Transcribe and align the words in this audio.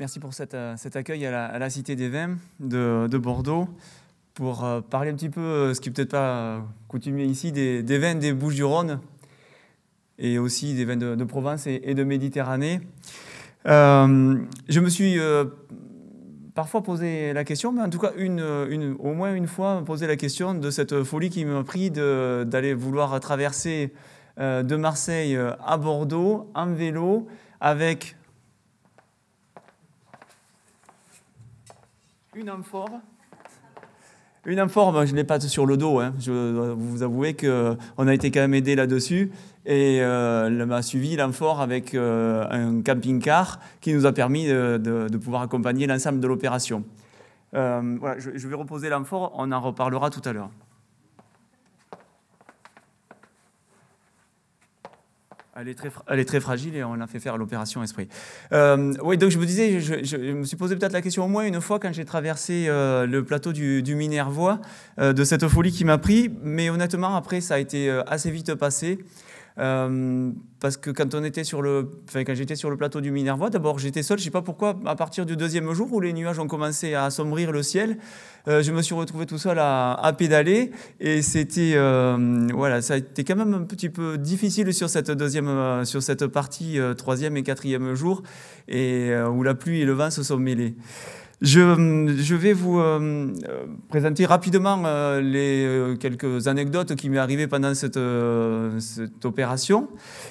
Merci 0.00 0.18
pour 0.18 0.32
euh, 0.40 0.74
cet 0.76 0.96
accueil 0.96 1.24
à 1.24 1.56
la, 1.56 1.70
Cité 1.70 1.94
des 1.94 2.08
Vins 2.08 2.36
de, 2.58 3.16
Bordeaux 3.16 3.68
pour 4.34 4.64
euh, 4.64 4.80
parler 4.80 5.12
un 5.12 5.14
petit 5.14 5.28
peu, 5.28 5.40
euh, 5.40 5.72
ce 5.72 5.80
qui 5.80 5.88
n'est 5.88 5.92
peut-être 5.92 6.10
pas 6.10 6.66
coutumier 6.88 7.24
ici, 7.24 7.52
des, 7.52 7.98
vins 7.98 8.16
des 8.16 8.32
Bouches-du-Rhône 8.32 8.98
et 10.18 10.40
aussi 10.40 10.74
des 10.74 10.84
vins 10.84 10.96
de, 10.96 11.22
Provence 11.22 11.68
et, 11.68 11.94
de 11.94 12.02
Méditerranée. 12.02 12.80
je 13.64 14.80
me 14.80 14.88
suis 14.88 15.16
parfois 16.56 16.82
posé 16.82 17.32
la 17.32 17.44
question, 17.44 17.70
mais 17.70 17.82
en 17.82 17.90
tout 17.90 18.00
cas 18.00 18.14
une, 18.16 18.96
au 18.98 19.14
moins 19.14 19.32
une 19.32 19.46
fois 19.46 19.80
posé 19.86 20.08
la 20.08 20.16
question 20.16 20.54
de 20.54 20.70
cette 20.72 21.04
folie 21.04 21.30
qui 21.30 21.44
m'a 21.44 21.62
pris 21.62 21.92
d'aller 21.92 22.74
vouloir 22.74 23.18
traverser 23.20 23.92
de 24.38 24.76
Marseille 24.76 25.38
à 25.64 25.76
Bordeaux 25.78 26.50
en 26.54 26.66
vélo 26.72 27.28
avec 27.60 28.16
Une 32.34 32.50
amphore. 32.50 32.90
Une 34.46 34.60
amphore, 34.60 35.06
je 35.06 35.12
ne 35.12 35.16
l'ai 35.16 35.24
pas 35.24 35.40
sur 35.40 35.66
le 35.66 35.76
dos. 35.76 36.00
Hein. 36.00 36.12
Je 36.18 36.52
dois 36.52 36.74
vous 36.74 37.02
avouer 37.02 37.34
qu'on 37.34 38.06
a 38.06 38.14
été 38.14 38.30
quand 38.30 38.40
même 38.40 38.54
aidé 38.54 38.74
là-dessus. 38.74 39.30
Et 39.66 40.02
euh, 40.02 40.46
elle 40.48 40.66
m'a 40.66 40.82
suivi 40.82 41.16
l'amphore 41.16 41.60
avec 41.60 41.94
euh, 41.94 42.44
un 42.50 42.82
camping-car 42.82 43.60
qui 43.80 43.94
nous 43.94 44.04
a 44.04 44.12
permis 44.12 44.46
de, 44.46 45.16
pouvoir 45.16 45.42
accompagner 45.42 45.86
l'ensemble 45.86 46.20
de 46.20 46.26
l'opération. 46.26 46.84
Euh, 47.54 47.96
voilà, 48.00 48.18
je, 48.18 48.30
je 48.34 48.48
vais 48.48 48.56
reposer 48.56 48.88
l'amphore, 48.88 49.32
on 49.36 49.52
en 49.52 49.60
reparlera 49.60 50.10
tout 50.10 50.22
à 50.24 50.32
l'heure. 50.32 50.50
Elle 55.56 55.68
est, 55.68 56.24
très, 56.24 56.40
fragile 56.40 56.74
et 56.74 56.82
on 56.82 57.00
a 57.00 57.06
fait 57.06 57.20
faire 57.20 57.38
l'opération 57.38 57.82
Esprit. 57.82 58.08
Euh, 58.52 58.92
oui, 59.02 59.16
donc 59.16 59.30
je 59.30 59.38
me 59.38 59.46
disais, 59.46 59.80
je, 59.80 60.16
me 60.16 60.44
suis 60.44 60.56
posé 60.56 60.74
peut-être 60.74 60.92
la 60.92 61.02
question 61.02 61.24
au 61.24 61.28
moins 61.28 61.44
une 61.44 61.60
fois 61.60 61.78
quand 61.78 61.92
j'ai 61.92 62.04
traversé 62.04 62.66
euh, 62.68 63.06
le 63.06 63.24
plateau 63.24 63.52
du, 63.52 63.82
du 63.82 63.94
Minervois, 63.94 64.60
euh, 64.98 65.12
de 65.12 65.22
cette 65.22 65.46
folie 65.46 65.70
qui 65.70 65.84
m'a 65.84 65.98
pris, 65.98 66.28
mais 66.42 66.70
honnêtement, 66.70 67.14
après, 67.14 67.40
ça 67.40 67.54
a 67.54 67.58
été 67.58 67.88
assez 68.06 68.30
vite 68.30 68.54
passé. 68.54 68.98
Euh, 69.58 70.32
parce 70.58 70.76
que 70.76 70.90
quand 70.90 71.14
on 71.14 71.22
était 71.22 71.44
sur 71.44 71.62
le, 71.62 71.88
quand 72.12 72.34
j'étais 72.34 72.56
sur 72.56 72.70
le 72.70 72.76
plateau 72.76 73.00
du 73.00 73.12
Minervois, 73.12 73.50
d'abord 73.50 73.78
j'étais 73.78 74.02
seul, 74.02 74.18
je 74.18 74.24
sais 74.24 74.30
pas 74.30 74.42
pourquoi, 74.42 74.80
à 74.84 74.96
partir 74.96 75.26
du 75.26 75.36
deuxième 75.36 75.72
jour 75.72 75.92
où 75.92 76.00
les 76.00 76.12
nuages 76.12 76.40
ont 76.40 76.48
commencé 76.48 76.94
à 76.94 77.04
assombrir 77.04 77.52
le 77.52 77.62
ciel, 77.62 77.98
euh, 78.48 78.62
je 78.62 78.72
me 78.72 78.82
suis 78.82 78.94
retrouvé 78.94 79.26
tout 79.26 79.38
seul 79.38 79.58
à, 79.60 80.14
pédaler 80.18 80.72
et 80.98 81.22
c'était, 81.22 81.74
euh, 81.76 82.48
voilà, 82.52 82.82
ça 82.82 82.94
a 82.94 82.96
été 82.96 83.22
quand 83.22 83.36
même 83.36 83.54
un 83.54 83.62
petit 83.62 83.90
peu 83.90 84.18
difficile 84.18 84.74
sur 84.74 84.90
cette 84.90 85.12
deuxième, 85.12 85.84
sur 85.84 86.02
cette 86.02 86.26
partie 86.26 86.78
troisième 86.96 87.36
et 87.36 87.44
quatrième 87.44 87.94
jour 87.94 88.22
et 88.66 89.14
où 89.30 89.42
la 89.44 89.54
pluie 89.54 89.82
et 89.82 89.84
le 89.84 89.92
vent 89.92 90.10
se 90.10 90.24
sont 90.24 90.38
mêlés. 90.38 90.74
Je, 91.44 92.34
vais 92.34 92.54
vous 92.54 92.80
euh, 92.80 93.30
présenter 93.90 94.24
rapidement 94.24 94.82
euh, 94.86 95.20
les 95.20 95.64
euh, 95.66 95.94
quelques 95.94 96.48
anecdotes 96.48 96.94
qui 96.94 97.10
m'est 97.10 97.18
arrivées 97.18 97.46
pendant 97.46 97.74
cette, 97.74 97.98
opération, 99.24 99.88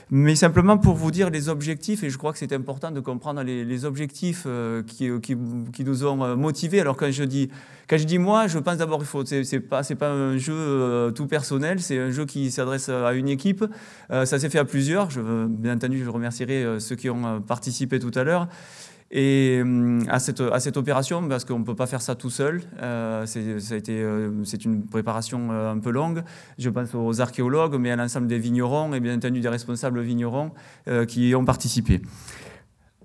mais 0.10 0.36
simplement 0.36 0.78
pour 0.78 0.96
vous 0.96 1.12
dire 1.12 1.30
les 1.30 1.50
objectifs, 1.50 2.04
et 2.04 2.10
je 2.10 2.18
crois 2.18 2.32
que 2.32 2.40
c'est 2.40 2.52
important 2.52 2.90
de 2.90 3.00
comprendre 3.00 3.44
les, 3.44 3.86
objectifs 3.86 4.48
qui, 4.88 5.86
nous 5.86 6.06
ont 6.06 6.36
motivés. 6.36 6.82
Alors 6.82 6.98
quand 6.98 7.12
je 7.12 7.24
dis, 7.24 7.50
quand 7.88 7.98
je 7.98 8.06
dis 8.06 8.18
moi, 8.18 8.48
je 8.48 8.58
pense 8.58 8.78
d'abord 8.78 9.00
il 9.02 9.06
faut, 9.06 9.24
c'est 9.26 9.60
pas, 9.60 9.84
pas 9.84 10.10
un 10.10 10.38
jeu 10.38 11.12
tout 11.16 11.28
personnel, 11.28 11.80
c'est 11.80 12.00
un 12.00 12.10
jeu 12.10 12.26
qui 12.26 12.50
s'adresse 12.50 12.90
à 12.90 13.14
une 13.14 13.30
équipe. 13.30 13.64
ça 14.10 14.26
s'est 14.40 14.50
fait 14.50 14.60
à 14.60 14.66
plusieurs. 14.66 15.10
Bien 15.50 15.76
entendu, 15.76 16.04
je 16.04 16.10
remercierai 16.10 16.80
ceux 16.80 16.96
qui 16.96 17.10
ont 17.10 17.42
participé 17.42 18.00
tout 18.00 18.12
à 18.16 18.24
l'heure. 18.24 18.48
Et 19.16 19.62
euh, 19.64 20.00
à 20.10 20.20
cette, 20.20 20.76
opération, 20.76 21.28
parce 21.30 21.46
qu'on 21.46 21.60
ne 21.60 21.64
peut 21.64 21.76
pas 21.76 21.86
faire 21.86 22.02
ça 22.02 22.16
tout 22.16 22.32
seul, 22.32 22.64
euh, 22.82 23.28
euh, 23.38 24.42
c'est 24.44 24.66
une 24.66 24.88
préparation 24.88 25.52
un 25.52 25.78
peu 25.78 25.92
longue. 25.92 26.24
Je 26.58 26.72
pense 26.72 26.96
aux 26.96 27.22
archéologues, 27.22 27.76
mais 27.80 27.92
à 27.92 27.96
l'ensemble 27.96 28.26
des 28.26 28.40
vignerons 28.40 28.92
et 28.96 29.00
bien 29.00 29.16
entendu 29.16 29.40
des 29.40 29.50
responsables 29.50 30.02
vignerons 30.02 30.50
qui 31.08 31.30
y 31.30 31.36
ont 31.36 31.46
participé. 31.46 32.02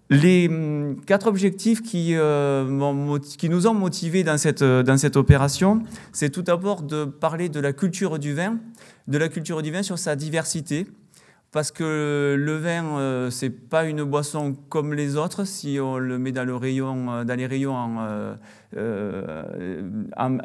Les 0.09 0.49
hum, 0.49 0.97
quatre 1.05 1.27
objectifs 1.27 1.83
qui, 1.83 2.15
nous 2.15 3.67
ont 3.67 3.75
motivés 3.75 4.25
dans 4.25 4.39
cette 4.39 5.17
opération, 5.17 5.83
c'est 6.13 6.31
tout 6.31 6.43
d'abord 6.43 6.85
de 6.85 7.05
parler 7.05 7.51
de 7.51 7.61
la 7.61 7.75
culture 7.75 8.19
du 8.19 8.33
vin, 8.33 8.57
de 9.09 9.19
la 9.19 9.29
culture 9.29 9.61
du 9.61 9.71
vin 9.71 9.83
sur 9.83 9.99
sa 9.99 10.17
diversité, 10.17 10.87
parce 11.51 11.71
que 11.71 12.37
le 12.39 12.57
vin, 12.59 12.99
euh, 12.99 13.31
c'est 13.31 13.49
pas 13.49 13.85
une 13.85 14.05
boisson 14.05 14.55
comme 14.69 14.93
les 14.93 15.17
autres. 15.17 15.45
Si 15.45 15.79
on 15.81 15.97
le 15.97 16.19
met 16.19 16.31
dans, 16.31 16.45
le 16.45 16.55
rayon, 16.55 17.11
euh, 17.11 17.25
dans 17.25 17.37
les 17.37 17.47
rayons 17.47 17.75
en, 17.75 18.37
euh, 18.77 19.83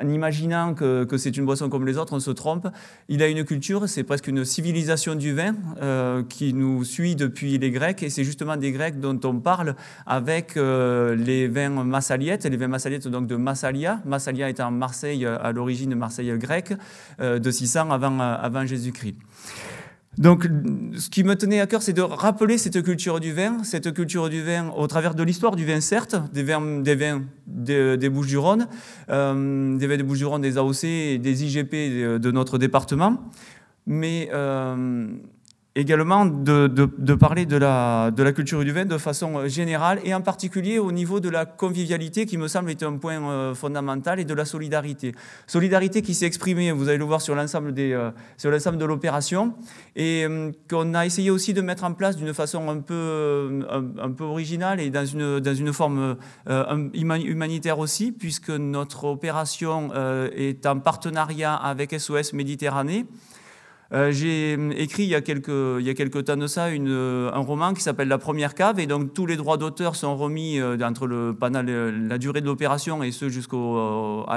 imaginant 0.02 0.74
que, 0.74 1.06
c'est 1.18 1.36
une 1.36 1.46
boisson 1.46 1.68
comme 1.68 1.86
les 1.86 1.98
autres, 1.98 2.14
on 2.14 2.22
se 2.22 2.32
trompe. 2.32 2.70
Il 3.10 3.22
a 3.22 3.28
une 3.28 3.44
culture, 3.44 3.90
c'est 3.90 4.04
presque 4.04 4.28
une 4.28 4.46
civilisation 4.46 5.16
du 5.16 5.34
vin 5.34 5.56
qui 6.30 6.54
nous 6.54 6.86
suit 6.86 7.18
depuis 7.18 7.58
les 7.58 7.70
Grecs, 7.70 8.02
et 8.02 8.10
c'est 8.10 8.24
justement 8.24 8.56
des 8.56 8.72
Grecs 8.72 8.98
dont 9.00 9.20
on 9.26 9.40
parle 9.40 9.76
avec 10.06 10.56
les 10.56 11.50
vins 11.50 11.70
massaliettes, 11.70 12.46
les 12.46 12.56
vins 12.56 12.70
massaliettes 12.70 13.10
donc 13.10 13.28
de 13.28 13.36
Massalia. 13.36 14.00
Massalia 14.06 14.50
étant 14.50 14.72
Marseille 14.72 15.26
à 15.26 15.52
l'origine 15.52 15.94
Marseille 15.96 16.32
grecque, 16.38 16.74
de 17.20 17.52
600 17.52 17.92
avant, 17.92 18.20
avant 18.20 18.66
Jésus-Christ. 18.66 19.18
Donc, 20.18 20.48
ce 20.96 21.10
qui 21.10 21.24
me 21.24 21.36
tenait 21.36 21.60
à 21.60 21.66
cœur, 21.68 21.82
c'est 21.82 21.94
de 21.94 22.02
rappeler 22.02 22.58
cette 22.60 22.82
culture 22.84 23.20
du 23.20 23.34
vin, 23.34 23.64
cette 23.64 23.92
culture 23.94 24.30
du 24.30 24.44
vin 24.44 24.70
au 24.70 24.86
travers 24.86 25.16
de 25.16 25.24
l'histoire 25.24 25.56
du 25.56 25.66
vin, 25.66 25.82
certes, 25.82 26.16
des 26.32 26.44
vins 26.44 26.82
des, 26.82 26.96
vins 26.96 27.24
des, 27.48 28.10
Bouches-du-Rhône, 28.10 28.68
euh, 29.10 29.78
des 29.78 29.88
vins 29.88 29.98
des 29.98 30.04
Bouches-du-Rhône, 30.04 30.42
des 30.42 30.58
AOC 30.58 30.84
et 30.84 31.18
des 31.18 31.44
IGP 31.46 32.20
de, 32.20 32.32
notre 32.32 32.60
département, 32.60 33.18
mais 33.88 34.30
euh, 34.34 35.08
également 35.76 36.26
de, 36.26 36.68
parler 37.16 37.46
de 37.46 37.58
la, 37.58 38.12
culture 38.36 38.64
du 38.64 38.72
vin 38.72 38.86
de 38.86 38.98
façon 38.98 39.48
générale 39.48 40.00
et 40.04 40.14
en 40.14 40.22
particulier 40.22 40.78
au 40.78 40.92
niveau 40.92 41.20
de 41.20 41.30
la 41.30 41.46
convivialité 41.46 42.26
qui 42.26 42.38
me 42.38 42.48
semble 42.48 42.70
être 42.72 42.84
un 42.84 42.98
point 42.98 43.20
euh, 43.22 43.56
fondamental 43.56 44.20
et 44.20 44.26
de 44.26 44.34
la 44.34 44.46
solidarité. 44.46 45.14
Solidarité 45.48 46.02
qui 46.02 46.14
s'est 46.14 46.28
exprimée, 46.28 46.72
vous 46.72 46.90
allez 46.90 47.00
le 47.00 47.06
voir 47.06 47.22
sur 47.22 47.34
l'ensemble, 47.34 47.74
euh, 47.78 48.12
de 48.44 48.86
l'opération 48.86 49.56
et 49.96 50.26
euh, 50.26 50.52
qu'on 50.70 50.94
a 50.94 51.06
essayé 51.06 51.32
aussi 51.32 51.54
de 51.54 51.62
mettre 51.62 51.84
en 51.84 51.94
place 51.94 52.18
d'une 52.18 52.34
façon 52.34 52.70
un 52.70 52.80
peu, 52.80 53.64
originale 54.20 54.80
et 54.80 54.90
dans 54.90 55.06
une 55.06 55.74
forme 55.74 56.18
humanitaire 56.94 57.80
aussi 57.80 58.12
puisque 58.12 58.52
notre 58.52 59.06
opération 59.06 59.92
est 60.36 60.66
en 60.66 60.80
partenariat 60.80 61.56
avec 61.56 62.00
SOS 62.00 62.34
Méditerranée. 62.34 63.06
Euh, 63.94 64.12
j'ai 64.12 64.54
écrit 64.76 65.04
il 65.04 65.10
y, 65.10 65.16
a 65.16 65.22
quelques, 65.22 66.26
temps 66.26 66.38
de 66.38 66.48
ça 66.48 66.70
une, 66.70 66.92
un 66.92 67.40
roman 67.40 67.74
qui 67.74 67.82
s'appelle 67.82 68.08
La 68.08 68.18
première 68.18 68.56
cave, 68.56 68.80
et 68.80 68.88
donc 68.88 69.14
tous 69.14 69.28
les 69.28 69.36
droits 69.36 69.58
d'auteur 69.58 69.96
sont 69.96 70.18
remis 70.18 70.60
euh, 70.60 70.78
entre 70.84 71.06
le, 71.06 71.36
pendant 71.40 71.62
la 71.62 72.18
durée 72.18 72.42
de 72.42 72.48
l'opération 72.48 73.04
et 73.04 73.12
ce 73.12 73.30
jusqu'à 73.30 73.56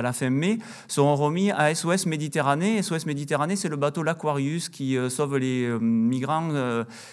la 0.02 0.12
fin 0.12 0.28
mai, 0.28 0.58
sont 0.88 1.16
remis 1.16 1.50
à 1.52 1.74
SOS 1.74 2.04
Méditerranée. 2.04 2.82
SOS 2.82 3.06
Méditerranée, 3.06 3.56
c'est 3.56 3.70
le 3.70 3.76
bateau 3.76 4.02
l'Aquarius 4.02 4.68
qui 4.68 4.98
euh, 4.98 5.08
sauve 5.08 5.38
les 5.38 5.66
migrants 5.80 6.50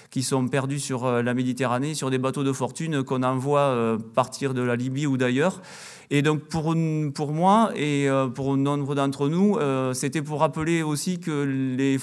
qui 0.09 0.23
sont 0.23 0.47
perdus 0.47 0.79
sur 0.79 1.09
la 1.09 1.33
Méditerranée, 1.33 1.93
sur 1.93 2.09
des 2.09 2.17
bateaux 2.17 2.43
de 2.43 2.51
fortune 2.51 3.03
qu'on 3.03 3.23
envoie 3.23 3.97
partir 4.13 4.53
de 4.53 4.61
la 4.61 4.75
Libye 4.75 5.07
ou 5.07 5.17
d'ailleurs. 5.17 5.61
Et 6.09 6.21
donc 6.21 6.41
pour, 6.41 6.75
pour 7.15 7.31
moi 7.31 7.71
et 7.75 8.07
euh, 8.07 8.27
pour 8.27 8.55
nombre 8.55 8.93
d'entre 8.93 9.29
nous, 9.29 9.57
euh, 9.57 9.93
c'était 9.93 10.21
pour 10.21 10.41
rappeler 10.41 10.83
aussi 10.83 11.19
que 11.19 11.43
les 11.75 11.97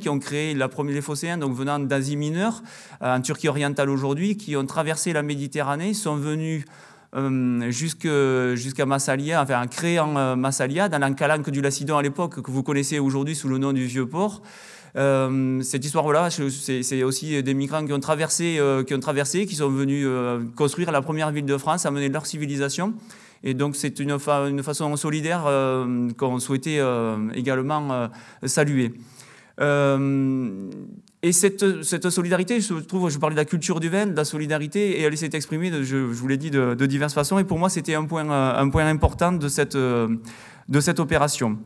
qui 0.00 0.08
ont 0.08 0.18
créé 0.18 0.54
les 0.54 1.00
phocéens, 1.00 1.38
donc 1.38 1.54
venant 1.54 1.78
d'Asie 1.78 2.16
mineure, 2.16 2.62
euh, 3.02 3.16
en 3.16 3.20
Turquie 3.20 3.48
orientale 3.48 3.90
aujourd'hui, 3.90 4.36
qui 4.36 4.56
ont 4.56 4.66
traversé 4.66 5.12
la 5.12 5.22
Méditerranée, 5.22 5.94
sont 5.94 6.16
venus 6.16 6.64
jusqu'à 7.70 8.86
Massalia, 8.86 9.42
enfin 9.42 9.60
en 9.60 9.66
créant 9.66 10.36
Massalia, 10.36 10.88
dans 10.88 11.00
l'encalanque 11.00 11.50
du 11.50 11.60
Lacidon 11.60 11.96
à 11.96 12.02
l'époque, 12.02 12.40
que 12.40 12.50
vous 12.52 12.62
connaissez 12.62 13.00
aujourd'hui 13.00 13.34
sous 13.34 13.48
le 13.48 13.58
nom 13.58 13.72
du 13.72 13.86
Vieux-Port. 13.86 14.42
cette 14.94 15.84
histoire-là, 15.84 16.28
c'est 16.30 17.02
aussi 17.02 17.42
des 17.42 17.54
migrants 17.54 17.84
qui 17.84 17.92
ont 17.92 17.98
traversé, 17.98 18.60
qui 18.86 18.94
ont 18.94 19.00
traversé, 19.00 19.46
qui 19.46 19.56
sont 19.56 19.70
venus 19.70 20.06
construire 20.54 20.92
la 20.92 21.02
première 21.02 21.32
ville 21.32 21.46
de 21.46 21.58
France, 21.58 21.84
amener 21.84 22.08
leur 22.10 22.26
civilisation. 22.26 22.94
Et 23.42 23.54
donc 23.54 23.76
c'est 23.76 23.98
une, 24.00 24.18
façon 24.18 24.94
solidaire 24.96 25.44
euh, 25.46 26.10
qu'on 26.16 26.38
souhaitait 26.38 26.78
euh, 26.78 27.16
également 27.34 27.90
euh, 27.90 28.08
saluer. 28.44 28.92
Et 29.60 31.32
cette, 31.32 32.08
solidarité, 32.08 32.60
je 32.60 32.74
trouve, 32.74 33.10
je 33.10 33.18
parlais 33.18 33.34
de 33.34 33.40
la 33.40 33.44
culture 33.44 33.78
du 33.78 33.90
vin, 33.90 34.06
de 34.06 34.16
la 34.16 34.24
solidarité, 34.24 35.00
et 35.00 35.02
elle 35.02 35.16
s'est 35.18 35.30
exprimée, 35.34 35.70
je, 35.82 35.96
vous 35.96 36.28
l'ai 36.28 36.38
dit, 36.38 36.50
de, 36.50 36.86
diverses 36.86 37.14
façons. 37.14 37.38
Et 37.38 37.44
pour 37.44 37.58
moi, 37.58 37.68
c'était 37.68 37.94
un 37.94 38.04
point, 38.04 38.24
point 38.70 38.86
important 38.86 39.32
de 39.32 39.48
cette, 39.48 39.76
cette 40.80 41.00
opération. 41.00 41.58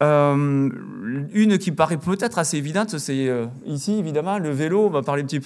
une 0.00 1.58
qui 1.60 1.72
paraît 1.72 1.98
peut-être 1.98 2.38
assez 2.38 2.56
évidente, 2.56 2.96
c'est 2.96 3.28
ici 3.66 3.98
évidemment 3.98 4.38
le 4.38 4.50
vélo. 4.50 4.86
On 4.86 4.90
va 4.90 5.02
parler 5.02 5.24
un 5.24 5.26
petit 5.26 5.40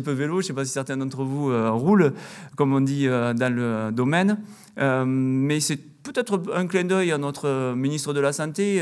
peu 0.00 0.12
vélo. 0.12 0.34
Je 0.34 0.44
ne 0.44 0.48
sais 0.48 0.52
pas 0.52 0.64
si 0.64 0.70
certains 0.70 0.96
d'entre 0.96 1.24
vous 1.24 1.50
roulent, 1.76 2.12
comme 2.56 2.72
on 2.72 2.80
dit 2.80 3.08
dans 3.08 3.52
le 3.52 3.90
domaine. 3.90 4.38
mais 4.76 5.58
c'est 5.58 5.80
peut-être 6.04 6.40
un 6.54 6.68
clin 6.68 6.84
d'œil 6.84 7.10
à 7.10 7.18
notre 7.18 7.74
ministre 7.74 8.12
de 8.12 8.20
la 8.20 8.32
Santé 8.32 8.80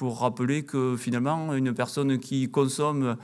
pour 0.00 0.20
rappeler 0.20 0.62
que 0.62 0.96
finalement, 0.96 1.52
une 1.52 1.74
personne 1.74 2.18
qui 2.18 2.50
consomme 2.50 3.18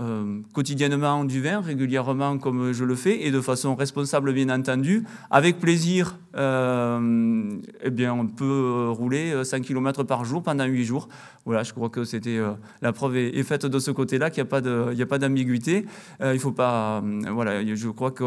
euh, 0.00 0.40
quotidiennement 0.54 1.24
du 1.24 1.42
vin, 1.42 1.60
régulièrement 1.60 2.38
comme 2.38 2.72
je 2.72 2.84
le 2.84 2.94
fais, 2.94 3.26
et 3.26 3.30
de 3.30 3.40
façon 3.40 3.74
responsable 3.74 4.32
bien 4.32 4.48
entendu, 4.48 5.04
avec 5.30 5.58
plaisir, 5.58 6.16
euh, 6.36 7.50
eh 7.82 7.90
bien, 7.90 8.14
on 8.14 8.26
peut 8.26 8.88
rouler 8.90 9.44
5 9.44 9.62
km 9.62 10.04
par 10.04 10.24
jour 10.24 10.42
pendant 10.42 10.64
8 10.64 10.84
jours. 10.84 11.08
Voilà, 11.44 11.64
je 11.64 11.72
crois 11.72 11.88
que 11.88 12.04
c'était 12.04 12.38
euh, 12.38 12.52
la 12.82 12.92
preuve 12.92 13.16
est, 13.16 13.42
faite 13.42 13.66
de 13.66 13.78
ce 13.78 13.90
côté-là, 13.90 14.30
qu'il 14.30 14.42
n'y 14.44 15.02
a 15.02 15.06
pas 15.06 15.18
d'ambiguïté. 15.18 15.86
il 16.22 16.38
faut 16.38 16.52
pas, 16.52 17.02
voilà, 17.32 17.62
je 17.64 17.88
crois 17.88 18.12
que 18.12 18.24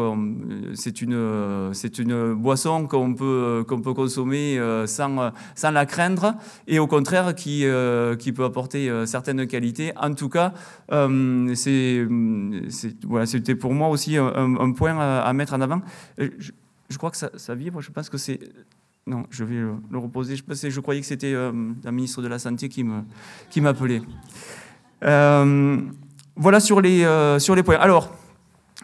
c'est 0.74 1.00
une, 1.00 1.70
c'est 1.72 1.98
une 1.98 2.34
boisson 2.34 2.86
qu'on 2.86 3.14
peut, 3.14 3.64
qu'on 3.66 3.80
peut 3.80 3.94
consommer 3.94 4.60
sans, 4.86 5.32
sans 5.54 5.70
la 5.70 5.86
craindre, 5.86 6.34
et 6.68 6.78
au 6.78 6.86
contraire 6.86 7.34
qui, 7.34 7.64
qui 8.18 8.32
peut 8.32 8.44
apporter 8.44 8.90
certaines 9.06 9.46
qualités. 9.46 9.92
En 9.96 10.14
tout 10.14 10.28
cas, 10.28 10.52
c'est, 10.90 11.63
voilà, 13.06 13.26
c'était 13.26 13.54
pour 13.54 13.72
moi 13.74 13.88
aussi 13.88 14.16
un, 14.16 14.72
point 14.72 14.98
à, 14.98 15.32
mettre 15.32 15.54
en 15.54 15.60
avant. 15.60 15.82
Je, 16.18 16.98
crois 16.98 17.10
que 17.10 17.16
ça, 17.16 17.30
ça 17.36 17.54
vibre, 17.54 17.80
je 17.80 17.90
pense 17.90 18.08
que 18.08 18.18
c'est... 18.18 18.40
Non, 19.06 19.24
je 19.30 19.44
vais 19.44 19.56
le 19.56 19.98
reposer. 19.98 20.34
Je, 20.36 20.70
je 20.70 20.80
croyais 20.80 21.02
que 21.02 21.06
c'était 21.06 21.34
euh, 21.34 21.52
la 21.82 21.92
ministre 21.92 22.22
de 22.22 22.28
la 22.28 22.38
Santé 22.38 22.70
qui, 22.70 22.84
me, 22.84 23.02
qui 23.50 23.60
m'appelait. 23.60 24.00
Euh, 25.04 25.78
voilà 26.36 26.58
sur 26.58 26.80
les, 26.80 27.04
euh, 27.04 27.38
sur 27.38 27.54
les 27.54 27.62
points. 27.62 27.76
Alors, 27.76 28.16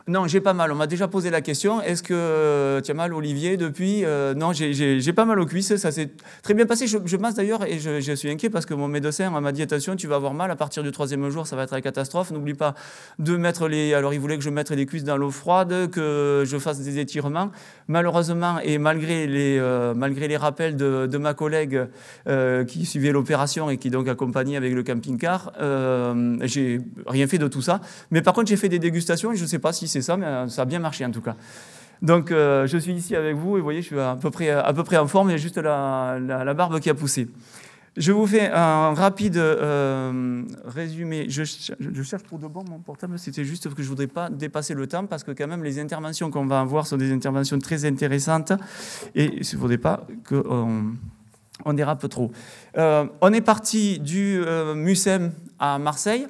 non, 0.06 0.28
j'ai 0.28 0.40
pas 0.40 0.52
mal. 0.52 0.70
On 0.70 0.76
m'a 0.76 0.86
déjà 0.86 1.08
posé 1.08 1.30
la 1.30 1.40
question. 1.40 1.80
Est-ce 1.82 2.02
que 2.02 2.14
euh, 2.14 2.80
tu 2.80 2.92
as 2.92 2.94
mal, 2.94 3.12
Olivier, 3.12 3.56
depuis 3.56 4.04
euh, 4.04 4.34
Non, 4.34 4.52
j'ai 4.52 5.12
pas 5.12 5.24
mal 5.24 5.40
aux 5.40 5.46
cuisses. 5.46 5.76
Ça 5.76 5.90
s'est 5.90 6.10
très 6.42 6.54
bien 6.54 6.64
passé. 6.64 6.86
Je, 6.86 7.16
masse 7.16 7.34
d'ailleurs 7.34 7.64
et 7.64 7.78
je, 7.80 8.14
suis 8.14 8.30
inquiet 8.30 8.50
parce 8.50 8.66
que 8.66 8.74
mon 8.74 8.86
médecin 8.86 9.30
m'a 9.30 9.52
dit 9.52 9.62
attention, 9.62 9.96
tu 9.96 10.06
vas 10.06 10.14
avoir 10.14 10.32
mal 10.32 10.50
à 10.50 10.56
partir 10.56 10.84
du 10.84 10.92
troisième 10.92 11.28
jour, 11.30 11.46
ça 11.46 11.56
va 11.56 11.64
être 11.64 11.72
la 11.72 11.80
catastrophe. 11.80 12.30
N'oublie 12.30 12.54
pas 12.54 12.74
de 13.18 13.36
mettre 13.36 13.66
les. 13.66 13.92
Alors, 13.92 14.14
il 14.14 14.20
voulait 14.20 14.38
que 14.38 14.44
je 14.44 14.50
mette 14.50 14.70
les 14.70 14.86
cuisses 14.86 15.04
dans 15.04 15.16
l'eau 15.16 15.30
froide, 15.30 15.90
que 15.90 16.44
je 16.46 16.58
fasse 16.58 16.80
des 16.80 17.00
étirements. 17.00 17.50
Malheureusement, 17.88 18.58
et 18.62 18.78
malgré 18.78 19.26
les, 19.26 19.58
euh, 19.58 19.92
malgré 19.94 20.28
les 20.28 20.36
rappels 20.36 20.76
de, 20.76 21.18
ma 21.18 21.34
collègue 21.34 21.88
qui 22.66 22.86
suivait 22.86 23.10
l'opération 23.10 23.68
et 23.68 23.76
qui 23.76 23.90
donc 23.90 24.08
accompagnait 24.08 24.56
avec 24.56 24.72
le 24.72 24.82
camping-car, 24.82 25.52
j'ai 26.42 26.80
rien 27.06 27.26
fait 27.26 27.38
de 27.38 27.48
tout 27.48 27.62
ça. 27.62 27.80
Mais 28.12 28.22
par 28.22 28.34
contre, 28.34 28.48
j'ai 28.48 28.56
fait 28.56 28.68
des 28.68 28.78
dégustations 28.78 29.32
et 29.32 29.36
je 29.36 29.42
ne 29.42 29.48
sais 29.48 29.58
pas 29.58 29.72
si 29.72 29.79
c'est 29.88 30.02
ça, 30.02 30.16
mais 30.16 30.26
euh, 30.26 30.48
ça 30.48 30.62
a 30.62 30.64
bien 30.64 30.78
marché 30.78 31.04
en 31.04 31.10
tout 31.10 31.20
cas. 31.20 31.36
Donc 32.02 32.30
euh, 32.30 32.66
je 32.66 32.78
suis 32.78 32.92
ici 32.92 33.14
avec 33.14 33.36
vous 33.36 33.56
et 33.56 33.60
vous 33.60 33.64
voyez, 33.64 33.82
je 33.82 33.86
suis 33.86 33.98
à 33.98 34.16
peu 34.16 34.30
près, 34.30 34.98
en 34.98 35.06
forme, 35.06 35.28
il 35.28 35.32
y 35.32 35.34
a 35.34 35.38
juste 35.38 35.58
la, 35.58 36.54
barbe 36.54 36.80
qui 36.80 36.90
a 36.90 36.94
poussé. 36.94 37.28
Je 37.96 38.12
vous 38.12 38.26
fais 38.26 38.48
un 38.50 38.94
rapide 38.94 39.36
euh, 39.36 40.42
résumé. 40.64 41.26
Je, 41.28 41.42
cherche 41.44 42.22
pour 42.22 42.38
de 42.38 42.46
bon 42.46 42.64
mon 42.64 42.78
portable, 42.78 43.18
c'était 43.18 43.44
juste 43.44 43.68
que 43.74 43.82
je 43.82 43.86
ne 43.86 43.88
voudrais 43.88 44.06
pas 44.06 44.30
dépasser 44.30 44.74
le 44.74 44.86
temps 44.86 45.06
parce 45.06 45.24
que 45.24 45.32
quand 45.32 45.48
même 45.48 45.64
les 45.64 45.78
interventions 45.80 46.30
qu'on 46.30 46.46
va 46.46 46.60
avoir 46.60 46.86
sont 46.86 46.96
des 46.96 47.12
interventions 47.12 47.58
très 47.58 47.84
intéressantes 47.84 48.52
et 49.14 49.24
il 49.24 49.40
ne 49.40 49.58
faudrait 49.58 49.78
pas 49.78 50.06
qu'on 50.26 50.92
on 51.66 51.72
dérape 51.74 52.08
trop. 52.08 52.30
on 52.76 53.32
est 53.32 53.40
parti 53.42 53.98
du 53.98 54.40
MUSEM 54.74 55.32
à 55.58 55.78
Marseille. 55.78 56.26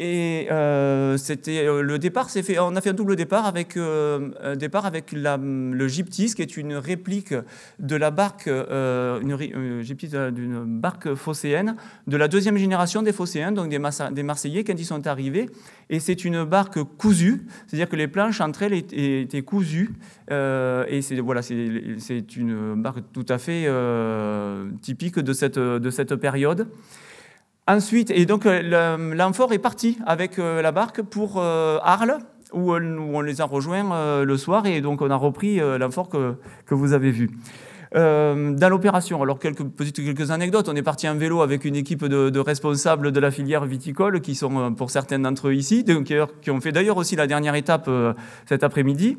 Et 0.00 0.46
euh, 0.52 1.16
c'était 1.16 1.66
euh, 1.66 1.82
le 1.82 1.98
départ. 1.98 2.28
On 2.60 2.76
a 2.76 2.80
fait 2.80 2.90
un 2.90 2.94
double 2.94 3.16
départ 3.16 3.46
avec 3.46 3.76
euh, 3.76 4.30
un 4.40 4.54
départ 4.54 4.86
avec 4.86 5.10
la, 5.10 5.36
le 5.36 5.88
Gyptis, 5.88 6.34
qui 6.36 6.42
est 6.42 6.56
une 6.56 6.74
réplique 6.74 7.34
de 7.80 7.96
la 7.96 8.12
barque, 8.12 8.46
une, 8.46 9.82
d'une 10.32 10.64
barque 10.80 11.14
phocéenne 11.14 11.74
de 12.06 12.16
la 12.16 12.28
deuxième 12.28 12.56
génération 12.56 13.02
des 13.02 13.12
phocéens, 13.12 13.50
donc 13.50 13.70
des, 13.70 14.22
Marseillais 14.22 14.62
quand 14.62 14.78
ils 14.78 14.86
sont 14.86 15.04
arrivés. 15.08 15.50
Et 15.90 15.98
c'est 15.98 16.24
une 16.24 16.44
barque 16.44 16.80
cousue, 16.96 17.46
c'est-à-dire 17.66 17.88
que 17.88 17.96
les 17.96 18.06
planches 18.06 18.40
entre 18.40 18.62
elles 18.62 18.74
étaient, 18.74 19.42
cousues. 19.42 19.90
et 20.30 21.00
c'est 21.02 21.18
voilà, 21.18 21.42
c'est 21.42 22.36
une 22.36 22.80
barque 22.80 23.02
tout 23.12 23.26
à 23.28 23.38
fait 23.38 23.68
typique 24.80 25.18
de 25.18 25.32
cette 25.90 26.14
période. 26.16 26.68
Ensuite, 27.68 28.10
et 28.10 28.24
donc 28.24 28.46
euh, 28.46 29.14
l'amphore 29.14 29.52
est 29.52 29.58
parti 29.58 29.98
avec 30.06 30.38
euh, 30.38 30.62
la 30.62 30.72
barque 30.72 31.02
pour 31.02 31.34
euh, 31.36 31.76
Arles, 31.82 32.16
où, 32.54 32.72
on 32.72 33.20
les 33.20 33.42
a 33.42 33.44
rejoints 33.44 34.24
le 34.24 34.36
soir, 34.38 34.64
et 34.64 34.80
donc 34.80 35.02
on 35.02 35.10
a 35.10 35.16
repris 35.16 35.60
l'amphore 35.78 36.08
que, 36.08 36.34
vous 36.74 36.94
avez 36.94 37.10
vu. 37.10 37.28
dans 37.92 38.68
l'opération, 38.70 39.22
alors 39.22 39.38
quelques 39.38 39.64
petites 39.64 39.96
quelques 39.96 40.30
anecdotes. 40.30 40.66
On 40.70 40.74
est 40.74 40.82
parti 40.82 41.06
en 41.10 41.16
vélo 41.16 41.42
avec 41.42 41.66
une 41.66 41.76
équipe 41.76 42.06
de, 42.06 42.38
responsables 42.38 43.12
de 43.12 43.20
la 43.20 43.30
filière 43.30 43.66
viticole, 43.66 44.22
qui 44.22 44.34
sont 44.34 44.72
pour 44.72 44.88
certains 44.90 45.18
d'entre 45.18 45.48
eux 45.48 45.54
ici, 45.54 45.84
qui 46.40 46.50
ont 46.50 46.60
fait 46.62 46.72
d'ailleurs 46.72 46.96
aussi 46.96 47.16
la 47.16 47.26
dernière 47.26 47.54
étape 47.54 47.90
cet 48.46 48.64
après-midi. 48.64 49.18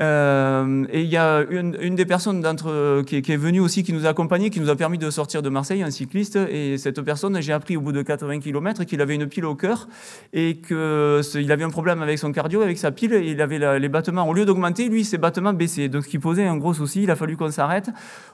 Euh, 0.00 0.84
et 0.90 1.02
il 1.02 1.08
y 1.08 1.16
a 1.16 1.44
une, 1.48 1.94
des 1.94 2.04
personnes 2.04 2.40
d'entre 2.40 3.02
qui, 3.02 3.22
qui, 3.22 3.32
est 3.32 3.36
venue 3.36 3.60
aussi, 3.60 3.84
qui 3.84 3.92
nous 3.92 4.06
a 4.06 4.08
accompagnés, 4.10 4.50
qui 4.50 4.60
nous 4.60 4.70
a 4.70 4.76
permis 4.76 4.98
de 4.98 5.08
sortir 5.10 5.42
de 5.42 5.48
Marseille, 5.48 5.82
un 5.82 5.90
cycliste. 5.90 6.36
Et 6.36 6.78
cette 6.78 7.00
personne, 7.02 7.40
j'ai 7.40 7.52
appris 7.52 7.76
au 7.76 7.80
bout 7.80 7.92
de 7.92 8.02
80 8.02 8.40
km 8.40 8.84
qu'il 8.84 9.00
avait 9.00 9.14
une 9.14 9.26
pile 9.26 9.44
au 9.44 9.54
cœur 9.54 9.88
et 10.32 10.56
qu'il 10.56 11.52
avait 11.52 11.64
un 11.64 11.70
problème 11.70 12.02
avec 12.02 12.18
son 12.18 12.32
cardio, 12.32 12.62
avec 12.62 12.78
sa 12.78 12.90
pile. 12.90 13.14
Et 13.14 13.30
il 13.30 13.40
avait 13.40 13.78
les 13.78 13.88
battements, 13.88 14.28
au 14.28 14.34
lieu 14.34 14.44
d'augmenter, 14.44 14.88
lui, 14.88 15.04
ses 15.04 15.18
battements 15.18 15.52
baissaient. 15.52 15.88
Donc 15.88 16.04
ce 16.04 16.08
qui 16.08 16.18
posait 16.18 16.46
un 16.46 16.56
gros 16.56 16.74
souci, 16.74 17.04
il 17.04 17.10
a 17.10 17.16
fallu 17.16 17.36
qu'on 17.36 17.50
s'arrête. 17.50 17.90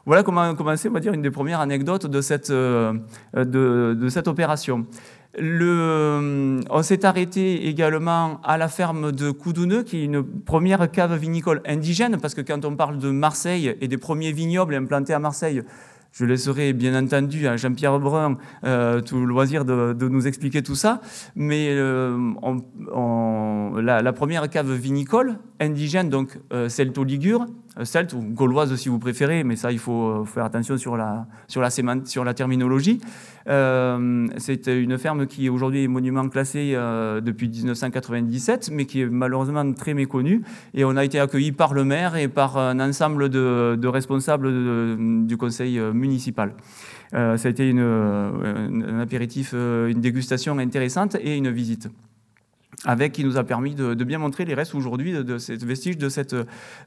Voilà 0.07 0.23
comment 0.23 0.55
commencé, 0.55 0.89
on 0.89 0.93
va 0.93 1.01
dire, 1.01 1.13
une 1.13 1.23
des 1.23 1.31
premières 1.31 1.61
anecdotes 1.61 2.07
de 2.07 2.21
cette, 2.21 2.51
euh, 2.51 2.95
de 3.35 4.09
cette 4.09 4.29
opération. 4.29 4.87
Euh, 5.39 6.61
on 6.71 6.83
s'est 6.83 7.05
arrêté 7.05 7.69
également 7.69 8.41
à 8.43 8.59
la 8.59 8.69
ferme 8.69 9.13
de 9.13 9.31
Coudouneux, 9.31 9.83
qui 9.85 9.99
est 9.99 10.05
une 10.05 10.25
première 10.25 10.91
cave 10.91 11.17
vinicole 11.17 11.63
indigène, 11.67 12.19
parce 12.21 12.35
que 12.35 12.41
quand 12.41 12.65
on 12.65 12.75
parle 12.75 12.99
de 12.99 13.11
Marseille 13.11 13.77
et 13.81 13.89
des 13.89 13.99
premiers 13.99 14.33
vignobles 14.33 14.75
implantés 14.75 15.13
à 15.13 15.21
Marseille, 15.21 15.63
je 16.13 16.25
laisserai 16.25 16.73
bien 16.73 17.01
entendu 17.01 17.47
à 17.47 17.57
Jean-Pierre 17.57 18.01
Brun 18.01 18.37
euh, 18.65 19.01
tout 19.01 19.21
le 19.21 19.27
loisir 19.27 19.65
de, 19.65 20.09
nous 20.09 20.27
expliquer 20.27 20.61
tout 20.63 20.75
ça, 20.75 21.01
mais 21.37 21.69
euh, 21.71 22.19
la, 23.81 24.13
première 24.13 24.51
cave 24.51 24.73
vinicole 24.73 25.39
indigène, 25.61 26.09
donc 26.09 26.41
celto-ligure, 26.69 27.47
euh, 27.79 27.85
celte 27.85 28.15
ou 28.15 28.21
gauloise 28.21 28.75
si 28.75 28.89
vous 28.89 28.99
préférez, 28.99 29.45
mais 29.45 29.55
ça 29.55 29.71
il 29.71 29.79
faut 29.79 30.09
euh, 30.09 30.25
faire 30.25 30.45
attention 30.45 30.77
sur 30.77 30.97
la, 30.97 31.27
sur 31.47 31.61
la, 31.61 31.71
sur 31.71 32.25
la 32.25 32.35
terminologie. 32.35 33.01
Euh, 33.49 34.27
c'est 34.39 34.67
une 34.67 34.99
ferme 34.99 35.27
qui 35.27 35.49
aujourd'hui 35.49 35.85
est 35.85 35.89
monument 35.89 36.29
classé 36.29 36.77
depuis 37.23 37.49
1997, 37.49 38.71
mais 38.73 38.87
qui 38.87 39.03
est 39.03 39.07
malheureusement 39.07 39.73
très 39.73 39.95
méconnue. 39.95 40.43
Et 40.75 40.85
on 40.85 40.97
a 40.97 41.05
été 41.05 41.21
accueillis 41.21 41.53
par 41.53 41.73
le 41.73 41.85
maire 41.85 42.17
et 42.17 42.29
par 42.29 42.59
un 42.59 42.81
ensemble 42.81 43.29
de, 43.29 43.87
responsables 43.87 45.27
du 45.27 45.37
conseil 45.37 45.81
municipal. 45.81 46.55
ça 47.13 47.35
a 47.35 47.49
été 47.49 47.71
un 47.71 49.01
apéritif, 49.01 49.53
une 49.53 50.01
dégustation 50.01 50.59
intéressante 50.59 51.17
et 51.21 51.37
une 51.37 51.51
visite 51.51 51.89
avec 52.87 53.13
qui 53.13 53.25
nous 53.25 53.37
a 53.37 53.45
permis 53.45 53.75
de, 53.75 53.95
bien 54.05 54.19
montrer 54.19 54.45
les 54.45 54.55
restes 54.55 54.75
aujourd'hui 54.75 55.13
de, 55.13 55.39
ces 55.39 55.57
vestiges 55.57 55.99
de 55.99 56.09
cette, 56.09 56.35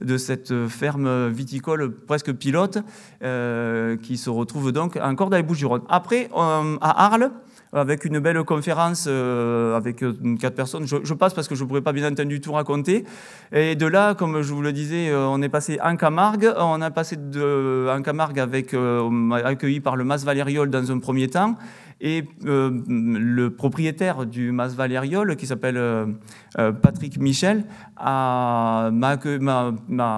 de 0.02 0.68
ferme 0.68 1.28
viticole 1.30 1.92
presque 1.92 2.34
pilote 2.34 2.80
euh, 3.24 3.96
qui 3.98 4.18
se 4.18 4.30
retrouve 4.30 4.72
donc 4.72 4.98
encore 4.98 5.30
dans 5.30 5.38
les. 5.38 5.44
Après, 5.90 6.30
euh, 6.36 6.78
à 6.82 7.06
Arles, 7.06 7.32
avec 7.74 8.06
une 8.06 8.20
belle 8.20 8.44
conférence 8.44 9.06
euh, 9.08 9.76
avec 9.78 10.04
quatre 10.40 10.56
personnes. 10.56 10.86
Je, 10.88 11.14
passe 11.14 11.34
parce 11.34 11.48
que 11.48 11.56
je 11.56 11.64
ne 11.64 11.68
pourrais 11.68 11.82
pas 11.82 11.94
bien 11.94 12.12
entendu 12.12 12.42
tout 12.42 12.54
raconter. 12.54 13.04
Et 13.52 13.76
de 13.76 13.86
là, 13.86 14.16
comme 14.16 14.42
je 14.42 14.54
vous 14.54 14.62
le 14.62 14.74
disais, 14.74 15.14
on 15.14 15.42
est 15.42 15.50
passé 15.50 15.80
en 15.84 15.96
Camargue. 15.96 16.52
On 16.58 16.82
a 16.82 16.92
passé 16.92 17.18
de, 17.18 17.88
en 17.90 18.02
Camargue 18.02 18.40
avec, 18.40 18.76
accueilli 19.44 19.80
par 19.80 19.96
le 19.96 20.04
Mas 20.04 20.24
Valériol 20.24 20.70
dans 20.70 20.92
un 20.92 21.00
premier 21.00 21.28
temps. 21.28 21.56
Et 22.06 22.26
le 22.46 23.48
propriétaire 23.48 24.26
du 24.26 24.52
Mas 24.52 24.76
Valériol, 24.76 25.38
qui 25.38 25.48
s'appelle 25.48 25.80
Patrick 26.82 27.20
Michel, 27.20 27.66
m'a 28.00 28.90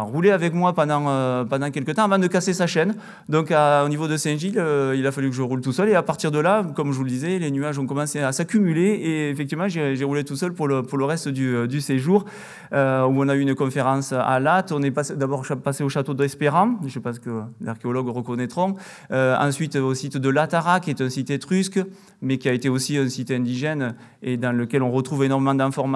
roulé 0.02 0.32
avec 0.32 0.54
moi 0.54 0.74
pendant, 0.74 1.46
pendant 1.46 1.72
quelques 1.72 1.96
temps 1.96 2.04
avant 2.04 2.20
de 2.20 2.28
casser 2.28 2.54
sa 2.54 2.68
chaîne. 2.68 2.96
Donc 3.30 3.52
au 3.52 3.90
niveau 3.90 4.08
de 4.08 4.18
Saint-Gilles, 4.18 4.62
il 4.96 5.08
a 5.08 5.12
fallu 5.12 5.30
que 5.30 5.36
je 5.36 5.42
roule 5.42 5.62
tout 5.62 5.72
seul. 5.72 5.90
Et 5.90 5.96
à 5.96 6.04
partir 6.04 6.32
de 6.32 6.40
là, 6.40 6.64
comme 6.76 6.92
je 6.92 6.98
vous 6.98 7.04
le 7.04 7.10
disais, 7.10 7.40
les 7.40 7.52
nuages 7.52 7.80
ont 7.80 7.86
commencé 7.86 8.20
à 8.20 8.32
s'accumuler. 8.32 8.88
Et 8.88 9.30
effectivement, 9.30 9.68
j'ai 9.68 10.04
roulé 10.04 10.24
tout 10.24 10.36
seul 10.36 10.54
pour 10.54 10.68
le, 10.68 11.06
reste 11.06 11.30
du, 11.30 11.82
séjour, 11.82 12.26
où 12.72 12.76
on 12.76 13.30
a 13.30 13.36
eu 13.36 13.42
une 13.42 13.56
conférence 13.56 14.14
à 14.14 14.40
Latte. 14.40 14.72
On 14.72 14.82
est 14.82 15.12
d'abord 15.14 15.46
passé 15.64 15.84
au 15.84 15.90
château 15.90 16.14
d'Espérant, 16.14 16.76
je 16.86 17.00
ce 17.00 17.20
que 17.20 17.42
les 17.62 17.68
archéologues 17.68 18.10
reconnaîtront. 18.10 18.76
ensuite, 19.12 19.76
au 19.76 19.94
site 19.94 20.18
de 20.18 20.30
Latara, 20.30 20.80
qui 20.80 20.90
est 20.90 21.02
un 21.02 21.10
site 21.10 21.30
étrusque, 21.30 21.80
mais 22.22 22.38
qui 22.38 22.50
a 22.50 22.54
été 22.54 22.70
aussi 22.70 22.98
un 22.98 23.10
site 23.10 23.32
indigène 23.32 23.96
et 24.22 24.38
dans 24.38 24.52
lequel 24.52 24.82
on 24.82 24.92
retrouve 24.92 25.24
énormément 25.24 25.56
d'amphores 25.56 25.88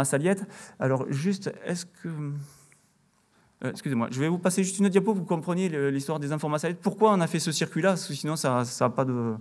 Alors, 0.79 1.05
juste, 1.11 1.51
est-ce 1.65 1.85
que. 1.85 2.07
Euh, 3.63 3.71
excusez-moi, 3.71 4.07
je 4.11 4.19
vais 4.19 4.29
vous 4.29 4.37
passer 4.39 4.63
juste 4.63 4.79
une 4.79 4.89
diapo 4.89 5.07
pour 5.07 5.15
que 5.15 5.19
vous 5.19 5.25
compreniez 5.25 5.69
l'histoire 5.91 6.19
des 6.19 6.29
massaliettes. 6.49 6.79
Pourquoi 6.81 7.11
on 7.13 7.19
a 7.19 7.27
fait 7.27 7.39
ce 7.39 7.51
circuit-là? 7.51 7.97
Sinon, 7.97 8.35
ça 8.35 8.63
n'a 8.79 8.89
pas 8.89 9.05
de. 9.05 9.35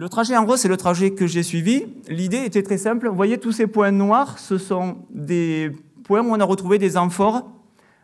Le 0.00 0.08
trajet, 0.08 0.34
en 0.34 0.44
gros, 0.44 0.56
c'est 0.56 0.66
le 0.66 0.78
trajet 0.78 1.10
que 1.10 1.26
j'ai 1.26 1.42
suivi. 1.42 1.84
L'idée 2.08 2.38
était 2.38 2.62
très 2.62 2.78
simple. 2.78 3.06
Vous 3.06 3.14
voyez, 3.14 3.36
tous 3.36 3.52
ces 3.52 3.66
points 3.66 3.90
noirs, 3.90 4.38
ce 4.38 4.56
sont 4.56 4.96
des 5.10 5.72
points 6.04 6.22
où 6.22 6.30
on 6.30 6.40
a 6.40 6.44
retrouvé 6.44 6.78
des 6.78 6.96
amphores 6.96 7.46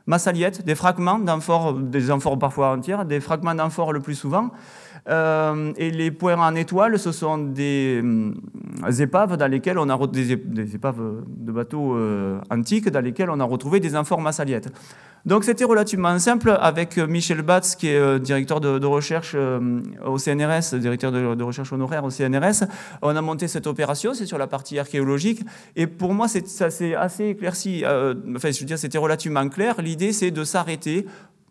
massaliettes, 0.05 0.63
des 0.63 0.75
fragments 0.75 1.19
d'amphores, 1.19 1.73
des 1.73 2.11
amphores 2.11 2.39
parfois 2.39 2.73
entières, 2.77 3.07
des 3.07 3.19
fragments 3.19 3.55
d'amphores 3.55 3.95
le 3.95 4.01
plus 4.01 4.15
souvent. 4.15 4.51
Euh, 5.09 5.73
et 5.77 5.91
les 5.91 6.11
points 6.11 6.37
en 6.37 6.55
étoile, 6.55 6.99
ce 6.99 7.13
sont 7.13 7.39
des, 7.39 8.03
euh, 8.03 8.91
épaves 8.99 9.37
dans 9.37 9.47
lesquelles 9.47 9.79
on 9.79 9.89
a 9.89 10.07
des, 10.09 10.33
épaves 10.75 11.01
de 11.27 11.53
bateaux 11.53 11.97
euh, 11.97 12.41
antiques 12.51 12.89
dans 12.89 13.01
lesquelles 13.01 13.31
on 13.31 13.39
a 13.39 13.45
retrouvé 13.45 13.79
des 13.79 13.95
amphores 13.95 14.21
massaliettes. 14.21 14.69
Donc 15.25 15.43
c'était 15.43 15.65
relativement 15.65 16.17
simple 16.21 16.57
avec 16.61 16.99
Michel 16.99 17.43
Batz, 17.43 17.75
qui 17.75 17.89
est 17.89 18.21
directeur 18.21 18.61
de, 18.61 18.87
recherche 18.87 19.35
au 19.35 20.19
CNRS, 20.19 20.79
directeur 20.79 21.11
de, 21.11 21.43
recherche 21.43 21.73
honoraire 21.73 22.05
au 22.05 22.11
CNRS. 22.11 22.65
On 23.03 23.17
a 23.17 23.21
monté 23.21 23.49
cette 23.49 23.67
opération, 23.67 24.15
c'est 24.15 24.27
sur 24.27 24.39
la 24.39 24.47
partie 24.47 24.79
archéologique. 24.79 25.41
Et 25.75 25.89
pour 25.89 26.15
moi, 26.15 26.29
ça 26.29 26.71
s'est 26.71 26.95
assez 26.95 27.31
éclairci. 27.31 27.83
enfin, 27.85 28.53
je 28.53 28.61
veux 28.61 28.67
dire, 28.67 28.79
c'était 28.79 28.99
relativement 28.99 29.49
clair. 29.49 29.81
L'idée, 29.81 30.13
c'est 30.13 30.31
de 30.31 30.45
s'arrêter 30.45 31.07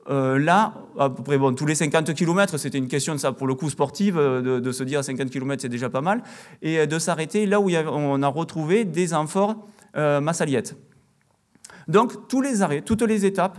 euh, 0.07 0.37
là, 0.37 0.73
à 0.99 1.09
peu 1.09 1.23
près 1.23 1.37
bon, 1.37 1.55
tous 1.55 1.65
les 1.65 1.73
50 1.73 2.13
km, 2.13 2.57
c'était 2.57 2.77
une 2.77 2.87
question 2.87 3.13
de 3.13 3.19
ça 3.19 3.31
pour 3.31 3.47
le 3.47 3.55
coup 3.55 3.69
sportive, 3.71 4.17
euh, 4.19 4.59
de, 4.59 4.71
se 4.71 4.83
dire 4.83 5.03
50 5.03 5.31
km 5.31 5.61
c'est 5.61 5.69
déjà 5.69 5.89
pas 5.89 6.01
mal, 6.01 6.21
et 6.61 6.79
euh, 6.79 6.85
de 6.85 6.99
s'arrêter 6.99 7.47
là 7.47 7.59
où 7.59 7.69
on 7.71 8.21
a 8.21 8.27
retrouvé 8.27 8.85
des 8.85 9.13
amphores 9.13 9.55
massaliettes. 9.95 10.75
Donc 11.87 12.27
tous 12.27 12.41
les 12.41 12.61
arrêts, 12.61 12.81
toutes 12.81 13.03
les 13.03 13.25
étapes 13.25 13.57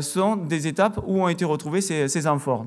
sont 0.00 0.34
des 0.34 0.66
étapes 0.66 1.00
où 1.06 1.22
ont 1.22 1.28
été 1.28 1.44
retrouvés 1.44 1.80
ces 1.80 2.26
amphores. 2.26 2.66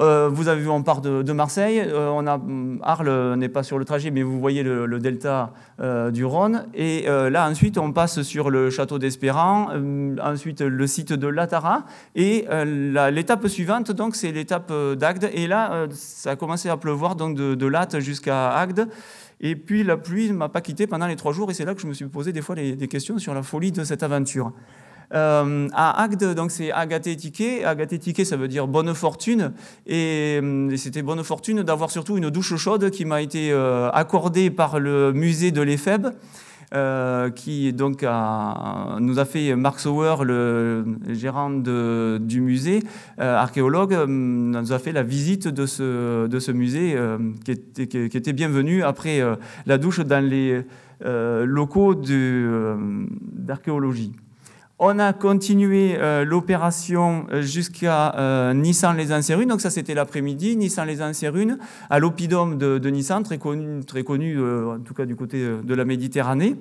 Euh, 0.00 0.28
vous 0.30 0.48
avez 0.48 0.60
vu, 0.60 0.68
on 0.68 0.82
part 0.82 1.00
de, 1.00 1.32
Marseille. 1.32 1.80
Euh, 1.80 2.08
on 2.08 2.26
a, 2.26 2.34
hum, 2.34 2.80
Arles 2.82 3.34
n'est 3.36 3.48
pas 3.48 3.62
sur 3.62 3.78
le 3.78 3.84
trajet, 3.84 4.10
mais 4.10 4.22
vous 4.22 4.38
voyez 4.38 4.62
le, 4.62 4.98
delta 4.98 5.52
euh, 5.80 6.10
du 6.10 6.24
Rhône. 6.24 6.66
Et 6.74 7.06
là, 7.06 7.48
ensuite, 7.48 7.78
on 7.78 7.92
passe 7.92 8.22
sur 8.22 8.50
le 8.50 8.70
château 8.70 8.98
d'Espérant, 8.98 9.70
hum, 9.70 10.20
ensuite 10.22 10.60
le 10.60 10.86
site 10.86 11.12
de 11.12 11.26
Latara. 11.26 11.84
Et 12.14 12.46
l'étape 13.10 13.46
suivante, 13.48 13.90
donc, 13.92 14.14
c'est 14.14 14.32
l'étape 14.32 14.72
d'Agde. 14.96 15.30
Et 15.32 15.46
là, 15.46 15.86
ça 15.92 16.32
a 16.32 16.36
commencé 16.36 16.68
à 16.68 16.76
pleuvoir 16.76 17.16
donc 17.16 17.36
de, 17.36 17.54
de 17.54 17.66
Latte 17.66 17.98
jusqu'à 18.00 18.50
Agde. 18.50 18.88
Et 19.40 19.54
puis 19.54 19.84
la 19.84 19.96
pluie 19.96 20.28
ne 20.28 20.36
m'a 20.36 20.48
pas 20.48 20.60
quitté 20.60 20.88
pendant 20.88 21.06
les 21.06 21.14
trois 21.14 21.32
jours, 21.32 21.48
et 21.50 21.54
c'est 21.54 21.64
là 21.64 21.74
que 21.74 21.80
je 21.80 21.86
me 21.86 21.92
suis 21.92 22.06
posé 22.06 22.32
des 22.32 22.42
fois 22.42 22.56
des 22.56 22.88
questions 22.88 23.18
sur 23.18 23.34
la 23.34 23.42
folie 23.44 23.70
de 23.70 23.84
cette 23.84 24.02
aventure. 24.02 24.52
Euh, 25.14 25.68
à 25.72 26.02
Agde, 26.02 26.34
donc 26.34 26.50
c'est 26.50 26.70
Agaté-Tiké. 26.70 27.64
Agaté-Tiké, 27.64 28.24
ça 28.24 28.36
veut 28.36 28.48
dire 28.48 28.66
bonne 28.66 28.94
fortune. 28.94 29.52
Et, 29.86 30.40
euh, 30.42 30.76
c'était 30.76 31.02
bonne 31.02 31.22
fortune 31.24 31.62
d'avoir 31.62 31.90
surtout 31.90 32.16
une 32.16 32.30
douche 32.30 32.56
chaude 32.56 32.90
qui 32.90 33.04
m'a 33.04 33.22
été 33.22 33.50
euh, 33.52 33.90
accordée 33.90 34.50
par 34.50 34.78
le 34.78 35.12
musée 35.12 35.50
de 35.50 35.62
l'Éphèbe. 35.62 36.08
qui 37.34 37.72
donc 37.72 38.02
nous 38.02 39.18
a 39.18 39.24
fait 39.24 39.56
Mark 39.56 39.80
Sauer, 39.80 40.16
le 40.22 40.84
gérant 41.08 41.48
du 41.48 42.40
musée, 42.42 42.82
archéologue, 43.16 43.96
nous 44.06 44.72
a 44.72 44.78
fait 44.78 44.92
la 44.92 45.02
visite 45.02 45.48
de 45.48 45.64
ce, 45.64 46.52
musée 46.52 46.94
qui, 47.46 47.52
était, 47.52 47.86
qui, 47.86 48.16
était, 48.18 48.34
bienvenu 48.34 48.82
après 48.82 49.22
la 49.64 49.78
douche 49.78 50.00
dans 50.00 50.22
les 50.22 50.62
locaux 51.00 51.94
d'archéologie. 53.32 54.12
On 54.80 55.00
a 55.00 55.12
continué 55.12 55.96
euh, 55.98 56.24
l'opération 56.24 57.26
euh, 57.32 57.42
jusqu'à 57.42 58.14
euh, 58.14 58.54
Nissan-les-Insérunes. 58.54 59.48
Donc 59.48 59.60
ça, 59.60 59.70
c'était 59.70 59.94
l'après-midi. 59.94 60.56
Nissan-les-Insérunes, 60.56 61.58
à 61.90 61.98
l'Opidum 61.98 62.56
de, 62.58 62.78
de, 62.78 62.88
Nissan, 62.88 63.24
très 63.24 63.38
connu, 63.38 63.84
très 63.84 64.04
connu 64.04 64.38
en 64.40 64.78
tout 64.78 64.94
cas 64.94 65.04
du 65.04 65.16
côté 65.16 65.44
de 65.44 65.74
la 65.74 65.84
Méditerranée 65.84 66.54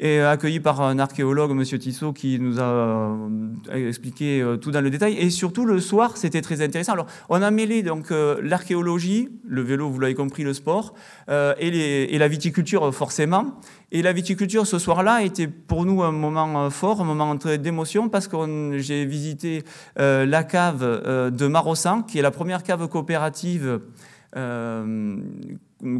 et 0.00 0.20
accueilli 0.20 0.60
par 0.60 0.80
un 0.80 0.98
archéologue, 0.98 1.52
M. 1.52 1.62
Tissot, 1.64 2.12
qui 2.12 2.38
nous 2.38 2.60
a 2.60 2.64
euh, 2.64 3.28
expliqué 3.72 4.40
euh, 4.40 4.56
tout 4.56 4.70
dans 4.70 4.80
le 4.80 4.90
détail. 4.90 5.16
Et 5.18 5.30
surtout, 5.30 5.64
le 5.64 5.80
soir, 5.80 6.16
c'était 6.16 6.42
très 6.42 6.62
intéressant. 6.62 6.92
Alors, 6.92 7.06
on 7.28 7.42
a 7.42 7.50
mêlé 7.50 7.82
donc 7.82 8.10
euh, 8.10 8.40
l'archéologie, 8.42 9.28
le 9.46 9.62
vélo, 9.62 9.88
vous 9.88 10.00
l'avez 10.00 10.14
compris, 10.14 10.42
le 10.42 10.52
sport, 10.52 10.94
et, 11.28 12.18
la 12.18 12.28
viticulture, 12.28 12.94
forcément. 12.94 13.60
Et 13.92 14.02
la 14.02 14.12
viticulture, 14.12 14.66
ce 14.66 14.78
soir-là, 14.78 15.22
était 15.22 15.46
pour 15.46 15.84
nous 15.84 16.02
un 16.02 16.12
moment 16.12 16.70
fort, 16.70 17.00
un 17.00 17.04
moment 17.04 17.34
d'émotion, 17.34 18.08
parce 18.08 18.28
que 18.28 18.78
j'ai 18.78 19.04
visité 19.04 19.62
la 19.96 20.44
cave 20.44 21.30
de 21.30 21.46
Marossan, 21.46 22.02
qui 22.02 22.18
est 22.18 22.22
la 22.22 22.30
première 22.30 22.62
cave 22.62 22.88
coopérative 22.88 23.80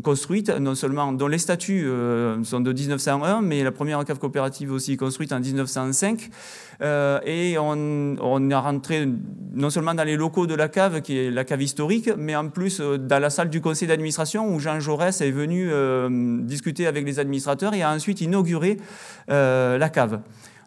construite, 0.03 0.51
non 0.51 0.75
seulement 0.75 1.13
dont 1.13 1.27
les 1.27 1.39
statuts 1.39 1.85
euh, 1.87 2.43
sont 2.45 2.61
de 2.61 2.73
1901, 2.73 3.43
mais 3.43 3.63
la 3.63 3.73
première 3.73 4.05
cave 4.05 4.19
coopérative 4.19 4.73
aussi 4.73 4.97
construite 4.97 5.33
en 5.33 5.41
1905. 5.41 6.31
Euh, 6.83 7.21
et 7.25 7.57
on, 7.59 8.51
est 8.51 8.55
rentré 8.55 9.09
non 9.55 9.71
seulement 9.71 9.95
dans 9.95 10.05
les 10.05 10.17
locaux 10.17 10.47
de 10.47 10.55
la 10.55 10.69
cave, 10.69 11.03
qui 11.03 11.19
est 11.19 11.31
la 11.31 11.45
cave 11.45 11.63
historique, 11.63 12.11
mais 12.17 12.35
en 12.35 12.49
plus 12.49 12.81
euh, 12.81 12.99
dans 12.99 13.21
la 13.21 13.31
salle 13.31 13.51
du 13.51 13.61
conseil 13.61 13.89
d'administration 13.89 14.53
où 14.53 14.59
Jean 14.59 14.81
Jaurès 14.81 15.21
est 15.21 15.31
venu 15.31 15.71
discuter 16.45 16.87
avec 16.87 17.05
les 17.05 17.19
administrateurs 17.19 17.75
et 17.75 17.83
a 17.83 17.93
ensuite 17.93 18.21
inauguré 18.21 18.79
la 19.29 19.89
cave. 19.89 20.21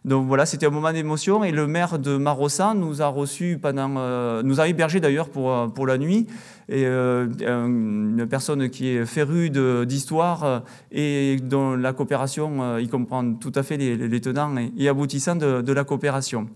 Donc 0.08 0.26
voilà, 0.26 0.46
c'était 0.46 0.66
un 0.66 0.70
moment 0.70 0.94
d'émotion 0.94 1.44
et 1.44 1.52
le 1.52 1.68
maire 1.68 2.00
de 2.00 2.16
Marossa 2.16 2.74
nous 2.74 3.02
a 3.02 3.08
reçus 3.08 3.60
pendant, 3.62 3.94
euh, 3.98 4.42
nous 4.42 4.62
a 4.62 4.68
hébergés 4.70 5.02
d'ailleurs 5.02 5.28
pour, 5.28 5.52
euh, 5.52 5.86
la 5.86 5.98
nuit. 5.98 6.28
Euh, 6.72 7.28
une 7.42 8.26
personne 8.30 8.70
qui 8.70 8.88
est 8.88 9.06
férue 9.06 9.50
d'histoire 9.86 10.64
et 10.94 11.38
dont 11.44 11.76
la 11.76 11.92
coopération, 11.92 12.78
il 12.78 12.90
comprend 12.90 13.34
tout 13.34 13.52
à 13.54 13.64
fait 13.64 13.76
les, 13.76 14.22
tenants 14.22 14.56
et, 14.78 14.88
aboutissants 14.88 15.36
de, 15.36 15.74
la 15.74 15.84
coopération. 15.84 16.48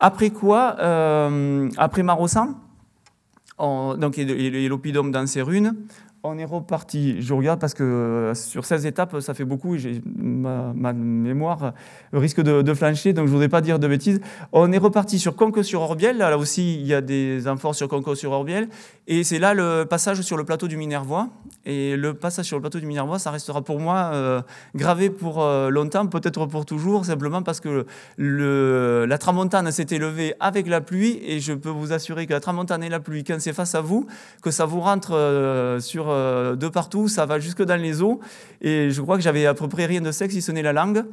Après 0.00 0.30
quoi, 0.30 0.76
après 1.76 2.02
Marossa, 2.02 2.48
donc 3.58 4.18
et, 4.18 4.68
dans 4.68 5.26
ses 5.26 5.42
runes, 5.42 5.74
on 6.28 6.38
est 6.38 6.44
reparti. 6.44 7.20
Je 7.20 7.34
regarde 7.34 7.60
parce 7.60 7.74
que 7.74 7.82
euh, 7.82 8.34
sur 8.34 8.64
16 8.64 8.86
étapes, 8.86 9.20
ça 9.20 9.34
fait 9.34 9.44
beaucoup 9.44 9.74
et 9.74 10.02
ma, 10.16 10.92
mémoire 10.92 11.72
risque 12.12 12.40
de, 12.40 12.74
flancher, 12.74 13.12
donc 13.12 13.26
je 13.26 13.30
ne 13.30 13.34
voudrais 13.34 13.48
pas 13.48 13.60
dire 13.60 13.78
de 13.78 13.88
bêtises. 13.88 14.20
On 14.52 14.70
est 14.72 14.78
reparti 14.78 15.18
sur 15.18 15.36
Conques-sur-Orbiel. 15.36 16.18
Là 16.18 16.36
aussi, 16.38 16.76
il 16.80 16.86
y 16.86 16.94
a 16.94 17.00
des 17.00 17.48
amphores 17.48 17.74
sur 17.74 17.88
Conques-sur-Orbiel. 17.88 18.68
Et 19.06 19.24
c'est 19.24 19.38
là 19.38 19.54
le 19.54 19.84
passage 19.84 20.20
sur 20.20 20.36
le 20.36 20.44
plateau 20.44 20.68
du 20.68 20.76
Minervois. 20.76 21.28
Et 21.64 21.96
le 21.96 22.14
passage 22.14 22.46
sur 22.46 22.56
le 22.56 22.60
plateau 22.60 22.78
du 22.78 22.86
Minervois, 22.86 23.18
ça 23.18 23.30
restera 23.30 23.62
pour 23.62 23.80
moi 23.80 24.10
euh, 24.12 24.40
gravé 24.74 25.10
pour 25.10 25.42
euh, 25.42 25.70
longtemps, 25.70 26.06
peut-être 26.06 26.46
pour 26.46 26.64
toujours, 26.64 27.04
simplement 27.04 27.42
parce 27.42 27.60
que 27.60 27.86
la 28.18 29.18
tramontane 29.18 29.70
s'est 29.70 29.86
élevée 29.90 30.34
avec 30.40 30.66
la 30.66 30.80
pluie. 30.80 31.20
Et 31.22 31.40
je 31.40 31.52
peux 31.52 31.68
vous 31.68 31.92
assurer 31.92 32.26
que 32.26 32.32
la 32.32 32.40
tramontane 32.40 32.82
et 32.82 32.88
la 32.88 33.00
pluie, 33.00 33.24
quand 33.24 33.40
c'est 33.40 33.52
face 33.52 33.74
à 33.74 33.80
vous, 33.80 34.06
que 34.42 34.50
ça 34.50 34.66
vous 34.66 34.80
rentre 34.80 35.78
sur, 35.80 36.08
de 36.56 36.68
partout, 36.68 37.08
ça 37.08 37.26
va 37.26 37.38
jusque 37.38 37.62
dans 37.62 37.80
les 37.80 38.02
eaux. 38.02 38.20
Et 38.60 38.90
je 38.90 39.00
crois 39.00 39.16
que 39.16 39.22
j'avais 39.22 39.46
à 39.46 39.54
peu 39.54 39.68
près 39.68 39.86
rien 39.86 40.00
de 40.00 40.12
sexe 40.12 40.34
si 40.34 40.42
ce 40.42 40.52
n'est 40.52 40.62
la 40.62 40.72
langue. 40.72 41.04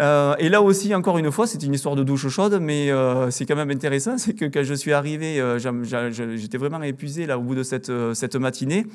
Euh, 0.00 0.34
et 0.38 0.48
là 0.48 0.60
aussi, 0.60 0.94
encore 0.94 1.18
une 1.18 1.30
fois, 1.30 1.46
c'est 1.46 1.62
une 1.62 1.74
histoire 1.74 1.94
de 1.94 2.02
douche 2.02 2.26
chaude, 2.28 2.58
mais 2.60 2.90
euh, 2.90 3.30
c'est 3.30 3.46
quand 3.46 3.54
même 3.54 3.70
intéressant, 3.70 4.18
c'est 4.18 4.34
que 4.34 4.44
quand 4.46 4.64
je 4.64 4.74
suis 4.74 4.92
arrivé, 4.92 5.40
euh, 5.40 5.58
j'étais 6.36 6.58
vraiment 6.58 6.82
épuisé 6.82 7.26
là 7.26 7.38
au 7.38 7.42
bout 7.42 7.54
de 7.54 7.62
cette, 7.62 7.88
matinée. 8.36 8.86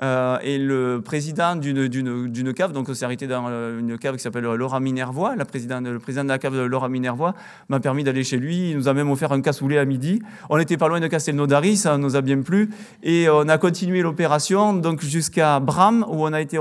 et 0.00 0.58
le 0.58 1.00
président 1.02 1.56
d'une 1.56 2.54
cave, 2.54 2.72
donc 2.72 2.88
c'est 2.92 3.04
arrêté 3.04 3.26
dans 3.26 3.48
une 3.78 3.96
cave 3.98 4.16
qui 4.16 4.22
s'appelle 4.22 4.44
Laura 4.44 4.80
Minervois, 4.80 5.36
la 5.36 5.44
présidente, 5.44 5.86
le 5.86 5.98
président 5.98 6.24
de 6.24 6.28
la 6.28 6.38
cave 6.38 6.54
de 6.54 6.60
Laura 6.60 6.88
Minervois 6.88 7.34
m'a 7.68 7.80
permis 7.80 8.04
d'aller 8.04 8.24
chez 8.24 8.36
lui. 8.36 8.70
Il 8.70 8.76
nous 8.76 8.88
a 8.88 8.94
même 8.94 9.10
offert 9.10 9.32
un 9.32 9.40
cassoulet 9.40 9.78
à 9.78 9.84
midi. 9.84 10.20
On 10.50 10.58
n'était 10.58 10.76
pas 10.76 10.88
loin 10.88 11.00
de 11.00 11.06
Castelnaudary, 11.06 11.76
ça 11.76 11.96
nous 11.96 12.16
a 12.16 12.20
bien 12.20 12.40
plu. 12.42 12.70
Et 13.02 13.28
on 13.30 13.48
a 13.48 13.58
continué 13.58 14.02
l'opération 14.02 14.74
donc 14.74 15.02
jusqu'à 15.02 15.60
Bram, 15.60 16.04
où 16.08 16.24
on 16.26 16.32
a 16.32 16.40
été 16.40 16.58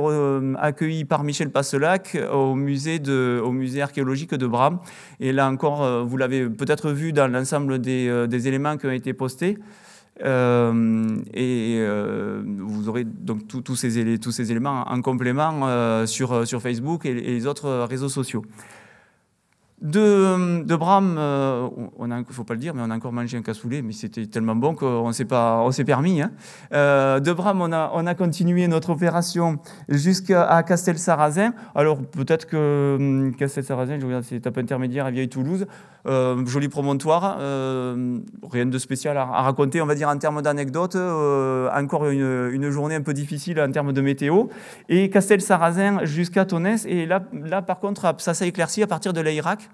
accueilli 0.60 1.06
par 1.06 1.24
Michel 1.24 1.50
Passelac 1.50 2.18
au 2.32 2.56
musée 2.56 3.00
de, 3.00 3.42
au 3.44 3.52
musée 3.52 3.81
archéologique 3.82 4.34
de 4.34 4.48
Bram. 4.48 4.80
Et 5.20 5.32
là 5.32 5.50
encore, 5.50 5.84
euh, 5.84 6.04
vous 6.04 6.18
l'avez 6.18 6.50
peut-être 6.50 6.92
vu 6.92 7.14
dans 7.14 7.28
l'ensemble 7.28 7.80
des, 7.80 8.08
euh, 8.08 8.28
éléments 8.28 8.78
qui 8.78 8.86
ont 8.88 8.92
été 8.92 9.14
postés. 9.14 9.58
Euh, 10.24 11.16
et 11.34 11.84
vous 12.60 12.90
aurez 12.90 13.06
donc 13.06 13.48
tous 13.48 13.76
ces, 13.76 14.20
tous 14.20 14.32
ces 14.32 14.52
éléments 14.52 14.84
en 14.88 15.02
complément 15.02 16.06
sur, 16.06 16.46
sur 16.46 16.62
Facebook 16.62 17.06
et, 17.06 17.14
les 17.14 17.48
autres 17.48 17.88
réseaux 17.90 18.10
sociaux. 18.10 18.44
De, 19.82 20.64
de 20.64 20.76
Bram, 20.76 21.16
il 21.18 22.08
ne 22.08 22.24
faut 22.30 22.44
pas 22.44 22.54
le 22.54 22.60
dire, 22.60 22.76
mais 22.76 22.82
on 22.86 22.92
a 22.92 22.96
encore 22.96 23.12
mangé 23.12 23.38
un 23.38 23.42
cassoulet, 23.42 23.82
mais 23.82 23.94
c'était 23.94 24.28
tellement 24.28 24.56
bon 24.56 24.76
qu'on 24.76 25.12
s'est 25.12 25.26
pas, 25.26 25.62
on 25.64 25.72
s'est 25.72 25.84
permis. 25.84 26.22
Hein. 26.22 26.32
de 26.72 27.34
Bram, 27.34 27.62
on 27.62 27.72
a, 27.72 27.92
on 27.94 28.06
a 28.06 28.14
continué 28.14 28.68
notre 28.68 28.92
opération 28.92 29.58
jusqu'à 29.90 30.64
Castel-Sarrazin. 30.64 31.54
Alors 31.74 31.98
peut-être 31.98 32.46
que 32.46 32.98
hum, 33.00 33.36
Castel-Sarrazin, 33.36 34.00
je 34.00 34.06
regarde, 34.06 34.24
c'est 34.24 34.36
étape 34.36 34.58
intermédiaire 34.58 35.06
à 35.06 35.12
Vieille-Toulouse, 35.12 35.66
euh, 36.08 36.46
joli 36.46 36.68
promontoire, 36.68 37.38
euh, 37.40 38.20
rien 38.50 38.66
de 38.66 38.78
spécial 38.78 39.18
à, 39.18 39.26
raconter, 39.26 39.82
on 39.82 39.86
va 39.86 39.96
dire 39.96 40.10
en 40.10 40.18
termes 40.18 40.42
d'anecdotes. 40.42 40.96
Euh, 40.96 41.70
encore 41.72 42.08
une, 42.08 42.70
journée 42.72 42.96
un 42.96 43.02
peu 43.02 43.14
difficile 43.14 43.60
en 43.62 43.72
termes 43.72 43.94
de 43.94 44.02
météo. 44.02 44.46
Et 44.90 45.10
Castel-Sarrazin 45.10 46.06
jusqu'à 46.06 46.46
Tonès. 46.46 46.86
Et 46.86 47.06
là, 47.06 47.24
là, 47.34 47.62
par 47.62 47.80
contre, 47.80 48.16
ça 48.20 48.34
s'est 48.34 48.48
éclairci 48.48 48.82
à 48.82 48.88
partir 48.88 49.14
de 49.14 49.22
l'Irak. 49.22 49.70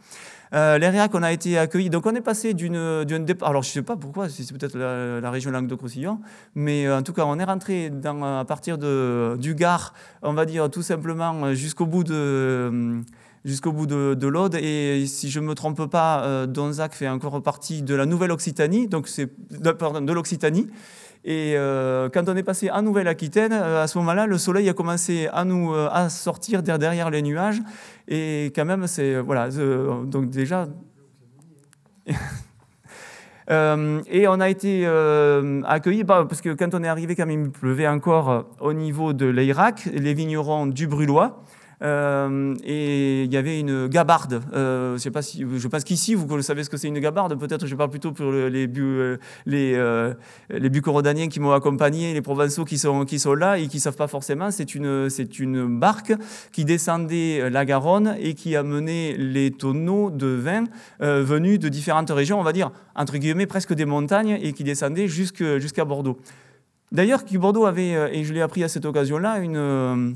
Euh, 0.54 0.78
L'Irak, 0.78 1.12
on 1.14 1.24
a 1.24 1.32
été 1.32 1.58
accueillis. 1.58 1.90
Donc, 1.90 2.06
on 2.06 2.16
est 2.16 2.22
passé 2.22 2.54
d'une 2.54 3.26
départ. 3.26 3.50
Alors, 3.50 3.64
je 3.64 3.70
ne 3.70 3.74
sais 3.74 3.82
pas 3.82 3.96
pourquoi, 3.96 4.30
c'est 4.30 4.52
peut-être 4.52 4.78
la, 4.78 5.30
région 5.30 5.52
Languedoc-Roussillon, 5.52 6.20
mais 6.56 6.90
en 6.90 7.04
tout 7.04 7.14
cas, 7.14 7.24
on 7.26 7.38
est 7.38 7.44
rentré 7.44 7.92
à 8.24 8.46
partir 8.46 8.78
de, 8.78 9.36
du 9.40 9.56
Gard, 9.56 9.94
on 10.22 10.34
va 10.34 10.46
dire 10.46 10.70
tout 10.70 10.82
simplement 10.82 11.54
jusqu'au 11.54 11.86
bout 11.86 12.04
de 12.04 13.04
jusqu'au 13.48 13.72
bout 13.72 13.88
de, 13.88 14.14
de 14.14 14.28
l'Aude. 14.28 14.56
Et 14.56 15.06
si 15.08 15.32
je 15.32 15.40
ne 15.40 15.46
me 15.46 15.56
trompe 15.56 15.90
pas, 15.90 16.24
euh, 16.24 16.46
Donzac 16.46 16.94
fait 16.94 17.08
encore 17.08 17.42
partie 17.42 17.82
de 17.82 17.96
la 17.96 18.06
Nouvelle-Occitanie, 18.06 18.88
donc 18.88 19.08
de 19.18 20.14
l'Occitanie. 20.14 20.68
Et 21.24 21.54
euh, 21.56 22.10
quand 22.14 22.28
on 22.28 22.36
est 22.36 22.44
passé 22.44 22.70
en 22.70 22.82
Nouvelle-Aquitaine, 22.82 23.54
euh, 23.54 23.84
à 23.84 23.88
ce 23.88 23.98
moment-là, 24.00 24.28
le 24.28 24.38
soleil 24.38 24.68
a 24.70 24.74
commencé 24.74 25.30
à 25.32 25.46
nous 25.46 25.74
à 25.74 26.10
sortir 26.10 26.62
derrière 26.62 27.10
les 27.10 27.22
nuages. 27.22 27.62
Et 28.10 28.52
quand 28.54 28.66
même, 28.66 28.86
c'est 28.86 29.20
voilà. 29.22 29.50
donc 29.50 30.30
déjà. 30.30 30.68
et 33.50 34.28
on 34.28 34.40
a 34.42 34.50
été 34.50 34.86
accueillis 35.66 36.04
parce 36.04 36.42
que 36.42 36.54
quand 36.54 36.76
on 36.76 36.84
est 36.84 36.88
arrivé, 36.90 37.16
quand 37.16 37.30
il 37.30 37.50
pleuvait 37.50 37.88
encore 37.88 38.46
au 38.60 38.74
niveau 38.74 39.14
de 39.14 39.26
l'Irak, 39.26 39.88
les 39.94 40.14
vignerons 40.14 40.68
du 40.68 40.88
Brulois 40.88 41.44
euh, 41.84 42.56
et 42.64 43.24
il 43.24 43.32
y 43.32 43.38
avait 43.38 43.60
une 43.60 43.88
gabarde. 43.88 44.42
Euh, 44.54 44.94
je 44.94 44.98
sais 44.98 45.12
pas 45.12 45.22
si, 45.22 45.46
je 45.58 45.68
pense 45.68 45.84
qu'ici 45.84 46.16
vous 46.16 46.42
savez 46.42 46.64
ce 46.64 46.70
que 46.70 46.78
c'est 46.78 46.88
une 46.88 47.00
gabarde. 47.00 47.38
Peut-être 47.38 47.68
je 47.68 47.76
parle 47.76 47.90
plutôt 47.90 48.12
pour 48.12 48.32
les 48.32 48.68
bu, 48.68 48.82
euh, 49.48 50.14
les 50.50 50.70
bucorodaniens 50.70 51.28
qui 51.28 51.40
m'ont 51.40 51.52
accompagné, 51.52 52.14
les 52.14 52.22
provençaux 52.22 52.66
qui 52.66 52.78
sont 52.78 53.34
là 53.34 53.60
et 53.60 53.68
qui 53.68 53.80
savent 53.80 53.96
pas 53.96 54.08
forcément. 54.08 54.50
C'est 54.52 54.76
une 54.76 55.10
une 55.40 55.80
barque 55.80 56.14
qui 56.52 56.66
descendait 56.66 57.50
la 57.50 57.66
Garonne 57.66 58.16
et 58.20 58.34
qui 58.34 58.56
amenait 58.56 59.16
les 59.18 59.52
tonneaux 59.52 60.10
de 60.10 60.28
vin 60.28 60.64
venus 61.00 61.60
de 61.60 61.70
différentes 61.70 62.10
régions, 62.10 62.40
on 62.40 62.44
va 62.44 62.54
dire 62.54 62.72
entre 62.96 63.18
guillemets 63.18 63.46
presque 63.46 63.74
des 63.74 63.86
montagnes 63.86 64.40
et 64.42 64.54
qui 64.54 64.64
descendaient 64.64 65.08
jusqu'à 65.08 65.86
Bordeaux. 65.86 66.18
D'ailleurs, 66.92 67.24
Bordeaux 67.34 67.66
avait 67.66 68.18
et 68.18 68.24
je 68.24 68.34
l'ai 68.34 68.42
appris 68.42 68.64
à 68.64 68.68
cette 68.68 68.86
occasion-là 68.86 69.40
une 69.40 70.16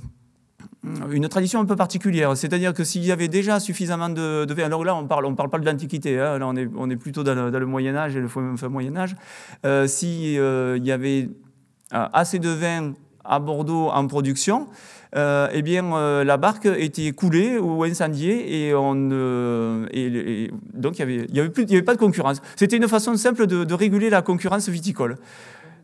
une 0.83 1.27
tradition 1.29 1.59
un 1.59 1.65
peu 1.65 1.75
particulière. 1.75 2.35
C'est-à-dire 2.35 2.73
que 2.73 2.83
s'il 2.83 3.05
y 3.05 3.11
avait 3.11 3.27
déjà 3.27 3.59
suffisamment 3.59 4.09
de, 4.09 4.51
vin, 4.53 4.63
alors 4.63 4.83
là 4.83 4.95
on 4.95 5.05
parle, 5.05 5.33
parle 5.35 5.49
pas 5.49 5.59
de 5.59 5.65
l'Antiquité, 5.65 6.19
hein, 6.19 6.39
là 6.39 6.47
on 6.47 6.89
est, 6.89 6.95
plutôt 6.95 7.23
dans 7.23 7.35
le, 7.35 7.65
Moyen 7.65 7.95
Âge 7.95 8.15
et 8.15 8.19
le 8.19 8.27
fin 8.27 8.69
Moyen 8.69 8.95
Âge, 8.95 9.15
euh, 9.65 9.87
s'il 9.87 10.39
euh, 10.39 10.79
y 10.81 10.91
avait 10.91 11.29
euh, 11.93 12.07
assez 12.13 12.39
de 12.39 12.49
vin 12.49 12.93
à 13.23 13.39
Bordeaux 13.39 13.89
en 13.89 14.07
production, 14.07 14.67
euh, 15.15 15.49
eh 15.51 15.61
bien, 15.61 16.23
la 16.23 16.37
barque 16.37 16.65
était 16.65 17.11
coulée 17.11 17.59
ou 17.59 17.83
incendiée 17.83 18.67
et, 18.67 18.73
on, 18.73 19.85
et, 19.91 20.49
donc 20.73 20.97
il 20.97 21.27
n'y 21.31 21.39
avait, 21.39 21.81
pas 21.83 21.93
de 21.93 21.99
concurrence. 21.99 22.41
C'était 22.55 22.77
une 22.77 22.87
façon 22.87 23.15
simple 23.17 23.45
de, 23.45 23.63
de 23.63 23.73
réguler 23.73 24.09
la 24.09 24.21
concurrence 24.21 24.69
viticole. 24.69 25.17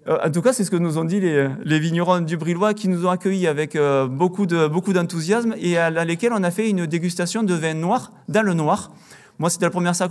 Euh, 0.08 0.18
en 0.24 0.32
tout 0.32 0.42
cas, 0.42 0.54
c'est 0.54 0.64
ce 0.64 0.72
que 0.72 0.78
nous 0.78 0.98
ont 0.98 1.04
dit 1.04 1.20
les, 1.20 1.80
vignerons 1.80 2.22
du 2.22 2.38
Brillois 2.38 2.74
qui 2.74 2.88
nous 2.88 3.06
ont 3.06 3.10
accueillis 3.10 3.48
avec 3.48 3.76
euh, 3.76 4.08
beaucoup 4.08 4.46
d'enthousiasme 4.46 5.56
et 5.60 5.78
à, 5.78 5.90
lesquels 6.06 6.34
on 6.34 6.44
a 6.44 6.52
fait 6.52 6.70
une 6.70 6.86
dégustation 6.86 7.44
de 7.44 7.54
vin 7.54 7.74
noir 7.74 8.12
dans 8.28 8.42
le 8.42 8.54
noir. 8.54 8.92
Moi, 9.40 9.52
c'était 9.52 9.66
la 9.66 9.72
première, 9.72 9.96
fois 9.96 10.08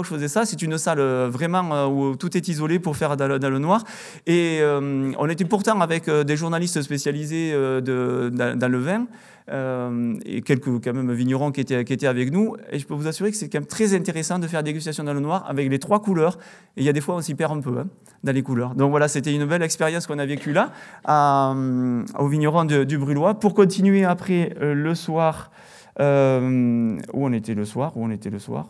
que 0.00 0.08
je 0.08 0.14
faisais 0.14 0.28
ça. 0.28 0.46
C'est 0.46 0.62
une 0.62 0.78
salle 0.78 0.98
euh, 0.98 1.28
vraiment 1.30 1.86
où 1.88 2.16
tout 2.16 2.34
est 2.36 2.48
isolé 2.48 2.78
pour 2.78 2.96
faire 2.96 3.18
dans 3.18 3.28
le, 3.28 3.58
noir. 3.58 3.84
Et 4.26 4.62
on 4.64 5.28
était 5.28 5.44
pourtant 5.44 5.78
avec 5.80 6.08
des 6.08 6.36
journalistes 6.36 6.80
spécialisés 6.80 7.52
dans, 7.52 8.70
le 8.70 8.78
vin. 8.78 9.06
Euh, 9.50 10.14
et 10.24 10.42
quelques 10.42 10.82
quand 10.82 10.92
même 10.92 11.12
vignerons 11.12 11.50
qui 11.50 11.60
étaient, 11.60 11.84
qui 11.84 11.92
étaient 11.92 12.06
avec 12.06 12.32
nous. 12.32 12.56
Et 12.70 12.78
je 12.78 12.86
peux 12.86 12.94
vous 12.94 13.06
assurer 13.06 13.30
que 13.30 13.36
c'est 13.36 13.48
quand 13.48 13.58
même 13.58 13.66
très 13.66 13.94
intéressant 13.94 14.38
de 14.38 14.46
faire 14.46 14.62
dégustation 14.62 15.04
dans 15.04 15.14
le 15.14 15.20
noir 15.20 15.44
avec 15.48 15.68
les 15.68 15.78
trois 15.78 16.00
couleurs. 16.00 16.38
Et 16.76 16.82
il 16.82 16.84
y 16.84 16.88
a 16.88 16.92
des 16.92 17.00
fois 17.00 17.16
on 17.16 17.20
s'y 17.20 17.34
perd 17.34 17.52
un 17.52 17.60
peu 17.60 17.78
hein, 17.78 17.88
dans 18.22 18.32
les 18.32 18.42
couleurs. 18.42 18.74
Donc 18.74 18.90
voilà, 18.90 19.08
c'était 19.08 19.34
une 19.34 19.46
belle 19.46 19.62
expérience 19.62 20.06
qu'on 20.06 20.18
a 20.18 20.26
vécue 20.26 20.52
là 20.52 20.70
euh, 21.08 22.04
au 22.18 22.28
vigneron 22.28 22.64
du 22.64 22.98
Brulois. 22.98 23.34
Pour 23.34 23.54
continuer 23.54 24.04
après 24.04 24.54
euh, 24.60 24.74
le 24.74 24.94
soir, 24.94 25.50
où 25.98 26.02
on 26.02 27.32
était 27.32 27.54
le 27.54 27.64
soir, 27.64 27.96
où 27.96 28.04
on 28.04 28.10
était 28.10 28.30
le 28.30 28.38
soir, 28.38 28.66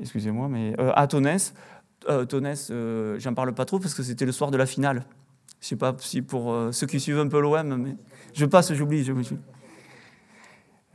excusez-moi, 0.00 0.48
mais 0.48 0.74
à 0.94 1.06
Tonès. 1.06 1.52
Tonès, 2.28 2.72
j'en 3.18 3.34
parle 3.34 3.52
pas 3.52 3.66
trop 3.66 3.78
parce 3.78 3.92
que 3.92 4.02
c'était 4.02 4.24
le 4.24 4.32
soir 4.32 4.50
de 4.50 4.56
la 4.56 4.64
finale. 4.64 5.04
Je 5.60 5.66
sais 5.66 5.76
pas 5.76 5.94
si 5.98 6.22
pour 6.22 6.56
ceux 6.72 6.86
qui 6.86 6.98
suivent 6.98 7.18
un 7.18 7.28
peu 7.28 7.40
l'OM, 7.42 7.76
mais 7.76 7.94
je 8.32 8.46
passe, 8.46 8.72
j'oublie, 8.72 9.04
j'oublie. 9.04 9.28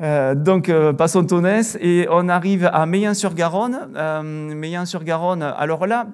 Euh, 0.01 0.35
donc, 0.35 0.67
euh, 0.69 0.91
passons 0.91 1.25
Tonès 1.25 1.77
et 1.79 2.07
on 2.09 2.27
arrive 2.27 2.69
à 2.71 2.85
Meillan-sur-Garonne. 2.85 3.91
Euh, 3.95 4.21
Meillan-sur-Garonne, 4.21 5.41
alors 5.41 5.87
là, 5.87 6.07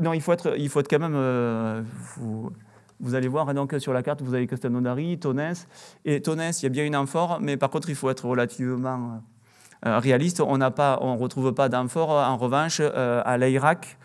non, 0.00 0.12
il 0.12 0.22
faut 0.22 0.32
être, 0.32 0.54
il 0.56 0.68
faut 0.68 0.80
être 0.80 0.88
quand 0.88 0.98
même. 0.98 1.84
Vous, 3.00 3.16
allez 3.16 3.26
voir, 3.26 3.52
donc 3.52 3.74
sur 3.78 3.92
la 3.92 4.02
carte, 4.02 4.22
vous 4.22 4.34
avez 4.34 4.46
Castelnaudary, 4.46 5.18
Tonès. 5.18 5.66
Et 6.04 6.22
Tonès, 6.22 6.62
il 6.62 6.66
y 6.66 6.66
a 6.66 6.70
bien 6.70 6.84
une 6.84 6.94
amphore, 6.94 7.38
mais 7.40 7.56
par 7.56 7.68
contre, 7.68 7.90
il 7.90 7.96
faut 7.96 8.08
être 8.08 8.26
relativement 8.26 9.20
réaliste. 9.82 10.40
On 10.40 10.56
ne 10.58 11.18
retrouve 11.18 11.52
pas 11.52 11.68
d'amphore. 11.68 12.10
En 12.10 12.36
revanche, 12.36 12.80
à 12.80 13.36
l'Airac, 13.38 13.98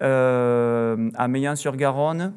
à 0.00 1.28
Meillan-sur-Garonne, 1.28 2.32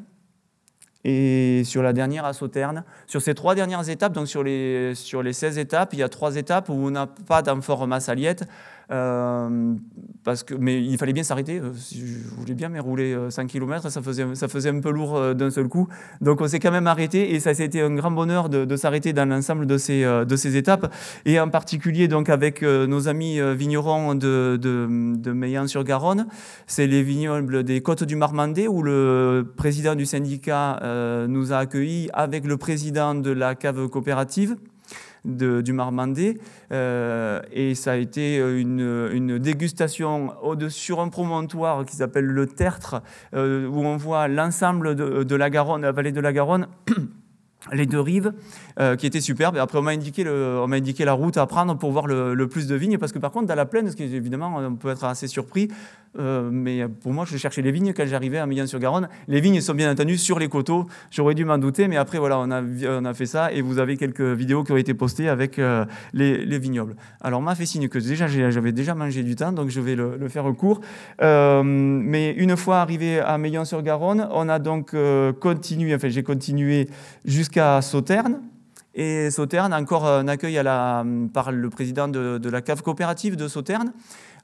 et 1.07 1.63
sur 1.63 1.81
la 1.81 1.93
dernière 1.93 2.25
à 2.25 2.33
Sauterne. 2.33 2.83
Sur 3.07 3.21
ces 3.21 3.33
trois 3.33 3.55
dernières 3.55 3.87
étapes, 3.89 4.11
donc 4.11 4.27
sur 4.27 4.43
les, 4.43 4.93
sur 4.93 5.23
les 5.23 5.31
16 5.31 5.57
étapes, 5.57 5.93
il 5.93 5.99
y 5.99 6.03
a 6.03 6.09
trois 6.09 6.35
étapes 6.35 6.67
où 6.67 6.73
on 6.73 6.91
n'a 6.91 7.07
pas 7.07 7.41
d'amphore 7.41 7.87
massaliette. 7.87 8.43
Parce 8.88 10.43
que, 10.43 10.54
mais 10.54 10.82
il 10.82 10.97
fallait 10.97 11.13
bien 11.13 11.23
s'arrêter. 11.23 11.62
Si 11.76 12.00
je 12.00 12.36
voulais 12.36 12.54
bien 12.54 12.69
mais 12.69 12.80
rouler 12.80 13.17
5 13.30 13.47
km, 13.47 13.89
ça 13.89 14.02
faisait, 14.02 14.36
ça 14.36 14.47
faisait 14.47 14.69
un 14.69 14.80
peu 14.80 14.91
lourd 14.91 15.36
d'un 15.36 15.50
seul 15.50 15.67
coup. 15.67 15.88
Donc 16.21 16.41
on 16.41 16.47
s'est 16.47 16.60
quand 16.60 16.71
même 16.71 16.88
arrêté 16.88 17.34
et 17.34 17.39
ça 17.39 17.52
été 17.52 17.82
un 17.82 17.93
grand 17.95 18.12
bonheur 18.12 18.50
de, 18.50 18.76
s'arrêter 18.76 19.13
dans 19.13 19.28
l'ensemble 19.28 19.65
de 19.65 19.78
ces, 19.78 20.04
de 20.04 20.36
ces 20.36 20.56
étapes. 20.56 20.93
Et 21.26 21.39
en 21.39 21.50
particulier 21.50 22.08
donc 22.08 22.30
avec 22.30 22.62
nos 22.62 23.08
amis 23.08 23.39
vignerons 23.56 24.15
de, 24.15 24.58
de, 24.62 25.15
de 25.15 25.32
Meillan-sur-Garonne. 25.32 26.28
C'est 26.65 26.88
les 26.88 27.04
vignobles 27.04 27.63
des 27.63 27.82
Côtes 27.82 28.04
du 28.04 28.15
Marmandais 28.15 28.67
où 28.67 28.84
le 28.84 29.54
président 29.56 29.95
du 29.95 30.06
syndicat 30.06 30.80
nous 31.28 31.54
a 31.54 31.58
accueillis 31.58 32.10
avec 32.13 32.45
le 32.45 32.58
président 32.58 33.15
de 33.15 33.32
la 33.32 33.56
cave 33.56 33.88
coopérative 33.89 34.56
du 35.27 35.73
Marmandais. 35.73 36.37
Euh, 36.71 37.41
et 37.51 37.75
ça 37.75 37.91
a 37.91 37.95
été 37.95 38.37
une, 38.37 39.37
dégustation 39.37 40.33
sur 40.69 40.99
un 40.99 41.09
promontoire 41.09 41.85
qui 41.85 41.95
s'appelle 41.95 42.25
le 42.25 42.47
Tertre, 42.47 43.01
euh, 43.33 43.67
où 43.67 43.85
on 43.85 43.97
voit 43.97 44.27
l'ensemble 44.27 44.95
de, 44.95 45.23
de, 45.23 45.35
la 45.35 45.49
Garonne, 45.49 45.81
la 45.81 45.91
vallée 45.91 46.11
de 46.11 46.21
la 46.21 46.33
Garonne. 46.33 46.67
les 47.73 47.86
deux 47.86 47.99
rives, 47.99 48.34
euh, 48.80 48.95
qui 48.95 49.06
étaient 49.06 49.21
superbes. 49.21 49.58
Après, 49.58 49.77
on 49.77 49.82
m'a 49.82 49.91
indiqué, 49.91 50.25
indiqué 50.27 51.06
la 51.06 51.13
route 51.13 51.38
à 51.38 51.45
prendre 51.45 51.77
pour 51.77 51.91
voir 51.91 52.08
le, 52.08 52.47
plus 52.47 52.67
de 52.67 52.75
vignes, 52.75 52.97
parce 52.97 53.12
que 53.12 53.19
par 53.19 53.32
contre, 53.32 53.47
dans 53.47 53.56
la 53.56 53.65
plaine, 53.65 53.89
ce 53.89 53.95
qui 53.95 54.03
évidemment, 54.03 54.58
on 54.58 54.75
peut 54.75 54.89
être 54.89 55.03
assez 55.03 55.27
surpris, 55.27 55.69
euh, 56.19 56.49
mais 56.51 56.88
pour 56.88 57.13
moi, 57.13 57.25
je 57.27 57.38
cherchais 57.38 57.62
les 57.62 57.71
vignes 57.71 57.93
quand 57.93 58.06
j'arrivais 58.06 58.38
à 58.38 58.45
Millan-sur-Garonne. 58.45 59.10
Les 59.27 59.41
vignes 59.41 59.62
sont 59.62 59.73
bien 59.73 59.91
entendu 59.91 60.17
sur 60.17 60.39
les 60.39 60.47
coteaux, 60.47 60.88
j'aurais 61.12 61.36
dû 61.36 61.45
m'en 61.45 61.58
douter, 61.58 61.88
mais 61.88 61.97
après, 61.97 62.17
voilà, 62.17 62.39
on 62.39 62.51
a, 62.51 62.62
on 62.62 63.06
a 63.06 63.13
fait 63.13 63.25
ça, 63.25 63.51
et 63.51 63.62
vous 63.62 63.80
avez 63.80 63.97
quelques 63.97 64.21
vidéos 64.21 64.63
qui 64.63 64.71
ont 64.71 64.77
été 64.77 64.93
postées 64.93 65.30
avec 65.30 65.60
euh, 65.60 65.86
les, 66.13 66.60
vignobles. 66.60 66.95
Alors, 67.21 67.39
on 67.39 67.43
m'a 67.43 67.56
fait 67.56 67.65
signe 67.65 67.88
que 67.88 67.99
déjà, 67.99 68.27
j'avais 68.27 68.71
déjà 68.71 68.95
mangé 68.95 69.23
du 69.23 69.36
temps, 69.36 69.51
donc 69.51 69.69
je 69.69 69.82
vais 69.82 69.95
le, 69.95 70.27
faire 70.27 70.45
court. 70.56 70.82
mais 71.19 72.32
une 72.34 72.56
fois 72.56 72.77
arrivé 72.77 73.19
à 73.19 73.38
Meillan-sur-Garonne, 73.38 74.27
on 74.32 74.49
a 74.49 74.60
donc 74.60 74.95
continué, 75.39 75.95
enfin, 75.95 76.10
j'ai 76.10 76.23
continué 76.23 76.89
jusqu'à 77.25 77.56
à 77.57 77.81
Sauterne. 77.81 78.41
Et 78.93 79.29
Sauterne, 79.29 79.73
encore 79.73 80.07
un 80.07 80.27
accueil 80.27 80.59
par 81.33 81.51
le 81.51 81.69
président 81.69 82.07
de, 82.07 82.37
de 82.37 82.49
la 82.49 82.61
cave 82.61 82.81
coopérative 82.81 83.35
de 83.35 83.47
Sauterne. 83.47 83.93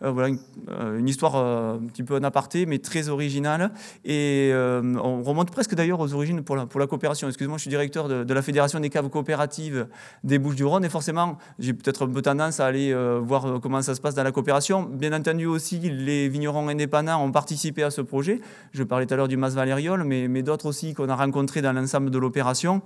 Euh, 0.04 0.12
voilà 0.12 0.36
euh, 0.70 1.00
une, 1.00 1.08
histoire 1.08 1.36
euh, 1.36 1.76
un 1.76 1.88
petit 1.88 2.04
peu 2.04 2.16
en 2.16 2.24
aparté, 2.24 2.66
mais 2.66 2.80
très 2.80 3.10
originale. 3.10 3.72
Et 4.06 4.52
on 4.54 5.24
remonte 5.24 5.52
presque 5.52 5.76
d'ailleurs 5.76 6.00
aux 6.00 6.14
origines 6.14 6.44
pour 6.44 6.56
la, 6.56 6.66
pour 6.66 6.80
la 6.80 6.88
coopération. 6.88 7.28
Excusez-moi, 7.28 7.58
je 7.58 7.62
suis 7.62 7.70
directeur 7.70 8.08
de, 8.08 8.34
la 8.34 8.42
Fédération 8.42 8.80
des 8.80 8.90
caves 8.90 9.10
coopératives 9.10 9.88
des 10.24 10.40
Bouches-du-Rhône. 10.40 10.86
Et 10.86 10.90
forcément, 10.90 11.38
j'ai 11.60 11.74
peut-être 11.74 12.06
un 12.06 12.10
peu 12.10 12.22
tendance 12.22 12.60
à 12.60 12.66
aller 12.66 12.94
voir 13.22 13.60
comment 13.62 13.82
ça 13.82 13.96
se 13.96 14.02
passe 14.02 14.16
dans 14.16 14.24
la 14.24 14.32
coopération. 14.32 14.84
Bien 14.84 15.14
entendu 15.14 15.46
aussi, 15.46 15.80
les 15.80 16.28
vignerons 16.30 16.68
indépendants 16.68 17.24
ont 17.24 17.32
participé 17.32 17.84
à 17.84 17.92
ce 17.92 18.02
projet. 18.02 18.42
Je 18.74 18.84
parlais 18.84 19.06
tout 19.06 19.14
à 19.14 19.18
l'heure 19.18 19.28
du 19.28 19.38
Mas 19.38 19.54
Valériol, 19.54 20.04
mais 20.04 20.42
d'autres 20.42 20.66
aussi 20.66 20.94
qu'on 20.94 21.10
a 21.10 21.16
rencontrés 21.16 21.62
dans 21.62 21.74
l'ensemble 21.74 22.10
de 22.10 22.18
l'opération. 22.18 22.82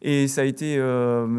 Et 0.00 0.28
ça 0.28 0.42
a, 0.42 0.44
été, 0.44 0.76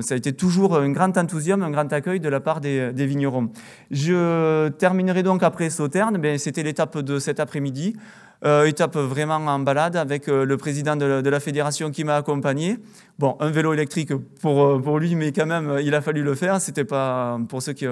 ça 0.01 0.13
a 0.13 0.17
été 0.17 0.33
toujours 0.33 0.77
un 0.77 0.91
grand 0.91 1.17
enthousiasme, 1.17 1.63
un 1.63 1.71
grand 1.71 1.91
accueil 1.93 2.19
de 2.19 2.27
la 2.27 2.41
part 2.41 2.59
des, 2.59 2.91
vignerons. 2.93 3.51
Je 3.89 4.67
terminerai 4.69 5.23
donc 5.23 5.43
après 5.43 5.69
Sauterne, 5.69 6.17
ben, 6.17 6.37
c'était 6.37 6.63
l'étape 6.63 6.97
de 6.97 7.19
cet 7.19 7.39
après-midi. 7.39 7.95
Euh, 8.45 8.65
étape 8.65 8.95
vraiment 8.95 9.35
en 9.35 9.59
balade 9.59 9.97
avec 9.97 10.29
euh, 10.29 10.45
le 10.45 10.55
président 10.55 10.95
de, 10.95 11.19
de, 11.19 11.29
la 11.29 11.41
fédération 11.41 11.91
qui 11.91 12.05
m'a 12.05 12.15
accompagné. 12.15 12.77
Bon, 13.19 13.35
un 13.41 13.49
vélo 13.49 13.73
électrique 13.73 14.13
pour, 14.41 14.63
euh, 14.63 14.79
pour 14.79 14.97
lui, 14.97 15.13
mais 15.13 15.33
quand 15.33 15.45
même, 15.45 15.77
il 15.83 15.93
a 15.93 15.99
fallu 15.99 16.23
le 16.23 16.35
faire. 16.35 16.61
C'était 16.61 16.85
pas 16.85 17.37
pour 17.49 17.61
ceux 17.61 17.73
qui, 17.73 17.85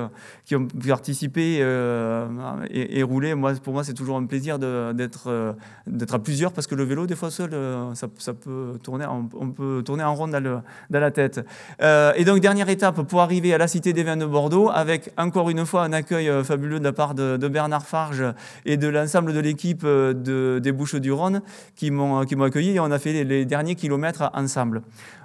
qui 0.46 0.56
ont 0.56 0.70
participé 0.88 1.58
euh, 1.60 2.26
et, 2.70 3.00
et, 3.00 3.04
roulé. 3.04 3.36
Moi, 3.36 3.52
pour 3.62 3.74
moi, 3.74 3.84
c'est 3.84 3.94
toujours 3.94 4.16
un 4.16 4.26
plaisir 4.26 4.58
d'être 4.58 5.56
d'être 5.86 6.16
à 6.16 6.20
plusieurs 6.20 6.54
parce 6.54 6.66
que 6.66 6.76
le 6.76 6.86
vélo, 6.86 7.08
des 7.08 7.18
fois 7.18 7.30
seul, 7.30 7.52
ça, 7.94 8.08
peut 8.34 8.80
tourner, 8.82 9.06
on, 9.06 9.52
peut 9.52 9.84
tourner 9.84 10.06
en 10.06 10.16
rond 10.16 10.30
dans, 10.30 10.42
le, 10.42 10.60
dans 10.90 11.00
la 11.02 11.12
tête. 11.12 11.46
et 11.82 12.24
donc, 12.24 12.40
dernière 12.40 12.70
étape 12.70 13.02
pour 13.02 13.20
arriver 13.20 13.54
à 13.54 13.58
la 13.58 13.68
Cité 13.68 13.92
des 13.92 14.04
Vins 14.04 14.16
de 14.16 14.26
Bordeaux, 14.26 14.70
avec 14.70 15.12
encore 15.18 15.50
une 15.50 15.66
fois 15.66 15.84
un 15.84 15.92
accueil 15.92 16.32
fabuleux 16.46 16.80
de 16.80 16.86
la 16.86 16.94
part 16.94 17.16
de, 17.16 17.48
Bernard 17.50 17.86
Farge 17.86 18.24
et 18.66 18.78
de 18.78 18.88
l'ensemble 18.88 19.34
de 19.34 19.42
l'équipe 19.42 19.86
de 19.86 20.60
des 20.64 20.72
Bouches-du-Rhône 20.72 21.42
qui 21.76 21.92
m'ont 21.92 22.22
accueilli 22.22 22.76
et 22.76 22.80
on 22.80 22.92
a 22.92 23.00
fait 23.00 23.26
les, 23.26 23.44
derniers 23.44 23.76
kilomètres 23.76 24.32
ensemble. 24.34 24.84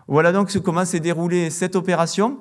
Voilà 0.09 0.33
donc 0.33 0.57
comment 0.61 0.85
s'est 0.85 1.01
déroulée 1.01 1.51
cette 1.51 1.77
opération. 1.77 2.39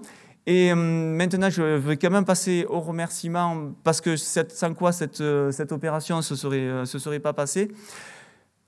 Et 0.48 0.72
hum, 0.72 1.16
maintenant, 1.16 1.50
je 1.50 1.62
vais 1.62 1.98
quand 1.98 2.10
même 2.10 2.26
passer 2.26 2.66
au 2.70 2.80
remerciement 2.80 3.72
parce 3.84 4.02
que 4.02 4.16
sans 4.18 4.74
quoi 4.74 4.92
cette, 4.92 5.24
cette 5.52 5.72
opération 5.72 6.18
ne 6.18 6.22
se 6.22 6.36
serait, 6.36 6.86
se 6.86 7.00
serait 7.00 7.20
pas 7.20 7.34
passée. 7.34 7.72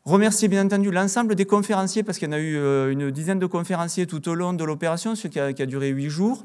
Remercier 0.06 0.50
bien 0.50 0.66
entendu 0.66 0.92
l'ensemble 0.92 1.34
des 1.34 1.46
conférenciers 1.46 2.04
parce 2.04 2.18
qu'il 2.18 2.28
y 2.28 2.30
en 2.30 2.36
a 2.36 2.40
eu 2.40 2.58
euh, 2.58 2.92
une 2.92 3.10
dizaine 3.10 3.40
de 3.40 3.46
conférenciers 3.46 4.06
tout 4.06 4.28
au 4.28 4.36
long 4.36 4.52
de 4.52 4.66
l'opération, 4.66 5.16
ce 5.16 5.30
qui 5.30 5.40
a, 5.40 5.54
qui 5.54 5.62
a 5.62 5.66
duré 5.66 5.90
huit 5.90 6.10
jours. 6.10 6.44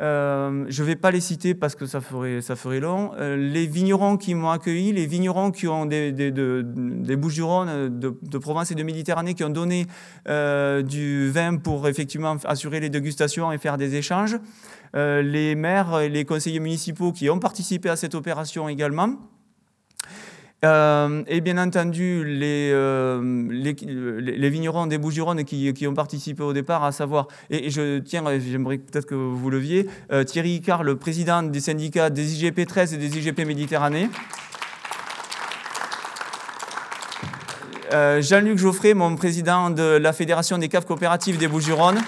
Euh, 0.00 0.64
je 0.68 0.82
ne 0.82 0.86
vais 0.86 0.96
pas 0.96 1.12
les 1.12 1.20
citer 1.20 1.54
parce 1.54 1.76
que 1.76 1.86
ça 1.86 2.00
ferait, 2.00 2.40
ça 2.40 2.56
ferait 2.56 2.80
long. 2.80 3.12
Euh, 3.18 3.36
les 3.36 3.66
vignerons 3.66 4.16
qui 4.16 4.34
m'ont 4.34 4.50
accueilli, 4.50 4.92
les 4.92 5.06
vignerons 5.06 5.52
qui 5.52 5.68
ont 5.68 5.86
des, 5.86 6.10
des, 6.10 6.32
des 6.32 7.16
Bouches-du-Rhône, 7.16 7.98
de, 7.98 8.18
de, 8.20 8.38
Provence 8.38 8.70
et 8.72 8.74
de 8.74 8.82
Méditerranée, 8.82 9.34
qui 9.34 9.44
ont 9.44 9.50
donné 9.50 9.86
euh, 10.28 10.82
du 10.82 11.30
vin 11.30 11.56
pour 11.56 11.86
effectivement 11.86 12.36
assurer 12.44 12.80
les 12.80 12.90
dégustations 12.90 13.52
et 13.52 13.58
faire 13.58 13.76
des 13.76 13.94
échanges. 13.94 14.36
les 14.94 15.54
maires 15.54 16.00
et 16.00 16.08
les 16.08 16.24
conseillers 16.24 16.60
municipaux 16.60 17.12
qui 17.12 17.30
ont 17.30 17.38
participé 17.38 17.88
à 17.88 17.96
cette 17.96 18.14
opération 18.14 18.68
également. 18.68 19.18
Euh, 20.64 21.22
et 21.26 21.40
bien 21.40 21.58
entendu, 21.58 22.24
les, 22.24 22.70
euh, 22.72 23.20
vignerons 23.22 24.86
des 24.86 24.98
Bouches-du-Rhône 24.98 25.44
qui, 25.44 25.86
ont 25.86 25.94
participé 25.94 26.42
au 26.42 26.52
départ, 26.52 26.84
à 26.84 26.92
savoir, 26.92 27.28
et, 27.50 27.70
je 27.70 27.98
tiens, 27.98 28.24
j'aimerais 28.38 28.78
peut-être 28.78 29.06
que 29.06 29.14
vous 29.14 29.50
leviez, 29.50 29.86
euh, 30.10 30.24
Thierry 30.24 30.54
Icard, 30.54 30.82
le 30.82 30.96
président 30.96 31.42
des 31.42 31.60
syndicats 31.60 32.08
des 32.08 32.34
IGP 32.34 32.66
13 32.66 32.94
et 32.94 32.96
des 32.96 33.18
IGP 33.18 33.44
Méditerranée. 33.46 34.08
Jean-Luc 37.92 38.58
Geoffrey, 38.58 38.92
mon 38.92 39.14
président 39.14 39.70
de 39.70 39.84
la 39.84 40.12
Fédération 40.12 40.58
des 40.58 40.68
caves 40.68 40.84
coopératives 40.84 41.38
des 41.38 41.46
Bouches-du-Rhône. 41.46 42.00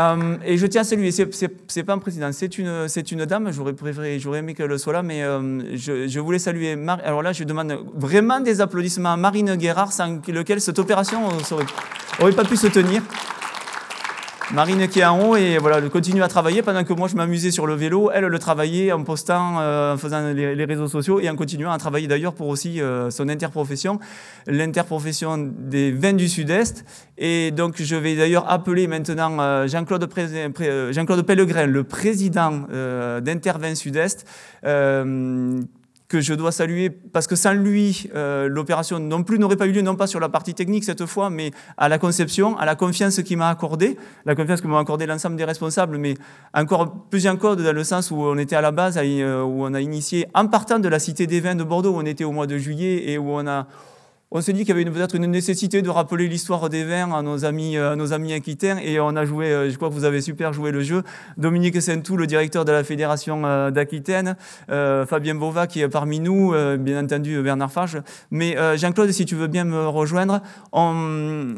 Euh, 0.00 0.36
et 0.44 0.56
je 0.56 0.66
tiens 0.66 0.80
à 0.80 0.84
saluer, 0.84 1.10
c'est 1.10 1.82
pas 1.82 1.92
un 1.92 1.98
président, 1.98 2.30
c'est 2.32 2.58
une, 2.58 2.86
une 3.12 3.24
dame, 3.26 3.52
j'aurais 3.52 3.74
préféré, 3.74 4.18
j'aurais 4.18 4.38
aimé 4.38 4.54
qu'elle 4.54 4.78
soit 4.78 4.94
là, 4.94 5.02
mais 5.02 5.22
euh, 5.22 5.76
je, 5.76 6.08
je, 6.08 6.20
voulais 6.20 6.38
saluer, 6.38 6.78
alors 7.04 7.22
là 7.22 7.32
je 7.32 7.44
demande 7.44 7.76
vraiment 7.94 8.40
des 8.40 8.62
applaudissements 8.62 9.12
à 9.12 9.16
Marine 9.16 9.56
Guérard, 9.56 9.92
sans 9.92 10.20
lequel 10.28 10.60
cette 10.60 10.78
opération 10.78 11.28
n'aurait 12.18 12.32
pas 12.32 12.44
pu 12.44 12.56
se 12.56 12.68
tenir. 12.68 13.02
Marine 14.52 14.88
qui 14.88 14.98
est 14.98 15.04
en 15.04 15.28
haut 15.28 15.36
et 15.36 15.58
voilà, 15.58 15.78
elle 15.78 15.88
continue 15.90 16.24
à 16.24 16.28
travailler 16.28 16.62
pendant 16.62 16.82
que 16.82 16.92
moi 16.92 17.06
je 17.06 17.14
m'amusais 17.14 17.52
sur 17.52 17.68
le 17.68 17.74
vélo. 17.74 18.10
Elle 18.12 18.24
le 18.24 18.38
travaillait 18.40 18.90
en 18.90 19.04
postant, 19.04 19.60
euh, 19.60 19.94
en 19.94 19.96
faisant 19.96 20.32
les, 20.32 20.64
réseaux 20.64 20.88
sociaux 20.88 21.20
et 21.20 21.30
en 21.30 21.36
continuant 21.36 21.70
à 21.70 21.78
travailler 21.78 22.08
d'ailleurs 22.08 22.34
pour 22.34 22.48
aussi 22.48 22.80
euh, 22.80 23.10
son 23.10 23.28
interprofession, 23.28 24.00
l'interprofession 24.48 25.38
des 25.56 25.92
vins 25.92 26.14
du 26.14 26.28
Sud-Est. 26.28 26.84
Et 27.16 27.52
donc 27.52 27.80
je 27.80 27.94
vais 27.94 28.16
d'ailleurs 28.16 28.50
appeler 28.50 28.88
maintenant 28.88 29.38
euh, 29.38 29.68
Jean-Claude 29.68 30.10
Jean 30.90 31.06
Pellegrin, 31.22 31.66
le 31.66 31.84
président 31.84 32.64
d'Intervin 33.22 33.76
Sud-Est 33.76 34.26
que 36.10 36.20
je 36.20 36.34
dois 36.34 36.50
saluer 36.50 36.90
parce 36.90 37.28
que 37.28 37.36
sans 37.36 37.52
lui, 37.52 38.10
euh, 38.16 38.48
l'opération 38.48 38.98
non 38.98 39.22
plus 39.22 39.38
n'aurait 39.38 39.56
pas 39.56 39.68
eu 39.68 39.72
lieu, 39.72 39.80
non 39.80 39.94
pas 39.94 40.08
sur 40.08 40.18
la 40.18 40.28
partie 40.28 40.54
technique 40.54 40.82
cette 40.82 41.06
fois, 41.06 41.30
mais 41.30 41.52
à 41.78 41.88
la 41.88 41.98
conception, 41.98 42.58
à 42.58 42.66
la 42.66 42.74
confiance 42.74 43.22
qu'il 43.22 43.38
m'a 43.38 43.48
accordée, 43.48 43.96
la 44.26 44.34
confiance 44.34 44.60
que 44.60 44.66
m'ont 44.66 44.76
accordé 44.76 45.06
l'ensemble 45.06 45.36
des 45.36 45.44
responsables, 45.44 45.98
mais 45.98 46.14
encore 46.52 47.06
plus 47.10 47.28
encore 47.28 47.54
dans 47.54 47.72
le 47.72 47.84
sens 47.84 48.10
où 48.10 48.16
on 48.16 48.36
était 48.38 48.56
à 48.56 48.60
la 48.60 48.72
base, 48.72 48.98
euh, 49.00 49.42
où 49.44 49.64
on 49.64 49.72
a 49.72 49.80
initié, 49.80 50.26
en 50.34 50.48
partant 50.48 50.80
de 50.80 50.88
la 50.88 50.98
Cité 50.98 51.28
des 51.28 51.38
Vins 51.38 51.54
de 51.54 51.62
Bordeaux, 51.62 51.92
où 51.92 51.98
on 52.00 52.06
était 52.06 52.24
au 52.24 52.32
mois 52.32 52.48
de 52.48 52.58
juillet 52.58 53.08
et 53.08 53.16
où 53.16 53.30
on 53.30 53.46
a 53.46 53.68
on 54.32 54.40
s'est 54.40 54.52
dit 54.52 54.60
qu'il 54.60 54.68
y 54.68 54.80
avait 54.80 54.84
peut-être 54.88 55.16
une 55.16 55.26
nécessité 55.26 55.82
de 55.82 55.90
rappeler 55.90 56.28
l'histoire 56.28 56.68
des 56.68 56.84
vins 56.84 57.12
à 57.12 57.22
nos 57.22 57.44
amis, 57.44 57.76
à 57.76 57.96
nos 57.96 58.12
amis 58.12 58.32
aquitains 58.32 58.78
et 58.78 59.00
on 59.00 59.16
a 59.16 59.24
joué, 59.24 59.46
euh, 59.46 59.70
je 59.70 59.76
crois 59.76 59.88
que 59.88 59.94
vous 59.94 60.04
avez 60.04 60.20
super 60.20 60.52
joué 60.52 60.70
le 60.70 60.82
jeu. 60.82 61.02
Dominique 61.36 61.82
Saintou, 61.82 62.16
le 62.16 62.28
directeur 62.28 62.64
de 62.64 62.70
la 62.70 62.84
fédération 62.84 63.42
euh, 63.44 63.72
d'Aquitaine, 63.72 64.36
euh, 64.70 65.04
Fabien 65.04 65.34
Bova 65.34 65.66
qui 65.66 65.80
est 65.80 65.88
parmi 65.88 66.20
nous, 66.20 66.54
bien 66.78 67.02
entendu 67.02 67.42
Bernard 67.42 67.72
Fage. 67.72 67.98
Mais 68.30 68.56
Jean-Claude, 68.76 69.10
si 69.10 69.24
tu 69.24 69.34
veux 69.34 69.46
bien 69.48 69.64
me 69.64 69.88
rejoindre, 69.88 70.40
on, 70.72 71.56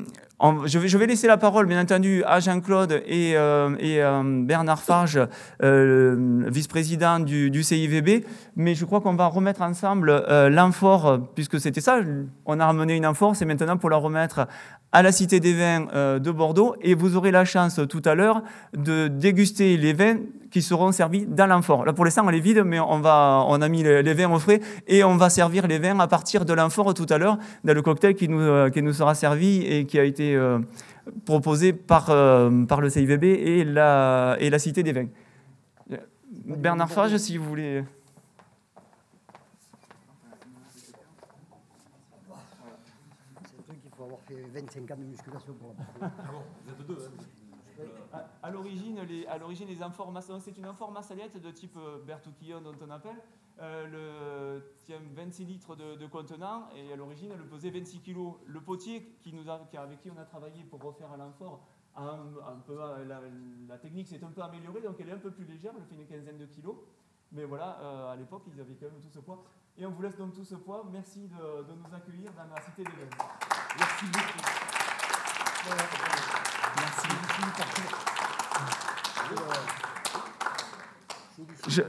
je, 0.67 0.99
vais, 0.99 1.07
laisser 1.07 1.27
la 1.27 1.37
parole, 1.37 1.67
bien 1.67 1.81
entendu, 1.81 2.25
à 2.25 2.41
Jean-Claude 2.41 3.03
et, 3.07 3.37
euh, 3.37 3.71
euh, 3.81 4.45
Bernard 4.45 4.83
Farge, 4.83 5.21
euh, 5.63 6.45
vice-président 6.49 7.21
du, 7.21 7.51
du, 7.51 7.63
CIVB. 7.63 8.25
Mais 8.57 8.75
je 8.75 8.85
crois 8.85 9.01
qu'on 9.01 9.15
va 9.15 9.27
remettre 9.27 9.63
ensemble 9.63 10.25
l'amphore, 10.51 11.21
puisque 11.35 11.61
c'était 11.61 11.81
ça. 11.81 12.01
On 12.47 12.59
a 12.59 12.67
ramené 12.67 12.97
une 12.97 13.07
amphore, 13.07 13.37
c'est 13.37 13.45
maintenant 13.45 13.77
pour 13.77 13.91
la 13.91 13.97
remettre 13.97 14.47
à 14.93 15.03
la 15.03 15.11
Cité 15.11 15.41
des 15.41 15.55
Vins 15.55 15.89
euh, 15.95 16.19
de 16.19 16.31
Bordeaux 16.31 16.77
et 16.83 16.95
vous 16.95 17.17
aurez 17.17 17.31
la 17.31 17.45
chance 17.45 17.81
tout 17.89 18.03
à 18.05 18.15
l'heure 18.15 18.43
de 18.77 19.09
déguster 19.09 19.77
les 19.77 19.95
vins 19.95 20.19
qui 20.51 20.61
seront 20.61 20.93
servis 20.93 21.25
dans 21.27 21.47
l'amphore. 21.47 21.87
Là, 21.87 21.95
pour 21.95 22.05
l'instant, 22.05 22.29
elle 22.29 22.35
est 22.35 22.41
vide, 22.41 22.63
mais 22.65 22.79
on, 22.79 23.03
a 23.03 23.69
mis 23.69 23.83
les, 23.83 24.15
vins 24.15 24.31
au 24.31 24.39
frais 24.39 24.61
et 24.87 25.03
on 25.03 25.17
va 25.17 25.31
servir 25.31 25.67
les 25.67 25.79
vins 25.79 25.99
à 25.99 26.07
partir 26.07 26.45
de 26.45 26.53
l'amphore 26.53 26.93
tout 26.93 27.07
à 27.09 27.17
l'heure 27.17 27.39
dans 27.65 27.73
le 27.73 27.81
cocktail 27.81 28.15
qui 28.15 28.29
nous, 28.29 28.39
euh, 28.39 28.93
sera 28.93 29.15
servi 29.15 29.63
et 29.63 29.87
qui 29.87 29.99
a 29.99 30.05
été 30.05 30.37
euh, 30.37 30.59
proposé 31.25 31.73
par, 31.73 32.07
par 32.69 32.81
le 32.81 32.91
CIVB 32.91 33.25
et 33.25 33.65
la, 33.65 34.37
et 34.41 34.51
la 34.51 34.59
Cité 34.59 34.83
des 34.83 34.93
Vins. 34.93 35.09
Bernard 36.45 36.91
Fage, 36.91 37.17
si 37.17 37.39
vous 37.39 37.49
voulez. 37.49 37.83
avoir 44.05 44.21
fait 44.29 44.35
25 44.63 44.91
ans 44.91 44.97
de 44.97 45.05
musculation 45.05 45.55
pour 45.55 45.75
la 46.01 46.11
Ah 46.19 46.33
bon, 46.33 46.43
vous 46.65 46.71
êtes 46.71 46.87
deux. 46.87 46.99
Hein. 48.13 48.23
À, 48.43 48.51
l'origine, 48.51 49.01
les, 49.03 49.27
à 49.27 49.39
l'origine, 49.39 49.67
les 49.69 49.83
informations, 49.83 50.39
c'est 50.39 50.57
une 50.57 50.67
amphore 50.67 50.97
saliette 51.03 51.41
de 51.41 51.51
type 51.51 51.77
euh, 51.77 51.99
Bertouquillon 52.05 52.61
dont 52.61 52.75
on 52.81 52.91
appelle. 52.91 53.17
Euh, 53.61 53.87
le, 54.57 54.75
tient 54.85 55.01
26 55.15 55.45
litres 55.45 55.77
de, 55.77 56.07
contenant 56.07 56.69
et 56.75 56.93
à 56.93 56.97
l'origine, 56.97 57.31
elle 57.33 57.47
pesait 57.47 57.71
26 57.71 58.01
kg. 58.01 58.19
Le 58.47 58.61
potier 58.61 59.17
qui 59.23 59.33
nous 59.33 59.49
a, 59.49 59.61
avec 59.79 60.01
qui 60.01 60.11
on 60.11 60.19
a 60.19 60.25
travaillé 60.25 60.65
pour 60.65 60.83
refaire 60.83 61.17
l'amphore, 61.17 61.67
un, 61.97 62.21
un 62.47 62.59
peu, 62.67 62.79
la, 63.69 63.79
technique 63.79 64.09
s'est 64.09 64.23
un 64.25 64.31
peu 64.31 64.43
améliorée, 64.43 64.81
donc 64.81 64.97
elle 65.01 65.11
est 65.11 65.13
un 65.13 65.19
peu 65.19 65.31
plus 65.31 65.45
légère, 65.45 65.73
elle 65.77 65.85
fait 65.85 66.01
une 66.01 66.07
quinzaine 66.07 66.39
de 66.39 66.47
kilos. 66.47 66.77
Mais 67.33 67.45
voilà, 67.45 67.79
euh, 67.81 68.13
à 68.13 68.17
l'époque, 68.17 68.45
ils 68.53 68.61
avaient 68.61 68.75
quand 68.75 68.87
même 68.87 69.01
tout 69.01 69.11
ce 69.11 69.21
poids. 69.21 69.43
Et 69.79 69.87
on 69.87 69.91
vous 69.91 70.03
laisse 70.03 70.17
donc 70.17 70.35
tout 70.35 70.45
ce 70.45 70.55
poids. 70.55 70.87
Merci 70.93 71.29
de, 71.29 71.63
de 71.63 71.73
nous 71.73 71.95
accueillir 71.95 72.31
dans 72.33 72.55
la 72.55 72.61
Cité 72.61 72.85
des 72.85 72.91
Vins. 72.91 73.25
Merci 73.79 74.05
beaucoup. 74.07 74.52
Merci. 75.65 77.09
Je... 81.69 81.83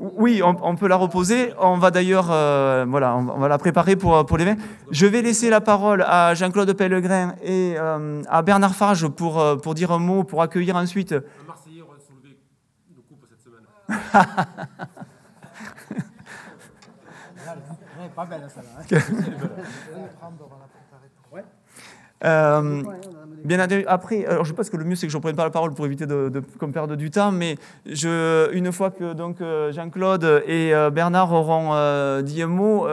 Oui, 0.00 0.42
on, 0.42 0.54
on, 0.62 0.76
peut 0.76 0.88
la 0.88 0.96
reposer. 0.96 1.54
On 1.58 1.78
va 1.78 1.90
d'ailleurs, 1.90 2.30
euh, 2.30 2.84
voilà, 2.88 3.16
on 3.16 3.38
va 3.38 3.48
la 3.48 3.58
préparer 3.58 3.96
pour, 3.96 4.26
pour 4.26 4.36
les 4.36 4.44
vins. 4.44 4.56
Je 4.90 5.06
vais 5.06 5.22
laisser 5.22 5.48
la 5.50 5.60
parole 5.60 6.02
à 6.02 6.34
Jean-Claude 6.34 6.72
Pellegrin 6.74 7.34
et 7.42 7.74
euh, 7.78 8.22
à 8.28 8.42
Bernard 8.42 8.74
Farge 8.74 9.08
pour, 9.08 9.40
euh, 9.40 9.56
pour 9.56 9.74
dire 9.74 9.90
un 9.90 9.98
mot, 9.98 10.24
pour 10.24 10.42
accueillir 10.42 10.76
ensuite. 10.76 11.12
Un 11.12 11.22
Marseillais 11.46 11.82
aura 11.82 11.96
soulevé 11.98 12.38
une 12.90 13.02
coupe 13.02 13.24
cette 13.28 13.40
semaine. 13.40 13.64
pas 18.14 18.26
belle 18.26 18.48
celle-là. 18.52 19.00
Euh, 22.24 22.82
bien 23.44 23.60
après, 23.86 24.26
alors 24.26 24.44
je 24.44 24.52
pense 24.52 24.70
que 24.70 24.76
le 24.76 24.84
mieux 24.84 24.96
c'est 24.96 25.06
que 25.06 25.12
je 25.12 25.16
ne 25.16 25.22
prenne 25.22 25.36
pas 25.36 25.44
la 25.44 25.50
parole 25.50 25.72
pour 25.72 25.86
éviter 25.86 26.06
de, 26.06 26.28
de 26.28 26.42
qu'on 26.58 26.72
perde 26.72 26.96
du 26.96 27.10
temps, 27.10 27.30
mais 27.30 27.56
une 27.86 28.72
fois 28.72 28.90
que 28.90 29.04
euh, 29.04 29.72
Jean-Claude 29.72 30.42
et 30.46 30.74
euh, 30.74 30.90
Bernard 30.90 31.32
auront 31.32 32.22
dit 32.22 32.42
un 32.42 32.48
mot 32.48 32.86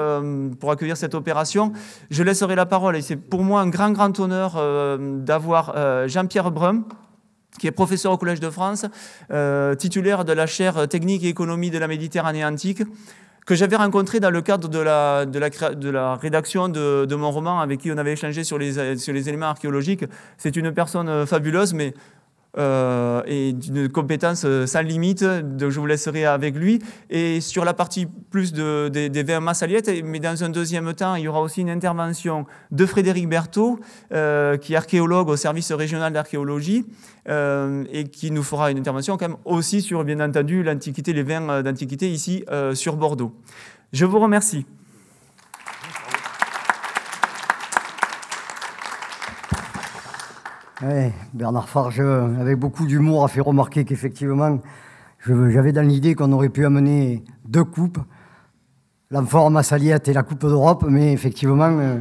pour 0.60 0.72
accueillir 0.72 0.98
cette 0.98 1.16
opération, 1.16 1.72
je 2.10 2.24
laisserai 2.24 2.56
la 2.56 2.66
parole. 2.66 2.96
Et 2.96 3.02
c'est 3.02 3.16
pour 3.16 3.44
moi 3.44 3.62
un 3.62 3.70
grand 3.70 3.92
grand 3.92 4.18
honneur 4.20 4.62
d'avoir 5.00 6.08
Jean-Pierre 6.08 6.52
Brum, 6.52 6.86
qui 7.60 7.68
est 7.68 7.72
professeur 7.72 8.12
au 8.12 8.18
Collège 8.18 8.40
de 8.40 8.50
France, 8.50 8.86
titulaire 9.78 10.26
de 10.26 10.34
la 10.34 10.46
chaire 10.46 10.88
technique 10.88 11.24
et 11.24 11.30
économie 11.30 11.72
de 11.72 11.80
la 11.80 11.88
Méditerranée 11.88 12.46
antique, 12.46 12.84
que 13.46 13.54
j'avais 13.56 13.76
rencontré 13.76 14.20
dans 14.20 14.32
le 14.32 14.42
cadre 14.42 14.68
de 14.68 14.80
la, 14.80 16.16
rédaction 16.16 16.68
de, 16.68 17.16
mon 17.16 17.32
roman 17.32 17.60
avec 17.60 17.80
qui 17.80 17.92
on 17.92 17.98
avait 17.98 18.14
échangé 18.14 18.44
sur 18.44 18.58
les, 18.58 18.98
sur 18.98 19.14
les 19.14 19.30
éléments 19.30 19.48
archéologiques. 19.48 20.06
C'est 20.38 20.56
une 20.56 20.72
personne 20.72 21.08
euh, 21.08 21.26
fabuleuse, 21.26 21.74
mais 21.74 21.94
euh, 22.58 23.22
et 23.26 23.54
d'une 23.54 23.90
compétence 23.90 24.44
euh, 24.46 24.66
sans 24.66 24.82
limite, 24.82 25.24
donc 25.24 25.70
je 25.72 25.80
vous 25.80 25.86
laisserai 25.86 26.26
avec 26.26 26.56
lui. 26.56 26.80
Et 27.10 27.42
sur 27.42 27.66
la 27.66 27.74
partie 27.74 28.08
plus 28.30 28.54
de, 28.54 28.88
des 28.90 29.24
vins 29.24 29.40
massaliettes, 29.40 29.92
mais 30.04 30.20
dans 30.20 30.44
un 30.44 30.50
deuxième 30.50 30.94
temps, 30.94 31.16
il 31.16 31.24
y 31.24 31.28
aura 31.28 31.42
aussi 31.42 31.62
une 31.62 31.70
intervention 31.70 32.46
de 32.72 32.86
Frédéric 32.86 33.28
Berthaud, 33.28 33.80
euh, 34.14 34.58
qui 34.58 34.74
est 34.74 34.78
archéologue 34.78 35.30
au 35.30 35.36
service 35.36 35.72
régional 35.72 36.14
d'archéologie, 36.14 36.86
et 37.28 38.04
qui 38.04 38.30
nous 38.30 38.44
fera 38.44 38.70
une 38.70 38.78
intervention 38.78 39.18
quand 39.18 39.30
même 39.30 39.38
aussi 39.46 39.82
sur, 39.82 40.04
bien 40.04 40.20
entendu, 40.20 40.62
l'Antiquité, 40.62 41.12
les 41.12 41.24
vins 41.24 41.64
d'Antiquité 41.64 42.08
ici 42.08 42.46
sur 42.76 42.98
Bordeaux. 42.98 43.34
Je 43.94 44.06
vous 44.06 44.20
remercie. 44.20 44.66
Bernard 51.34 51.70
Farge, 51.70 52.02
avec 52.02 52.60
beaucoup 52.60 52.86
d'humour, 52.86 53.24
a 53.24 53.28
fait 53.30 53.40
remarquer 53.40 53.86
qu'effectivement, 53.86 54.60
j'avais 55.26 55.72
dans 55.72 55.88
l'idée 55.88 56.16
qu'on 56.16 56.32
aurait 56.34 56.50
pu 56.50 56.66
amener 56.66 57.24
deux 57.48 57.64
coupes, 57.64 58.00
l'amphore 59.10 59.50
Massaliette 59.52 60.08
et 60.10 60.14
la 60.14 60.24
Coupe 60.24 60.42
d'Europe, 60.42 60.86
mais 60.88 61.14
effectivement, 61.14 61.70
euh, 61.80 62.00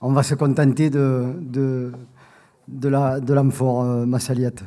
on 0.00 0.12
va 0.12 0.22
se 0.22 0.34
contenter 0.36 0.88
de, 0.88 1.34
de, 1.40 1.92
de 2.68 2.88
euh, 2.94 4.06
Massaliette. 4.06 4.62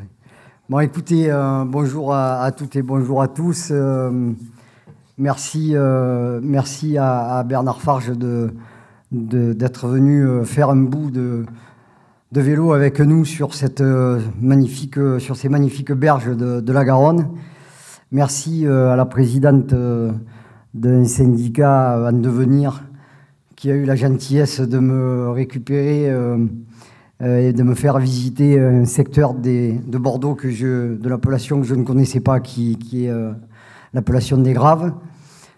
Bon, 0.69 0.79
écoutez, 0.79 1.31
euh, 1.31 1.63
bonjour 1.65 2.13
à, 2.13 2.51
toutes 2.51 2.75
et 2.75 2.81
bonjour 2.81 3.21
à 3.21 3.29
tous. 3.29 3.71
merci 5.17 5.77
à, 5.77 7.43
Bernard 7.45 7.81
Farge 7.81 8.11
d'être 9.11 9.87
venu 9.87 10.45
faire 10.45 10.69
un 10.69 10.75
bout 10.75 11.09
de 11.09 11.45
de 12.33 12.41
vélo 12.41 12.73
avec 12.73 12.99
nous 12.99 13.25
sur, 13.25 13.53
cette 13.53 13.81
euh, 13.81 14.19
magnifique, 14.41 14.97
euh, 14.97 15.19
sur 15.19 15.35
ces 15.35 15.49
magnifiques 15.49 15.91
berges 15.91 16.35
de, 16.35 16.73
la 16.73 16.83
Garonne. 16.83 17.27
Merci 18.11 18.65
euh, 18.65 18.91
à 18.91 18.95
la 18.95 19.05
présidente 19.05 19.71
d'un 20.73 21.05
syndicat 21.05 22.09
en 22.09 22.13
devenir 22.13 22.85
qui 23.55 23.69
a 23.69 23.75
eu 23.75 23.85
la 23.85 23.95
gentillesse 23.95 24.61
de 24.61 24.79
me 24.79 25.29
récupérer 25.29 26.07
et 27.21 27.53
de 27.53 27.63
me 27.63 27.75
faire 27.75 27.99
visiter 27.99 28.59
un 28.59 28.85
secteur 28.85 29.35
de 29.35 29.97
Bordeaux 29.99 30.33
que 30.33 30.49
je, 30.49 30.95
de 30.95 31.09
l'appellation 31.09 31.61
que 31.61 31.67
je 31.67 31.75
ne 31.75 31.83
connaissais 31.83 32.19
pas, 32.19 32.39
qui, 32.39 33.05
est 33.05 33.11
l'appellation 33.93 34.39
des 34.39 34.53
Graves. 34.53 34.91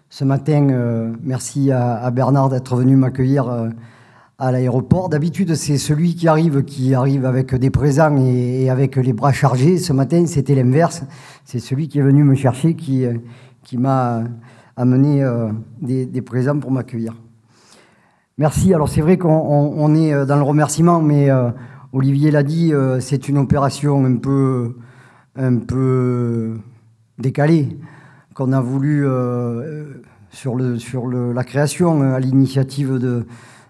Ce 0.10 0.26
matin, 0.26 1.14
merci 1.24 1.72
à 1.72 2.12
Bernard 2.12 2.50
d'être 2.50 2.76
venu 2.76 2.98
m'accueillir 2.98 3.72
à 4.38 4.52
l'aéroport. 4.52 5.10
D'habitude, 5.10 5.56
c'est 5.56 5.78
celui 5.78 6.16
qui 6.16 6.28
arrive 6.28 6.64
qui 6.64 6.94
arrive 6.94 7.26
avec 7.26 7.56
des 7.56 7.70
présents 7.70 8.16
et, 8.18 8.70
avec 8.70 8.96
les 8.98 9.14
bras 9.14 9.32
chargés. 9.32 9.78
Ce 9.78 9.94
matin, 9.94 10.26
c'était 10.26 10.56
l'inverse. 10.56 11.04
C'est 11.46 11.60
celui 11.60 11.88
qui 11.88 12.00
est 12.00 12.04
venu 12.04 12.24
me 12.24 12.36
chercher 12.36 12.76
qui, 12.76 13.06
qui 13.64 13.78
m'a 13.78 14.24
amené 14.78 15.24
euh, 15.24 15.52
des, 15.82 16.22
présents 16.22 16.60
pour 16.60 16.72
m'accueillir. 16.72 17.16
Merci. 18.38 18.74
Alors, 18.74 18.90
c'est 18.90 19.02
vrai 19.02 19.18
qu'on 19.18 19.96
est 19.96 20.14
euh, 20.14 20.26
dans 20.26 20.36
le 20.36 20.44
remerciement, 20.44 21.02
mais 21.02 21.30
euh, 21.30 21.50
Olivier 21.94 22.30
l'a 22.32 22.44
dit, 22.44 22.74
c'est 23.00 23.30
une 23.30 23.38
opération 23.38 24.04
un 24.04 24.18
peu, 24.18 24.76
un 25.38 25.58
peu 25.60 26.58
décalée 27.18 27.78
qu'on 28.34 28.52
a 28.52 28.60
voulu 28.60 29.08
sur, 30.30 30.56
le, 30.56 30.78
sur 30.78 31.08
le, 31.08 31.32
la 31.32 31.46
création 31.46 32.02
à 32.02 32.20
l'initiative 32.20 33.00
de 33.00 33.26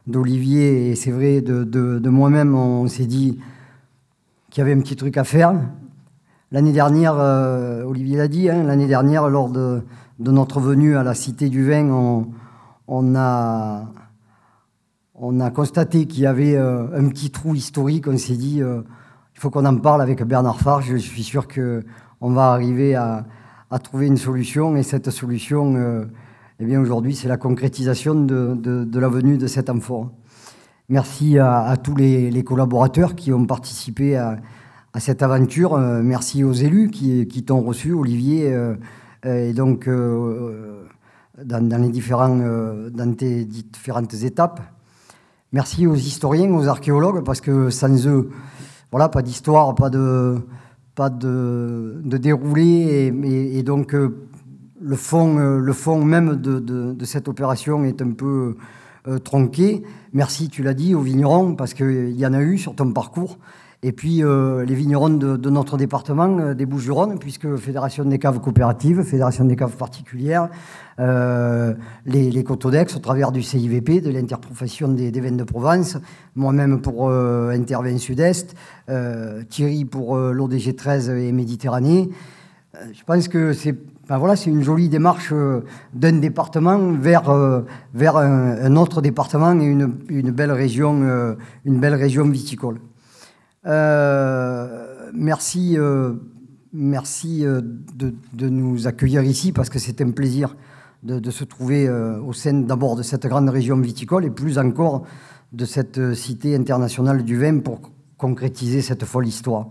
d'Olivier 0.07 0.91
et 0.91 0.95
c'est 0.95 1.11
vrai 1.11 1.41
de, 1.41 2.09
moi-même, 2.09 2.55
on 2.55 2.87
s'est 2.87 3.05
dit 3.05 3.39
qu'il 4.49 4.61
y 4.61 4.61
avait 4.61 4.73
un 4.73 4.81
petit 4.81 4.95
truc 4.95 5.17
à 5.17 5.23
faire. 5.23 5.55
L'année 6.51 6.71
dernière, 6.71 7.15
euh, 7.17 7.83
Olivier 7.83 8.17
l'a 8.17 8.27
dit, 8.27 8.49
hein, 8.49 8.63
l'année 8.63 8.87
dernière, 8.87 9.29
lors 9.29 9.49
de, 9.49 9.81
notre 10.19 10.59
venue 10.59 10.95
à 10.95 11.03
la 11.03 11.13
Cité 11.13 11.49
du 11.49 11.67
Vin, 11.67 11.89
on, 12.87 13.15
a, 13.15 13.85
on 15.15 15.39
a 15.39 15.49
constaté 15.49 16.05
qu'il 16.05 16.23
y 16.23 16.27
avait 16.27 16.55
euh, 16.55 16.87
un 16.97 17.09
petit 17.09 17.31
trou 17.31 17.55
historique. 17.55 18.07
On 18.07 18.17
s'est 18.17 18.37
dit, 18.37 18.61
euh, 18.61 18.81
il 19.35 19.39
faut 19.39 19.49
qu'on 19.49 19.65
en 19.65 19.75
parle 19.77 20.01
avec 20.01 20.23
Bernard 20.23 20.59
Farge. 20.59 20.85
Je 20.91 20.97
suis 20.97 21.23
sûr 21.23 21.47
qu'on 21.47 22.31
va 22.31 22.51
arriver 22.51 22.95
à, 22.95 23.25
à, 23.71 23.79
trouver 23.79 24.05
une 24.05 24.17
solution 24.17 24.77
et 24.77 24.83
cette 24.83 25.09
solution 25.09 26.07
eh 26.59 26.65
bien 26.65 26.79
aujourd'hui, 26.79 27.13
c'est 27.13 27.27
la 27.27 27.35
concrétisation 27.35 28.15
de, 28.15 28.87
la 28.93 29.09
venue 29.09 29.37
de 29.37 29.45
cet 29.45 29.69
amphore. 29.69 30.11
Merci 30.87 31.37
à, 31.37 31.75
tous 31.81 31.95
les, 31.95 32.43
collaborateurs 32.43 33.15
qui 33.15 33.33
ont 33.33 33.45
participé 33.45 34.15
à, 34.15 34.39
cette 34.97 35.21
aventure. 35.21 35.73
Euh, 35.73 36.01
merci 36.01 36.45
aux 36.45 36.53
élus 36.53 36.89
qui, 36.89 37.43
t'ont 37.43 37.61
reçu, 37.61 37.91
Olivier, 37.91 38.53
euh, 38.53 38.75
et 39.25 39.51
donc 39.51 39.89
euh, 39.89 40.85
dans, 41.43 41.81
les 41.81 43.15
tes 43.17 43.43
différentes 43.43 44.13
étapes. 44.13 44.61
Merci 45.51 45.87
aux 45.87 45.95
historiens, 45.95 46.53
aux 46.53 46.69
archéologues, 46.69 47.25
parce 47.25 47.41
que 47.41 47.69
sans 47.69 48.07
eux, 48.07 48.29
voilà, 48.91 49.09
pas 49.09 49.21
d'histoire, 49.21 49.75
pas 49.75 49.89
de, 49.89 50.37
pas 50.95 51.09
déroulé, 51.09 53.13
et 53.53 53.63
donc 53.63 53.93
le 54.81 54.95
fond, 54.95 55.38
euh, 55.38 55.59
le 55.59 55.73
fond 55.73 56.03
même 56.03 56.35
de, 56.35 57.05
cette 57.05 57.27
opération 57.27 57.83
est 57.85 58.01
un 58.01 58.11
peu 58.11 58.55
tronqué. 59.23 59.83
Merci, 60.13 60.49
tu 60.49 60.63
l'as 60.63 60.73
dit, 60.73 60.95
aux 60.95 61.01
vignerons, 61.01 61.53
parce 61.53 61.75
qu'il 61.75 62.19
y 62.19 62.25
en 62.25 62.33
a 62.33 62.41
eu 62.41 62.57
sur 62.57 62.73
ton 62.73 62.91
parcours. 62.91 63.38
Et 63.83 63.91
puis 63.91 64.23
les 64.23 64.73
vignerons 64.73 65.11
de, 65.11 65.49
notre 65.51 65.77
département, 65.77 66.55
des 66.55 66.65
Bouches-du-Rhône, 66.65 67.19
puisque 67.19 67.55
Fédération 67.57 68.03
des 68.03 68.17
caves 68.17 68.39
coopératives, 68.39 69.03
Fédération 69.03 69.45
des 69.45 69.55
caves 69.55 69.75
particulières, 69.75 70.49
les, 70.97 72.31
les 72.31 72.43
Cotodex 72.43 72.95
au 72.95 72.99
travers 72.99 73.31
du 73.31 73.43
CIVP, 73.43 74.01
de 74.01 74.09
l'interprofession 74.09 74.88
des, 74.88 75.11
des, 75.11 75.21
vins 75.21 75.33
de 75.33 75.43
Provence, 75.43 75.97
moi-même 76.35 76.81
pour 76.81 77.11
Intervent 77.11 77.95
Sud-Est, 77.99 78.55
Thierry 79.49 79.85
pour 79.85 80.17
l'ODG 80.17 80.75
13 80.75 81.09
et 81.09 81.31
Méditerranée. 81.31 82.09
je 82.91 83.03
pense 83.03 83.27
que 83.27 83.53
c'est 83.53 83.75
ben 84.07 84.19
voilà, 84.19 84.35
c'est 84.35 84.51
une 84.51 84.61
jolie 84.61 84.87
démarche 84.87 85.29
euh, 85.31 85.61
d'un 85.93 86.19
département 86.19 86.91
vers, 86.91 87.29
euh, 87.29 87.61
un, 87.95 88.75
autre 88.75 89.01
département 89.01 89.59
et 89.59 89.65
une, 89.65 89.97
une 90.09 90.29
belle, 90.29 90.51
région, 90.51 91.01
euh, 91.01 91.33
belle 91.65 91.95
région 91.95 92.29
viticole. 92.29 92.79
merci 95.13 95.75
de, 96.73 98.49
nous 98.49 98.85
accueillir 98.85 99.23
ici 99.23 99.51
parce 99.51 99.69
que 99.69 99.79
c'est 99.79 100.01
un 100.01 100.11
plaisir 100.11 100.55
de, 101.01 101.31
se 101.31 101.43
trouver 101.43 101.89
au 101.89 102.33
sein 102.33 102.53
d'abord 102.53 102.95
de 102.95 103.03
cette 103.03 103.25
grande 103.25 103.49
région 103.49 103.77
viticole 103.77 104.25
et 104.25 104.29
plus 104.29 104.59
encore 104.59 105.03
de 105.51 105.65
cette 105.65 106.13
cité 106.13 106.55
internationale 106.55 107.23
du 107.23 107.39
vin 107.39 107.59
pour 107.59 107.79
concrétiser 108.17 108.81
cette 108.81 109.05
folle 109.05 109.27
histoire. 109.27 109.67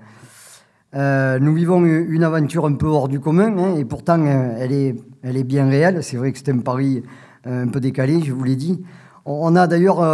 Euh, 0.95 1.41
nous 1.41 1.53
vivons 1.53 1.85
une 1.85 2.23
aventure 2.23 2.67
un 2.67 2.75
peu 2.75 2.87
hors 2.87 3.09
du 3.09 3.19
commun, 3.19 3.59
hein, 3.59 3.75
et 3.77 3.85
pourtant 3.85 4.25
euh, 4.25 4.55
elle, 4.59 4.73
est, 5.37 5.45
bien 5.45 5.69
réelle. 5.69 6.05
C'est 6.05 6.17
vrai 6.17 6.31
que 6.31 6.39
c'est 6.39 6.51
un 6.51 6.59
pari 6.59 7.03
euh, 7.47 7.65
un 7.65 7.69
peu 7.69 7.81
décalé, 7.81 8.21
je 8.23 8.33
vous 8.33 8.45
l'ai 8.45 8.55
dit. 8.55 8.85
On 9.25 9.57
a 9.57 9.67
d'ailleurs 9.67 10.05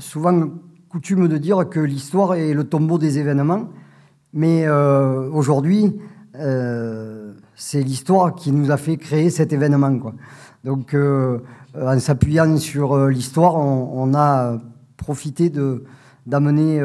souvent 0.00 0.50
coutume 0.88 1.28
de 1.28 1.38
dire 1.38 1.68
que 1.68 1.78
l'histoire 1.78 2.34
est 2.34 2.52
le 2.52 2.64
tombeau 2.64 2.98
des 2.98 3.20
événements, 3.20 3.68
mais 4.32 4.68
aujourd'hui, 4.68 5.94
c'est 6.34 7.80
l'histoire 7.80 8.34
qui 8.34 8.50
nous 8.50 8.72
a 8.72 8.76
fait 8.76 8.96
créer 8.96 9.30
cet 9.30 9.52
événement. 9.52 10.12
Donc, 10.64 10.96
en 11.80 11.98
s'appuyant 12.00 12.56
sur 12.56 13.06
l'histoire, 13.06 13.54
on, 13.54 14.12
a 14.14 14.58
profité 14.96 15.48
d'amener 16.26 16.80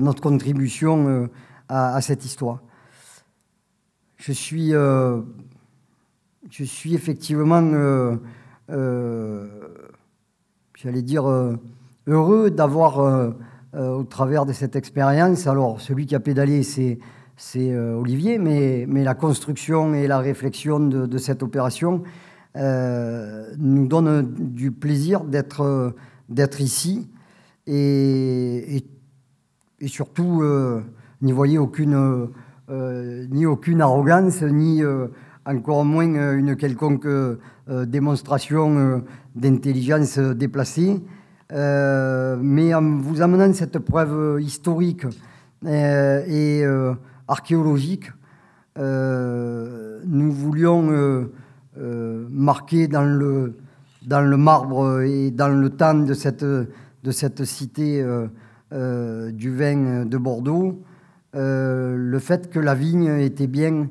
notre 0.00 0.20
contribution 0.20 1.28
à, 1.70 2.00
cette 2.00 2.24
histoire. 2.24 2.60
Je 4.16 4.32
suis, 4.32 4.74
euh, 4.74 5.20
je 6.50 6.64
suis 6.64 6.94
effectivement, 6.94 7.62
euh, 7.62 8.16
euh, 8.70 9.46
j'allais 10.76 11.02
dire, 11.02 11.24
heureux 12.06 12.50
d'avoir, 12.50 13.32
au 13.72 14.04
travers 14.04 14.46
de 14.46 14.52
cette 14.52 14.76
expérience, 14.76 15.46
alors 15.46 15.80
celui 15.80 16.06
qui 16.06 16.14
a 16.14 16.20
pédalé, 16.20 16.62
c'est 16.62 16.98
Olivier, 17.76 18.38
mais, 18.38 18.84
mais, 18.88 19.04
la 19.04 19.14
construction 19.14 19.94
et 19.94 20.06
la 20.06 20.18
réflexion 20.18 20.80
de, 20.80 21.18
cette 21.18 21.42
opération 21.42 22.02
nous 22.56 23.86
donne 23.86 24.34
du 24.34 24.72
plaisir 24.72 25.24
d'être 25.24 25.94
d'être 26.28 26.60
ici 26.60 27.10
et, 27.66 28.84
et, 29.80 29.88
surtout 29.88 30.42
n'y 31.22 31.32
voyez 31.32 31.58
aucune, 31.58 32.28
euh, 32.70 33.26
ni 33.30 33.46
aucune 33.46 33.80
arrogance, 33.80 34.42
ni 34.42 34.82
euh, 34.82 35.08
encore 35.44 35.84
moins 35.84 36.14
euh, 36.14 36.38
une 36.38 36.56
quelconque 36.56 37.08
démonstration 37.68 39.02
d'intelligence 39.36 40.18
déplacée. 40.18 41.00
mais 41.52 42.74
en 42.74 42.98
vous 42.98 43.22
amenant 43.22 43.52
cette 43.52 43.78
preuve 43.78 44.40
historique 44.40 45.06
et 45.64 46.64
archéologique, 47.28 48.10
nous 48.76 50.32
voulions 50.32 51.28
marquer 51.76 52.88
dans 52.88 53.04
le, 53.04 53.56
dans 54.04 54.22
le 54.22 54.36
marbre 54.36 55.02
et 55.02 55.30
dans 55.30 55.48
le 55.48 55.70
temps 55.70 55.94
de 55.94 56.14
cette, 56.14 56.44
de 56.44 57.10
cette 57.12 57.44
cité 57.44 58.04
du 58.72 59.54
vin 59.54 60.06
de 60.06 60.18
Bordeaux 60.18 60.82
euh, 61.36 61.94
le 61.96 62.18
fait 62.18 62.50
que 62.50 62.58
la 62.58 62.74
vigne 62.74 63.20
était 63.20 63.46
bien 63.46 63.88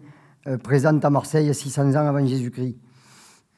euh, 0.48 0.58
présente 0.58 1.06
à 1.06 1.10
Marseille 1.10 1.54
600 1.54 1.92
ans 1.92 2.08
avant 2.08 2.26
Jésus-Christ. 2.26 2.76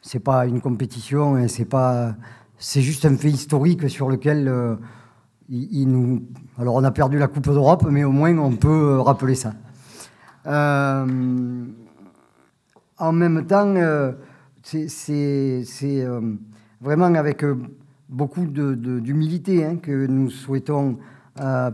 C'est 0.01 0.19
pas 0.19 0.45
une 0.45 0.61
compétition, 0.61 1.35
hein, 1.35 1.47
c'est 1.47 1.65
pas, 1.65 2.15
juste 2.59 3.05
un 3.05 3.17
fait 3.17 3.29
historique 3.29 3.89
sur 3.89 4.07
lequel 4.09 4.47
euh, 4.47 4.75
il, 5.49 5.85
nous. 5.87 6.23
Alors 6.59 6.75
on 6.75 6.83
a 6.83 6.91
perdu 6.91 7.17
la 7.17 7.27
Coupe 7.27 7.45
d'Europe, 7.45 7.87
mais 7.89 8.03
au 8.03 8.11
moins 8.11 8.37
on 8.37 8.55
peut 8.55 8.99
rappeler 8.99 9.35
ça. 9.35 9.53
en 10.45 11.05
même 13.11 13.45
temps, 13.47 13.75
c'est 14.63 16.07
vraiment 16.79 17.13
avec 17.15 17.43
beaucoup 18.09 18.45
d'humilité 18.45 19.65
hein, 19.65 19.77
que 19.77 20.05
nous 20.07 20.29
souhaitons 20.29 20.97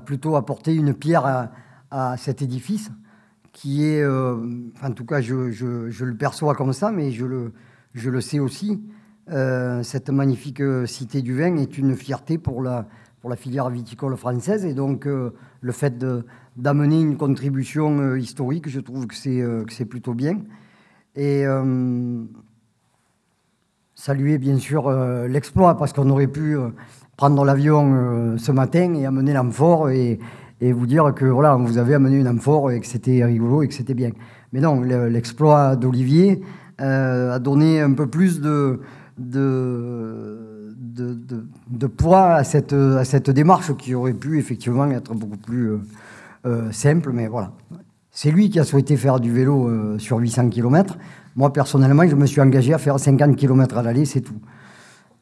plutôt 0.06 0.36
apporter 0.36 0.74
une 0.74 0.94
pierre 0.94 1.26
à, 1.26 1.52
à 1.92 2.18
cet 2.18 2.42
édifice 2.42 2.92
qui 3.58 3.86
est, 3.86 4.04
euh, 4.04 4.36
en 4.84 4.92
tout 4.92 5.04
cas 5.04 5.20
je, 5.20 5.34
le 5.36 6.16
perçois 6.16 6.54
comme 6.54 6.74
ça, 6.74 6.92
mais 6.92 7.10
je 7.10 7.26
le, 7.26 8.22
sais 8.22 8.38
aussi, 8.38 8.84
euh, 9.32 9.82
cette 9.82 10.12
magnifique 10.12 10.62
cité 10.86 11.24
du 11.24 11.36
vin 11.36 11.58
est 11.58 11.76
une 11.80 11.96
fierté 11.96 12.38
pour 12.38 12.62
la, 12.62 12.86
pour 13.20 13.32
la 13.32 13.36
filière 13.36 13.72
viticole 13.72 14.16
française. 14.16 14.64
Et 14.64 14.76
donc 14.76 15.08
euh, 15.08 15.32
le 15.62 15.72
fait 15.72 16.06
d'amener 16.56 17.02
une 17.02 17.18
contribution 17.18 18.16
historique, 18.16 18.70
je 18.70 18.80
trouve 18.80 19.08
que 19.08 19.16
c'est 19.16 19.86
plutôt 19.86 20.14
bien. 20.14 20.40
Et 21.16 21.46
saluer 23.96 24.38
bien 24.38 24.60
sûr 24.60 24.92
l'exploit, 25.28 25.78
parce 25.78 25.94
qu'on 25.94 26.12
aurait 26.12 26.28
pu 26.28 26.56
prendre 27.16 27.44
l'avion 27.44 28.38
ce 28.38 28.52
matin 28.52 28.94
et 28.94 29.08
amener 29.08 29.34
l'amphore 29.34 29.90
et, 29.90 30.20
et 30.62 30.74
vous 30.74 30.88
dire 30.88 31.14
que 31.14 31.26
voilà, 31.26 31.56
vous 31.56 31.78
avez 31.78 31.94
amené 31.94 32.18
une 32.18 32.28
amphore 32.28 32.72
et 32.72 32.80
que 32.80 32.88
c'était 32.88 33.24
rigolo 33.24 33.62
et 33.62 33.68
que 33.68 33.74
c'était 33.74 33.94
bien. 33.94 34.12
Mais 34.54 34.60
non, 34.60 34.82
l'exploit 34.82 35.76
d'Olivier 35.76 36.42
euh, 36.82 37.36
a 37.36 37.40
donné 37.40 37.82
un 37.82 37.94
peu 37.94 38.08
plus 38.08 38.40
de, 38.40 38.80
de, 39.18 40.74
de, 41.70 41.88
poids 41.88 42.34
à 42.34 42.44
cette, 42.44 42.74
à 42.74 43.04
cette 43.04 43.30
démarche 43.30 43.76
qui 43.78 43.94
aurait 43.94 44.14
pu 44.14 44.40
effectivement 44.40 44.90
être 44.90 45.14
beaucoup 45.14 45.38
plus 45.38 45.72
euh, 45.72 45.80
euh, 46.46 46.72
simple, 46.72 47.12
mais 47.12 47.28
voilà. 47.28 47.52
C'est 48.12 48.32
lui 48.32 48.50
qui 48.50 48.60
a 48.60 48.64
souhaité 48.64 48.98
faire 48.98 49.20
du 49.20 49.32
vélo 49.32 50.00
sur 50.00 50.18
800 50.18 50.50
km. 50.50 50.98
Moi, 51.36 51.54
personnellement, 51.54 52.08
je 52.08 52.16
me 52.16 52.26
suis 52.26 52.42
engagé 52.42 52.74
à 52.74 52.80
faire 52.80 53.00
50 53.00 53.36
km 53.36 53.78
à 53.78 53.84
l'aller, 53.84 54.06
c'est 54.06 54.22
tout. 54.22 54.40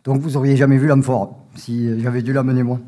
Donc, 0.05 0.21
vous 0.21 0.31
n'auriez 0.31 0.55
jamais 0.55 0.77
vu 0.77 0.87
l'amphore 0.87 1.45
si 1.55 1.99
j'avais 1.99 2.21
dû 2.21 2.31
l'amener 2.31 2.63
moi. 2.63 2.79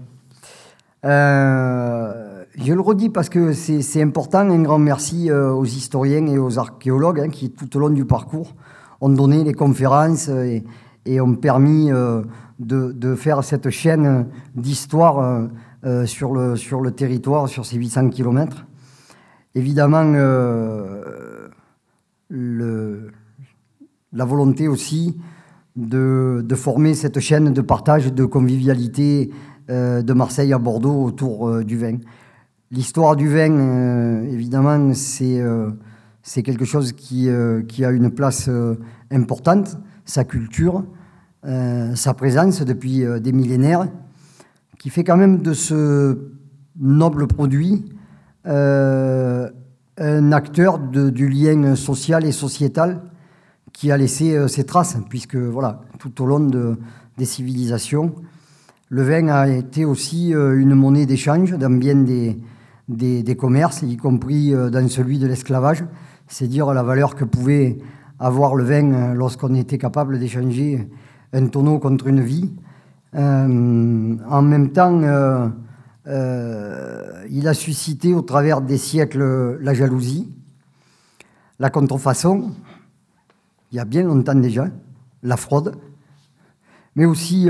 Euh, 1.05 2.26
je 2.57 2.73
le 2.73 2.81
redis 2.81 3.09
parce 3.09 3.29
que 3.29 3.53
c'est 3.53 4.01
important. 4.01 4.39
Un 4.39 4.63
grand 4.63 4.79
merci 4.79 5.29
euh, 5.29 5.51
aux 5.51 5.65
historiens 5.65 6.25
et 6.25 6.39
aux 6.39 6.57
archéologues 6.57 7.19
hein, 7.19 7.29
qui, 7.29 7.51
tout 7.51 7.77
au 7.77 7.79
long 7.79 7.89
du 7.91 8.05
parcours, 8.05 8.55
ont 8.99 9.09
donné 9.09 9.43
les 9.43 9.53
conférences 9.53 10.29
et, 10.29 10.63
ont 11.21 11.35
permis 11.35 11.91
euh, 11.91 12.23
de, 12.59 13.15
faire 13.15 13.43
cette 13.43 13.69
chaîne 13.69 14.27
d'histoire 14.55 15.47
euh, 15.85 16.05
sur, 16.05 16.33
le, 16.33 16.55
sur 16.55 16.81
le 16.81 16.91
territoire, 16.91 17.47
sur 17.47 17.65
ces 17.65 17.77
800 17.77 18.09
km. 18.09 18.65
Évidemment, 19.53 20.03
la 22.29 24.25
volonté 24.25 24.67
aussi 24.67 25.17
de, 25.75 26.43
de, 26.43 26.55
former 26.55 26.95
cette 26.95 27.19
chaîne 27.19 27.53
de 27.53 27.61
partage, 27.61 28.11
de 28.11 28.25
convivialité 28.25 29.31
de 29.69 30.13
Marseille 30.13 30.53
à 30.53 30.57
Bordeaux 30.57 31.03
autour 31.03 31.63
du 31.63 31.77
vin. 31.77 31.97
L'histoire 32.69 33.15
du 33.15 33.29
vin, 33.29 33.51
euh, 33.51 34.23
évidemment, 34.29 34.91
euh, 35.21 35.71
c'est 36.21 36.43
quelque 36.43 36.65
chose 36.65 36.91
qui, 36.91 37.29
euh, 37.29 37.61
qui, 37.63 37.85
a 37.85 37.91
une 37.91 38.11
place 38.11 38.49
importante, 39.09 39.77
sa 40.03 40.25
culture, 40.25 40.83
sa 41.43 42.13
présence 42.13 42.61
depuis 42.63 43.05
des 43.21 43.31
millénaires, 43.31 43.87
qui 44.79 44.89
fait 44.89 45.05
quand 45.05 45.15
même 45.15 45.41
de 45.41 45.53
ce 45.53 46.17
noble 46.77 47.27
produit 47.27 47.85
un 48.45 50.31
acteur 50.31 50.79
du 50.79 51.29
lien 51.29 51.75
social 51.75 52.25
et 52.25 52.33
sociétal 52.33 53.01
qui 53.71 53.91
a 53.91 53.97
laissé 53.97 54.47
ses 54.49 54.65
traces, 54.65 54.97
puisque 55.09 55.37
voilà, 55.37 55.81
tout 55.99 56.21
au 56.21 56.25
long 56.25 56.41
de, 56.41 56.77
des 57.17 57.25
civilisations, 57.25 58.13
le 58.89 59.03
vin 59.03 59.29
a 59.29 59.47
été 59.47 59.85
aussi 59.85 60.31
une 60.31 60.75
monnaie 60.75 61.05
d'échange 61.05 61.53
dans 61.53 61.69
bien 61.69 61.95
des, 61.95 62.37
des, 62.87 63.35
commerces, 63.35 63.81
y 63.81 63.97
compris 63.97 64.53
euh, 64.53 64.69
dans 64.69 64.87
celui 64.87 65.19
de 65.19 65.27
l'esclavage. 65.27 65.83
C'est 66.27 66.47
dire 66.47 66.73
la 66.73 66.83
valeur 66.83 67.15
que 67.15 67.25
pouvait 67.25 67.77
avoir 68.19 68.55
le 68.55 68.63
vin 68.63 68.91
euh, 68.91 69.13
lorsqu'on 69.13 69.53
était 69.55 69.77
capable 69.77 70.19
d'échanger 70.19 70.87
un 71.33 71.47
tonneau 71.47 71.79
contre 71.79 72.07
une 72.07 72.21
vie. 72.21 72.53
en 73.13 74.41
même 74.41 74.71
temps, 74.71 75.01
il 76.05 77.47
a 77.47 77.53
suscité 77.53 78.13
au 78.13 78.21
travers 78.21 78.61
des 78.61 78.77
siècles 78.77 79.57
la 79.59 79.73
jalousie, 79.73 80.31
la 81.59 81.69
contrefaçon, 81.69 82.51
il 83.71 83.75
y 83.75 83.79
a 83.79 83.85
bien 83.85 84.03
longtemps 84.03 84.35
déjà, 84.35 84.67
la 85.21 85.35
fraude, 85.35 85.75
mais 86.95 87.03
aussi 87.03 87.49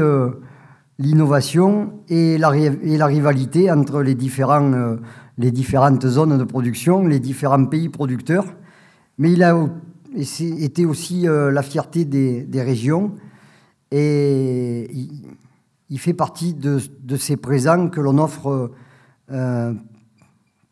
l'innovation 1.00 1.94
et 2.10 2.38
la, 2.38 2.50
rivalité 2.50 3.72
entre 3.72 4.02
les, 4.02 4.16
différents, 4.16 4.74
euh, 4.74 4.98
les 5.38 5.52
différentes 5.52 6.06
zones 6.06 6.38
de 6.38 6.44
production, 6.44 7.06
les 7.06 7.20
différents 7.20 7.66
pays 7.66 7.90
producteurs. 7.90 8.46
Mais 9.18 9.32
il 9.32 9.44
a 9.44 9.56
été 10.16 10.86
aussi 10.86 11.28
euh, 11.28 11.52
la 11.52 11.62
fierté 11.62 12.06
des, 12.06 12.62
régions 12.62 13.14
et 13.92 14.90
il, 15.90 16.00
fait 16.00 16.14
partie 16.14 16.54
de, 16.54 16.80
ces 17.18 17.38
présents 17.38 17.90
que 17.90 18.02
l'on 18.02 18.18
offre 18.18 18.72
euh, 19.32 19.74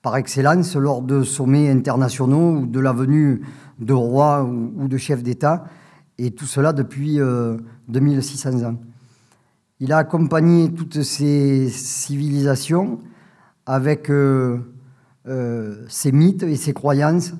par 0.01 0.17
excellence 0.17 0.75
lors 0.75 1.01
de 1.01 1.23
sommets 1.23 1.69
internationaux 1.69 2.59
ou 2.59 2.65
de 2.65 2.79
la 2.79 2.91
venue 2.91 3.41
de 3.79 3.93
rois 3.93 4.43
ou, 4.43 4.73
ou 4.77 4.87
de 4.87 4.97
chefs 4.97 5.23
d'État, 5.23 5.65
et 6.17 6.31
tout 6.31 6.45
cela 6.45 6.71
depuis 6.71 7.19
2600 7.89 8.63
ans. 8.63 8.77
Il 9.81 9.91
a 9.91 9.97
accompagné 9.97 10.71
toutes 10.71 11.01
ces 11.01 11.69
civilisations 11.69 12.99
avec 13.65 14.09
euh, 14.09 14.59
euh, 15.27 15.83
ses 15.87 16.11
mythes 16.11 16.43
et 16.43 16.55
ses 16.55 16.73
croyances. 16.73 17.33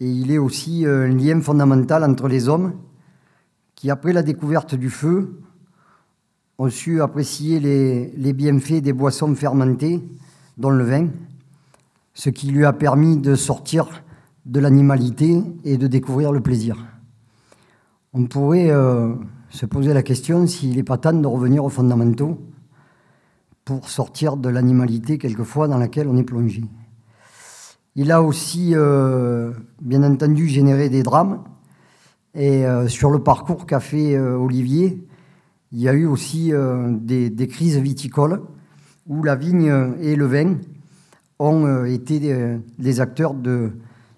Et 0.00 0.08
il 0.08 0.30
est 0.30 0.38
aussi 0.38 0.86
euh, 0.86 1.06
un 1.06 1.14
lien 1.14 1.40
fondamental 1.40 2.04
entre 2.04 2.28
les 2.28 2.48
hommes 2.48 2.74
qui, 3.74 3.90
après 3.90 4.12
la 4.12 4.22
découverte 4.22 4.74
du 4.74 4.90
feu, 4.90 5.40
ont 6.58 6.70
su 6.70 7.00
apprécier 7.00 7.58
les, 7.58 8.10
les 8.16 8.32
bienfaits 8.32 8.82
des 8.82 8.92
boissons 8.92 9.34
fermentées, 9.34 10.02
dont 10.58 10.70
le 10.70 10.84
vin, 10.84 11.08
ce 12.12 12.28
qui 12.28 12.48
lui 12.48 12.64
a 12.64 12.72
permis 12.72 13.16
de 13.16 13.34
sortir 13.34 14.02
de 14.44 14.60
l'animalité 14.60 15.42
et 15.64 15.78
de 15.78 15.86
découvrir 15.86 16.32
le 16.32 16.40
plaisir. 16.40 16.76
On 18.12 18.26
pourrait 18.26 18.70
se 19.48 19.64
poser 19.64 19.94
la 19.94 20.02
question 20.02 20.46
s'il 20.46 20.76
n'est 20.76 20.82
pas 20.82 20.98
temps 20.98 21.14
de 21.14 21.26
revenir 21.26 21.64
aux 21.64 21.70
fondamentaux 21.70 22.38
pour 23.70 23.88
sortir 23.88 24.36
de 24.36 24.48
l'animalité 24.48 25.16
quelquefois 25.16 25.68
dans 25.68 25.78
laquelle 25.78 26.08
on 26.08 26.16
est 26.16 26.24
plongé. 26.24 26.64
Il 27.94 28.10
a 28.10 28.20
aussi, 28.20 28.72
euh, 28.74 29.52
bien 29.80 30.02
entendu, 30.02 30.48
généré 30.48 30.88
des 30.88 31.04
drames. 31.04 31.44
Et 32.34 32.66
euh, 32.66 32.88
sur 32.88 33.12
le 33.12 33.20
parcours 33.20 33.66
qu'a 33.66 33.78
fait 33.78 34.16
euh, 34.16 34.34
Olivier, 34.36 35.06
il 35.70 35.78
y 35.78 35.88
a 35.88 35.92
eu 35.92 36.04
aussi 36.04 36.50
des, 36.50 37.46
crises 37.46 37.78
viticoles 37.78 38.42
où 39.06 39.22
la 39.22 39.36
vigne 39.36 39.72
et 40.00 40.16
le 40.16 40.26
vin 40.26 40.56
ont 41.38 41.84
été 41.84 42.18
des, 42.76 43.00
acteurs 43.00 43.34
de, 43.34 43.70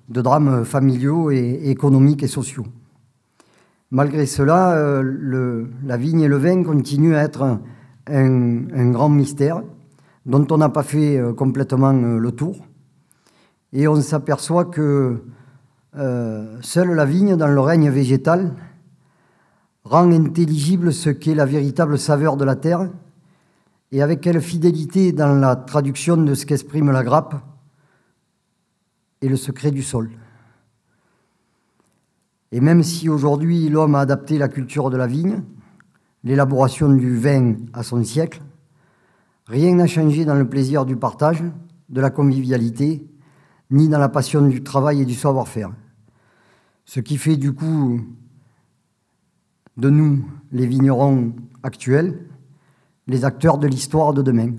drames 0.08 0.64
familiaux 0.64 1.30
et 1.30 1.60
économiques 1.64 2.22
et 2.22 2.26
sociaux. 2.26 2.64
Malgré 3.90 4.24
cela, 4.24 5.02
la 5.02 5.96
vigne 5.98 6.22
et 6.22 6.28
le 6.28 6.38
vin 6.38 6.62
continuent 6.62 7.16
à 7.16 7.22
être 7.22 7.58
un, 8.06 8.90
grand 8.90 9.08
mystère 9.08 9.62
dont 10.26 10.46
on 10.50 10.58
n'a 10.58 10.68
pas 10.68 10.82
fait 10.82 11.16
euh, 11.16 11.32
complètement 11.32 11.94
euh, 11.94 12.18
le 12.18 12.32
tour. 12.32 12.56
Et 13.72 13.88
on 13.88 14.00
s'aperçoit 14.00 14.66
que 14.66 15.22
euh, 15.96 16.58
seule 16.60 16.92
la 16.92 17.04
vigne, 17.04 17.36
dans 17.36 17.48
le 17.48 17.60
règne 17.60 17.90
végétal, 17.90 18.52
rend 19.84 20.10
intelligible 20.12 20.92
ce 20.92 21.10
qu'est 21.10 21.34
la 21.34 21.46
véritable 21.46 21.98
saveur 21.98 22.36
de 22.36 22.44
la 22.44 22.56
terre 22.56 22.88
et 23.90 24.02
avec 24.02 24.20
quelle 24.20 24.40
fidélité 24.40 25.12
dans 25.12 25.34
la 25.34 25.56
traduction 25.56 26.16
de 26.16 26.34
ce 26.34 26.46
qu'exprime 26.46 26.90
la 26.90 27.02
grappe 27.02 27.34
et 29.20 29.28
le 29.28 29.36
secret 29.36 29.70
du 29.70 29.82
sol. 29.82 30.10
Et 32.52 32.60
même 32.60 32.82
si 32.82 33.08
aujourd'hui 33.08 33.68
l'homme 33.68 33.94
a 33.94 34.00
adapté 34.00 34.38
la 34.38 34.48
culture 34.48 34.90
de 34.90 34.96
la 34.96 35.06
vigne, 35.06 35.42
l'élaboration 36.24 36.92
du 36.92 37.16
vin 37.16 37.54
à 37.72 37.82
son 37.82 38.02
siècle, 38.04 38.42
rien 39.46 39.74
n'a 39.74 39.86
changé 39.86 40.24
dans 40.24 40.34
le 40.34 40.48
plaisir 40.48 40.84
du 40.84 40.96
partage, 40.96 41.42
de 41.88 42.00
la 42.00 42.10
convivialité, 42.10 43.06
ni 43.70 43.88
dans 43.88 43.98
la 43.98 44.08
passion 44.08 44.46
du 44.46 44.62
travail 44.62 45.02
et 45.02 45.04
du 45.04 45.14
savoir-faire. 45.14 45.70
Ce 46.84 47.00
qui 47.00 47.16
fait 47.16 47.36
du 47.36 47.52
coup 47.52 48.00
de 49.76 49.90
nous, 49.90 50.24
les 50.50 50.66
vignerons 50.66 51.32
actuels, 51.62 52.26
les 53.06 53.24
acteurs 53.24 53.58
de 53.58 53.66
l'histoire 53.66 54.12
de 54.12 54.22
demain. 54.22 54.52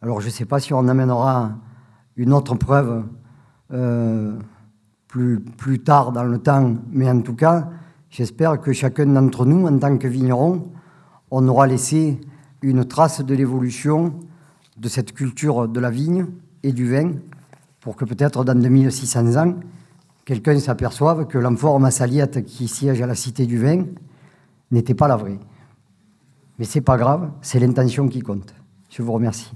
Alors 0.00 0.20
je 0.20 0.26
ne 0.26 0.32
sais 0.32 0.46
pas 0.46 0.60
si 0.60 0.72
on 0.72 0.88
amènera 0.88 1.58
une 2.16 2.32
autre 2.32 2.54
preuve. 2.54 3.04
Euh, 3.72 4.38
plus, 5.56 5.78
tard 5.80 6.12
dans 6.12 6.24
le 6.24 6.38
temps, 6.38 6.74
mais 6.90 7.08
en 7.08 7.20
tout 7.20 7.34
cas, 7.34 7.70
j'espère 8.14 8.60
que 8.60 8.72
chacun 8.72 9.06
d'entre 9.06 9.44
nous, 9.44 9.66
en 9.66 9.76
tant 9.76 9.98
que 9.98 10.06
vigneron, 10.06 10.70
on 11.32 11.48
aura 11.48 11.66
laissé 11.66 12.20
une 12.62 12.84
trace 12.84 13.20
de 13.20 13.34
l'évolution 13.34 14.14
de 14.76 14.88
cette 14.88 15.12
culture 15.12 15.66
de 15.66 15.80
la 15.80 15.90
vigne 15.90 16.26
et 16.62 16.72
du 16.72 16.88
vin, 16.88 17.14
pour 17.80 17.96
que 17.96 18.04
peut-être 18.04 18.44
dans 18.44 18.54
2600 18.54 19.36
ans, 19.36 19.54
quelqu'un 20.24 20.58
s'aperçoive 20.60 21.26
que 21.26 21.38
l'amphore 21.38 21.80
massaliette 21.80 22.44
qui 22.44 22.68
siège 22.68 23.02
à 23.02 23.06
la 23.06 23.16
Cité 23.16 23.46
du 23.46 23.58
Vin 23.58 23.84
n'était 24.70 24.94
pas 24.94 25.08
la 25.08 25.16
vraie. 25.16 25.40
Mais 26.58 26.64
c'est 26.64 26.80
pas 26.80 26.96
grave, 26.96 27.32
c'est 27.42 27.58
l'intention 27.58 28.08
qui 28.08 28.20
compte. 28.20 28.54
Je 28.90 29.02
vous 29.02 29.12
remercie. 29.12 29.52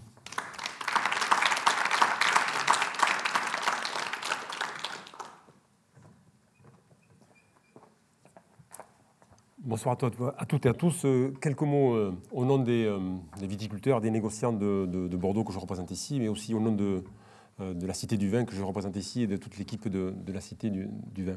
Bonsoir 9.68 9.98
à, 10.38 10.46
toutes 10.46 10.64
et 10.64 10.68
à 10.70 10.72
tous. 10.72 11.04
Euh, 11.04 11.34
quelques 11.42 11.60
mots 11.60 11.92
euh, 11.92 12.14
au 12.32 12.46
nom 12.46 12.64
euh, 12.66 12.98
des, 13.38 13.46
viticulteurs, 13.46 14.00
des 14.00 14.10
négociants 14.10 14.54
de, 14.54 15.14
Bordeaux 15.14 15.44
que 15.44 15.52
je 15.52 15.58
représente 15.58 15.90
ici, 15.90 16.18
mais 16.18 16.28
aussi 16.28 16.54
au 16.54 16.60
nom 16.60 16.72
de, 16.72 17.04
la 17.58 17.92
Cité 17.92 18.16
du 18.16 18.30
Vin 18.30 18.46
que 18.46 18.54
je 18.54 18.62
représente 18.62 18.96
ici 18.96 19.24
et 19.24 19.26
de 19.26 19.36
toute 19.36 19.58
l'équipe 19.58 19.86
de, 19.86 20.14
la 20.32 20.40
Cité 20.40 20.70
du, 20.70 20.88
Vin. 21.22 21.36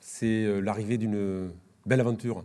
C'est 0.00 0.60
l'arrivée 0.60 0.98
d'une 0.98 1.52
belle 1.86 2.00
aventure. 2.00 2.42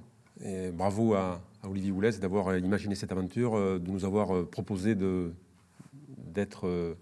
Bravo 0.72 1.16
à, 1.16 1.42
Olivier 1.64 1.90
Houlès 1.90 2.20
d'avoir 2.20 2.56
imaginé 2.56 2.94
cette 2.94 3.12
aventure, 3.12 3.80
de 3.80 3.90
nous 3.90 4.06
avoir 4.06 4.46
proposé 4.46 4.96
d'être 4.96 6.96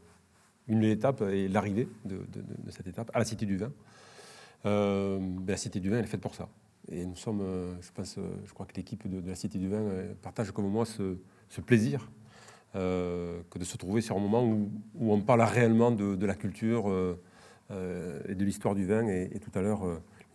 une 0.70 0.86
étape 0.86 1.24
et 1.24 1.50
l'arrivée 1.50 1.90
de, 2.06 2.22
cette 2.70 2.88
étape 2.88 3.12
à 3.14 3.20
la 3.20 3.26
Cité 3.26 3.46
du 3.46 3.58
Vin. 3.58 3.74
Euh, 4.66 5.20
ben, 5.20 5.52
la 5.52 5.58
Cité 5.58 5.80
du 5.80 5.90
Vin, 5.90 5.98
elle 5.98 6.06
est 6.06 6.08
faite 6.08 6.22
pour 6.22 6.36
ça. 6.36 6.50
Et 6.92 7.06
nous 7.06 7.16
sommes, 7.16 7.42
euh, 7.42 7.74
je 7.82 7.92
pense, 7.92 8.18
euh, 8.18 8.22
je 8.46 8.54
crois 8.54 8.66
que 8.66 8.76
l'équipe 8.76 9.08
de, 9.08 9.28
la 9.28 9.36
Cité 9.36 9.60
du 9.60 9.70
Vin 9.70 9.84
partage 10.22 10.52
comme 10.52 10.68
moi 10.70 10.86
ce, 10.86 11.18
plaisir 11.62 12.10
que 12.74 13.58
de 13.58 13.64
se 13.64 13.78
trouver 13.78 14.02
sur 14.02 14.16
un 14.16 14.20
moment 14.20 14.44
où, 14.44 14.70
on 15.00 15.22
parle 15.22 15.42
réellement 15.42 15.92
de, 15.92 16.26
la 16.26 16.36
culture 16.36 16.88
et 17.72 18.36
de 18.36 18.46
l'histoire 18.46 18.76
du 18.76 18.86
vin. 18.86 19.08
Et, 19.08 19.40
tout 19.40 19.50
à 19.58 19.62
l'heure, 19.64 19.82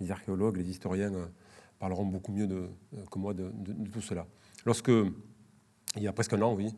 les 0.00 0.10
archéologues, 0.10 0.56
les 0.56 0.68
historiens 0.68 1.12
parleront 1.78 2.04
beaucoup 2.04 2.32
mieux 2.32 2.48
de, 2.48 2.68
que 3.08 3.18
moi 3.20 3.34
de, 3.34 3.52
tout 3.92 4.00
cela. 4.00 4.26
Lorsque, 4.66 4.88
il 4.88 6.02
y 6.02 6.08
a 6.08 6.12
presque 6.12 6.32
un 6.32 6.42
an, 6.42 6.54
oui, 6.54 6.74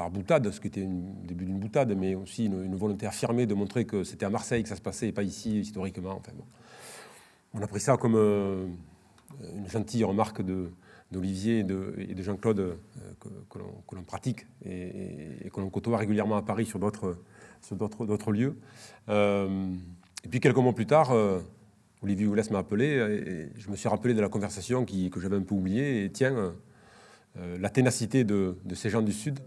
par 0.00 0.10
boutade, 0.10 0.50
ce 0.50 0.60
qui 0.62 0.68
était 0.68 0.80
le 0.80 1.26
début 1.28 1.44
d'une 1.44 1.58
boutade, 1.58 1.94
mais 1.94 2.14
aussi 2.14 2.46
une, 2.46 2.74
volonté 2.74 3.06
affirmée 3.06 3.44
de 3.44 3.52
montrer 3.52 3.84
que 3.84 4.02
c'était 4.02 4.24
à 4.24 4.30
Marseille 4.30 4.62
que 4.62 4.68
ça 4.70 4.76
se 4.76 4.80
passait 4.80 5.08
et 5.08 5.12
pas 5.12 5.22
ici 5.22 5.60
historiquement. 5.60 6.12
Enfin, 6.12 6.32
On 7.52 7.60
a 7.60 7.66
pris 7.66 7.80
ça 7.80 7.98
comme 7.98 8.14
euh, 8.16 8.64
une 9.54 9.68
gentille 9.68 10.02
remarque 10.02 10.40
d'Olivier 11.12 11.58
et 11.58 11.64
de, 11.64 12.22
Jean-Claude 12.22 12.60
euh, 12.60 12.76
que, 13.50 13.58
l'on 13.94 14.02
pratique 14.02 14.46
et, 14.64 15.50
que 15.52 15.60
l'on 15.60 15.68
côtoie 15.68 15.98
régulièrement 15.98 16.38
à 16.38 16.42
Paris 16.42 16.64
sur 16.64 16.78
d'autres 16.78 18.32
lieux. 18.32 18.56
Euh, 19.10 19.68
et 20.24 20.28
puis 20.28 20.40
quelques 20.40 20.56
mois 20.56 20.74
plus 20.74 20.86
tard, 20.86 21.12
Olivier 22.00 22.26
Oulès 22.26 22.50
m'a 22.50 22.60
appelé 22.60 22.86
et 22.86 23.60
je 23.60 23.68
me 23.68 23.76
suis 23.76 23.90
rappelé 23.90 24.14
de 24.14 24.22
la 24.22 24.30
conversation 24.30 24.86
que 24.86 25.20
j'avais 25.20 25.36
un 25.36 25.42
peu 25.42 25.54
oubliée. 25.54 26.06
Et 26.06 26.10
tiens, 26.10 26.54
la 27.36 27.68
ténacité 27.68 28.24
de, 28.24 28.56
ces 28.74 28.88
gens 28.88 29.02
du 29.02 29.12
Sud 29.12 29.40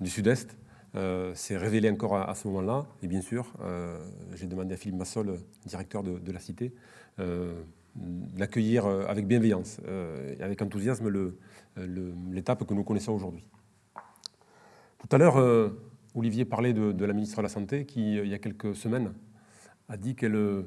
du 0.00 0.08
Sud-Est 0.08 0.56
euh, 0.96 1.34
s'est 1.34 1.56
révélé 1.56 1.88
encore 1.88 2.16
à, 2.16 2.34
ce 2.34 2.48
moment-là. 2.48 2.86
Et 3.02 3.06
bien 3.06 3.20
sûr, 3.20 3.52
euh, 3.60 3.98
j'ai 4.34 4.46
demandé 4.46 4.74
à 4.74 4.76
Philippe 4.76 4.98
Massol, 4.98 5.38
directeur 5.64 6.02
de, 6.02 6.32
la 6.32 6.40
Cité, 6.40 6.74
euh, 7.20 7.62
d'accueillir 7.94 8.86
avec 8.86 9.26
bienveillance 9.26 9.80
et 10.38 10.42
avec 10.42 10.62
enthousiasme 10.62 11.10
l'étape 12.30 12.64
que 12.64 12.74
nous 12.74 12.84
connaissons 12.84 13.12
aujourd'hui. 13.12 13.44
Tout 14.98 15.08
à 15.14 15.18
l'heure, 15.18 15.72
Olivier 16.14 16.44
parlait 16.44 16.72
de, 16.72 17.04
la 17.04 17.12
ministre 17.12 17.38
de 17.38 17.42
la 17.42 17.48
Santé 17.48 17.84
qui, 17.84 18.16
il 18.16 18.28
y 18.28 18.34
a 18.34 18.38
quelques 18.38 18.74
semaines, 18.74 19.12
a 19.88 19.96
dit 19.96 20.14
qu'elle, 20.14 20.64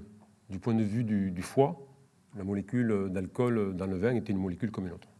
du 0.50 0.60
point 0.60 0.74
de 0.74 0.84
vue 0.84 1.04
du, 1.04 1.42
foie, 1.42 1.88
la 2.36 2.44
molécule 2.44 3.10
d'alcool 3.10 3.76
dans 3.76 3.88
le 3.88 3.98
vin 3.98 4.16
était 4.16 4.34
une 4.34 4.40
molécule 4.40 4.72
comme 4.72 4.88
une 4.88 4.94
autre. 4.94 5.13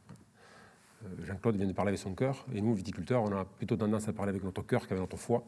Euh, 1.06 1.26
Jean-Claude 1.26 1.56
vient 1.56 1.68
de 1.68 1.74
parler 1.74 1.90
avec 1.90 2.00
son 2.00 2.14
cœur, 2.14 2.46
et 2.54 2.62
nous, 2.62 2.74
viticulteurs, 2.74 3.24
on 3.24 3.32
a 3.32 3.46
plutôt 3.46 3.76
tendance 3.76 4.08
à 4.08 4.14
parler 4.14 4.30
avec 4.30 4.44
notre 4.44 4.62
cœur 4.62 4.88
qu'avec 4.88 5.02
notre 5.02 5.18
foi. 5.18 5.44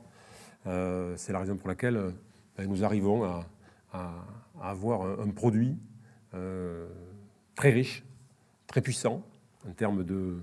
Euh, 0.67 1.13
c'est 1.17 1.33
la 1.33 1.39
raison 1.39 1.55
pour 1.55 1.67
laquelle 1.67 1.99
ben, 2.57 2.67
nous 2.67 2.83
arrivons 2.83 3.23
à, 3.23 3.45
avoir 4.61 5.03
un, 5.21 5.29
produit 5.29 5.77
très 7.55 7.69
riche, 7.69 8.03
très 8.67 8.81
puissant 8.81 9.23
en 9.65 9.71
termes 9.71 10.03
de 10.03 10.41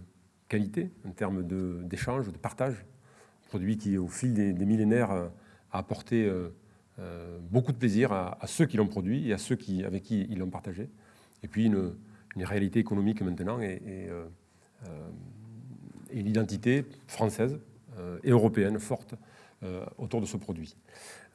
qualité, 0.48 0.90
en 1.06 1.10
termes 1.10 1.42
d'échange, 1.86 2.32
de, 2.32 2.38
partage. 2.38 2.86
Un 3.44 3.48
produit 3.48 3.76
qui, 3.76 3.98
au 3.98 4.08
fil 4.08 4.32
des, 4.32 4.54
millénaires, 4.54 5.10
a 5.10 5.30
apporté 5.70 6.32
beaucoup 7.50 7.72
de 7.72 7.76
plaisir 7.76 8.12
à, 8.12 8.38
ceux 8.46 8.64
qui 8.64 8.78
l'ont 8.78 8.88
produit 8.88 9.28
et 9.28 9.34
à 9.34 9.38
ceux 9.38 9.58
avec 9.84 10.02
qui 10.02 10.26
ils 10.30 10.38
l'ont 10.38 10.48
partagé. 10.48 10.88
Et 11.42 11.48
puis 11.48 11.66
une, 11.66 11.94
réalité 12.36 12.80
économique 12.80 13.20
maintenant 13.20 13.58
euh, 13.60 14.26
et, 16.10 16.22
l'identité 16.22 16.84
française 17.06 17.58
euh, 17.98 18.18
et 18.22 18.30
européenne 18.30 18.78
forte 18.78 19.14
euh, 19.62 19.84
autour 19.98 20.20
de 20.20 20.26
ce 20.26 20.36
produit. 20.36 20.76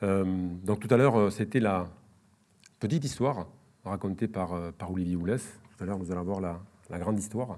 donc 0.01 0.79
tout 0.79 0.93
à 0.93 0.97
l'heure, 0.97 1.31
c'était 1.31 1.59
la 1.59 1.87
petite 2.79 3.03
histoire 3.03 3.47
racontée 3.83 4.27
par, 4.27 4.53
Olivier 4.91 5.15
Houlès. 5.15 5.43
Tout 5.75 5.83
à 5.83 5.87
l'heure, 5.87 5.97
vous 5.97 6.11
allez 6.11 6.21
voir 6.21 6.39
la, 6.41 6.99
grande 6.99 7.17
histoire. 7.17 7.57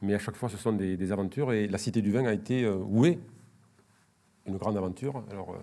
Mais 0.00 0.14
à 0.14 0.18
chaque 0.18 0.36
fois, 0.36 0.48
ce 0.48 0.56
sont 0.56 0.72
des, 0.72 1.12
aventures. 1.12 1.52
Et 1.52 1.66
la 1.66 1.76
Cité 1.76 2.00
du 2.00 2.12
Vin 2.12 2.24
a 2.24 2.32
été, 2.32 2.66
où 2.66 3.04
est 3.04 3.18
une 4.46 4.56
grande 4.56 4.76
aventure 4.78 5.22
Alors, 5.30 5.54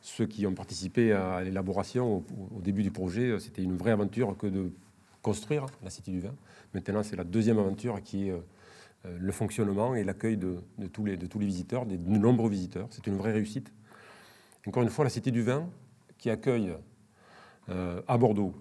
ceux 0.00 0.26
qui 0.26 0.46
ont 0.46 0.54
participé 0.54 1.12
à 1.12 1.42
l'élaboration 1.42 2.22
au, 2.54 2.60
début 2.60 2.82
du 2.82 2.90
projet, 2.90 3.38
c'était 3.40 3.62
une 3.62 3.76
vraie 3.76 3.92
aventure 3.92 4.36
que 4.36 4.46
de 4.46 4.70
construire 5.22 5.66
la 5.82 5.90
Cité 5.90 6.12
du 6.12 6.20
Vin. 6.20 6.34
Maintenant, 6.72 7.02
c'est 7.02 7.16
la 7.16 7.24
deuxième 7.24 7.58
aventure 7.58 8.00
qui 8.02 8.28
est 8.28 8.30
euh, 8.30 8.36
euh, 8.36 8.40
le 9.18 9.32
fonctionnement 9.32 9.94
et 9.94 10.04
l'accueil 10.04 10.36
de, 10.36 10.58
tous 10.92 11.04
les, 11.04 11.16
visiteurs, 11.46 11.86
de 11.86 11.96
nombreux 11.96 12.50
visiteurs. 12.50 12.88
C'est 12.90 13.06
une 13.06 13.16
vraie 13.16 13.32
réussite. 13.32 13.72
Encore 14.66 14.82
une 14.82 14.90
fois, 14.90 15.04
la 15.04 15.10
Cité 15.10 15.30
du 15.30 15.42
Vin 15.42 15.68
qui 16.18 16.30
accueille 16.30 16.74
euh, 17.68 18.00
à 18.06 18.18
Bordeaux 18.18 18.54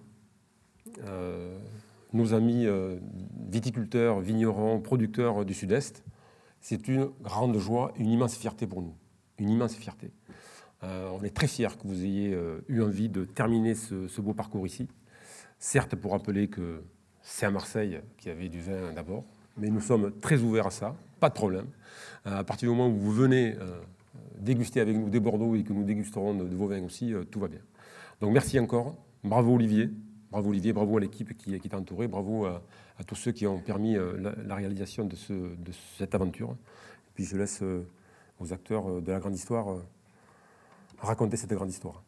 nos 2.13 2.33
amis 2.33 2.65
viticulteurs, 3.49 4.21
vignerons, 4.21 4.79
producteurs 4.79 5.43
du 5.43 5.53
Sud-Est, 5.53 6.05
c'est 6.61 6.87
une 6.87 7.09
grande 7.21 7.57
joie, 7.57 7.91
une 7.97 8.07
immense 8.07 8.37
fierté 8.37 8.65
pour 8.65 8.81
nous. 8.81 8.95
Une 9.39 9.49
immense 9.49 9.75
fierté. 9.75 10.11
on 10.81 11.21
est 11.23 11.35
très 11.35 11.47
fiers 11.47 11.75
que 11.77 11.85
vous 11.85 12.05
ayez 12.05 12.37
eu 12.69 12.81
envie 12.81 13.09
de 13.09 13.25
terminer 13.25 13.75
ce 13.75 14.21
beau 14.21 14.33
parcours 14.33 14.65
ici. 14.65 14.87
Certes, 15.59 15.95
pour 15.95 16.11
rappeler 16.11 16.47
que 16.47 16.83
c'est 17.21 17.45
à 17.45 17.51
Marseille 17.51 17.99
qu'il 18.17 18.29
y 18.29 18.31
avait 18.31 18.49
du 18.49 18.61
vin 18.61 18.93
d'abord, 18.93 19.25
mais 19.57 19.69
nous 19.69 19.81
sommes 19.81 20.11
très 20.19 20.41
ouverts 20.41 20.67
à 20.67 20.71
ça, 20.71 20.95
pas 21.19 21.29
de 21.29 21.33
problème. 21.33 21.67
Euh, 22.27 22.39
à 22.39 22.43
partir 22.43 22.69
du 22.69 22.75
moment 22.75 22.89
où 22.89 22.97
vous 22.97 23.11
venez 23.11 23.55
euh, 23.55 23.79
déguster 24.39 24.81
avec 24.81 24.95
nous 24.97 25.09
des 25.09 25.19
Bordeaux 25.19 25.55
et 25.55 25.63
que 25.63 25.73
nous 25.73 25.83
dégusterons 25.83 26.33
de, 26.33 26.55
vos 26.55 26.67
vins 26.67 26.83
aussi, 26.83 27.13
euh, 27.13 27.23
tout 27.23 27.39
va 27.39 27.47
bien. 27.47 27.61
Donc 28.21 28.33
merci 28.33 28.59
encore, 28.59 28.95
bravo 29.23 29.55
Olivier, 29.55 29.89
bravo 30.31 30.49
Olivier, 30.49 30.73
bravo 30.73 30.97
à 30.97 30.99
l'équipe 30.99 31.35
qui, 31.37 31.59
qui 31.59 31.69
t'a 31.69 31.77
entouré, 31.77 32.07
bravo 32.07 32.45
à, 32.45 32.61
tous 33.05 33.15
ceux 33.15 33.31
qui 33.33 33.45
ont 33.45 33.59
permis 33.59 33.97
la, 34.45 34.55
réalisation 34.55 35.03
de, 35.03 35.15
de, 35.29 35.71
cette 35.97 36.15
aventure. 36.15 36.51
Et 36.51 37.11
puis 37.13 37.25
je 37.25 37.35
laisse 37.35 37.61
aux 38.39 38.53
acteurs 38.53 39.01
de 39.01 39.11
la 39.11 39.19
grande 39.19 39.35
histoire 39.35 39.79
raconter 40.99 41.35
cette 41.35 41.51
grande 41.51 41.69
histoire. 41.69 42.04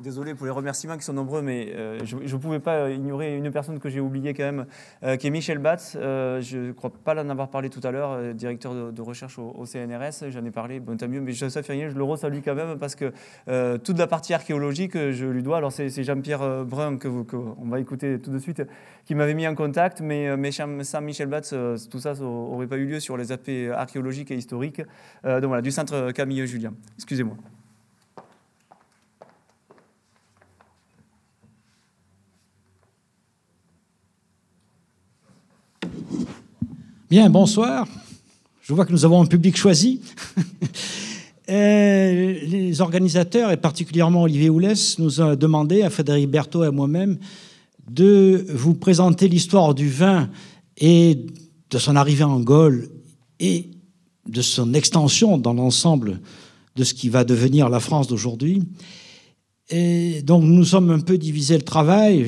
Désolé 0.00 0.34
pour 0.34 0.46
les 0.46 0.52
remerciements 0.52 0.96
qui 0.96 1.04
sont 1.04 1.12
nombreux, 1.12 1.42
mais 1.42 1.74
euh, 1.74 1.98
je 2.04 2.16
ne 2.16 2.40
pouvais 2.40 2.58
pas 2.58 2.88
ignorer 2.88 3.36
une 3.36 3.50
personne 3.50 3.78
que 3.78 3.90
j'ai 3.90 4.00
oubliée 4.00 4.32
quand 4.32 4.44
même, 4.44 4.64
euh, 5.02 5.16
qui 5.16 5.26
est 5.26 5.30
Michel 5.30 5.58
Batz. 5.58 5.94
Euh, 5.94 6.40
je 6.40 6.56
ne 6.56 6.72
crois 6.72 6.90
pas 6.90 7.12
l'en 7.12 7.28
avoir 7.28 7.50
parlé 7.50 7.68
tout 7.68 7.82
à 7.84 7.90
l'heure, 7.90 8.32
directeur 8.32 8.92
de, 8.92 9.02
recherche 9.02 9.38
au, 9.38 9.66
CNRS. 9.66 10.30
J'en 10.30 10.42
ai 10.46 10.50
parlé, 10.50 10.80
bon, 10.80 10.96
tant 10.96 11.06
mieux, 11.06 11.20
mais 11.20 11.32
je 11.32 11.44
rien, 11.70 11.90
je 11.90 11.96
le 11.96 12.02
resalue 12.02 12.38
quand 12.42 12.54
même 12.54 12.78
parce 12.78 12.94
que 12.94 13.12
toute 13.76 13.98
la 13.98 14.06
partie 14.06 14.32
archéologique, 14.32 14.94
je 14.94 15.26
lui 15.26 15.42
dois. 15.42 15.58
Alors, 15.58 15.72
c'est 15.72 16.02
Jean-Pierre 16.02 16.64
Brun 16.64 16.96
que, 16.96 17.08
on 17.08 17.68
va 17.68 17.78
écouter 17.78 18.18
tout 18.20 18.30
de 18.30 18.38
suite, 18.38 18.62
qui 19.04 19.14
m'avait 19.14 19.34
mis 19.34 19.46
en 19.46 19.54
contact, 19.54 20.00
mais, 20.00 20.34
mais 20.38 20.50
sans 20.50 21.00
Michel 21.02 21.28
Batz, 21.28 21.54
tout 21.90 21.98
ça 21.98 22.14
n'aurait 22.14 22.66
pas 22.66 22.78
eu 22.78 22.86
lieu 22.86 23.00
sur 23.00 23.18
les 23.18 23.32
aspects 23.32 23.50
archéologiques 23.74 24.30
et 24.30 24.36
historiques. 24.36 24.80
donc 25.24 25.44
voilà, 25.44 25.60
du 25.60 25.70
centre 25.70 26.12
Camille 26.12 26.46
Julien. 26.46 26.72
Excusez-moi. 26.96 27.36
Bien, 37.10 37.28
bonsoir. 37.28 37.88
Je 38.62 38.72
vois 38.72 38.86
que 38.86 38.92
nous 38.92 39.04
avons 39.04 39.20
un 39.20 39.26
public 39.26 39.56
choisi. 39.56 40.00
Euh, 41.48 42.38
les 42.46 42.80
organisateurs, 42.80 43.50
et 43.50 43.56
particulièrement 43.56 44.22
Olivier 44.22 44.50
Houlès, 44.50 45.00
nous 45.00 45.20
ont 45.20 45.34
demandé, 45.34 45.82
à 45.82 45.90
Frédéric 45.90 46.30
Berthaud 46.30 46.62
et 46.62 46.68
à 46.68 46.70
moi-même, 46.70 47.18
de 47.90 48.46
vous 48.54 48.74
présenter 48.74 49.26
l'histoire 49.26 49.74
du 49.74 49.88
vin 49.88 50.30
et 50.76 51.26
de 51.70 51.78
son 51.78 51.96
arrivée 51.96 52.22
en 52.22 52.38
Gaule 52.38 52.88
et 53.40 53.72
de 54.28 54.42
son 54.42 54.74
extension 54.74 55.38
dans 55.38 55.54
l'ensemble 55.54 56.20
de 56.76 56.84
ce 56.84 56.94
qui 56.94 57.08
va 57.08 57.24
devenir 57.24 57.68
la 57.68 57.80
France 57.80 58.06
d'aujourd'hui. 58.06 58.62
Et 59.70 60.22
donc 60.22 60.44
nous 60.44 60.64
sommes 60.64 60.90
un 60.90 61.00
peu 61.00 61.18
divisé 61.18 61.56
le 61.56 61.64
travail. 61.64 62.24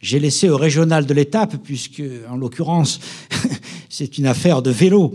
J'ai 0.00 0.18
laissé 0.18 0.48
au 0.48 0.56
régional 0.56 1.04
de 1.04 1.12
l'étape, 1.12 1.56
puisque 1.62 2.02
en 2.30 2.36
l'occurrence 2.36 3.00
c'est 3.90 4.16
une 4.16 4.26
affaire 4.26 4.62
de 4.62 4.70
vélo, 4.70 5.14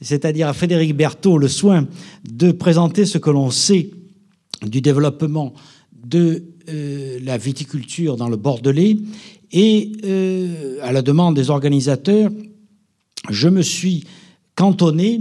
c'est-à-dire 0.00 0.48
à 0.48 0.52
Frédéric 0.52 0.96
Berthaud 0.96 1.38
le 1.38 1.46
soin 1.46 1.86
de 2.28 2.50
présenter 2.50 3.06
ce 3.06 3.18
que 3.18 3.30
l'on 3.30 3.50
sait 3.50 3.90
du 4.66 4.80
développement 4.80 5.54
de 6.04 6.42
euh, 6.68 7.18
la 7.22 7.38
viticulture 7.38 8.16
dans 8.16 8.28
le 8.28 8.36
Bordelais. 8.36 8.96
Et 9.52 9.92
euh, 10.04 10.78
à 10.82 10.90
la 10.90 11.02
demande 11.02 11.36
des 11.36 11.50
organisateurs, 11.50 12.30
je 13.30 13.48
me 13.48 13.62
suis 13.62 14.04
cantonné 14.56 15.20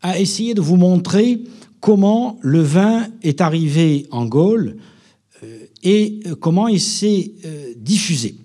à 0.00 0.18
essayer 0.18 0.54
de 0.54 0.62
vous 0.62 0.76
montrer 0.76 1.40
comment 1.80 2.38
le 2.40 2.60
vin 2.60 3.06
est 3.22 3.42
arrivé 3.42 4.06
en 4.10 4.24
Gaule 4.24 4.76
euh, 5.42 5.58
et 5.82 6.20
comment 6.40 6.68
il 6.68 6.80
s'est 6.80 7.32
diffusé. 7.76 8.36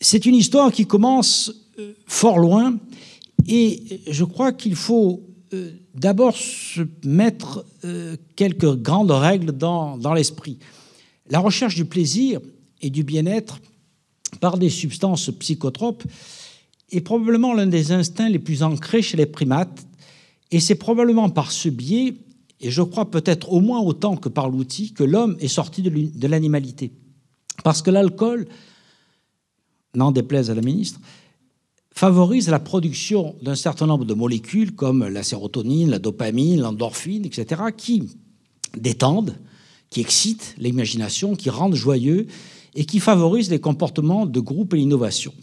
C'est 0.00 0.24
une 0.26 0.34
histoire 0.34 0.72
qui 0.72 0.86
commence 0.86 1.52
fort 2.06 2.38
loin. 2.38 2.78
Et 3.48 4.00
je 4.08 4.24
crois 4.24 4.52
qu'il 4.52 4.74
faut 4.74 5.22
euh, 5.52 5.72
d'abord 5.94 6.36
se 6.36 6.82
mettre 7.04 7.64
euh, 7.84 8.16
quelques 8.36 8.76
grandes 8.76 9.10
règles 9.10 9.52
dans, 9.52 9.96
dans 9.96 10.14
l'esprit. 10.14 10.58
La 11.28 11.38
recherche 11.38 11.74
du 11.74 11.84
plaisir 11.84 12.40
et 12.82 12.90
du 12.90 13.02
bien-être 13.02 13.60
par 14.40 14.58
des 14.58 14.70
substances 14.70 15.30
psychotropes 15.38 16.04
est 16.92 17.00
probablement 17.00 17.54
l'un 17.54 17.66
des 17.66 17.92
instincts 17.92 18.28
les 18.28 18.38
plus 18.38 18.62
ancrés 18.62 19.02
chez 19.02 19.16
les 19.16 19.26
primates. 19.26 19.86
Et 20.50 20.60
c'est 20.60 20.74
probablement 20.74 21.30
par 21.30 21.52
ce 21.52 21.68
biais, 21.68 22.14
et 22.60 22.70
je 22.70 22.82
crois 22.82 23.10
peut-être 23.10 23.52
au 23.52 23.60
moins 23.60 23.80
autant 23.80 24.16
que 24.16 24.28
par 24.28 24.48
l'outil, 24.48 24.92
que 24.92 25.04
l'homme 25.04 25.36
est 25.40 25.48
sorti 25.48 25.82
de 25.82 26.26
l'animalité. 26.26 26.90
Parce 27.62 27.82
que 27.82 27.90
l'alcool, 27.90 28.48
n'en 29.94 30.12
déplaise 30.12 30.50
à 30.50 30.54
la 30.54 30.62
ministre, 30.62 31.00
favorise 31.92 32.48
la 32.48 32.58
production 32.58 33.34
d'un 33.42 33.54
certain 33.54 33.86
nombre 33.86 34.04
de 34.04 34.14
molécules 34.14 34.74
comme 34.74 35.06
la 35.06 35.22
sérotonine, 35.22 35.90
la 35.90 35.98
dopamine, 35.98 36.60
l'endorphine, 36.60 37.24
etc., 37.24 37.62
qui 37.76 38.16
détendent, 38.76 39.36
qui 39.90 40.00
excitent 40.00 40.54
l'imagination, 40.58 41.34
qui 41.34 41.50
rendent 41.50 41.74
joyeux 41.74 42.26
et 42.74 42.84
qui 42.84 43.00
favorisent 43.00 43.50
les 43.50 43.58
comportements 43.58 44.26
de 44.26 44.40
groupe 44.40 44.74
et 44.74 44.76
l'innovation. 44.76 45.34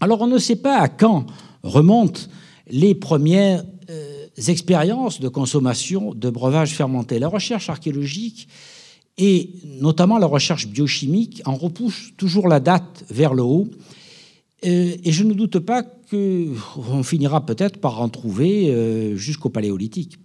Alors 0.00 0.20
on 0.20 0.26
ne 0.26 0.38
sait 0.38 0.56
pas 0.56 0.78
à 0.78 0.88
quand 0.88 1.26
remontent 1.62 2.22
les 2.68 2.94
premières 2.94 3.64
euh, 3.90 4.26
expériences 4.48 5.20
de 5.20 5.28
consommation 5.28 6.14
de 6.14 6.30
breuvages 6.30 6.74
fermentés. 6.74 7.18
La 7.18 7.28
recherche 7.28 7.70
archéologique 7.70 8.48
et 9.18 9.50
notamment 9.80 10.18
la 10.18 10.26
recherche 10.26 10.68
biochimique 10.68 11.42
en 11.44 11.56
repousse 11.56 12.12
toujours 12.16 12.48
la 12.48 12.60
date 12.60 13.04
vers 13.10 13.34
le 13.34 13.42
haut 13.42 13.68
euh, 14.64 14.96
et 15.02 15.12
je 15.12 15.24
ne 15.24 15.34
doute 15.34 15.58
pas 15.60 15.82
qu'on 15.82 17.02
finira 17.02 17.44
peut-être 17.44 17.80
par 17.80 18.00
en 18.00 18.08
trouver 18.08 18.70
euh, 18.70 19.16
jusqu'au 19.16 19.50
paléolithique. 19.50 20.18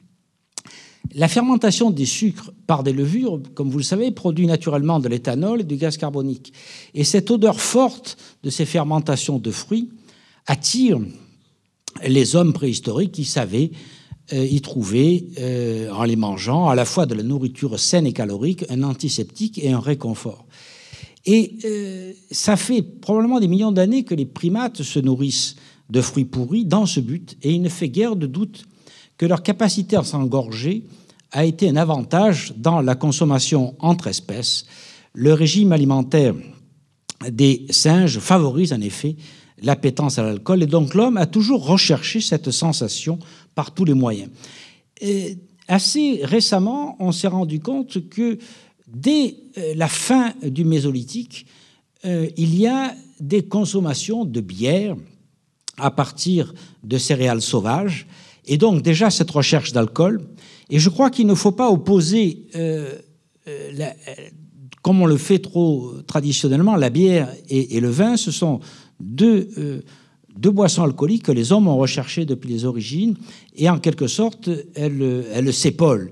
La 1.14 1.28
fermentation 1.28 1.92
des 1.92 2.06
sucres 2.06 2.52
par 2.66 2.82
des 2.82 2.94
levures, 2.94 3.40
comme 3.54 3.70
vous 3.70 3.78
le 3.78 3.84
savez, 3.84 4.10
produit 4.10 4.48
naturellement 4.48 5.00
de 5.00 5.10
l'éthanol 5.10 5.62
et 5.62 5.64
du 5.64 5.76
gaz 5.76 5.98
carbonique. 5.98 6.54
Et 6.96 7.04
cette 7.04 7.30
odeur 7.30 7.60
forte 7.60 8.18
de 8.42 8.50
ces 8.50 8.66
fermentations 8.66 9.38
de 9.38 9.52
fruits 9.52 9.90
attire 10.48 11.00
les 12.08 12.36
hommes 12.36 12.54
préhistoriques 12.54 13.12
qui 13.12 13.26
savaient 13.26 13.72
y 14.42 14.62
trouver, 14.62 15.28
euh, 15.40 15.92
en 15.92 16.04
les 16.04 16.16
mangeant, 16.16 16.70
à 16.70 16.76
la 16.76 16.86
fois 16.86 17.06
de 17.06 17.14
la 17.14 17.24
nourriture 17.24 17.80
saine 17.80 18.08
et 18.08 18.14
calorique, 18.14 18.66
un 18.70 18.84
antiseptique 18.84 19.60
et 19.64 19.72
un 19.72 19.80
réconfort. 19.80 20.46
Et 21.26 21.58
euh, 21.66 22.14
ça 22.32 22.56
fait 22.56 22.82
probablement 22.82 23.40
des 23.40 23.48
millions 23.48 23.72
d'années 23.72 24.04
que 24.04 24.16
les 24.16 24.26
primates 24.26 24.84
se 24.84 25.00
nourrissent 25.00 25.56
de 25.90 26.02
fruits 26.02 26.26
pourris 26.26 26.66
dans 26.66 26.86
ce 26.86 27.00
but, 27.00 27.38
et 27.44 27.52
il 27.52 27.62
ne 27.62 27.70
fait 27.70 27.90
guère 27.90 28.16
de 28.16 28.28
doute 28.28 28.66
que 29.18 29.26
leur 29.26 29.44
capacité 29.44 29.96
à 29.96 30.04
s'engorger 30.04 30.84
a 31.32 31.46
été 31.46 31.70
un 31.70 31.76
avantage 31.76 32.54
dans 32.58 32.82
la 32.82 32.96
consommation 32.96 33.76
entre 33.80 34.08
espèces. 34.08 34.66
Le 35.14 35.34
régime 35.34 35.72
alimentaire 35.72 36.36
des 37.30 37.66
singes 37.70 38.20
favorise 38.20 38.74
en 38.74 38.82
effet 38.82 39.16
l'appétence 39.62 40.20
à 40.20 40.24
l'alcool, 40.24 40.64
et 40.64 40.68
donc 40.68 40.94
l'homme 40.94 41.18
a 41.18 41.26
toujours 41.26 41.66
recherché 41.66 42.22
cette 42.22 42.52
sensation 42.52 43.18
par 43.56 43.74
tous 43.74 43.86
les 43.86 43.94
moyens. 43.94 44.30
Assez 45.68 46.20
récemment, 46.24 46.96
on 47.00 47.12
s'est 47.12 47.28
rendu 47.28 47.60
compte 47.60 48.10
que 48.10 48.38
dès 48.88 49.36
euh, 49.58 49.74
la 49.76 49.88
fin 49.88 50.34
du 50.44 50.66
Mésolithique, 50.66 51.46
euh, 52.06 52.28
il 52.38 52.56
y 52.56 52.68
a 52.68 52.94
des 53.20 53.44
consommations 53.44 54.26
de 54.26 54.42
bière 54.42 54.96
à 55.78 55.90
partir 55.90 56.54
de 56.84 56.98
céréales 56.98 57.42
sauvages, 57.42 58.08
et 58.46 58.58
donc 58.58 58.82
déjà 58.82 59.10
cette 59.10 59.32
recherche 59.32 59.72
d'alcool. 59.72 60.22
Et 60.70 60.80
je 60.80 60.90
crois 60.90 61.10
qu'il 61.10 61.28
ne 61.28 61.34
faut 61.34 61.54
pas 61.54 61.70
opposer, 61.70 62.46
euh, 62.56 62.94
comme 64.82 65.02
on 65.02 65.06
le 65.06 65.18
fait 65.18 65.40
trop 65.40 65.94
traditionnellement, 66.06 66.76
la 66.76 66.90
bière 66.90 67.34
et, 67.50 67.80
le 67.80 67.90
vin. 67.90 68.18
Ce 68.18 68.32
sont 68.32 68.60
deux 69.00 69.84
deux 70.38 70.52
boissons 70.52 70.84
alcooliques 70.84 71.24
que 71.24 71.32
les 71.32 71.52
hommes 71.52 71.68
ont 71.68 71.78
recherchées 71.78 72.26
depuis 72.26 72.50
les 72.50 72.66
origines, 72.66 73.16
et 73.56 73.70
en 73.70 73.80
quelque 73.80 74.08
sorte, 74.08 74.50
elles, 74.76 75.26
elles 75.34 75.54
s'épaulent. 75.54 76.12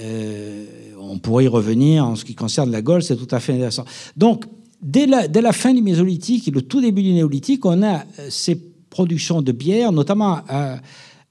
Euh, 0.00 0.64
on 1.00 1.18
pourrait 1.18 1.44
y 1.44 1.48
revenir 1.48 2.06
en 2.06 2.14
ce 2.14 2.24
qui 2.24 2.34
concerne 2.34 2.70
la 2.70 2.82
Gaule, 2.82 3.02
c'est 3.02 3.16
tout 3.16 3.34
à 3.34 3.40
fait 3.40 3.54
intéressant. 3.54 3.84
Donc, 4.16 4.44
dès 4.80 5.06
la, 5.06 5.26
dès 5.26 5.40
la, 5.40 5.52
fin 5.52 5.74
du 5.74 5.82
Mésolithique 5.82 6.46
et 6.46 6.50
le 6.50 6.62
tout 6.62 6.80
début 6.80 7.02
du 7.02 7.12
Néolithique, 7.12 7.64
on 7.66 7.82
a 7.82 7.96
euh, 7.96 8.28
ces 8.30 8.60
productions 8.90 9.42
de 9.42 9.52
bière, 9.52 9.90
notamment 9.92 10.40
à 10.48 10.78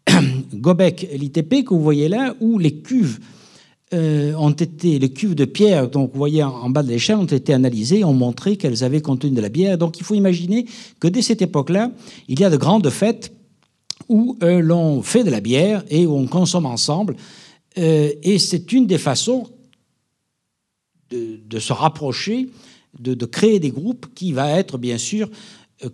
Gobek 0.54 1.08
l'ITP, 1.14 1.64
que 1.64 1.74
vous 1.74 1.82
voyez 1.82 2.10
là, 2.10 2.36
où 2.42 2.60
les 2.60 2.76
cuves 2.76 3.20
euh, 3.94 4.34
ont 4.34 4.52
été, 4.52 5.00
les 5.00 5.14
cuves 5.14 5.36
de 5.36 5.46
pierre, 5.46 5.90
donc 5.90 6.12
vous 6.12 6.18
voyez 6.18 6.44
en, 6.44 6.70
bas 6.70 6.84
de 6.84 6.90
l'échelle, 6.90 7.16
ont 7.16 7.26
été 7.26 7.54
analysées, 7.54 8.04
ont 8.04 8.14
montré 8.14 8.58
qu'elles 8.58 8.84
avaient 8.84 9.02
contenu 9.02 9.32
de 9.32 9.42
la 9.42 9.48
bière. 9.48 9.78
Donc 9.78 9.98
il 10.00 10.04
faut 10.04 10.16
imaginer 10.16 10.66
que 11.00 11.08
dès 11.08 11.22
cette 11.22 11.42
époque-là, 11.42 11.92
il 12.28 12.38
y 12.38 12.44
a 12.44 12.50
de 12.50 12.58
grandes 12.58 12.90
fêtes 12.90 13.32
où 14.10 14.38
euh, 14.44 14.60
l'on 14.60 15.02
fait 15.02 15.24
de 15.24 15.30
la 15.30 15.40
bière 15.40 15.84
et 15.90 16.06
où 16.06 16.16
on 16.16 16.28
consomme 16.28 16.66
ensemble. 16.66 17.16
Euh, 17.78 18.12
et 18.24 18.40
c'est 18.40 18.74
une 18.74 18.88
des 18.88 18.98
façons 18.98 19.48
de, 21.10 21.60
se 21.60 21.72
rapprocher, 21.72 22.50
de, 23.00 23.26
créer 23.26 23.60
des 23.60 23.72
groupes 23.72 24.08
qui 24.14 24.34
va 24.34 24.52
être 24.52 24.78
bien 24.78 24.98
sûr 24.98 25.30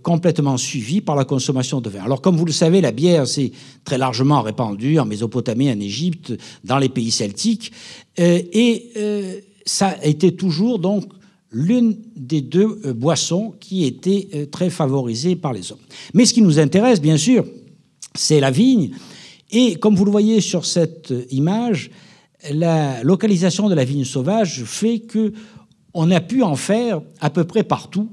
complètement 0.02 0.58
suivi 0.58 1.02
par 1.02 1.16
la 1.16 1.26
consommation 1.26 1.82
de 1.82 1.90
vin. 1.90 2.04
Alors, 2.04 2.22
comme 2.22 2.38
vous 2.38 2.46
le 2.46 2.52
savez, 2.52 2.80
la 2.80 2.92
bière 2.92 3.28
s'est 3.28 3.52
très 3.84 3.98
largement 3.98 4.42
répandue 4.42 4.98
en 5.00 5.06
Mésopotamie, 5.06 5.70
en 5.70 5.80
Égypte, 5.80 6.34
dans 6.64 6.78
les 6.78 6.90
pays 6.90 7.12
celtiques, 7.12 7.72
euh, 8.20 8.42
et 8.54 8.92
euh, 8.98 9.40
ça 9.66 9.90
a 9.90 10.06
été 10.06 10.36
toujours 10.36 10.80
donc 10.80 11.06
l'une 11.52 11.98
des 12.16 12.42
deux 12.42 12.94
boissons 12.94 13.54
qui 13.60 13.86
était 13.86 14.50
très 14.52 14.72
favorisée 14.72 15.36
par 15.36 15.54
les 15.54 15.72
hommes. 15.72 15.78
Mais 16.14 16.26
ce 16.26 16.34
qui 16.34 16.42
nous 16.42 16.58
intéresse, 16.58 17.00
bien 17.00 17.16
sûr, 17.16 17.46
c'est 18.16 18.40
la 18.40 18.50
vigne. 18.50 18.92
Et 19.52 19.76
comme 19.76 19.96
vous 19.96 20.04
le 20.04 20.12
voyez 20.12 20.42
sur 20.42 20.66
cette 20.66 21.14
image, 21.30 21.92
la 22.52 23.04
localisation 23.04 23.70
de 23.70 23.76
la 23.76 23.86
vigne 23.86 24.04
sauvage 24.04 24.64
fait 24.64 25.00
que 25.00 25.34
on 25.94 26.10
a 26.12 26.20
pu 26.20 26.42
en 26.42 26.56
faire 26.56 27.02
à 27.22 27.30
peu 27.30 27.44
près 27.44 27.64
partout 27.64 28.10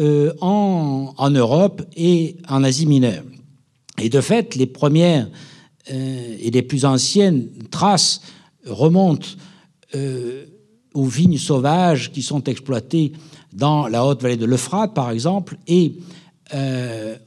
euh, 0.00 0.32
en, 0.40 1.30
Europe 1.30 1.82
et 1.94 2.36
en 2.48 2.64
Asie 2.64 2.86
mineure. 2.86 3.22
Et 4.00 4.08
de 4.08 4.22
fait, 4.22 4.54
les 4.54 4.64
premières 4.64 5.28
euh, 5.92 6.36
et 6.40 6.50
les 6.50 6.62
plus 6.62 6.86
anciennes 6.86 7.48
traces 7.70 8.22
remontent 8.64 9.26
euh, 9.94 10.46
aux 10.94 11.04
vignes 11.04 11.36
sauvages 11.36 12.12
qui 12.12 12.22
sont 12.22 12.42
exploitées 12.44 13.12
dans 13.52 13.88
la 13.88 14.06
haute 14.06 14.22
vallée 14.22 14.38
de 14.38 14.46
l'Euphrate, 14.46 14.94
par 14.94 15.10
exemple, 15.10 15.58
et 15.66 15.96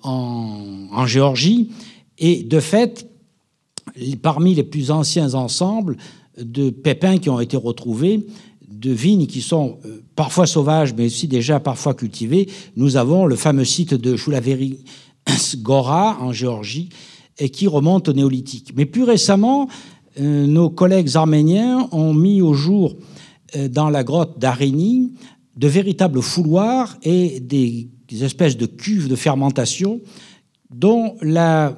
en, 0.01 0.87
en, 0.91 1.05
Géorgie. 1.05 1.69
Et 2.17 2.41
de 2.41 2.59
fait, 2.59 3.07
parmi 4.23 4.55
les 4.55 4.63
plus 4.63 4.89
anciens 4.89 5.35
ensembles 5.35 5.95
de 6.39 6.71
pépins 6.71 7.19
qui 7.19 7.29
ont 7.29 7.39
été 7.39 7.55
retrouvés, 7.55 8.25
de 8.83 8.91
vignes 8.91 9.27
qui 9.27 9.41
sont 9.41 9.77
euh, 9.85 10.03
parfois 10.15 10.45
sauvages, 10.45 10.93
mais 10.95 11.05
aussi 11.05 11.27
déjà 11.27 11.59
parfois 11.59 11.93
cultivées, 11.93 12.49
nous 12.75 12.97
avons 12.97 13.25
le 13.25 13.35
fameux 13.35 13.63
site 13.63 13.93
de 13.93 14.17
Chulaveri 14.17 14.83
Gora 15.57 16.17
en 16.21 16.33
Géorgie, 16.33 16.89
et 17.39 17.49
qui 17.49 17.67
remonte 17.67 18.09
au 18.09 18.13
néolithique. 18.13 18.73
Mais 18.75 18.85
plus 18.85 19.03
récemment, 19.03 19.69
euh, 20.19 20.45
nos 20.45 20.69
collègues 20.69 21.15
arméniens 21.15 21.87
ont 21.91 22.13
mis 22.13 22.41
au 22.41 22.53
jour 22.53 22.95
euh, 23.55 23.69
dans 23.69 23.89
la 23.89 24.03
grotte 24.03 24.37
d'Arénie 24.37 25.13
de 25.55 25.67
véritables 25.67 26.21
fouloirs 26.21 26.97
et 27.03 27.39
des 27.39 27.89
espèces 28.21 28.57
de 28.57 28.65
cuves 28.65 29.07
de 29.07 29.15
fermentation 29.15 30.01
dont 30.71 31.15
la 31.21 31.77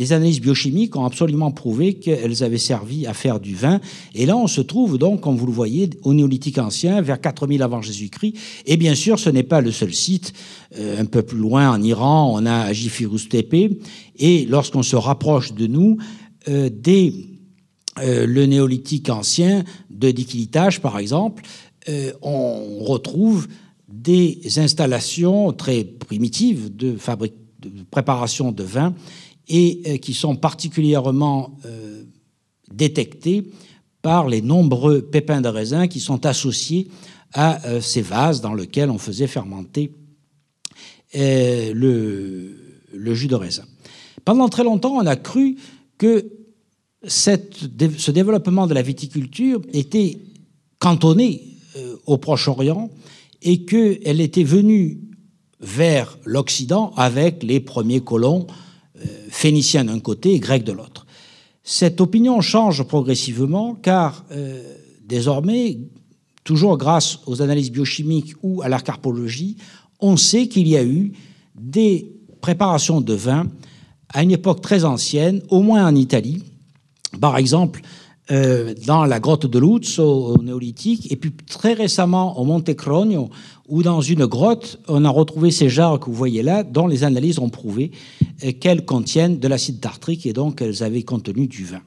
les 0.00 0.14
analyses 0.14 0.40
biochimiques 0.40 0.96
ont 0.96 1.04
absolument 1.04 1.50
prouvé 1.50 1.92
qu'elles 1.92 2.42
avaient 2.42 2.56
servi 2.56 3.06
à 3.06 3.12
faire 3.12 3.38
du 3.38 3.54
vin. 3.54 3.80
Et 4.14 4.24
là, 4.24 4.34
on 4.34 4.46
se 4.46 4.62
trouve 4.62 4.96
donc, 4.96 5.20
comme 5.20 5.36
vous 5.36 5.44
le 5.44 5.52
voyez, 5.52 5.90
au 6.04 6.14
néolithique 6.14 6.56
ancien, 6.56 7.02
vers 7.02 7.20
4000 7.20 7.62
avant 7.62 7.82
Jésus-Christ. 7.82 8.34
Et 8.64 8.78
bien 8.78 8.94
sûr, 8.94 9.18
ce 9.18 9.28
n'est 9.28 9.42
pas 9.42 9.60
le 9.60 9.70
seul 9.70 9.92
site. 9.92 10.32
Euh, 10.78 10.98
un 10.98 11.04
peu 11.04 11.20
plus 11.20 11.36
loin, 11.36 11.70
en 11.70 11.82
Iran, 11.82 12.32
on 12.34 12.46
a 12.46 12.60
Ajifirus 12.60 13.28
Tepe. 13.28 13.78
Et 14.18 14.46
lorsqu'on 14.46 14.82
se 14.82 14.96
rapproche 14.96 15.52
de 15.52 15.66
nous, 15.66 15.98
euh, 16.48 16.70
dès 16.72 17.12
euh, 17.98 18.24
le 18.26 18.46
néolithique 18.46 19.10
ancien, 19.10 19.64
de 19.90 20.10
Dikilitage, 20.10 20.80
par 20.80 20.98
exemple, 20.98 21.42
on 22.22 22.84
retrouve 22.84 23.48
des 23.88 24.40
installations 24.56 25.52
très 25.52 25.84
primitives 25.84 26.74
de, 26.74 26.92
de 26.92 27.70
préparation 27.90 28.52
de 28.52 28.62
vin 28.62 28.94
et 29.50 29.82
euh, 29.86 29.96
qui 29.98 30.14
sont 30.14 30.36
particulièrement 30.36 31.58
euh, 31.66 32.04
détectés 32.72 33.50
par 34.00 34.28
les 34.28 34.40
nombreux 34.40 35.02
pépins 35.02 35.42
de 35.42 35.48
raisin 35.48 35.88
qui 35.88 36.00
sont 36.00 36.24
associés 36.24 36.88
à 37.34 37.66
euh, 37.66 37.80
ces 37.80 38.00
vases 38.00 38.40
dans 38.40 38.54
lesquels 38.54 38.90
on 38.90 38.98
faisait 38.98 39.26
fermenter 39.26 39.92
le, 41.12 42.54
jus 42.94 43.26
de 43.26 43.34
raisin. 43.34 43.64
Pendant 44.24 44.48
très 44.48 44.62
longtemps, 44.62 44.92
on 44.92 45.06
a 45.06 45.16
cru 45.16 45.56
que 45.98 46.30
ce 47.04 48.10
développement 48.10 48.68
de 48.68 48.74
la 48.74 48.82
viticulture 48.82 49.60
était 49.72 50.18
cantonné 50.78 51.56
au 52.06 52.16
Proche-Orient 52.16 52.90
et 53.42 53.64
qu'elle 53.64 54.20
était 54.20 54.44
venue 54.44 55.00
vers 55.58 56.16
l'Occident 56.24 56.92
avec 56.96 57.42
les 57.42 57.58
premiers 57.58 58.02
colons 58.02 58.46
phénicien 59.28 59.84
d'un 59.84 60.00
côté 60.00 60.34
et 60.34 60.40
grec 60.40 60.64
de 60.64 60.72
l'autre. 60.72 61.06
Cette 61.62 62.00
opinion 62.00 62.40
change 62.40 62.82
progressivement 62.82 63.74
car 63.74 64.24
euh, 64.32 64.62
désormais, 65.04 65.78
toujours 66.44 66.78
grâce 66.78 67.18
aux 67.26 67.42
analyses 67.42 67.70
biochimiques 67.70 68.34
ou 68.42 68.62
à 68.62 68.68
la 68.68 68.80
carpologie, 68.80 69.56
on 70.00 70.16
sait 70.16 70.48
qu'il 70.48 70.66
y 70.66 70.76
a 70.76 70.84
eu 70.84 71.12
des 71.54 72.12
préparations 72.40 73.00
de 73.00 73.14
vin 73.14 73.46
à 74.08 74.22
une 74.22 74.30
époque 74.30 74.60
très 74.60 74.84
ancienne, 74.84 75.42
au 75.48 75.62
moins 75.62 75.86
en 75.86 75.94
Italie. 75.94 76.42
Par 77.20 77.36
exemple, 77.36 77.82
euh, 78.30 78.74
dans 78.86 79.06
la 79.06 79.18
grotte 79.18 79.46
de 79.46 79.58
Lutz 79.58 79.98
au, 79.98 80.40
néolithique, 80.40 81.10
et 81.10 81.16
puis 81.16 81.32
très 81.48 81.72
récemment 81.72 82.38
au 82.38 82.44
Monte 82.44 82.74
Cronio, 82.74 83.28
où 83.68 83.82
dans 83.82 84.00
une 84.00 84.26
grotte, 84.26 84.78
on 84.86 85.04
a 85.04 85.08
retrouvé 85.08 85.50
ces 85.50 85.68
jarres 85.68 85.98
que 85.98 86.06
vous 86.06 86.14
voyez 86.14 86.44
là, 86.44 86.62
dont 86.62 86.86
les 86.86 87.02
analyses 87.02 87.40
ont 87.40 87.48
prouvé 87.48 87.90
euh, 88.44 88.52
qu'elles 88.52 88.84
contiennent 88.84 89.40
de 89.40 89.48
l'acide 89.48 89.80
tartrique 89.80 90.26
et 90.26 90.32
donc 90.32 90.62
elles 90.62 90.84
avaient 90.84 91.02
contenu 91.02 91.48
du 91.48 91.64
vin. 91.64 91.82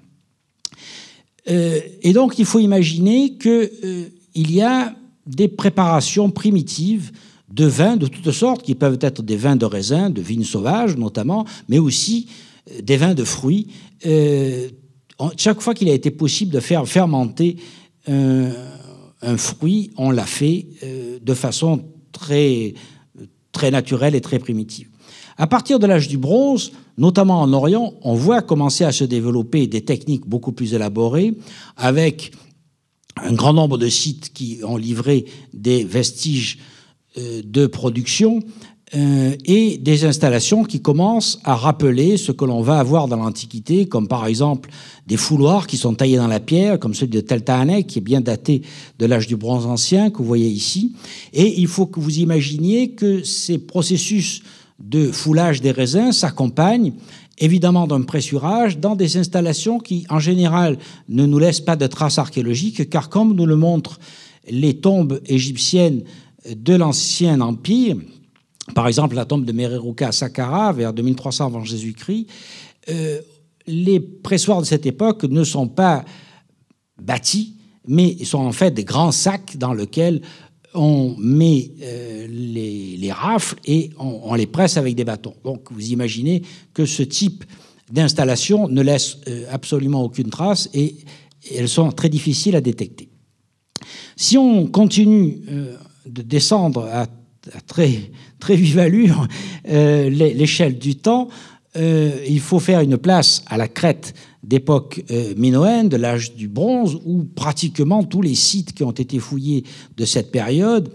Euh, 1.49 1.79
et 2.01 2.11
donc 2.11 2.37
il 2.39 2.45
faut 2.45 2.59
imaginer 2.59 3.37
qu'il 3.37 4.11
y 4.35 4.61
a 4.61 4.93
des 5.25 5.47
préparations 5.47 6.29
primitives 6.29 7.11
de 7.53 7.65
vins 7.65 7.95
de 7.95 8.07
toutes 8.07 8.31
sortes, 8.31 8.63
qui 8.63 8.75
peuvent 8.75 8.99
être 8.99 9.21
des 9.21 9.37
vins 9.37 9.55
de 9.55 9.65
raisin, 9.65 10.09
de 10.09 10.21
vignes 10.21 10.43
sauvages 10.43 10.97
notamment, 10.97 11.45
mais 11.69 11.79
aussi 11.79 12.27
des 12.81 12.97
vins 12.97 13.13
de 13.13 13.23
fruits, 13.23 13.67
chaque 15.37 15.61
fois 15.61 15.73
qu'il 15.73 15.89
a 15.89 15.93
été 15.93 16.11
possible 16.11 16.51
de 16.51 16.59
faire 16.59 16.87
fermenter 16.87 17.57
un 19.23 19.37
fruit, 19.37 19.91
on 19.97 20.11
l'a 20.11 20.25
fait 20.25 20.67
euh, 20.83 21.19
de 21.21 21.33
façon 21.33 21.83
très, 22.11 22.73
très 23.51 23.71
naturelle 23.71 24.15
et 24.15 24.21
très 24.21 24.39
primitive. 24.39 24.89
À 25.37 25.47
partir 25.47 25.79
de 25.79 25.87
l'âge 25.87 26.07
du 26.07 26.17
bronze, 26.17 26.73
notamment 26.97 27.41
en 27.41 27.51
Orient, 27.53 27.93
on 28.01 28.13
voit 28.13 28.41
commencer 28.41 28.83
à 28.83 28.91
se 28.91 29.03
développer 29.03 29.65
des 29.65 29.81
techniques 29.81 30.27
beaucoup 30.27 30.51
plus 30.51 30.73
élaborées, 30.73 31.33
avec 31.75 32.33
un 33.15 33.33
grand 33.33 33.53
nombre 33.53 33.77
de 33.77 33.87
sites 33.87 34.33
qui 34.33 34.59
ont 34.63 34.77
livré 34.77 35.25
des 35.53 35.83
vestiges 35.83 36.59
euh, 37.17 37.41
de 37.43 37.65
production 37.65 38.41
euh, 38.95 39.35
et 39.45 39.77
des 39.77 40.05
installations 40.05 40.63
qui 40.63 40.81
commencent 40.81 41.39
à 41.43 41.55
rappeler 41.55 42.17
ce 42.17 42.31
que 42.31 42.45
l'on 42.45 42.61
va 42.61 42.77
avoir 42.79 43.07
dans 43.07 43.17
l'Antiquité, 43.17 43.87
comme 43.87 44.07
par 44.07 44.27
exemple 44.27 44.69
des 45.07 45.17
fouloirs 45.17 45.65
qui 45.65 45.77
sont 45.77 45.95
taillés 45.95 46.17
dans 46.17 46.27
la 46.27 46.39
pierre, 46.39 46.77
comme 46.79 46.93
celui 46.93 47.11
de 47.11 47.21
Teltahanek, 47.21 47.87
qui 47.87 47.99
est 47.99 48.03
bien 48.03 48.21
daté 48.21 48.61
de 48.99 49.05
l'âge 49.05 49.27
du 49.27 49.35
bronze 49.35 49.65
ancien, 49.65 50.11
que 50.11 50.17
vous 50.17 50.25
voyez 50.25 50.49
ici. 50.49 50.93
Et 51.33 51.59
il 51.59 51.67
faut 51.67 51.87
que 51.87 51.99
vous 51.99 52.19
imaginiez 52.19 52.91
que 52.91 53.23
ces 53.23 53.57
processus 53.57 54.43
de 54.79 55.11
foulage 55.11 55.61
des 55.61 55.71
raisins 55.71 56.11
s'accompagnent 56.11 56.93
évidemment 57.39 57.87
d'un 57.87 58.03
pressurage 58.03 58.77
dans 58.77 58.95
des 58.95 59.17
installations 59.17 59.79
qui, 59.79 60.05
en 60.09 60.19
général, 60.19 60.77
ne 61.09 61.25
nous 61.25 61.39
laissent 61.39 61.61
pas 61.61 61.75
de 61.75 61.87
traces 61.87 62.19
archéologiques, 62.19 62.89
car 62.89 63.09
comme 63.09 63.33
nous 63.33 63.45
le 63.45 63.55
montrent 63.55 63.99
les 64.49 64.75
tombes 64.75 65.19
égyptiennes 65.25 66.03
de 66.55 66.75
l'Ancien 66.75 67.41
Empire, 67.41 67.97
par 68.75 68.87
exemple 68.87 69.15
la 69.15 69.25
tombe 69.25 69.45
de 69.45 69.51
Mereruka 69.51 70.07
à 70.07 70.11
Saqqara 70.11 70.71
vers 70.73 70.93
2300 70.93 71.45
avant 71.45 71.63
Jésus-Christ, 71.63 72.27
euh, 72.89 73.19
les 73.67 73.99
pressoirs 73.99 74.61
de 74.61 74.65
cette 74.65 74.85
époque 74.85 75.23
ne 75.23 75.43
sont 75.43 75.67
pas 75.67 76.03
bâtis, 77.01 77.55
mais 77.87 78.23
sont 78.23 78.39
en 78.39 78.51
fait 78.51 78.71
des 78.71 78.83
grands 78.83 79.11
sacs 79.11 79.57
dans 79.57 79.73
lesquels 79.73 80.21
on 80.73 81.15
met 81.17 81.71
euh, 81.81 82.27
les, 82.29 83.11
rafles 83.11 83.59
et 83.65 83.91
on, 83.99 84.33
les 84.33 84.47
presse 84.47 84.77
avec 84.77 84.95
des 84.95 85.03
bâtons. 85.03 85.35
Donc 85.43 85.71
vous 85.71 85.91
imaginez 85.91 86.41
que 86.73 86.85
ce 86.85 87.03
type 87.03 87.45
d'installation 87.91 88.67
ne 88.67 88.81
laisse 88.81 89.17
euh, 89.27 89.45
absolument 89.51 90.03
aucune 90.03 90.29
trace 90.29 90.69
et, 90.73 90.95
elles 91.53 91.67
sont 91.67 91.91
très 91.91 92.07
difficiles 92.07 92.55
à 92.55 92.61
détecter. 92.61 93.09
Si 94.15 94.37
on 94.37 94.65
continue 94.67 95.41
de 96.05 96.21
descendre 96.21 96.85
à, 96.85 97.05
très 97.67 98.11
vive 98.49 98.79
allure 98.79 99.27
l'échelle 99.65 100.77
du 100.77 100.95
temps, 100.95 101.29
il 101.75 102.39
faut 102.39 102.59
faire 102.59 102.81
une 102.81 102.97
place 102.97 103.43
à 103.47 103.57
la 103.57 103.67
crête 103.67 104.13
d'époque 104.43 105.03
euh, 105.09 105.33
minoenne, 105.37 105.89
de 105.89 105.95
l'âge 105.95 106.35
du 106.35 106.47
bronze, 106.47 106.99
où 107.05 107.23
pratiquement 107.23 108.03
tous 108.03 108.21
les 108.21 108.35
sites 108.35 108.73
qui 108.73 108.83
ont 108.83 108.91
été 108.91 109.19
fouillés 109.19 109.63
de 109.95 110.05
cette 110.05 110.31
période 110.31 110.89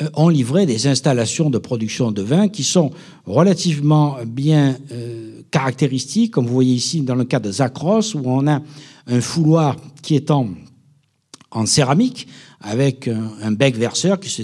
euh, 0.00 0.08
ont 0.14 0.30
livré 0.30 0.64
des 0.64 0.86
installations 0.86 1.50
de 1.50 1.58
production 1.58 2.10
de 2.10 2.22
vin 2.22 2.48
qui 2.48 2.64
sont 2.64 2.90
relativement 3.26 4.16
bien 4.26 4.78
euh, 4.92 5.42
caractéristiques, 5.50 6.32
comme 6.32 6.46
vous 6.46 6.54
voyez 6.54 6.74
ici 6.74 7.02
dans 7.02 7.14
le 7.14 7.24
cas 7.24 7.38
de 7.38 7.52
Zakros, 7.52 8.16
où 8.16 8.22
on 8.24 8.46
a 8.46 8.62
un 9.06 9.20
fouloir 9.20 9.76
qui 10.02 10.16
est 10.16 10.30
en, 10.30 10.48
céramique, 11.66 12.26
avec 12.60 13.08
un, 13.08 13.52
bec 13.52 13.76
verseur 13.76 14.20
qui 14.20 14.28
se 14.28 14.42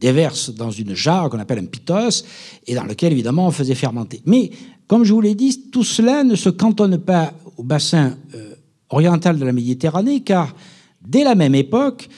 déverse 0.00 0.50
dans 0.54 0.70
une 0.70 0.94
jarre 0.94 1.28
qu'on 1.28 1.38
appelle 1.38 1.58
un 1.58 1.66
pitos, 1.66 2.24
et 2.66 2.74
dans 2.74 2.84
lequel 2.84 3.12
évidemment 3.12 3.46
on 3.46 3.50
faisait 3.50 3.74
fermenter. 3.74 4.22
Mais 4.26 4.50
comme 4.86 5.04
je 5.04 5.12
vous 5.12 5.20
l'ai 5.20 5.34
dit, 5.34 5.70
tout 5.70 5.84
cela 5.84 6.24
ne 6.24 6.34
se 6.34 6.48
cantonne 6.48 6.98
pas 6.98 7.32
au 7.56 7.62
bassin 7.62 8.16
euh, 8.34 8.54
oriental 8.88 9.38
de 9.38 9.44
la 9.44 9.52
Méditerranée, 9.52 10.20
car 10.20 10.54
dès 11.06 11.22
la 11.22 11.34
même 11.34 11.54
époque, 11.54 12.08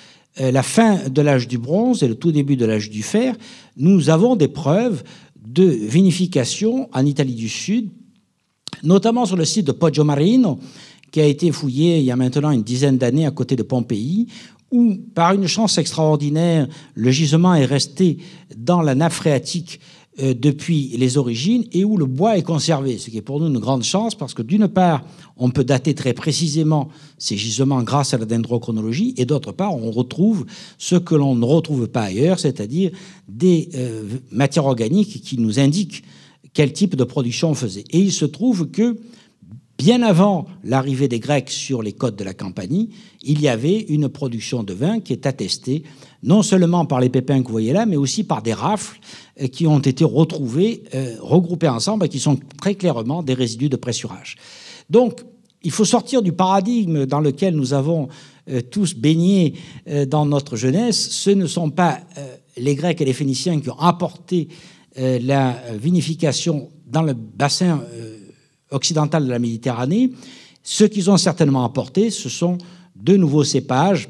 euh, 0.40 0.50
la 0.50 0.62
fin 0.62 1.08
de 1.08 1.20
l'âge 1.20 1.48
du 1.48 1.58
bronze 1.58 2.02
et 2.02 2.08
le 2.08 2.14
tout 2.14 2.32
début 2.32 2.56
de 2.56 2.64
l'âge 2.64 2.88
du 2.88 3.02
fer, 3.02 3.36
nous 3.76 4.08
avons 4.08 4.36
des 4.36 4.48
preuves 4.48 5.02
de 5.36 5.64
vinification 5.64 6.88
en 6.92 7.04
Italie 7.04 7.34
du 7.34 7.48
Sud, 7.48 7.90
notamment 8.82 9.26
sur 9.26 9.36
le 9.36 9.44
site 9.44 9.66
de 9.66 9.72
Poggio 9.72 10.04
Marino, 10.04 10.58
qui 11.10 11.20
a 11.20 11.26
été 11.26 11.52
fouillé 11.52 11.98
il 11.98 12.04
y 12.04 12.10
a 12.10 12.16
maintenant 12.16 12.50
une 12.50 12.62
dizaine 12.62 12.96
d'années 12.96 13.26
à 13.26 13.30
côté 13.30 13.54
de 13.54 13.62
Pompéi, 13.62 14.28
où, 14.72 14.96
par 15.14 15.32
une 15.34 15.46
chance 15.46 15.78
extraordinaire, 15.78 16.66
le 16.94 17.10
gisement 17.10 17.54
est 17.54 17.66
resté 17.66 18.18
dans 18.56 18.82
la 18.82 18.94
nappe 18.94 19.12
phréatique 19.12 19.78
euh, 20.20 20.34
depuis 20.34 20.94
les 20.98 21.16
origines 21.16 21.64
et 21.72 21.86
où 21.86 21.96
le 21.96 22.04
bois 22.04 22.36
est 22.36 22.42
conservé, 22.42 22.98
ce 22.98 23.08
qui 23.08 23.16
est 23.16 23.22
pour 23.22 23.40
nous 23.40 23.46
une 23.46 23.58
grande 23.58 23.82
chance 23.82 24.14
parce 24.14 24.34
que 24.34 24.42
d'une 24.42 24.68
part, 24.68 25.04
on 25.38 25.48
peut 25.48 25.64
dater 25.64 25.94
très 25.94 26.12
précisément 26.12 26.90
ces 27.16 27.38
gisements 27.38 27.82
grâce 27.82 28.12
à 28.12 28.18
la 28.18 28.26
dendrochronologie 28.26 29.14
et 29.16 29.24
d'autre 29.24 29.52
part, 29.52 29.74
on 29.74 29.90
retrouve 29.90 30.44
ce 30.76 30.96
que 30.96 31.14
l'on 31.14 31.34
ne 31.34 31.44
retrouve 31.46 31.88
pas 31.88 32.02
ailleurs, 32.02 32.38
c'est-à-dire 32.38 32.90
des 33.26 33.70
euh, 33.74 34.02
matières 34.30 34.66
organiques 34.66 35.22
qui 35.22 35.38
nous 35.38 35.58
indiquent 35.58 36.04
quel 36.52 36.74
type 36.74 36.94
de 36.94 37.04
production 37.04 37.50
on 37.50 37.54
faisait. 37.54 37.84
Et 37.90 37.98
il 37.98 38.12
se 38.12 38.26
trouve 38.26 38.70
que 38.70 38.98
bien 39.78 40.02
avant 40.02 40.46
l'arrivée 40.64 41.08
des 41.08 41.20
Grecs 41.20 41.50
sur 41.50 41.82
les 41.82 41.92
côtes 41.92 42.16
de 42.16 42.24
la 42.24 42.34
Campanie, 42.34 42.90
il 43.22 43.40
y 43.40 43.48
avait 43.48 43.80
une 43.80 44.08
production 44.08 44.62
de 44.62 44.72
vin 44.72 45.00
qui 45.00 45.12
est 45.12 45.26
attestée 45.26 45.82
non 46.22 46.42
seulement 46.42 46.84
par 46.86 47.00
les 47.00 47.08
pépins 47.08 47.40
que 47.40 47.46
vous 47.46 47.52
voyez 47.52 47.72
là, 47.72 47.86
mais 47.86 47.96
aussi 47.96 48.24
par 48.24 48.42
des 48.42 48.52
rafles 48.52 49.00
euh, 49.40 49.48
qui 49.48 49.66
ont 49.66 49.80
été 49.80 50.04
retrouvés, 50.04 50.84
euh, 50.94 51.16
regroupés 51.20 51.68
ensemble 51.68 52.06
et 52.06 52.08
qui 52.08 52.20
sont 52.20 52.38
très 52.60 52.74
clairement 52.74 53.22
des 53.22 53.34
résidus 53.34 53.68
de 53.68 53.76
pressurage. 53.76 54.36
Donc, 54.88 55.20
il 55.64 55.70
faut 55.70 55.84
sortir 55.84 56.22
du 56.22 56.32
paradigme 56.32 57.06
dans 57.06 57.20
lequel 57.20 57.54
nous 57.54 57.72
avons 57.72 58.08
euh, 58.50 58.60
tous 58.60 58.94
baigné 58.94 59.54
dans 60.08 60.26
notre 60.26 60.56
jeunesse. 60.56 61.10
Ce 61.10 61.30
ne 61.30 61.46
sont 61.46 61.70
pas 61.70 62.00
les 62.56 62.74
Grecs 62.74 63.00
et 63.00 63.04
les 63.04 63.12
Phéniciens 63.12 63.60
qui 63.60 63.70
ont 63.70 63.78
apporté 63.78 64.48
la 64.96 65.56
vinification 65.78 66.68
dans 66.86 67.02
le 67.02 67.14
bassin 67.14 67.80
occidental 68.72 69.24
de 69.24 69.30
la 69.30 69.38
Méditerranée. 69.38 70.12
Ce 70.62 70.84
qu'ils 70.84 71.10
ont 71.10 71.16
certainement 71.16 71.64
apporté, 71.64 72.10
ce 72.10 72.28
sont 72.28 72.58
de 72.96 73.16
nouveaux 73.16 73.44
cépages 73.44 74.08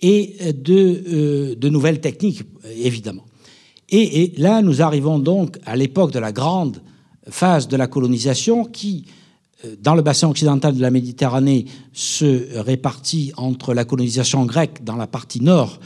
et 0.00 0.52
de, 0.52 1.54
de 1.54 1.68
nouvelles 1.68 2.00
techniques, 2.00 2.42
évidemment. 2.76 3.24
Et, 3.88 4.32
là, 4.36 4.62
nous 4.62 4.82
arrivons 4.82 5.18
donc 5.18 5.58
à 5.64 5.76
l'époque 5.76 6.12
de 6.12 6.18
la 6.18 6.32
grande 6.32 6.82
phase 7.28 7.68
de 7.68 7.76
la 7.76 7.86
colonisation 7.86 8.64
qui, 8.64 9.06
euh, 9.64 9.76
dans 9.80 9.94
le 9.94 10.02
bassin 10.02 10.28
occidental 10.28 10.74
de 10.74 10.80
la 10.80 10.90
Méditerranée, 10.90 11.66
se 11.92 12.58
répartit 12.58 13.32
entre 13.36 13.74
la 13.74 13.84
colonisation 13.84 14.44
grecque 14.44 14.82
dans 14.82 14.96
la 14.96 15.06
partie 15.06 15.40
nord, 15.40 15.78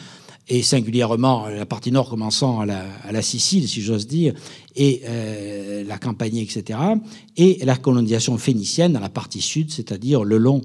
et 0.50 0.62
singulièrement 0.62 1.46
la 1.48 1.64
partie 1.64 1.92
nord 1.92 2.10
commençant 2.10 2.60
à 2.60 2.66
la, 2.66 3.22
Sicile, 3.22 3.68
si 3.68 3.80
j'ose 3.80 4.06
dire, 4.06 4.34
et 4.76 5.02
euh, 5.04 5.84
la 5.84 5.96
Campanie, 5.96 6.42
etc., 6.42 6.78
et 7.36 7.64
la 7.64 7.76
colonisation 7.76 8.36
phénicienne 8.36 8.92
dans 8.92 9.00
la 9.00 9.08
partie 9.08 9.40
sud, 9.40 9.70
c'est-à-dire 9.70 10.24
le 10.24 10.38
long 10.38 10.60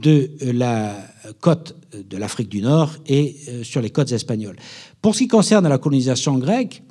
de 0.00 0.30
la 0.40 0.96
côte 1.40 1.76
de 1.92 2.16
l'Afrique 2.16 2.48
du 2.48 2.60
Nord 2.60 2.92
et 3.06 3.36
euh, 3.48 3.64
sur 3.64 3.80
les 3.80 3.90
côtes 3.90 4.12
espagnoles. 4.12 4.56
Pour 5.02 5.14
ce 5.14 5.20
qui 5.20 5.28
concerne 5.28 5.68
la 5.68 5.78
colonisation 5.78 6.38
grecque, 6.38 6.82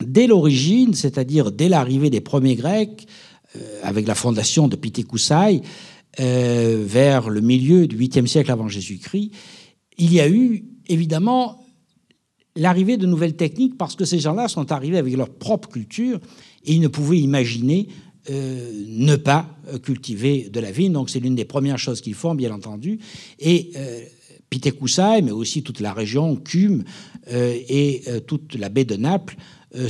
dès 0.00 0.26
l'origine, 0.26 0.94
c'est-à-dire 0.94 1.52
dès 1.52 1.68
l'arrivée 1.68 2.10
des 2.10 2.20
premiers 2.20 2.54
Grecs, 2.54 3.06
euh, 3.56 3.80
avec 3.82 4.06
la 4.06 4.14
fondation 4.14 4.68
de 4.68 4.76
Pithekoussai, 4.76 5.62
euh, 6.20 6.84
vers 6.86 7.28
le 7.28 7.40
milieu 7.40 7.86
du 7.86 7.96
8e 7.96 8.26
siècle 8.26 8.50
avant 8.50 8.68
Jésus-Christ, 8.68 9.32
il 9.98 10.12
y 10.12 10.20
a 10.20 10.28
eu 10.28 10.64
évidemment 10.88 11.64
l'arrivée 12.56 12.96
de 12.96 13.06
nouvelles 13.06 13.36
techniques 13.36 13.78
parce 13.78 13.94
que 13.94 14.04
ces 14.04 14.18
gens-là 14.18 14.48
sont 14.48 14.72
arrivés 14.72 14.98
avec 14.98 15.16
leur 15.16 15.30
propre 15.30 15.68
culture 15.68 16.18
et 16.64 16.72
ils 16.72 16.80
ne 16.80 16.88
pouvaient 16.88 17.18
imaginer 17.18 17.88
euh, 18.30 18.84
ne 18.88 19.16
pas 19.16 19.48
cultiver 19.82 20.50
de 20.50 20.60
la 20.60 20.70
vigne. 20.70 20.92
Donc 20.92 21.08
c'est 21.08 21.20
l'une 21.20 21.34
des 21.34 21.44
premières 21.44 21.78
choses 21.78 22.00
qu'ils 22.00 22.14
font, 22.14 22.34
bien 22.34 22.52
entendu. 22.52 22.98
Et 23.38 23.70
euh, 23.76 24.00
mais 25.22 25.30
aussi 25.30 25.62
toute 25.62 25.80
la 25.80 25.92
région, 25.92 26.36
Cume 26.36 26.84
euh, 27.30 27.54
et 27.68 28.02
euh, 28.08 28.20
toute 28.20 28.54
la 28.54 28.68
baie 28.68 28.84
de 28.84 28.96
Naples, 28.96 29.36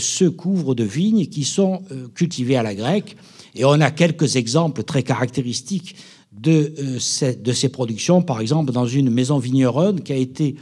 se 0.00 0.24
couvrent 0.24 0.74
de 0.74 0.82
vignes 0.82 1.26
qui 1.26 1.44
sont 1.44 1.82
cultivées 2.12 2.56
à 2.56 2.64
la 2.64 2.74
grecque. 2.74 3.16
Et 3.54 3.64
on 3.64 3.80
a 3.80 3.92
quelques 3.92 4.34
exemples 4.34 4.82
très 4.82 5.04
caractéristiques 5.04 5.94
de 6.32 6.98
ces 6.98 7.68
productions. 7.68 8.20
Par 8.20 8.40
exemple, 8.40 8.72
dans 8.72 8.86
une 8.86 9.08
maison 9.08 9.38
vigneronne 9.38 10.00
qui 10.00 10.12
a 10.12 10.16
été 10.16 10.56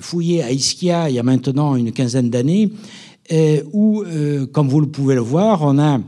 fouillée 0.00 0.42
à 0.42 0.52
Ischia 0.52 1.10
il 1.10 1.16
y 1.16 1.18
a 1.18 1.22
maintenant 1.22 1.76
une 1.76 1.92
quinzaine 1.92 2.30
d'années, 2.30 2.72
où, 3.72 4.04
comme 4.52 4.68
vous 4.68 4.80
le 4.80 4.86
pouvez 4.86 5.14
le 5.14 5.20
voir, 5.20 5.62
on 5.62 5.78
a 5.78 6.00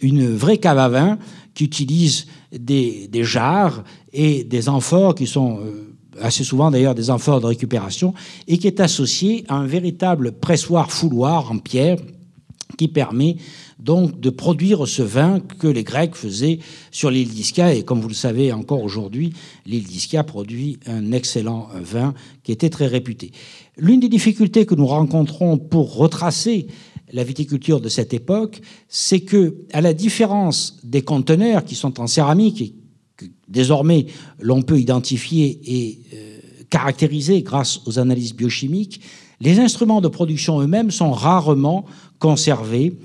une 0.00 0.34
vraie 0.34 0.58
cave 0.58 0.78
à 0.78 0.88
vin 0.88 1.18
qui 1.54 1.64
utilise 1.64 2.26
des, 2.52 3.08
des 3.08 3.24
jarres 3.24 3.82
et 4.12 4.44
des 4.44 4.68
amphores 4.68 5.14
qui 5.14 5.26
sont 5.26 5.58
euh, 5.60 5.94
assez 6.20 6.44
souvent 6.44 6.70
d'ailleurs 6.70 6.94
des 6.94 7.10
amphores 7.10 7.40
de 7.40 7.46
récupération 7.46 8.14
et 8.46 8.58
qui 8.58 8.66
est 8.66 8.80
associée 8.80 9.44
à 9.48 9.56
un 9.56 9.66
véritable 9.66 10.32
pressoir 10.32 10.90
fouloir 10.90 11.50
en 11.50 11.58
pierre 11.58 11.98
qui 12.76 12.88
permet 12.88 13.36
donc 13.78 14.18
de 14.20 14.30
produire 14.30 14.88
ce 14.88 15.02
vin 15.02 15.40
que 15.40 15.68
les 15.68 15.84
Grecs 15.84 16.14
faisaient 16.14 16.58
sur 16.90 17.10
l'île 17.10 17.28
d'Ischia. 17.28 17.74
Et 17.74 17.84
comme 17.84 18.00
vous 18.00 18.08
le 18.08 18.14
savez 18.14 18.52
encore 18.52 18.82
aujourd'hui, 18.82 19.32
l'île 19.66 19.84
d'Ischia 19.84 20.24
produit 20.24 20.78
un 20.86 21.12
excellent 21.12 21.68
vin 21.74 22.14
qui 22.42 22.52
était 22.52 22.70
très 22.70 22.86
réputé. 22.86 23.30
L'une 23.76 24.00
des 24.00 24.08
difficultés 24.08 24.66
que 24.66 24.74
nous 24.74 24.86
rencontrons 24.86 25.58
pour 25.58 25.94
retracer 25.94 26.66
la 27.12 27.24
viticulture 27.24 27.80
de 27.80 27.88
cette 27.88 28.12
époque, 28.12 28.60
c'est 28.88 29.20
que, 29.20 29.64
à 29.72 29.80
la 29.80 29.94
différence 29.94 30.78
des 30.84 31.02
conteneurs 31.02 31.64
qui 31.64 31.74
sont 31.74 32.00
en 32.00 32.06
céramique 32.06 32.60
et 32.60 32.74
que 33.16 33.26
désormais 33.48 34.06
l'on 34.40 34.62
peut 34.62 34.78
identifier 34.78 35.60
et 35.64 35.98
euh, 36.14 36.38
caractériser 36.68 37.42
grâce 37.42 37.80
aux 37.86 37.98
analyses 37.98 38.34
biochimiques, 38.34 39.00
les 39.40 39.60
instruments 39.60 40.00
de 40.00 40.08
production 40.08 40.60
eux-mêmes 40.60 40.90
sont 40.90 41.12
rarement 41.12 41.84
conservés, 42.18 42.98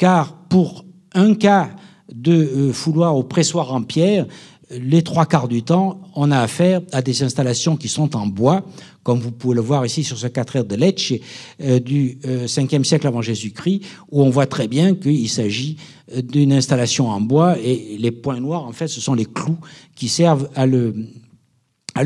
car 0.00 0.34
pour 0.48 0.84
un 1.14 1.34
cas 1.34 1.70
de 2.10 2.32
euh, 2.32 2.72
fouloir 2.72 3.14
au 3.14 3.22
pressoir 3.22 3.72
en 3.72 3.82
pierre, 3.82 4.26
les 4.70 5.02
trois 5.02 5.26
quarts 5.26 5.48
du 5.48 5.62
temps, 5.62 6.00
on 6.14 6.30
a 6.30 6.38
affaire 6.38 6.80
à 6.92 7.02
des 7.02 7.22
installations 7.22 7.76
qui 7.76 7.88
sont 7.88 8.16
en 8.16 8.26
bois, 8.26 8.64
comme 9.02 9.18
vous 9.18 9.32
pouvez 9.32 9.54
le 9.54 9.60
voir 9.60 9.84
ici 9.84 10.04
sur 10.04 10.16
ce 10.16 10.26
4 10.26 10.62
de 10.62 10.76
Lecce 10.76 11.14
euh, 11.60 11.80
du 11.80 12.18
5e 12.24 12.80
euh, 12.80 12.84
siècle 12.84 13.06
avant 13.06 13.22
Jésus-Christ, 13.22 13.82
où 14.10 14.22
on 14.22 14.30
voit 14.30 14.46
très 14.46 14.68
bien 14.68 14.94
qu'il 14.94 15.28
s'agit 15.28 15.76
euh, 16.14 16.22
d'une 16.22 16.52
installation 16.52 17.08
en 17.08 17.20
bois 17.20 17.58
et 17.58 17.96
les 17.98 18.12
points 18.12 18.40
noirs, 18.40 18.64
en 18.64 18.72
fait, 18.72 18.88
ce 18.88 19.00
sont 19.00 19.14
les 19.14 19.26
clous 19.26 19.58
qui 19.96 20.08
servent 20.08 20.48
à 20.54 20.66
le 20.66 20.94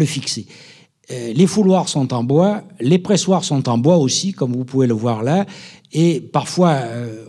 fixer. 0.05 0.47
Les 1.11 1.47
fouloirs 1.47 1.91
sont 1.91 2.15
en 2.15 2.25
bois, 2.25 2.63
les 2.81 2.99
pressoirs 2.99 3.45
sont 3.45 3.69
en 3.69 3.77
bois 3.77 3.99
aussi, 3.99 4.33
comme 4.33 4.57
vous 4.57 4.65
pouvez 4.65 4.87
le 4.87 4.95
voir 4.95 5.23
là, 5.23 5.45
et 5.95 6.21
parfois 6.21 6.81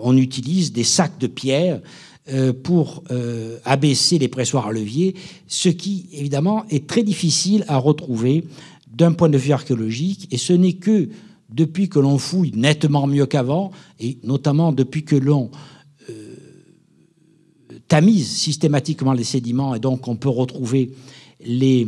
on 0.02 0.18
utilise 0.18 0.74
des 0.74 0.84
sacs 0.84 1.18
de 1.18 1.28
pierre 1.28 1.80
euh, 2.28 2.54
pour 2.54 3.04
euh, 3.12 3.60
abaisser 3.66 4.18
les 4.18 4.28
pressoirs 4.28 4.66
à 4.66 4.72
levier, 4.72 5.14
ce 5.46 5.70
qui, 5.70 6.10
évidemment, 6.12 6.66
est 6.72 6.88
très 6.88 7.04
difficile 7.04 7.64
à 7.68 7.78
retrouver 7.78 8.46
d'un 8.92 9.14
point 9.14 9.30
de 9.30 9.38
vue 9.38 9.52
archéologique, 9.52 10.28
et 10.32 10.40
ce 10.40 10.52
n'est 10.52 10.74
que 10.74 11.10
depuis 11.52 11.88
que 11.88 12.00
l'on 12.00 12.18
fouille 12.18 12.52
nettement 12.56 13.06
mieux 13.06 13.28
qu'avant, 13.28 13.70
et 14.00 14.18
notamment 14.24 14.72
depuis 14.72 15.06
que 15.06 15.16
l'on 15.16 15.52
euh, 16.10 16.36
tamise 17.88 18.28
systématiquement 18.28 19.14
les 19.14 19.24
sédiments, 19.24 19.76
et 19.76 19.80
donc 19.80 20.08
on 20.08 20.16
peut 20.16 20.28
retrouver 20.28 20.94
les, 21.46 21.88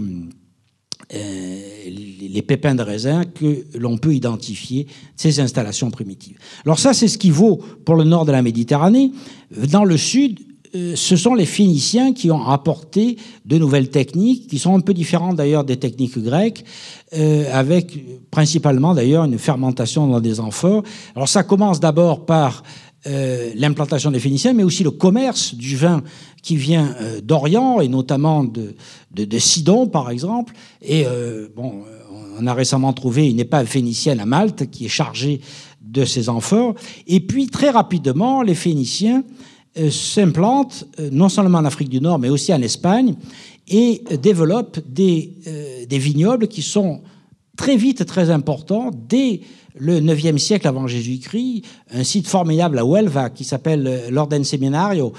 les 1.89 2.41
pépins 2.41 2.75
de 2.75 2.81
raisin 2.81 3.23
que 3.23 3.65
l'on 3.77 3.97
peut 3.97 4.13
identifier 4.13 4.87
ces 5.15 5.39
installations 5.39 5.91
primitives. 5.91 6.37
Alors 6.65 6.79
ça, 6.79 6.93
c'est 6.93 7.07
ce 7.07 7.17
qui 7.17 7.29
vaut 7.29 7.59
pour 7.85 7.95
le 7.95 8.03
nord 8.03 8.25
de 8.25 8.31
la 8.31 8.41
Méditerranée. 8.41 9.11
Dans 9.51 9.85
le 9.85 9.97
sud, 9.97 10.39
euh, 10.75 10.95
ce 10.95 11.15
sont 11.15 11.33
les 11.33 11.45
Phéniciens 11.45 12.13
qui 12.13 12.31
ont 12.31 12.45
apporté 12.45 13.17
de 13.45 13.57
nouvelles 13.57 13.89
techniques, 13.89 14.47
qui 14.47 14.59
sont 14.59 14.75
un 14.75 14.79
peu 14.79 14.93
différentes 14.93 15.35
d'ailleurs 15.35 15.63
des 15.63 15.77
techniques 15.77 16.17
grecques, 16.17 16.65
euh, 17.13 17.45
avec 17.53 17.97
principalement 18.31 18.93
d'ailleurs 18.93 19.23
une 19.23 19.37
fermentation 19.37 20.07
dans 20.07 20.19
des 20.19 20.39
amphores. 20.39 20.83
Alors 21.15 21.29
ça 21.29 21.43
commence 21.43 21.79
d'abord 21.79 22.25
par 22.25 22.63
euh, 23.05 23.51
l'implantation 23.55 24.11
des 24.11 24.19
Phéniciens, 24.19 24.53
mais 24.53 24.63
aussi 24.63 24.83
le 24.83 24.91
commerce 24.91 25.53
du 25.55 25.75
vin 25.75 26.01
qui 26.41 26.55
vient 26.55 26.95
d'Orient 27.23 27.81
et 27.81 27.87
notamment 27.87 28.43
de, 28.43 29.39
Sidon, 29.39 29.87
par 29.87 30.09
exemple. 30.09 30.53
Et 30.81 31.05
bon, 31.55 31.83
on 32.39 32.47
a 32.47 32.53
récemment 32.53 32.93
trouvé 32.93 33.29
une 33.29 33.39
épave 33.39 33.65
phénicienne 33.65 34.21
à 34.21 34.25
Malte 34.25 34.69
qui 34.69 34.85
est 34.85 34.89
chargée 34.89 35.41
de 35.81 36.05
ces 36.05 36.29
amphores. 36.29 36.75
Et 37.07 37.19
puis 37.19 37.47
très 37.47 37.69
rapidement, 37.69 38.41
les 38.41 38.55
Phéniciens 38.55 39.23
euh, 39.77 39.91
s'implantent 39.91 40.85
euh, 40.99 41.09
non 41.11 41.29
seulement 41.29 41.59
en 41.59 41.65
Afrique 41.65 41.89
du 41.89 42.01
Nord, 42.01 42.19
mais 42.19 42.29
aussi 42.29 42.53
en 42.53 42.61
Espagne, 42.61 43.15
et 43.67 44.01
euh, 44.11 44.17
développent 44.17 44.79
des, 44.87 45.33
des 45.87 45.99
vignobles 45.99 46.47
qui 46.47 46.61
sont 46.61 47.01
très 47.55 47.75
vite 47.75 48.05
très 48.05 48.29
importants. 48.29 48.91
Dès 49.07 49.41
le 49.77 49.99
9e 49.99 50.37
siècle 50.37 50.67
avant 50.67 50.87
Jésus-Christ, 50.87 51.63
un 51.91 52.03
site 52.03 52.27
formidable 52.27 52.79
à 52.79 52.83
Huelva 52.83 53.29
qui 53.29 53.43
s'appelle 53.43 54.05
l'Orden 54.09 54.43
Seminario 54.43 55.13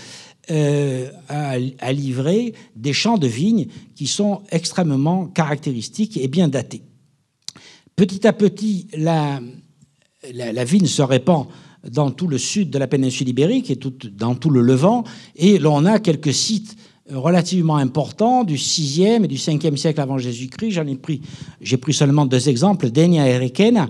a, 0.51 1.93
livré 1.93 2.55
des 2.75 2.93
champs 2.93 3.19
de 3.19 3.27
vignes 3.27 3.67
qui 3.95 4.07
sont 4.07 4.43
extrêmement 4.51 5.27
caractéristiques 5.27 6.17
et 6.17 6.29
bien 6.29 6.49
datés. 6.49 6.83
Petit 7.97 8.27
à 8.27 8.33
petit, 8.33 8.87
la, 8.97 9.41
vigne 10.65 10.87
se 10.87 11.03
répand 11.03 11.47
dans 11.89 12.11
tout 12.11 12.29
le 12.29 12.39
sud 12.39 12.71
de 12.71 12.79
la 12.79 12.87
péninsule 12.87 13.29
ibérique 13.29 13.71
et 13.71 13.79
dans 14.13 14.35
tout 14.35 14.51
le 14.51 14.61
Levant. 14.61 15.05
Et 15.37 15.59
l'on 15.59 15.85
a 15.85 15.99
quelques 15.99 16.33
sites 16.33 16.77
relativement 17.11 17.77
importants 17.77 18.45
du 18.45 18.57
6e 18.57 19.25
et 19.25 19.29
du 19.29 19.37
5e 19.37 19.77
siècle 19.77 20.01
avant 20.01 20.19
Jésus-Christ. 20.19 20.73
J'en 20.73 20.87
ai 20.87 20.95
pris, 20.95 21.23
pris 21.81 21.93
seulement 21.93 22.27
deux 22.27 22.49
exemples, 22.49 22.91
Denia 22.91 23.29
et 23.29 23.39
Requena. 23.39 23.89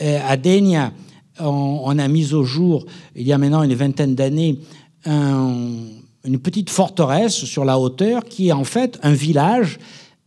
Euh, 0.00 0.18
à 0.26 0.36
Denia, 0.36 0.92
on, 1.38 1.98
a 1.98 2.08
mis 2.08 2.34
au 2.34 2.44
jour, 2.44 2.84
il 3.16 3.26
y 3.26 3.32
a 3.32 3.38
maintenant 3.38 3.62
une 3.62 3.74
vingtaine 3.74 4.14
d'années, 4.14 4.58
une 5.06 6.38
petite 6.38 6.68
forteresse 6.68 7.32
sur 7.32 7.64
la 7.64 7.78
hauteur 7.78 8.24
qui 8.24 8.48
est 8.48 8.52
en 8.52 8.64
fait 8.64 8.98
un 9.02 9.12
village 9.12 9.78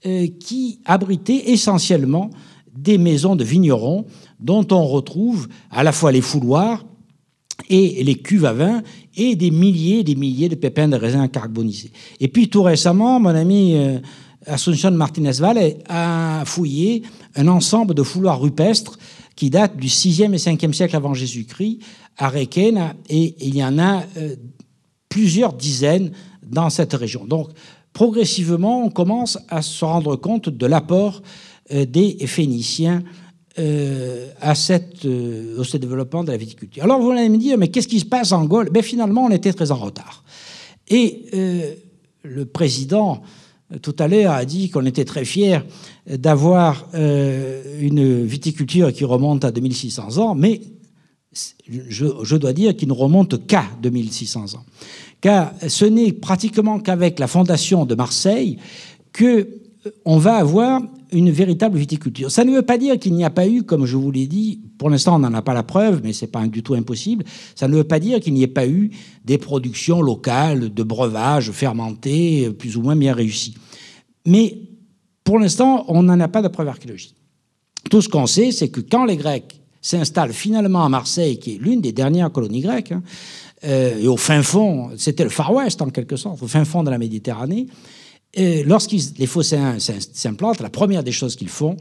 euh, 0.05 0.27
qui 0.39 0.79
abritait 0.85 1.51
essentiellement 1.51 2.29
des 2.75 2.97
maisons 2.97 3.35
de 3.35 3.43
vignerons 3.43 4.05
dont 4.39 4.67
on 4.71 4.85
retrouve 4.85 5.47
à 5.71 5.83
la 5.83 5.91
fois 5.91 6.11
les 6.11 6.21
fouloirs 6.21 6.83
et 7.69 8.03
les 8.03 8.15
cuves 8.15 8.45
à 8.45 8.53
vin 8.53 8.81
et 9.15 9.35
des 9.35 9.51
milliers 9.51 9.99
et 9.99 10.03
des 10.03 10.15
milliers 10.15 10.49
de 10.49 10.55
pépins 10.55 10.87
de 10.87 10.97
raisin 10.97 11.27
carbonisés. 11.27 11.91
Et 12.19 12.27
puis 12.27 12.49
tout 12.49 12.63
récemment, 12.63 13.19
mon 13.19 13.29
ami 13.29 13.75
euh, 13.75 13.99
Asuncion 14.45 14.91
Martinez 14.91 15.39
Valle 15.39 15.75
a 15.87 16.43
fouillé 16.45 17.03
un 17.35 17.47
ensemble 17.47 17.93
de 17.93 18.03
fouloirs 18.03 18.41
rupestres 18.41 18.97
qui 19.35 19.49
datent 19.49 19.77
du 19.77 19.87
6e 19.87 20.33
et 20.33 20.37
5e 20.37 20.73
siècle 20.73 20.95
avant 20.95 21.13
Jésus-Christ 21.13 21.79
à 22.17 22.29
Requena, 22.29 22.93
et 23.09 23.35
il 23.39 23.55
y 23.55 23.63
en 23.63 23.79
a 23.79 24.03
euh, 24.17 24.35
plusieurs 25.09 25.53
dizaines 25.53 26.11
dans 26.45 26.69
cette 26.69 26.93
région. 26.93 27.25
Donc 27.25 27.49
progressivement, 27.91 28.85
on 28.85 28.89
commence 28.89 29.39
à 29.49 29.61
se 29.61 29.83
rendre 29.83 30.15
compte 30.15 30.49
de 30.49 30.65
l'apport 30.65 31.21
euh, 31.71 31.85
des 31.85 32.17
Phéniciens 32.27 33.03
euh, 33.59 34.29
à 34.41 34.55
cette, 34.55 35.05
au 35.05 35.77
développement 35.77 36.23
de 36.23 36.31
la 36.31 36.37
viticulture. 36.37 36.83
Alors 36.83 37.01
vous 37.01 37.11
allez 37.11 37.29
me 37.29 37.37
dire, 37.37 37.57
mais 37.57 37.69
qu'est-ce 37.69 37.87
qui 37.87 37.99
se 37.99 38.05
passe 38.05 38.31
en 38.31 38.45
Gaule? 38.45 38.69
Ben, 38.69 38.83
Finalement, 38.83 39.25
on 39.25 39.31
était 39.31 39.53
très 39.53 39.71
en 39.71 39.77
retard. 39.77 40.23
Et 40.87 41.29
le 42.23 42.45
président, 42.45 43.21
tout 43.81 43.95
à 43.99 44.07
l'heure, 44.07 44.31
a 44.33 44.45
dit 44.45 44.69
qu'on 44.69 44.85
était 44.85 45.05
très 45.05 45.25
fiers 45.25 45.59
d'avoir 46.07 46.87
une 46.93 48.23
viticulture 48.25 48.91
qui 48.93 49.05
remonte 49.05 49.45
à 49.45 49.51
2600 49.51 50.17
ans, 50.17 50.35
mais 50.35 50.61
je, 51.67 52.05
je 52.21 52.35
dois 52.35 52.53
dire 52.53 52.75
qu'il 52.75 52.87
ne 52.87 52.93
remonte 52.93 53.47
qu'à 53.47 53.65
2600 53.81 54.55
ans. 54.55 54.65
Car 55.21 55.53
ce 55.67 55.85
n'est 55.85 56.11
pratiquement 56.11 56.79
qu'avec 56.79 57.19
la 57.19 57.27
fondation 57.27 57.85
de 57.85 57.95
Marseille 57.95 58.57
que 59.13 59.62
on 60.05 60.17
va 60.17 60.35
avoir 60.35 60.81
une 61.11 61.29
véritable 61.29 61.77
viticulture. 61.77 62.31
Ça 62.31 62.43
ne 62.43 62.51
veut 62.51 62.61
pas 62.61 62.77
dire 62.77 62.97
qu'il 62.99 63.13
n'y 63.13 63.23
a 63.23 63.29
pas 63.29 63.47
eu, 63.47 63.63
comme 63.63 63.85
je 63.85 63.97
vous 63.97 64.11
l'ai 64.11 64.27
dit, 64.27 64.61
pour 64.77 64.89
l'instant 64.89 65.15
on 65.15 65.19
n'en 65.19 65.33
a 65.33 65.41
pas 65.41 65.53
la 65.53 65.63
preuve, 65.63 66.01
mais 66.03 66.13
c'est 66.13 66.27
pas 66.27 66.45
du 66.47 66.63
tout 66.63 66.73
impossible, 66.73 67.23
ça 67.55 67.67
ne 67.67 67.75
veut 67.75 67.83
pas 67.83 67.99
dire 67.99 68.19
qu'il 68.19 68.33
n'y 68.33 68.43
ait 68.43 68.47
pas 68.47 68.67
eu 68.67 68.91
des 69.25 69.37
productions 69.37 70.01
locales 70.01 70.73
de 70.73 70.83
breuvages 70.83 71.51
fermentés 71.51 72.49
plus 72.51 72.77
ou 72.77 72.81
moins 72.81 72.95
bien 72.95 73.13
réussies. 73.13 73.55
Mais 74.25 74.57
pour 75.23 75.39
l'instant, 75.39 75.85
on 75.87 76.03
n'en 76.03 76.19
a 76.19 76.27
pas 76.27 76.41
de 76.41 76.47
preuve 76.47 76.67
archéologique. 76.67 77.15
Tout 77.89 78.01
ce 78.01 78.09
qu'on 78.09 78.27
sait, 78.27 78.51
c'est 78.51 78.69
que 78.69 78.79
quand 78.79 79.05
les 79.05 79.17
Grecs 79.17 79.61
s'installent 79.81 80.33
finalement 80.33 80.85
à 80.85 80.89
Marseille, 80.89 81.37
qui 81.39 81.55
est 81.55 81.57
l'une 81.57 81.81
des 81.81 81.91
dernières 81.91 82.31
colonies 82.31 82.61
grecques, 82.61 82.93
hein, 82.93 83.03
euh, 83.65 83.99
et 83.99 84.07
au 84.07 84.17
fin 84.17 84.41
fond, 84.41 84.91
c'était 84.97 85.23
le 85.23 85.29
Far 85.29 85.53
West 85.53 85.81
en 85.81 85.89
quelque 85.89 86.15
sorte, 86.15 86.41
au 86.41 86.47
fin 86.47 86.65
fond 86.65 86.83
de 86.83 86.89
la 86.89 86.97
Méditerranée, 86.97 87.67
lorsque 88.35 88.95
les 89.17 89.27
Phocéens 89.27 89.77
s'implantent, 89.79 90.59
la 90.59 90.69
première 90.69 91.03
des 91.03 91.11
choses 91.11 91.35
qu'ils 91.35 91.49
font, 91.49 91.77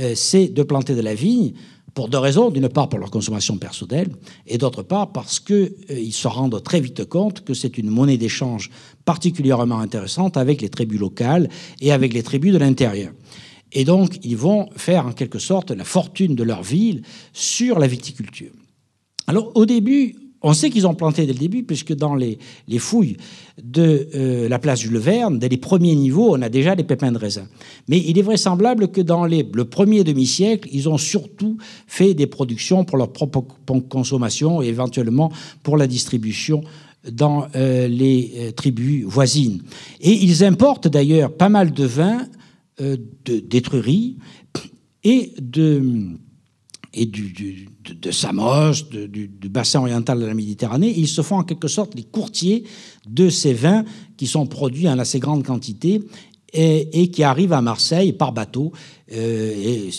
euh, 0.00 0.12
c'est 0.14 0.48
de 0.48 0.62
planter 0.62 0.94
de 0.94 1.00
la 1.00 1.14
vigne 1.14 1.52
pour 1.94 2.08
deux 2.08 2.18
raisons. 2.18 2.50
D'une 2.50 2.68
part, 2.68 2.88
pour 2.88 2.98
leur 2.98 3.10
consommation 3.10 3.58
personnelle, 3.58 4.08
et 4.46 4.56
d'autre 4.56 4.82
part, 4.82 5.12
parce 5.12 5.40
qu'ils 5.40 5.72
euh, 5.90 6.10
se 6.10 6.28
rendent 6.28 6.62
très 6.62 6.80
vite 6.80 7.04
compte 7.06 7.44
que 7.44 7.54
c'est 7.54 7.76
une 7.76 7.90
monnaie 7.90 8.16
d'échange 8.16 8.70
particulièrement 9.04 9.80
intéressante 9.80 10.36
avec 10.36 10.62
les 10.62 10.68
tribus 10.68 11.00
locales 11.00 11.48
et 11.80 11.92
avec 11.92 12.14
les 12.14 12.22
tribus 12.22 12.52
de 12.52 12.58
l'intérieur. 12.58 13.12
Et 13.72 13.84
donc, 13.84 14.18
ils 14.22 14.36
vont 14.36 14.68
faire 14.76 15.06
en 15.06 15.12
quelque 15.12 15.38
sorte 15.38 15.70
la 15.70 15.84
fortune 15.84 16.34
de 16.34 16.42
leur 16.42 16.62
ville 16.62 17.02
sur 17.32 17.78
la 17.78 17.86
viticulture. 17.86 18.52
Alors, 19.26 19.52
au 19.54 19.66
début, 19.66 20.16
on 20.42 20.54
sait 20.54 20.70
qu'ils 20.70 20.86
ont 20.86 20.94
planté 20.94 21.26
dès 21.26 21.32
le 21.32 21.38
début, 21.38 21.62
puisque 21.62 21.92
dans 21.94 22.14
les, 22.14 22.38
fouilles 22.78 23.16
de 23.62 24.08
euh, 24.14 24.48
la 24.48 24.58
place 24.58 24.80
Jules 24.80 24.98
Verne, 24.98 25.38
dès 25.38 25.48
les 25.48 25.58
premiers 25.58 25.94
niveaux, 25.94 26.34
on 26.34 26.42
a 26.42 26.48
déjà 26.48 26.74
des 26.74 26.84
pépins 26.84 27.12
de 27.12 27.18
raisin. 27.18 27.46
Mais 27.88 27.98
il 27.98 28.18
est 28.18 28.22
vraisemblable 28.22 28.88
que 28.88 29.00
dans 29.00 29.26
le 29.26 29.64
premier 29.64 30.04
demi-siècle, 30.04 30.68
ils 30.72 30.88
ont 30.88 30.98
surtout 30.98 31.58
fait 31.86 32.14
des 32.14 32.26
productions 32.26 32.84
pour 32.84 32.96
leur 32.96 33.12
propre 33.12 33.44
consommation 33.88 34.62
et 34.62 34.66
éventuellement 34.66 35.30
pour 35.62 35.76
la 35.76 35.86
distribution 35.86 36.62
dans 37.10 37.46
euh, 37.54 37.88
les 37.88 38.32
euh, 38.36 38.50
tribus 38.52 39.04
voisines. 39.04 39.62
Et 40.00 40.12
ils 40.12 40.44
importent 40.44 40.88
d'ailleurs 40.88 41.34
pas 41.36 41.48
mal 41.48 41.72
de 41.72 41.84
vins, 41.84 42.26
de 42.78 43.40
d'étruries 43.40 44.16
et 45.04 45.34
de 45.38 45.82
et 46.94 47.06
du, 47.06 47.68
de, 47.84 48.10
Samos, 48.10 48.84
du, 48.90 49.28
bassin 49.48 49.80
oriental 49.80 50.20
de 50.20 50.26
la 50.26 50.34
Méditerranée. 50.34 50.92
ils 50.96 51.08
se 51.08 51.22
font 51.22 51.36
en 51.36 51.44
quelque 51.44 51.68
sorte 51.68 51.94
les 51.94 52.02
courtiers 52.02 52.64
de 53.08 53.28
ces 53.28 53.54
vins 53.54 53.84
qui 54.16 54.26
sont 54.26 54.46
produits 54.46 54.88
en 54.88 54.98
assez 54.98 55.18
grande 55.18 55.44
quantité 55.44 56.02
et, 56.52 57.10
qui 57.10 57.22
arrivent 57.22 57.52
à 57.52 57.62
Marseille 57.62 58.12
par 58.12 58.32
bateau. 58.32 58.72
Euh, 59.12 59.90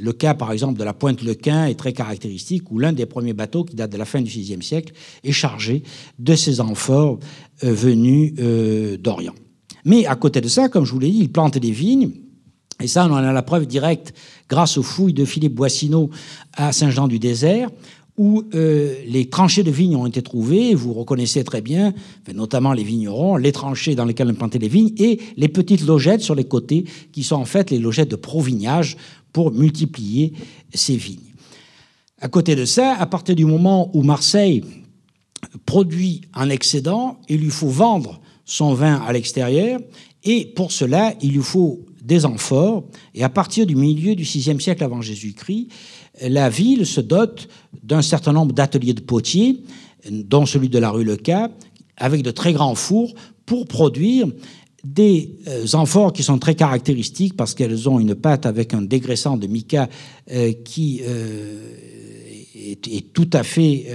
le 0.00 0.12
cas, 0.12 0.34
par 0.34 0.52
exemple, 0.52 0.78
de 0.78 0.84
la 0.84 0.94
pointe 0.94 1.22
Lequin 1.22 1.66
est 1.66 1.74
très 1.74 1.92
caractéristique, 1.92 2.70
où 2.70 2.78
l'un 2.78 2.92
des 2.92 3.06
premiers 3.06 3.32
bateaux, 3.32 3.64
qui 3.64 3.74
date 3.74 3.90
de 3.90 3.98
la 3.98 4.04
fin 4.04 4.20
du 4.20 4.30
VIe 4.30 4.62
siècle, 4.62 4.92
est 5.24 5.32
chargé 5.32 5.82
de 6.18 6.34
ces 6.34 6.60
amphores 6.60 7.18
euh, 7.64 7.72
venus 7.72 8.34
euh, 8.38 8.96
d'Orient. 8.96 9.34
Mais 9.84 10.06
à 10.06 10.16
côté 10.16 10.40
de 10.40 10.48
ça, 10.48 10.68
comme 10.68 10.84
je 10.84 10.92
vous 10.92 10.98
l'ai 10.98 11.10
dit, 11.10 11.18
ils 11.20 11.32
plantent 11.32 11.58
des 11.58 11.70
vignes. 11.70 12.10
Et 12.80 12.86
ça, 12.86 13.06
on 13.06 13.12
en 13.12 13.16
a 13.16 13.32
la 13.32 13.42
preuve 13.42 13.66
directe 13.66 14.14
grâce 14.48 14.78
aux 14.78 14.82
fouilles 14.82 15.12
de 15.12 15.24
Philippe 15.24 15.54
Boissineau 15.54 16.10
à 16.54 16.72
Saint-Jean-du-Désert, 16.72 17.70
où 18.16 18.42
euh, 18.54 18.96
les 19.06 19.28
tranchées 19.28 19.62
de 19.62 19.70
vignes 19.70 19.96
ont 19.96 20.06
été 20.06 20.22
trouvées. 20.22 20.74
Vous 20.74 20.92
reconnaissez 20.92 21.44
très 21.44 21.60
bien, 21.60 21.94
notamment 22.34 22.72
les 22.72 22.82
vignerons, 22.84 23.36
les 23.36 23.52
tranchées 23.52 23.94
dans 23.94 24.04
lesquelles 24.04 24.30
on 24.30 24.34
plantait 24.34 24.58
les 24.58 24.68
vignes 24.68 24.92
et 24.98 25.20
les 25.36 25.48
petites 25.48 25.86
logettes 25.86 26.20
sur 26.20 26.34
les 26.34 26.44
côtés, 26.44 26.84
qui 27.12 27.22
sont 27.22 27.36
en 27.36 27.44
fait 27.44 27.70
les 27.70 27.78
logettes 27.78 28.10
de 28.10 28.16
provignage 28.16 28.96
pour 29.32 29.52
multiplier 29.52 30.32
ces 30.74 30.96
vignes. 30.96 31.34
À 32.20 32.28
côté 32.28 32.56
de 32.56 32.64
ça, 32.64 32.96
à 32.96 33.06
partir 33.06 33.36
du 33.36 33.44
moment 33.44 33.90
où 33.94 34.02
Marseille 34.02 34.64
produit 35.64 36.22
un 36.34 36.50
excédent, 36.50 37.18
il 37.28 37.38
lui 37.40 37.50
faut 37.50 37.68
vendre 37.68 38.20
son 38.44 38.74
vin 38.74 38.96
à 38.96 39.12
l'extérieur, 39.12 39.78
et 40.24 40.46
pour 40.46 40.72
cela, 40.72 41.14
il 41.22 41.32
lui 41.32 41.42
faut 41.42 41.84
des 42.08 42.24
amphores. 42.24 42.84
Et 43.14 43.22
à 43.22 43.28
partir 43.28 43.66
du 43.66 43.76
milieu 43.76 44.16
du 44.16 44.24
VIe 44.24 44.60
siècle 44.60 44.82
avant 44.82 45.02
Jésus-Christ, 45.02 45.68
la 46.22 46.48
ville 46.48 46.86
se 46.86 47.00
dote 47.00 47.48
d'un 47.84 48.02
certain 48.02 48.32
nombre 48.32 48.52
d'ateliers 48.52 48.94
de 48.94 49.02
potiers, 49.02 49.62
dont 50.10 50.46
celui 50.46 50.68
de 50.68 50.78
la 50.78 50.90
rue 50.90 51.04
Leca, 51.04 51.50
avec 51.96 52.22
de 52.22 52.30
très 52.30 52.52
grands 52.52 52.74
fours 52.74 53.14
pour 53.44 53.66
produire 53.66 54.26
des 54.84 55.36
euh, 55.48 55.66
amphores 55.74 56.12
qui 56.12 56.22
sont 56.22 56.38
très 56.38 56.54
caractéristiques 56.54 57.36
parce 57.36 57.54
qu'elles 57.54 57.88
ont 57.88 57.98
une 57.98 58.14
pâte 58.14 58.46
avec 58.46 58.74
un 58.74 58.82
dégraissant 58.82 59.36
de 59.36 59.46
mica 59.46 59.88
euh, 60.30 60.52
qui 60.64 61.02
euh, 61.02 61.74
est, 62.54 63.12
tout 63.12 63.28
à 63.32 63.42
fait 63.42 63.86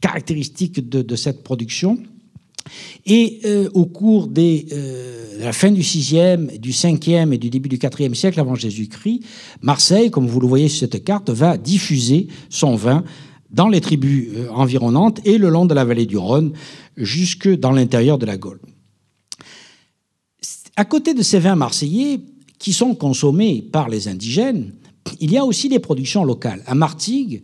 caractéristique 0.00 0.88
de, 0.88 1.16
cette 1.16 1.42
production. 1.42 1.98
Et 3.06 3.40
au 3.72 3.86
cours 3.86 4.28
des 4.28 4.66
de 5.40 5.44
la 5.46 5.52
fin 5.54 5.70
du 5.70 5.80
6e, 5.80 6.58
du 6.58 6.70
5e 6.70 7.32
et 7.32 7.38
du 7.38 7.48
début 7.48 7.70
du 7.70 7.78
4e 7.78 8.12
siècle 8.14 8.38
avant 8.40 8.54
Jésus-Christ, 8.54 9.22
Marseille, 9.62 10.10
comme 10.10 10.26
vous 10.26 10.38
le 10.38 10.46
voyez 10.46 10.68
sur 10.68 10.80
cette 10.80 11.02
carte, 11.02 11.30
va 11.30 11.56
diffuser 11.56 12.28
son 12.50 12.76
vin 12.76 13.04
dans 13.50 13.68
les 13.68 13.80
tribus 13.80 14.28
euh, 14.34 14.48
environnantes 14.50 15.20
et 15.24 15.38
le 15.38 15.48
long 15.48 15.64
de 15.64 15.74
la 15.74 15.84
vallée 15.84 16.04
du 16.04 16.18
Rhône 16.18 16.52
jusque 16.96 17.48
dans 17.48 17.72
l'intérieur 17.72 18.18
de 18.18 18.26
la 18.26 18.36
Gaule. 18.36 18.60
À 20.76 20.84
côté 20.84 21.14
de 21.14 21.22
ces 21.22 21.38
vins 21.38 21.56
marseillais 21.56 22.20
qui 22.58 22.74
sont 22.74 22.94
consommés 22.94 23.62
par 23.72 23.88
les 23.88 24.08
indigènes, 24.08 24.74
il 25.20 25.32
y 25.32 25.38
a 25.38 25.44
aussi 25.44 25.70
des 25.70 25.78
productions 25.78 26.22
locales. 26.22 26.62
À 26.66 26.74
Martigues, 26.74 27.42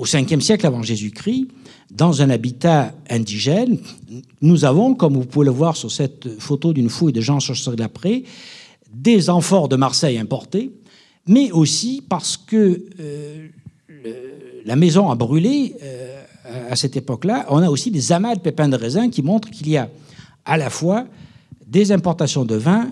au 0.00 0.06
5e 0.06 0.40
siècle 0.40 0.66
avant 0.66 0.82
Jésus-Christ, 0.82 1.48
dans 1.90 2.22
un 2.22 2.30
habitat 2.30 2.94
indigène, 3.10 3.76
nous 4.40 4.64
avons, 4.64 4.94
comme 4.94 5.12
vous 5.12 5.26
pouvez 5.26 5.44
le 5.44 5.50
voir 5.50 5.76
sur 5.76 5.92
cette 5.92 6.40
photo 6.40 6.72
d'une 6.72 6.88
fouille 6.88 7.12
de 7.12 7.20
Jean 7.20 7.36
d'après, 7.76 8.22
des 8.90 9.28
amphores 9.28 9.68
de 9.68 9.76
Marseille 9.76 10.16
importés, 10.16 10.70
mais 11.28 11.50
aussi 11.50 12.02
parce 12.08 12.38
que 12.38 12.82
euh, 12.98 13.48
la 14.64 14.74
maison 14.74 15.10
a 15.10 15.16
brûlé 15.16 15.76
euh, 15.82 16.22
à 16.70 16.76
cette 16.76 16.96
époque-là. 16.96 17.44
On 17.50 17.58
a 17.58 17.68
aussi 17.68 17.90
des 17.90 18.10
amas 18.10 18.36
de 18.36 18.40
pépins 18.40 18.70
de 18.70 18.76
raisin 18.76 19.10
qui 19.10 19.20
montrent 19.20 19.50
qu'il 19.50 19.68
y 19.68 19.76
a 19.76 19.90
à 20.46 20.56
la 20.56 20.70
fois 20.70 21.04
des 21.66 21.92
importations 21.92 22.46
de 22.46 22.54
vin 22.54 22.90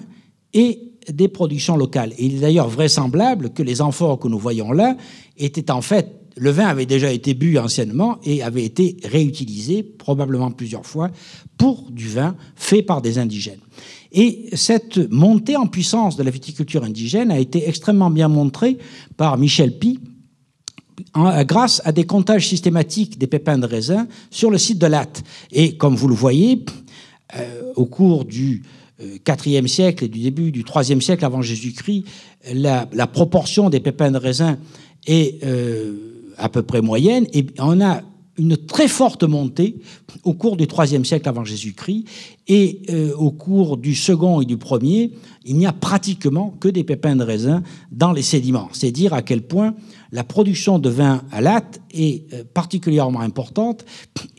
et 0.53 0.83
des 1.11 1.29
productions 1.29 1.79
locales. 1.79 2.13
il 2.19 2.37
est 2.37 2.41
d'ailleurs 2.41 2.69
vraisemblable 2.69 3.55
que 3.55 3.63
les 3.63 3.81
amphores 3.81 4.19
que 4.19 4.29
nous 4.29 4.39
voyons 4.39 4.73
là 4.73 4.95
étaient 5.39 5.71
en 5.71 5.81
fait 5.81 6.18
le 6.39 6.51
vin 6.51 6.67
avait 6.67 6.87
déjà 6.87 7.11
été 7.13 7.35
bu 7.35 7.59
anciennement 7.59 8.19
et 8.25 8.43
avait 8.43 8.65
été 8.65 8.97
réutilisé 9.05 9.83
probablement 9.83 10.51
plusieurs 10.51 10.87
fois 10.87 11.11
pour 11.57 11.91
du 11.91 12.09
vin 12.09 12.37
fait 12.57 12.83
par 12.83 13.03
des 13.03 13.19
indigènes. 13.19 13.61
Et 14.13 14.49
cette 14.55 15.11
montée 15.11 15.57
en 15.57 15.67
puissance 15.67 16.17
de 16.17 16.23
la 16.23 16.31
viticulture 16.31 16.85
indigène 16.85 17.31
a 17.31 17.39
été 17.39 17.69
extrêmement 17.69 18.11
bien 18.11 18.29
montrée 18.29 18.79
par 19.17 19.37
Michel 19.37 19.79
Pi 19.79 20.01
grâce 21.47 21.81
à 21.85 21.93
des 21.93 22.05
comptages 22.05 22.49
systématiques 22.49 23.19
des 23.19 23.27
pépins 23.27 23.59
de 23.59 23.67
raisin 23.67 24.09
sur 24.31 24.51
le 24.51 24.59
site 24.59 24.79
de 24.79 24.87
Latte. 24.87 25.23
Et 25.53 25.77
comme 25.77 25.95
vous 25.95 26.09
le 26.09 26.15
voyez, 26.15 26.65
euh, 27.37 27.73
au 27.77 27.87
cours 27.87 28.25
du 28.25 28.63
IVe 29.01 29.65
euh, 29.65 29.67
siècle 29.67 30.05
et 30.05 30.09
du 30.09 30.21
début 30.21 30.51
du 30.51 30.65
IIIe 30.65 31.03
siècle 31.03 31.25
avant 31.25 31.43
Jésus-Christ, 31.43 32.05
la, 32.53 32.87
proportion 33.07 33.71
des 33.71 33.81
pépins 33.81 34.11
de 34.11 34.19
raisin 34.19 34.59
est 35.07 35.45
euh, 35.45 36.18
à 36.39 36.49
peu 36.49 36.63
près 36.63 36.81
moyenne, 36.81 37.27
et 37.33 37.47
on 37.59 37.81
a 37.81 38.03
une 38.39 38.57
très 38.57 38.89
forte 38.89 39.25
montée 39.25 39.81
au 40.23 40.33
cours 40.33 40.57
du 40.57 40.65
IIIe 40.65 41.05
siècle 41.05 41.29
avant 41.29 41.45
Jésus-Christ, 41.45 42.05
et 42.47 42.83
euh, 42.91 43.13
au 43.17 43.31
cours 43.31 43.77
du 43.77 43.95
second 43.95 44.41
et 44.41 44.45
du 44.45 44.57
premier, 44.57 45.13
il 45.45 45.57
n'y 45.57 45.67
a 45.67 45.73
pratiquement 45.73 46.55
que 46.61 46.69
des 46.69 46.85
pépins 46.85 47.17
de 47.17 47.25
raisin 47.25 47.63
dans 47.91 48.13
les 48.13 48.23
sédiments. 48.23 48.69
C'est 48.73 48.91
dire 48.91 49.13
à 49.13 49.23
quel 49.23 49.43
point 49.43 49.75
la 50.13 50.25
production 50.25 50.79
de 50.79 50.89
vin 50.89 51.23
à 51.31 51.41
latte 51.41 51.81
est 51.93 52.33
euh, 52.33 52.45
particulièrement 52.55 53.21
importante, 53.21 53.85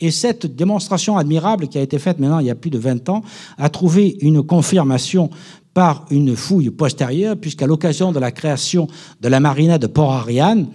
et 0.00 0.10
cette 0.10 0.46
démonstration 0.46 1.16
admirable 1.16 1.68
qui 1.68 1.78
a 1.78 1.82
été 1.82 1.98
faite 1.98 2.18
maintenant 2.18 2.40
il 2.40 2.46
y 2.46 2.50
a 2.50 2.54
plus 2.54 2.70
de 2.70 2.78
20 2.78 3.08
ans 3.10 3.22
a 3.58 3.68
trouvé 3.68 4.16
une 4.22 4.42
confirmation 4.42 5.30
par 5.74 6.06
une 6.10 6.34
fouille 6.34 6.70
postérieure, 6.70 7.36
puisqu'à 7.36 7.66
l'occasion 7.66 8.10
de 8.12 8.18
la 8.18 8.32
création 8.32 8.88
de 9.20 9.28
la 9.28 9.38
marina 9.38 9.78
de 9.78 9.86
Port-Ariane, 9.86 10.66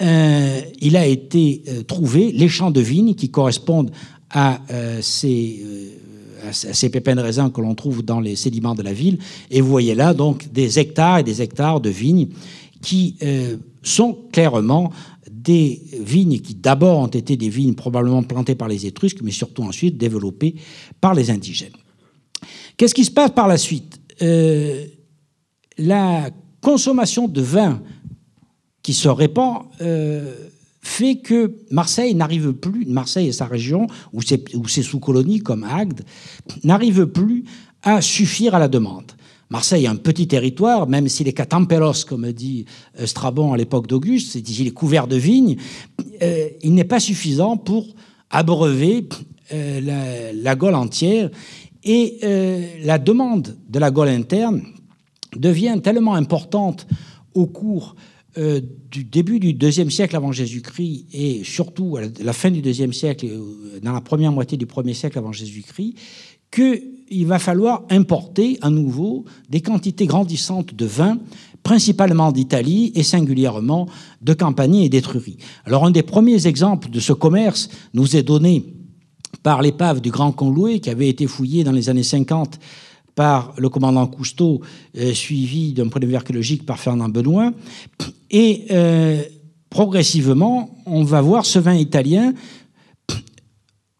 euh, 0.00 0.60
il 0.80 0.96
a 0.96 1.06
été 1.06 1.62
euh, 1.68 1.82
trouvé 1.82 2.32
les 2.32 2.48
champs 2.48 2.70
de 2.70 2.80
vignes 2.80 3.14
qui 3.14 3.30
correspondent 3.30 3.90
à, 4.30 4.60
euh, 4.70 5.00
ces, 5.02 5.62
à 6.48 6.52
ces 6.52 6.88
pépins 6.88 7.14
de 7.14 7.20
raisin 7.20 7.50
que 7.50 7.60
l'on 7.60 7.74
trouve 7.74 8.02
dans 8.02 8.20
les 8.20 8.34
sédiments 8.34 8.74
de 8.74 8.82
la 8.82 8.94
ville. 8.94 9.18
Et 9.50 9.60
vous 9.60 9.68
voyez 9.68 9.94
là 9.94 10.14
donc 10.14 10.50
des 10.50 10.78
hectares 10.78 11.18
et 11.18 11.22
des 11.22 11.42
hectares 11.42 11.80
de 11.80 11.90
vignes 11.90 12.28
qui 12.80 13.16
sont 13.84 14.18
clairement 14.32 14.90
des 15.30 15.80
vignes 16.00 16.40
qui 16.40 16.56
d'abord 16.56 16.98
ont 16.98 17.06
été 17.06 17.36
des 17.36 17.48
vignes 17.48 17.74
probablement 17.74 18.24
plantées 18.24 18.56
par 18.56 18.66
les 18.66 18.86
Étrusques, 18.86 19.22
mais 19.22 19.30
surtout 19.30 19.62
ensuite 19.62 19.96
développées 19.96 20.56
par 21.00 21.14
les 21.14 21.30
indigènes. 21.30 21.76
Qu'est-ce 22.76 22.94
qui 22.94 23.04
se 23.04 23.12
passe 23.12 23.30
par 23.30 23.46
la 23.46 23.56
suite? 23.56 24.00
La 25.78 26.30
consommation 26.60 27.28
de 27.28 27.40
vin 27.40 27.80
qui 28.82 28.94
se 28.94 29.08
répand 29.08 29.62
euh, 29.80 30.34
fait 30.80 31.16
que 31.16 31.54
Marseille 31.70 32.14
n'arrive 32.14 32.52
plus, 32.52 32.84
Marseille 32.86 33.28
et 33.28 33.32
sa 33.32 33.46
région, 33.46 33.86
ou 34.12 34.20
ses, 34.20 34.82
sous-colonies 34.82 35.40
comme 35.40 35.62
Agde, 35.62 36.02
n'arrivent 36.64 37.06
plus 37.06 37.44
à 37.82 38.00
suffire 38.00 38.54
à 38.54 38.58
la 38.58 38.68
demande. 38.68 39.12
Marseille 39.48 39.84
est 39.84 39.88
un 39.88 39.96
petit 39.96 40.26
territoire, 40.26 40.88
même 40.88 41.08
s'il 41.08 41.28
est 41.28 41.34
catampelos, 41.34 42.04
comme 42.08 42.32
dit 42.32 42.64
euh, 42.98 43.06
Strabon 43.06 43.52
à 43.52 43.56
l'époque 43.56 43.86
d'Auguste, 43.86 44.32
c'est-à-dire 44.32 44.62
il 44.62 44.66
est 44.68 44.72
couvert 44.72 45.06
de 45.06 45.16
vignes, 45.16 45.56
euh, 46.22 46.48
il 46.62 46.74
n'est 46.74 46.84
pas 46.84 47.00
suffisant 47.00 47.56
pour 47.56 47.86
abreuver 48.30 49.06
la, 49.50 50.32
la, 50.32 50.56
Gaule 50.56 50.74
entière. 50.74 51.28
Et 51.84 52.20
la 52.82 52.98
demande 52.98 53.58
de 53.68 53.78
la 53.78 53.90
Gaule 53.90 54.08
interne 54.08 54.62
devient 55.36 55.78
tellement 55.82 56.14
importante 56.14 56.86
au 57.34 57.46
cours 57.46 57.94
euh, 58.38 58.62
du 58.90 59.04
début 59.04 59.38
du 59.40 59.52
deuxième 59.52 59.90
siècle 59.90 60.16
avant 60.16 60.32
Jésus-Christ 60.32 61.06
et 61.12 61.44
surtout 61.44 61.98
à 61.98 62.02
la 62.22 62.32
fin 62.32 62.50
du 62.50 62.62
deuxième 62.62 62.94
siècle, 62.94 63.26
euh, 63.28 63.78
dans 63.82 63.92
la 63.92 64.00
première 64.00 64.32
moitié 64.32 64.56
du 64.56 64.64
premier 64.64 64.94
siècle 64.94 65.18
avant 65.18 65.32
Jésus-Christ, 65.32 65.94
qu'il 66.50 67.26
va 67.26 67.38
falloir 67.38 67.82
importer 67.90 68.58
à 68.62 68.70
nouveau 68.70 69.26
des 69.50 69.60
quantités 69.60 70.06
grandissantes 70.06 70.74
de 70.74 70.86
vin, 70.86 71.18
principalement 71.62 72.32
d'Italie 72.32 72.92
et 72.94 73.02
singulièrement 73.02 73.86
de 74.22 74.32
Campanie 74.32 74.86
et 74.86 74.88
d'Étrurie. 74.88 75.36
Alors 75.66 75.84
un 75.84 75.90
des 75.90 76.02
premiers 76.02 76.46
exemples 76.46 76.88
de 76.88 77.00
ce 77.00 77.12
commerce 77.12 77.68
nous 77.92 78.16
est 78.16 78.22
donné 78.22 78.64
par 79.42 79.60
l'épave 79.60 80.00
du 80.00 80.10
Grand 80.10 80.32
Conloué 80.32 80.80
qui 80.80 80.88
avait 80.88 81.08
été 81.08 81.26
fouillée 81.26 81.64
dans 81.64 81.72
les 81.72 81.90
années 81.90 82.02
50 82.02 82.58
par 83.14 83.54
le 83.58 83.68
commandant 83.68 84.06
Cousteau, 84.06 84.60
euh, 84.96 85.12
suivi 85.12 85.72
d'un 85.72 85.88
point 85.88 86.00
archéologique 86.14 86.64
par 86.64 86.78
Fernand 86.78 87.08
Benoît. 87.08 87.52
Et 88.30 88.64
euh, 88.70 89.22
progressivement, 89.70 90.70
on 90.86 91.04
va 91.04 91.20
voir 91.20 91.44
ce 91.44 91.58
vin 91.58 91.74
italien 91.74 92.34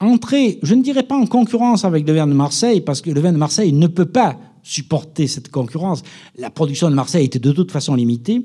entrer, 0.03 0.59
je 0.63 0.75
ne 0.75 0.83
dirais 0.83 1.05
pas 1.05 1.17
en 1.17 1.27
concurrence 1.27 1.85
avec 1.85 2.07
le 2.07 2.15
vin 2.15 2.27
de 2.27 2.33
Marseille, 2.33 2.81
parce 2.81 3.01
que 3.01 3.11
le 3.11 3.21
vin 3.21 3.33
de 3.33 3.39
Marseille 3.39 3.73
ne 3.73 3.87
peut 3.87 4.07
pas 4.07 4.37
supporter 4.63 5.27
cette 5.27 5.51
concurrence. 5.51 6.03
La 6.37 6.51
production 6.51 6.89
de 6.91 6.95
Marseille 6.95 7.27
était 7.27 7.39
de 7.39 7.53
toute 7.53 7.73
façon 7.73 7.95
limitée. 7.95 8.43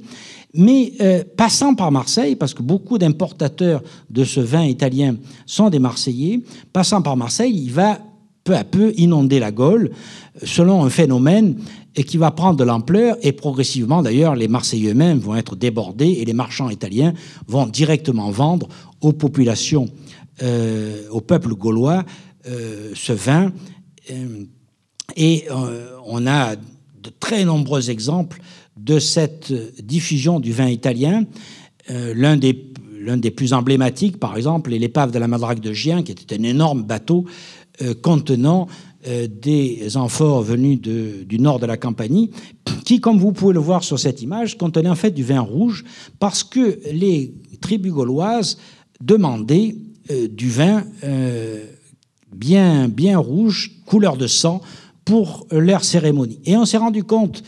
Mais 0.53 0.93
euh, 1.01 1.24
passant 1.36 1.76
par 1.76 1.91
Marseille, 1.91 2.36
parce 2.36 2.53
que 2.53 2.63
beaucoup 2.63 2.97
d'importateurs 2.97 3.84
de 4.09 4.24
ce 4.24 4.39
vin 4.39 4.63
italien 4.63 5.18
sont 5.45 5.70
des 5.70 5.80
Marseillais, 5.80 6.41
passant 6.74 7.01
par 7.01 7.18
Marseille, 7.18 7.53
il 7.53 7.72
va 7.72 7.99
peu 8.48 8.56
à 8.56 8.64
peu 8.64 8.93
inonder 8.95 9.39
la 9.39 9.52
Gaule 9.52 9.91
selon 10.41 10.86
un 10.86 10.89
phénomène 10.89 11.58
qui 11.93 12.16
va 12.16 12.32
prendre 12.32 12.56
de 12.56 12.64
l'ampleur 12.64 13.18
et 13.22 13.34
progressivement 13.34 14.02
d'ailleurs 14.02 14.36
les 14.36 14.48
Marseillais 14.48 14.91
eux-mêmes 14.91 15.20
vont 15.20 15.36
être 15.36 15.58
débordés 15.58 16.12
et 16.22 16.24
les 16.24 16.32
marchands 16.32 16.70
italiens 16.70 17.14
vont 17.48 17.66
directement 17.66 18.32
vendre 18.32 18.70
aux 19.02 19.12
populations, 19.12 19.89
euh, 20.43 21.10
au 21.12 21.20
peuple 21.20 21.56
gaulois 21.56 22.06
euh, 22.48 22.91
ce 22.95 23.12
vin. 23.12 23.52
et 25.18 25.45
on 26.06 26.26
a 26.26 26.56
de 26.56 27.12
très 27.20 27.43
nombreux 27.43 27.89
exemples 27.89 28.39
de 28.78 28.98
cette 28.98 29.52
diffusion 29.84 30.39
du 30.39 30.54
vin 30.54 30.70
italien. 30.70 31.26
Euh, 31.89 32.14
l'un 32.16 32.38
des 32.38 32.68
l'un 33.00 33.18
des 33.18 33.32
plus 33.32 33.54
emblématiques, 33.54 34.20
par 34.20 34.36
exemple, 34.38 34.74
est 34.74 34.80
l'épave 34.80 35.12
de 35.12 35.20
la 35.20 35.28
Madrague 35.28 35.60
de 35.60 35.74
Gien, 35.74 36.04
qui 36.04 36.12
était 36.12 36.38
un 36.39 36.43
énorme 36.43 36.84
bateau 36.84 37.26
euh, 37.26 37.32
contenant 38.01 38.67
euh, 39.07 39.28
des 39.28 39.95
amphores 39.95 40.41
venus 40.41 40.82
de, 40.82 41.23
du 41.23 41.39
nord 41.39 41.59
de 41.59 41.65
la 41.65 41.78
Campanie, 41.78 42.32
qui, 42.86 42.99
comme 42.99 43.19
vous 43.19 43.32
pouvez 43.32 43.53
le 43.53 43.59
voir 43.59 43.84
sur 43.84 43.99
cette 43.99 44.21
image, 44.21 44.57
contenait 44.57 44.89
en 44.89 44.95
fait 44.95 45.11
du 45.11 45.23
vin 45.23 45.41
rouge, 45.41 45.84
parce 46.19 46.43
que 46.43 46.80
les 46.91 47.34
tribus 47.61 47.91
gauloises 47.91 48.57
demandaient 49.01 49.75
du 50.32 50.49
vin 50.49 50.84
bien, 52.34 52.88
bien 52.88 53.17
rouge, 53.17 53.71
couleur 53.86 54.17
de 54.17 54.28
sang, 54.28 54.61
pour 55.05 55.47
leur 55.51 55.84
cérémonie. 55.84 56.39
Et 56.45 56.57
on 56.57 56.65
s'est 56.65 56.78
rendu 56.78 57.03
compte 57.03 57.43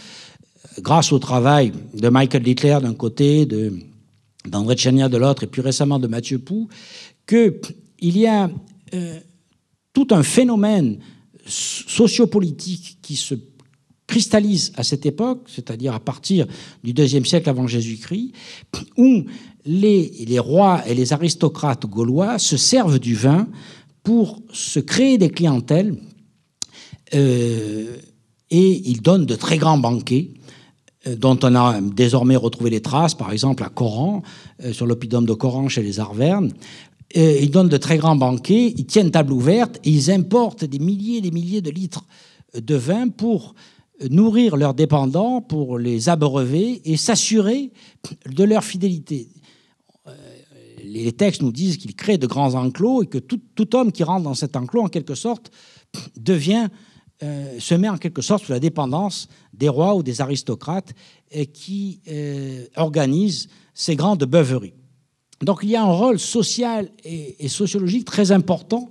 grâce 0.82 1.12
au 1.12 1.20
travail 1.20 1.72
de 1.94 2.10
Michael 2.10 2.44
Littler 2.44 2.78
d'un 2.82 2.94
côté, 2.94 3.48
d'André 4.46 4.76
Tchania 4.76 5.10
de 5.10 5.18
l'autre, 5.18 5.44
et 5.44 5.48
plus 5.48 5.62
récemment 5.62 6.00
de 6.00 6.08
Mathieu 6.08 6.40
Pou, 6.40 6.70
qu'il 7.28 8.18
y 8.18 8.28
a 8.28 8.50
euh, 8.94 9.20
tout 10.00 10.16
un 10.16 10.24
phénomène 10.24 11.00
sociopolitique 11.46 13.00
qui 13.02 13.18
se 13.18 13.36
cristallise 14.08 14.72
à 14.78 14.84
cette 14.84 15.06
époque, 15.06 15.42
c'est-à-dire 15.48 15.94
à 15.94 16.00
partir 16.00 16.48
du 16.84 16.94
deuxième 16.94 17.26
siècle 17.26 17.50
avant 17.50 17.68
Jésus-Christ, 17.68 18.32
où 18.98 19.26
les, 19.66 20.40
rois 20.40 20.82
et 20.88 20.96
les 20.96 21.12
aristocrates 21.12 21.86
gaulois 21.86 22.40
se 22.40 22.56
servent 22.56 23.00
du 23.00 23.14
vin 23.14 23.48
pour 24.02 24.42
se 24.54 24.80
créer 24.80 25.18
des 25.18 25.30
clientèles 25.30 25.98
euh, 27.14 27.98
et 28.50 28.90
ils 28.90 29.02
donnent 29.02 29.26
de 29.26 29.36
très 29.36 29.58
grands 29.58 29.78
banquets 29.78 30.32
euh, 31.08 31.16
dont 31.16 31.38
on 31.44 31.56
a 31.56 31.82
désormais 31.82 32.36
retrouvé 32.36 32.70
les 32.70 32.82
traces, 32.82 33.16
par 33.16 33.32
exemple 33.32 33.64
à 33.64 33.70
Coran, 33.70 34.24
euh, 34.64 34.74
sur 34.74 34.86
l'oppidum 34.86 35.26
de 35.26 35.34
Coran 35.34 35.68
chez 35.68 35.84
les 35.84 36.00
Arvernes. 36.00 36.52
Ils 37.16 37.50
donnent 37.50 37.70
de 37.70 37.78
très 37.78 37.98
grands 37.98 38.16
banquets, 38.16 38.74
ils 38.78 38.86
tiennent 38.86 39.12
table 39.12 39.34
ouverte 39.34 39.80
et 39.84 39.90
ils 39.90 40.12
importent 40.12 40.64
des 40.64 40.80
milliers 40.80 41.18
et 41.18 41.22
des 41.22 41.32
milliers 41.32 41.62
de 41.62 41.72
litres 41.72 42.06
de 42.54 42.76
vin 42.76 43.10
pour 43.10 43.56
nourrir 44.10 44.56
leurs 44.56 44.74
dépendants, 44.74 45.42
pour 45.42 45.78
les 45.78 46.10
abreuver 46.10 46.82
et 46.86 46.98
s'assurer 46.98 47.72
de 48.26 48.44
leur 48.44 48.64
fidélité. 48.64 49.30
Euh, 50.08 50.12
les 50.84 51.12
textes 51.12 51.42
nous 51.42 51.52
disent 51.52 51.78
qu'ils 51.78 51.96
créent 51.96 52.18
de 52.18 52.28
grands 52.28 52.56
enclos 52.56 53.04
et 53.04 53.08
que 53.08 53.18
tout, 53.18 53.76
homme 53.76 53.92
qui 53.92 54.04
rentre 54.04 54.24
dans 54.24 54.34
cet 54.34 54.56
enclos, 54.56 54.84
en 54.84 54.88
quelque 54.88 55.16
sorte, 55.16 55.52
euh, 57.22 57.60
se 57.60 57.76
met 57.76 57.90
en 57.90 57.98
quelque 57.98 58.22
sorte 58.22 58.46
sous 58.46 58.52
la 58.52 58.60
dépendance 58.60 59.28
des 59.54 59.68
rois 59.68 59.96
ou 59.96 60.04
des 60.04 60.22
aristocrates 60.22 60.94
et 61.32 61.48
qui 61.48 62.00
euh, 62.08 62.66
organisent 62.78 63.50
ces 63.74 63.96
grandes 63.96 64.24
beuveries. 64.24 64.74
Donc 65.42 65.60
il 65.64 65.70
y 65.70 65.76
a 65.76 65.84
un 65.84 65.92
rôle 65.92 66.20
social 66.20 66.90
et, 67.04 67.48
sociologique 67.48 68.06
très 68.06 68.32
important 68.32 68.90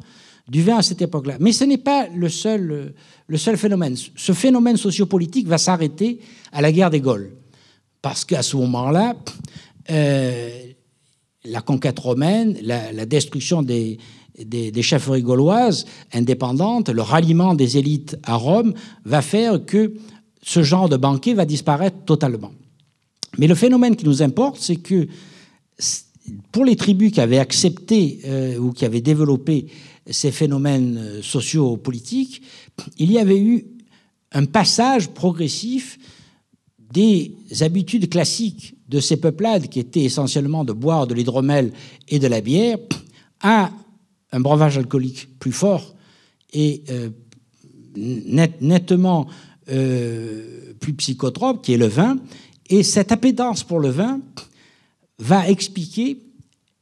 du 0.49 0.63
vin 0.63 0.79
à 0.79 0.83
cette 0.83 1.03
époque-là. 1.03 1.37
Mais 1.41 1.53
ce 1.53 1.65
n'est 1.65 1.79
pas 1.79 2.09
le 2.09 2.29
seul, 2.29 2.95
le 3.27 3.39
seul 3.39 3.57
phénomène. 3.57 3.97
Ce 4.17 4.33
phénomène 4.33 4.77
sociopolitique 4.77 5.47
va 5.47 5.59
s'arrêter 5.59 6.21
à 6.53 6.63
la 6.63 6.73
guerre 6.73 6.91
des 6.91 7.01
Gaules. 7.01 7.33
Parce 8.01 8.25
qu'à 8.25 8.43
ce 8.43 8.57
moment-là, 8.57 9.15
euh, 9.91 10.51
la 11.45 11.61
conquête 11.61 11.99
romaine, 11.99 12.57
la 12.63 13.05
destruction 13.05 13.63
des, 13.63 13.99
des, 14.45 14.83
chefferies 14.83 15.23
gauloises 15.23 15.85
indépendantes, 16.13 16.89
le 16.89 17.03
ralliement 17.03 17.55
des 17.55 17.79
élites 17.79 18.17
à 18.23 18.37
Rome 18.37 18.75
va 19.05 19.23
faire 19.23 19.65
que 19.65 19.95
ce 20.43 20.63
genre 20.63 20.89
de 20.89 20.97
banquet 20.97 21.35
va 21.35 21.45
disparaître 21.45 22.05
totalement. 22.05 22.53
Mais 23.39 23.47
le 23.47 23.55
phénomène 23.55 23.97
qui 23.97 24.05
nous 24.05 24.23
importe, 24.23 24.61
c'est 24.61 24.77
que 24.77 25.07
pour 26.53 26.65
les 26.65 26.77
tribus 26.77 27.13
qui 27.13 27.21
avaient 27.21 27.39
accepté 27.39 28.21
euh, 28.25 28.59
ou 28.59 28.73
qui 28.73 28.85
avaient 28.85 29.01
développé 29.01 29.67
ces 30.11 30.31
phénomènes 30.31 30.99
euh, 30.99 31.23
sociopolitiques, 31.23 32.43
il 32.99 33.13
y 33.13 33.19
avait 33.19 33.39
eu 33.39 33.67
un 34.33 34.45
passage 34.45 35.09
progressif 35.09 35.99
des 36.93 37.33
habitudes 37.61 38.09
classiques 38.09 38.75
de 38.89 39.01
ces 39.01 39.19
peuplades, 39.19 39.69
qui 39.69 39.81
étaient 39.81 40.05
essentiellement 40.05 40.65
de 40.65 40.73
boire 40.73 41.07
de 41.07 41.15
l'hydromel 41.15 41.73
et 42.09 42.19
de 42.19 42.27
la 42.27 42.41
bière, 42.41 42.79
à 43.41 43.71
un 44.33 44.41
breuvage 44.41 44.79
alcoolique 44.79 45.29
plus 45.39 45.53
fort 45.53 45.95
et 46.53 46.83
euh, 46.91 47.11
nettement 47.95 49.27
plus 49.67 50.95
psychotrope, 50.95 51.63
qui 51.63 51.75
est 51.75 51.79
le 51.79 51.89
vin. 51.89 52.17
Et 52.71 52.83
cette 52.83 53.13
appétence 53.13 53.65
pour 53.65 53.81
le 53.81 53.91
vin 53.91 54.21
va 55.19 55.49
expliquer 55.49 56.19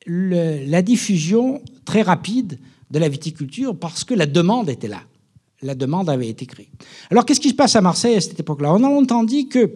la 0.07 0.82
diffusion 0.82 1.62
très 1.84 2.03
rapide 2.03 2.59
de 2.91 2.99
la 2.99 3.09
viticulture 3.09 3.76
parce 3.76 4.05
que 4.05 4.14
la 4.14 4.26
demande 4.26 4.68
était 4.68 4.89
là. 4.89 5.03
La 5.62 5.74
demande 5.74 6.09
avait 6.11 6.28
été 6.28 6.47
créée. 6.47 6.68
Alors 7.11 7.24
qu'est-ce 7.24 7.41
qui 7.41 7.49
se 7.49 7.55
passe 7.55 7.74
à 7.76 7.80
Marseille 7.80 8.16
à 8.16 8.20
cette 8.20 8.39
époque-là? 8.39 8.72
On 8.74 8.84
a 8.84 8.89
longtemps 8.89 9.24
dit 9.24 9.49
que, 9.49 9.70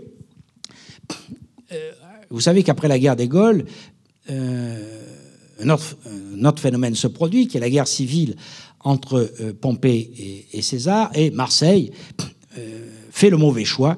euh, 1.72 1.92
vous 2.30 2.40
savez 2.40 2.62
qu'après 2.62 2.86
la 2.86 2.98
guerre 2.98 3.16
des 3.16 3.28
Gaules, 3.28 3.64
un 5.62 5.68
autre, 6.44 6.60
phénomène 6.60 6.94
se 6.94 7.06
produit, 7.06 7.48
qui 7.48 7.56
est 7.56 7.60
la 7.60 7.70
guerre 7.70 7.88
civile 7.88 8.36
entre 8.80 9.30
euh, 9.40 9.52
Pompée 9.52 10.46
et, 10.52 10.62
César, 10.62 11.10
et 11.14 11.30
Marseille 11.30 11.90
euh, 12.58 12.86
fait 13.10 13.30
le 13.30 13.36
mauvais 13.36 13.64
choix, 13.64 13.96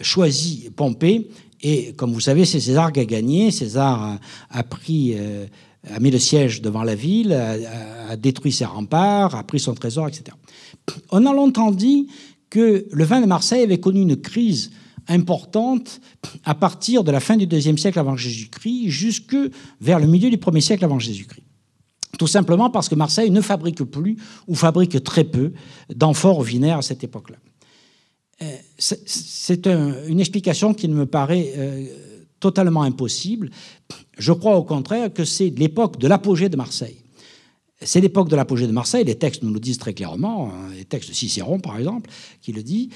choisit 0.00 0.70
Pompée, 0.74 1.28
et 1.62 1.92
comme 1.92 2.12
vous 2.12 2.20
savez, 2.20 2.44
c'est 2.44 2.60
César 2.60 2.92
qui 2.92 3.00
a 3.00 3.04
gagné. 3.04 3.50
César 3.50 4.18
a, 4.50 4.62
pris, 4.64 5.14
euh, 5.16 5.46
a 5.88 6.00
mis 6.00 6.10
le 6.10 6.18
siège 6.18 6.60
devant 6.60 6.82
la 6.82 6.94
ville, 6.94 7.32
a, 7.32 8.16
détruit 8.16 8.52
ses 8.52 8.64
remparts, 8.64 9.34
a 9.34 9.44
pris 9.44 9.60
son 9.60 9.74
trésor, 9.74 10.08
etc. 10.08 10.36
On 11.10 11.24
a 11.24 11.32
longtemps 11.32 11.70
dit 11.70 12.08
que 12.50 12.86
le 12.90 13.04
vin 13.04 13.20
de 13.20 13.26
Marseille 13.26 13.62
avait 13.62 13.80
connu 13.80 14.02
une 14.02 14.16
crise 14.16 14.72
importante 15.08 16.00
à 16.44 16.54
partir 16.54 17.04
de 17.04 17.10
la 17.10 17.20
fin 17.20 17.36
du 17.36 17.46
deuxième 17.46 17.78
siècle 17.78 17.98
avant 17.98 18.16
Jésus-Christ 18.16 18.88
jusque 18.88 19.36
vers 19.80 19.98
le 19.98 20.06
milieu 20.06 20.30
du 20.30 20.38
premier 20.38 20.60
siècle 20.60 20.84
avant 20.84 20.98
Jésus-Christ. 20.98 21.44
Tout 22.18 22.26
simplement 22.26 22.70
parce 22.70 22.88
que 22.88 22.94
Marseille 22.94 23.30
ne 23.30 23.40
fabrique 23.40 23.82
plus 23.84 24.16
ou 24.46 24.54
fabrique 24.54 25.02
très 25.02 25.24
peu 25.24 25.52
d'amphores 25.94 26.42
vinaires 26.42 26.78
à 26.78 26.82
cette 26.82 27.02
époque-là. 27.02 27.36
Euh, 28.42 28.56
c'est 28.78 29.66
une 29.66 30.20
explication 30.20 30.74
qui 30.74 30.88
me 30.88 31.06
paraît 31.06 31.52
euh, 31.56 31.86
totalement 32.40 32.82
impossible. 32.82 33.50
Je 34.18 34.32
crois 34.32 34.56
au 34.56 34.64
contraire 34.64 35.12
que 35.12 35.24
c'est 35.24 35.50
l'époque 35.50 35.98
de 35.98 36.08
l'apogée 36.08 36.48
de 36.48 36.56
Marseille. 36.56 36.96
C'est 37.80 38.00
l'époque 38.00 38.28
de 38.28 38.36
l'apogée 38.36 38.66
de 38.66 38.72
Marseille, 38.72 39.04
les 39.04 39.16
textes 39.16 39.42
nous 39.42 39.52
le 39.52 39.58
disent 39.58 39.78
très 39.78 39.92
clairement, 39.92 40.50
hein, 40.52 40.70
les 40.76 40.84
textes 40.84 41.08
de 41.08 41.14
Cicéron 41.14 41.58
par 41.58 41.78
exemple, 41.78 42.10
qui 42.40 42.52
le 42.52 42.62
dit. 42.62 42.90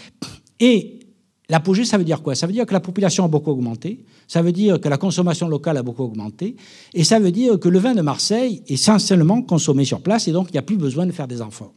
Et 0.60 1.00
L'apogée, 1.48 1.84
ça 1.84 1.96
veut 1.96 2.04
dire 2.04 2.22
quoi? 2.22 2.34
Ça 2.34 2.46
veut 2.46 2.52
dire 2.52 2.66
que 2.66 2.72
la 2.72 2.80
population 2.80 3.24
a 3.24 3.28
beaucoup 3.28 3.50
augmenté, 3.50 4.04
ça 4.26 4.42
veut 4.42 4.50
dire 4.50 4.80
que 4.80 4.88
la 4.88 4.98
consommation 4.98 5.48
locale 5.48 5.76
a 5.76 5.82
beaucoup 5.82 6.02
augmenté, 6.02 6.56
et 6.92 7.04
ça 7.04 7.20
veut 7.20 7.30
dire 7.30 7.60
que 7.60 7.68
le 7.68 7.78
vin 7.78 7.94
de 7.94 8.02
Marseille 8.02 8.62
est 8.66 8.72
essentiellement 8.72 9.42
consommé 9.42 9.84
sur 9.84 10.00
place, 10.00 10.26
et 10.26 10.32
donc 10.32 10.48
il 10.50 10.52
n'y 10.54 10.58
a 10.58 10.62
plus 10.62 10.76
besoin 10.76 11.06
de 11.06 11.12
faire 11.12 11.28
des 11.28 11.40
enfants. 11.40 11.72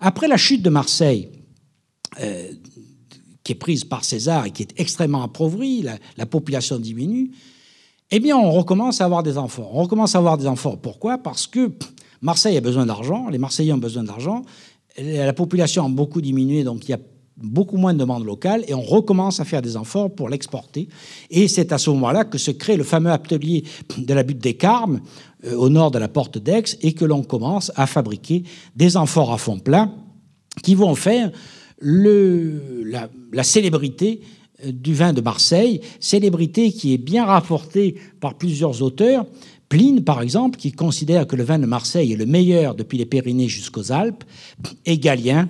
Après 0.00 0.26
la 0.26 0.36
chute 0.36 0.62
de 0.62 0.70
Marseille, 0.70 1.28
euh, 2.20 2.50
qui 3.44 3.52
est 3.52 3.56
prise 3.56 3.84
par 3.84 4.04
César 4.04 4.46
et 4.46 4.50
qui 4.50 4.62
est 4.62 4.72
extrêmement 4.76 5.22
appauvrie, 5.22 5.86
la, 6.16 6.26
population 6.26 6.78
diminue, 6.78 7.30
eh 8.10 8.18
bien 8.18 8.36
on 8.36 8.50
recommence 8.50 9.00
à 9.00 9.04
avoir 9.04 9.22
des 9.22 9.38
enfants. 9.38 9.70
On 9.72 9.82
recommence 9.82 10.14
à 10.14 10.18
avoir 10.18 10.38
des 10.38 10.46
enfants. 10.46 10.76
Pourquoi? 10.76 11.18
Parce 11.18 11.46
que 11.46 11.70
Marseille 12.22 12.56
a 12.56 12.60
besoin 12.62 12.86
d'argent, 12.86 13.28
les 13.28 13.38
Marseillais 13.38 13.72
ont 13.72 13.78
besoin 13.78 14.02
d'argent, 14.02 14.42
la 14.98 15.32
population 15.34 15.84
a 15.84 15.88
beaucoup 15.88 16.22
diminué, 16.22 16.64
donc 16.64 16.88
il 16.88 16.92
y 16.92 16.94
a 16.94 17.00
beaucoup 17.36 17.76
moins 17.76 17.92
de 17.92 17.98
demandes 17.98 18.24
locales 18.24 18.64
et 18.68 18.74
on 18.74 18.80
recommence 18.80 19.40
à 19.40 19.44
faire 19.44 19.60
des 19.60 19.76
efforts 19.76 20.14
pour 20.14 20.28
l'exporter. 20.28 20.88
Et 21.30 21.48
c'est 21.48 21.72
à 21.72 21.78
ce 21.78 21.90
moment-là 21.90 22.24
que 22.24 22.38
se 22.38 22.52
crée 22.52 22.76
le 22.76 22.84
fameux 22.84 23.10
atelier 23.10 23.64
de 23.98 24.14
la 24.14 24.22
butte 24.22 24.38
des 24.38 24.54
Carmes, 24.54 25.00
euh, 25.44 25.56
au 25.56 25.68
nord 25.68 25.90
de 25.90 25.98
la 25.98 26.08
porte 26.08 26.38
d'Aix, 26.38 26.76
et 26.80 26.92
que 26.92 27.04
l'on 27.04 27.22
commence 27.22 27.72
à 27.76 27.86
fabriquer 27.86 28.44
des 28.76 28.96
amphores 28.96 29.32
à 29.32 29.38
fond 29.38 29.58
plat 29.58 29.90
qui 30.62 30.74
vont 30.74 30.94
faire 30.94 31.32
le, 31.84 32.82
la, 33.32 33.42
célébrité 33.42 34.20
euh, 34.64 34.72
du 34.72 34.94
vin 34.94 35.12
de 35.12 35.20
Marseille, 35.20 35.80
célébrité 36.00 36.72
qui 36.72 36.94
est 36.94 36.98
bien 36.98 37.26
rapportée 37.26 37.96
par 38.20 38.34
plusieurs 38.34 38.82
auteurs. 38.82 39.26
Pline, 39.68 40.02
par 40.02 40.22
exemple, 40.22 40.58
qui 40.58 40.72
considère 40.72 41.26
que 41.26 41.36
le 41.36 41.44
vin 41.44 41.58
de 41.58 41.66
Marseille 41.66 42.12
est 42.12 42.16
le 42.16 42.26
meilleur 42.26 42.74
depuis 42.74 42.98
les 42.98 43.06
Pyrénées 43.06 43.48
jusqu'aux 43.48 43.92
Alpes, 43.92 44.24
et 44.86 44.98
Galien, 44.98 45.48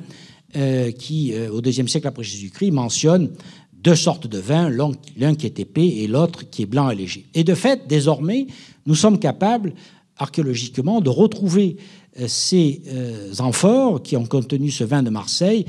euh, 0.57 0.91
qui, 0.93 1.35
au 1.53 1.61
IIe 1.61 1.89
siècle 1.89 2.07
après 2.07 2.23
Jésus-Christ, 2.23 2.71
mentionne 2.71 3.31
deux 3.73 3.95
sortes 3.95 4.27
de 4.27 4.39
vins, 4.39 4.71
l'un 4.71 5.35
qui 5.35 5.47
est 5.47 5.61
épais 5.61 5.87
et 5.87 6.07
l'autre 6.07 6.49
qui 6.49 6.63
est 6.63 6.67
blanc 6.67 6.91
et 6.91 6.95
léger. 6.95 7.27
Et 7.35 7.45
de 7.45 7.55
fait, 7.55 7.87
désormais, 7.87 8.47
nous 8.87 8.95
sommes 8.95 9.19
capables, 9.19 9.75
archéologiquement, 10.17 11.01
de 11.01 11.11
retrouver 11.11 11.77
euh, 11.77 11.85
ces 12.27 12.83
euh, 12.89 13.33
amphores 13.39 14.03
qui 14.03 14.17
ont 14.17 14.27
contenu 14.27 14.71
ce 14.71 14.85
vin 14.85 15.03
de 15.03 15.11
Marseille. 15.11 15.67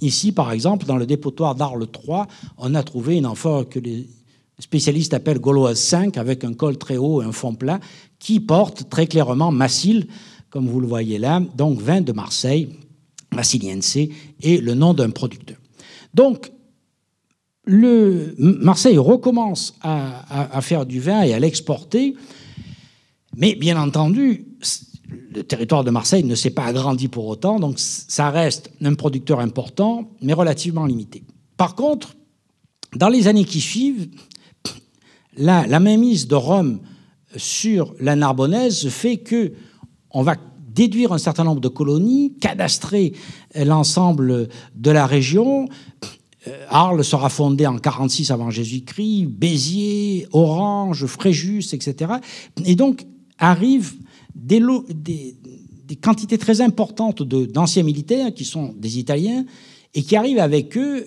Ici, 0.00 0.32
par 0.32 0.52
exemple, 0.52 0.86
dans 0.86 0.96
le 0.96 1.06
dépotoir 1.06 1.54
d'Arles 1.54 1.86
3, 1.86 2.26
on 2.58 2.74
a 2.74 2.82
trouvé 2.82 3.16
une 3.16 3.26
amphore 3.26 3.68
que 3.68 3.78
les 3.78 4.08
spécialistes 4.58 5.12
appellent 5.12 5.38
Gauloise 5.40 5.78
5, 5.78 6.16
avec 6.16 6.44
un 6.44 6.54
col 6.54 6.78
très 6.78 6.96
haut 6.96 7.22
et 7.22 7.24
un 7.24 7.32
fond 7.32 7.54
plat, 7.54 7.80
qui 8.18 8.40
porte 8.40 8.88
très 8.88 9.06
clairement 9.06 9.50
Massile, 9.50 10.06
comme 10.50 10.68
vous 10.68 10.80
le 10.80 10.86
voyez 10.86 11.18
là, 11.18 11.40
donc 11.56 11.80
vin 11.80 12.00
de 12.00 12.12
Marseille, 12.12 12.68
Massiliense, 13.34 13.96
et 13.96 14.58
le 14.58 14.74
nom 14.74 14.94
d'un 14.94 15.10
producteur. 15.10 15.56
Donc, 16.14 16.52
le, 17.64 18.34
Marseille 18.38 18.98
recommence 18.98 19.74
à, 19.82 20.60
faire 20.62 20.84
du 20.84 21.00
vin 21.00 21.22
et 21.22 21.32
à 21.32 21.38
l'exporter, 21.38 22.14
mais 23.36 23.54
bien 23.54 23.80
entendu, 23.80 24.46
le 25.34 25.42
territoire 25.42 25.84
de 25.84 25.90
Marseille 25.90 26.24
ne 26.24 26.34
s'est 26.34 26.50
pas 26.50 26.64
agrandi 26.64 27.08
pour 27.08 27.26
autant, 27.26 27.58
donc 27.58 27.78
ça 27.78 28.30
reste 28.30 28.70
un 28.82 28.94
producteur 28.94 29.40
important, 29.40 30.10
mais 30.20 30.32
relativement 30.32 30.86
limité. 30.86 31.22
Par 31.56 31.74
contre, 31.74 32.14
dans 32.96 33.08
les 33.08 33.28
années 33.28 33.44
qui 33.44 33.60
suivent, 33.60 34.08
la, 35.36 35.66
la 35.66 35.80
mainmise 35.80 36.28
de 36.28 36.34
Rome 36.34 36.80
sur 37.36 37.94
la 38.00 38.16
Narbonnaise 38.16 38.88
fait 38.88 39.18
que 39.18 39.52
on 40.10 40.22
va 40.22 40.36
déduire 40.68 41.12
un 41.12 41.18
certain 41.18 41.44
nombre 41.44 41.60
de 41.60 41.68
colonies, 41.68 42.34
cadastrer 42.40 43.12
l'ensemble 43.54 44.48
de 44.74 44.90
la 44.90 45.06
région, 45.06 45.68
euh, 46.48 46.66
Arles 46.68 47.04
sera 47.04 47.28
fondé 47.28 47.66
en 47.66 47.78
46 47.78 48.30
avant 48.30 48.50
Jésus-Christ, 48.50 49.26
Béziers, 49.26 50.26
Orange, 50.32 51.06
Fréjus, 51.06 51.72
etc. 51.72 52.14
Et 52.64 52.74
donc 52.74 53.06
arrivent 53.38 53.94
des, 54.34 55.36
quantités 56.00 56.38
très 56.38 56.60
importantes 56.60 57.22
d'anciens 57.22 57.82
militaires 57.82 58.32
qui 58.32 58.44
sont 58.44 58.74
des 58.76 58.98
Italiens 58.98 59.44
et 59.94 60.02
qui 60.02 60.16
arrivent 60.16 60.38
avec 60.38 60.76
eux, 60.76 61.06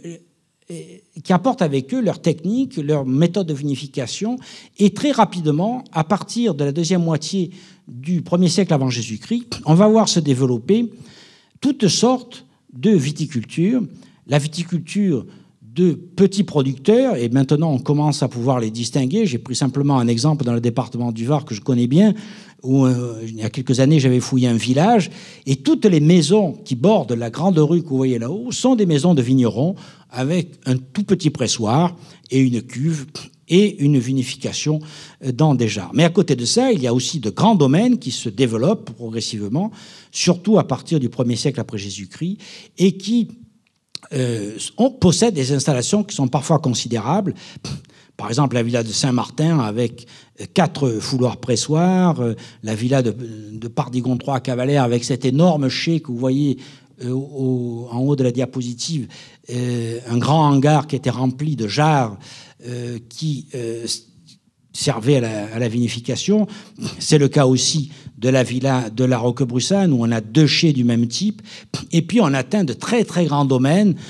qui 1.23 1.33
apportent 1.33 1.61
avec 1.61 1.93
eux 1.93 2.01
leur 2.01 2.21
technique, 2.21 2.77
leur 2.77 3.05
méthode 3.05 3.47
de 3.47 3.53
vinification. 3.53 4.37
Et 4.77 4.91
très 4.91 5.11
rapidement, 5.11 5.83
à 5.91 6.03
partir 6.03 6.53
de 6.53 6.63
la 6.63 6.71
deuxième 6.71 7.03
moitié 7.03 7.51
du 7.87 8.21
premier 8.21 8.47
siècle 8.47 8.73
avant 8.73 8.89
Jésus-Christ, 8.89 9.59
on 9.65 9.73
va 9.73 9.87
voir 9.87 10.07
se 10.07 10.19
développer 10.19 10.91
toutes 11.61 11.87
sortes 11.87 12.45
de 12.73 12.91
viticultures 12.91 13.81
la 14.27 14.37
viticulture 14.37 15.25
de 15.61 15.91
petits 15.91 16.43
producteurs, 16.43 17.17
et 17.17 17.27
maintenant 17.29 17.71
on 17.71 17.79
commence 17.79 18.23
à 18.23 18.29
pouvoir 18.29 18.59
les 18.59 18.71
distinguer. 18.71 19.25
J'ai 19.25 19.39
pris 19.39 19.55
simplement 19.55 19.99
un 19.99 20.07
exemple 20.07 20.45
dans 20.45 20.53
le 20.53 20.61
département 20.61 21.11
du 21.11 21.25
Var 21.25 21.43
que 21.43 21.53
je 21.53 21.61
connais 21.61 21.87
bien, 21.87 22.13
où 22.65 22.85
euh, 22.85 23.21
il 23.23 23.35
y 23.35 23.43
a 23.43 23.49
quelques 23.49 23.79
années 23.79 23.99
j'avais 23.99 24.19
fouillé 24.19 24.47
un 24.47 24.57
village, 24.57 25.11
et 25.45 25.57
toutes 25.57 25.85
les 25.85 25.99
maisons 25.99 26.53
qui 26.65 26.75
bordent 26.75 27.13
la 27.13 27.29
grande 27.29 27.57
rue 27.57 27.83
que 27.83 27.89
vous 27.89 27.97
voyez 27.97 28.19
là-haut 28.19 28.51
sont 28.51 28.75
des 28.75 28.85
maisons 28.85 29.13
de 29.13 29.21
vignerons 29.21 29.75
avec 30.09 30.51
un 30.65 30.77
tout 30.77 31.03
petit 31.03 31.29
pressoir 31.29 31.95
et 32.31 32.39
une 32.39 32.61
cuve 32.61 33.05
et 33.47 33.83
une 33.83 33.99
vinification 33.99 34.79
dans 35.33 35.53
des 35.53 35.67
jars. 35.67 35.91
Mais 35.93 36.03
à 36.03 36.09
côté 36.09 36.35
de 36.35 36.45
ça, 36.45 36.71
il 36.71 36.81
y 36.81 36.87
a 36.87 36.93
aussi 36.93 37.19
de 37.19 37.29
grands 37.29 37.55
domaines 37.55 37.99
qui 37.99 38.11
se 38.11 38.29
développent 38.29 38.91
progressivement, 38.95 39.71
surtout 40.11 40.57
à 40.57 40.67
partir 40.67 40.99
du 40.99 41.09
1er 41.09 41.35
siècle 41.35 41.59
après 41.59 41.77
Jésus-Christ, 41.77 42.37
et 42.77 42.97
qui 42.97 43.29
euh, 44.13 44.57
on 44.77 44.91
possède 44.91 45.33
des 45.33 45.51
installations 45.51 46.03
qui 46.03 46.15
sont 46.15 46.27
parfois 46.27 46.59
considérables. 46.59 47.33
Par 48.17 48.29
exemple, 48.29 48.55
la 48.55 48.63
villa 48.63 48.83
de 48.83 48.89
Saint-Martin 48.89 49.59
avec 49.59 50.07
quatre 50.53 50.89
fouloirs 50.99 51.37
pressoirs, 51.37 52.19
euh, 52.21 52.33
la 52.63 52.75
villa 52.75 53.01
de, 53.01 53.11
Pardigon 53.67 54.17
3 54.17 54.35
à 54.35 54.39
Cavalère 54.39 54.83
avec 54.83 55.03
cet 55.03 55.25
énorme 55.25 55.69
chai 55.69 55.99
que 55.99 56.07
vous 56.07 56.17
voyez 56.17 56.57
euh, 57.03 57.11
en 57.11 57.99
haut 57.99 58.15
de 58.15 58.23
la 58.23 58.31
diapositive, 58.31 59.07
un 59.49 60.17
grand 60.17 60.47
hangar 60.47 60.87
qui 60.87 60.95
était 60.95 61.09
rempli 61.09 61.55
de 61.55 61.67
jarres 61.67 62.17
qui 63.09 63.47
servait 64.75 65.17
à 65.17 65.59
la, 65.59 65.67
vinification. 65.67 66.47
C'est 66.99 67.17
le 67.17 67.27
cas 67.27 67.45
aussi 67.45 67.91
de 68.17 68.29
la 68.29 68.43
villa 68.43 68.89
de 68.89 69.03
la 69.03 69.17
Roquebrussanne, 69.17 69.93
où 69.93 70.03
on 70.03 70.11
a 70.11 70.21
deux 70.21 70.47
chais 70.47 70.73
du 70.73 70.83
même 70.83 71.07
type. 71.07 71.41
Et 71.91 72.01
puis 72.01 72.19
on 72.21 72.33
atteint 72.33 72.63
de 72.63 72.73
très 72.73 73.03
très 73.03 73.25
grands 73.25 73.45
domaines, 73.45 73.95
euh, 73.95 74.01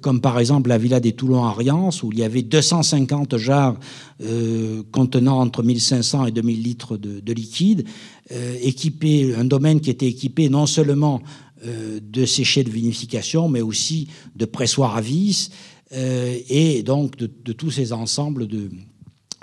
comme 0.00 0.20
par 0.20 0.38
exemple 0.38 0.68
la 0.68 0.78
villa 0.78 1.00
des 1.00 1.12
Toulon-Ariens, 1.12 1.90
où 2.02 2.12
il 2.12 2.18
y 2.18 2.22
avait 2.22 2.42
250 2.42 3.36
jarres 3.36 3.78
euh, 4.22 4.82
contenant 4.90 5.40
entre 5.40 5.62
1500 5.62 6.26
et 6.26 6.30
2000 6.32 6.62
litres 6.62 6.96
de, 6.96 7.32
liquide, 7.32 7.86
euh, 8.32 8.56
équipé, 8.62 9.34
un 9.34 9.44
domaine 9.44 9.80
qui 9.80 9.90
était 9.90 10.08
équipé 10.08 10.48
non 10.48 10.66
seulement 10.66 11.20
de 11.64 12.26
séchets 12.26 12.62
de 12.62 12.70
vinification, 12.70 13.48
mais 13.48 13.62
aussi 13.62 14.08
de 14.36 14.44
pressoirs 14.44 14.94
à 14.94 15.00
vis, 15.00 15.50
et 15.90 16.82
donc 16.84 17.16
de, 17.16 17.52
tous 17.52 17.70
ces 17.70 17.92
ensembles 17.92 18.46
de, 18.46 18.70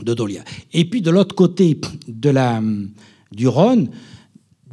de 0.02 0.14
Dolia. 0.14 0.44
Et 0.74 0.86
puis 0.86 1.02
de 1.02 1.10
l'autre 1.10 1.36
côté 1.36 1.78
de 2.08 2.30
la, 2.30 2.62
du 3.32 3.48
Rhône, 3.48 3.90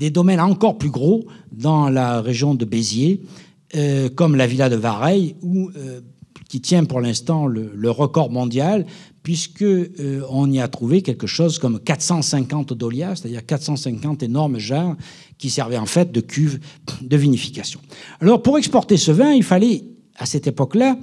des 0.00 0.10
domaines 0.10 0.40
encore 0.40 0.78
plus 0.78 0.90
gros 0.90 1.26
dans 1.52 1.90
la 1.90 2.22
région 2.22 2.54
de 2.54 2.64
Béziers, 2.64 3.20
euh, 3.74 4.08
comme 4.08 4.36
la 4.36 4.46
villa 4.46 4.68
de 4.68 4.76
Vareille, 4.76 5.36
euh, 5.44 6.00
qui 6.48 6.60
tient 6.60 6.84
pour 6.84 7.00
l'instant 7.00 7.46
le, 7.46 7.90
record 7.90 8.30
mondial, 8.30 8.84
puisque 9.22 9.62
euh, 9.62 10.22
on 10.28 10.50
y 10.50 10.60
a 10.60 10.66
trouvé 10.66 11.02
quelque 11.02 11.28
chose 11.28 11.58
comme 11.60 11.78
450 11.78 12.72
dolias, 12.72 13.16
c'est-à-dire 13.16 13.46
450 13.46 14.24
énormes 14.24 14.58
jarres 14.58 14.96
qui 15.38 15.48
servaient 15.48 15.78
en 15.78 15.86
fait 15.86 16.10
de 16.10 16.20
cuve 16.20 16.58
de 17.02 17.16
vinification. 17.16 17.80
Alors 18.20 18.42
pour 18.42 18.58
exporter 18.58 18.96
ce 18.96 19.12
vin, 19.12 19.32
il 19.32 19.44
fallait 19.44 19.84
à 20.16 20.26
cette 20.26 20.48
époque-là 20.48 20.98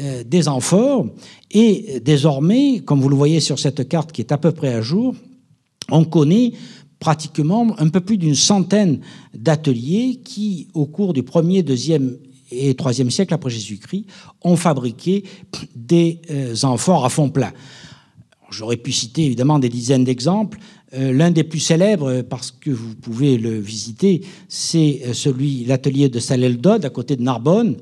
euh, 0.00 0.24
des 0.24 0.48
amphores. 0.48 1.06
Et 1.50 2.00
désormais, 2.00 2.80
comme 2.80 3.00
vous 3.00 3.08
le 3.08 3.16
voyez 3.16 3.40
sur 3.40 3.58
cette 3.58 3.88
carte 3.88 4.12
qui 4.12 4.22
est 4.22 4.32
à 4.32 4.38
peu 4.38 4.52
près 4.52 4.72
à 4.72 4.80
jour, 4.80 5.14
on 5.90 6.04
connaît 6.04 6.52
pratiquement 7.00 7.74
un 7.78 7.88
peu 7.88 8.00
plus 8.00 8.18
d'une 8.18 8.34
centaine 8.34 9.00
d'ateliers 9.34 10.20
qui, 10.22 10.68
au 10.74 10.86
cours 10.86 11.12
du 11.12 11.22
1er, 11.22 11.64
2e 11.64 12.18
et 12.52 12.72
3e 12.74 13.10
siècle 13.10 13.34
après 13.34 13.50
Jésus-Christ, 13.50 14.04
ont 14.42 14.56
fabriqué 14.56 15.24
des 15.74 16.20
euh, 16.30 16.54
amphores 16.62 17.04
à 17.04 17.08
fond 17.08 17.30
plat. 17.30 17.52
J'aurais 18.50 18.76
pu 18.76 18.92
citer 18.92 19.24
évidemment 19.24 19.58
des 19.58 19.68
dizaines 19.68 20.04
d'exemples. 20.04 20.58
Euh, 20.92 21.12
l'un 21.12 21.30
des 21.30 21.44
plus 21.44 21.60
célèbres, 21.60 22.22
parce 22.22 22.50
que 22.50 22.70
vous 22.70 22.96
pouvez 22.96 23.38
le 23.38 23.58
visiter, 23.58 24.22
c'est 24.48 25.02
celui, 25.12 25.64
l'atelier 25.64 26.08
de 26.08 26.18
Salel-Dodd, 26.18 26.84
à 26.84 26.90
côté 26.90 27.16
de 27.16 27.22
Narbonne, 27.22 27.76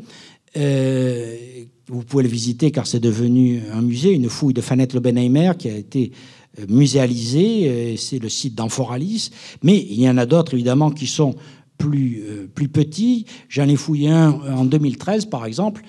vous 1.89 2.05
pouvez 2.05 2.23
le 2.23 2.28
visiter 2.28 2.70
car 2.70 2.86
c'est 2.86 3.01
devenu 3.01 3.62
un 3.73 3.82
musée, 3.82 4.12
une 4.12 4.28
fouille 4.28 4.55
de 4.55 4.61
Fanette 4.61 4.93
Lobenheimer 4.95 5.53
qui 5.59 5.69
a 5.69 5.77
été 5.77 6.12
euh, 6.59 6.66
muséalisée. 6.68 7.68
Euh, 7.68 7.97
c'est 7.97 8.18
le 8.18 8.28
site 8.28 8.55
d'Amphoralis. 8.55 9.30
Mais 9.62 9.76
il 9.78 10.01
y 10.01 10.09
en 10.09 10.18
a 10.18 10.26
d'autres, 10.26 10.55
évidemment, 10.55 10.90
qui 10.90 11.06
sont 11.06 11.35
plus, 11.76 12.22
euh, 12.26 12.47
plus 12.52 12.68
petits. 12.68 13.26
J'en 13.48 13.68
ai 13.68 13.76
fouillé 13.76 14.10
un 14.10 14.30
en 14.30 14.64
2013, 14.64 15.26
par 15.26 15.47
exemple, 15.47 15.82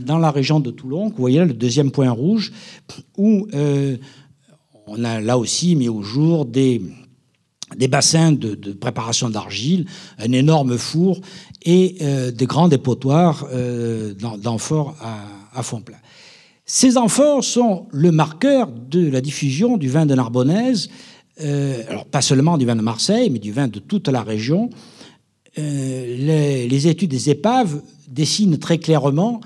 dans 0.00 0.18
la 0.18 0.30
région 0.30 0.60
de 0.60 0.70
Toulon. 0.70 1.08
Vous 1.08 1.16
voyez 1.16 1.38
là 1.38 1.44
le 1.44 1.54
deuxième 1.54 1.90
point 1.90 2.10
rouge, 2.10 2.52
où 3.16 3.46
on 4.86 5.04
a 5.04 5.20
là 5.20 5.38
aussi 5.38 5.76
mis 5.76 5.88
au 5.88 6.02
jour 6.02 6.44
des, 6.44 6.82
des 7.76 7.88
bassins 7.88 8.32
de, 8.32 8.72
préparation 8.72 9.30
d'argile, 9.30 9.86
un 10.18 10.32
énorme 10.32 10.76
four 10.76 11.20
et 11.62 11.96
des 12.34 12.46
grands 12.46 12.68
dépotoirs 12.68 13.48
d'amphores 14.42 14.96
à 15.00 15.24
à 15.58 15.62
fond 15.62 15.80
plat. 15.80 15.98
Ces 16.70 16.98
amphores 16.98 17.44
sont 17.44 17.86
le 17.92 18.12
marqueur 18.12 18.68
de 18.70 19.08
la 19.08 19.22
diffusion 19.22 19.78
du 19.78 19.88
vin 19.88 20.04
de 20.04 20.14
Narbonnaise, 20.14 20.90
euh, 21.40 21.82
alors 21.88 22.04
pas 22.04 22.20
seulement 22.20 22.58
du 22.58 22.66
vin 22.66 22.76
de 22.76 22.82
Marseille, 22.82 23.30
mais 23.30 23.38
du 23.38 23.52
vin 23.52 23.68
de 23.68 23.78
toute 23.78 24.06
la 24.08 24.22
région. 24.22 24.68
Euh, 25.58 26.66
les, 26.68 26.86
études 26.86 27.10
des 27.10 27.30
épaves 27.30 27.80
dessinent 28.06 28.58
très 28.58 28.76
clairement 28.76 29.40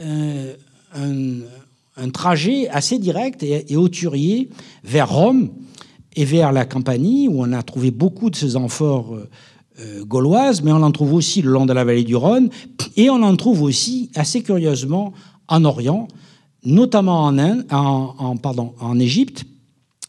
euh, 0.00 0.54
un, 0.94 2.10
trajet 2.10 2.68
assez 2.68 3.00
direct 3.00 3.42
et, 3.42 3.66
et, 3.72 4.48
vers 4.84 5.10
Rome 5.10 5.50
et 6.14 6.24
vers 6.24 6.52
la 6.52 6.64
Campanie, 6.64 7.26
où 7.26 7.42
on 7.42 7.52
a 7.54 7.62
trouvé 7.64 7.90
beaucoup 7.90 8.30
de 8.30 8.36
ces 8.36 8.54
amphores 8.54 9.18
gauloises, 10.02 10.62
mais 10.62 10.70
on 10.70 10.82
en 10.84 10.92
trouve 10.92 11.14
aussi 11.14 11.42
le 11.42 11.50
long 11.50 11.66
de 11.66 11.72
la 11.72 11.82
vallée 11.82 12.04
du 12.04 12.14
Rhône, 12.14 12.50
Et 12.96 13.10
on 13.10 13.22
en 13.22 13.34
trouve 13.34 13.62
aussi, 13.62 14.10
assez 14.14 14.42
curieusement, 14.42 15.12
en 15.48 15.64
Orient, 15.64 16.06
notamment 16.64 17.24
en, 17.24 17.38
Inde, 17.38 17.66
en, 17.70 18.98
Égypte, 18.98 19.44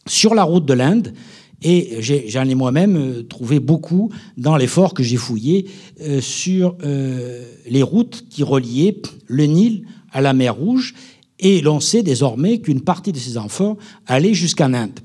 sur 0.06 0.34
la 0.34 0.42
route 0.42 0.66
de 0.66 0.74
l'Inde. 0.74 1.14
Et 1.62 1.98
j'en 2.28 2.48
ai, 2.48 2.54
moi-même 2.54 2.96
euh, 2.96 3.22
trouvé 3.22 3.60
beaucoup 3.60 4.10
dans 4.38 4.56
les 4.56 4.66
forts 4.66 4.94
que 4.94 5.02
j'ai 5.02 5.18
fouillés 5.18 5.66
euh, 6.00 6.22
sur 6.22 6.74
euh, 6.82 7.44
les 7.68 7.82
routes 7.82 8.24
qui 8.30 8.42
reliaient 8.42 8.96
le 9.26 9.44
Nil 9.44 9.86
à 10.10 10.22
la 10.22 10.32
mer 10.32 10.54
Rouge. 10.54 10.94
Et 11.38 11.60
l'on 11.60 11.78
sait 11.80 12.02
désormais 12.02 12.60
qu'une 12.60 12.80
partie 12.80 13.12
de 13.12 13.18
ces 13.18 13.36
amphores 13.36 13.76
allait 14.06 14.32
jusqu'en 14.32 14.72
Inde. 14.72 15.00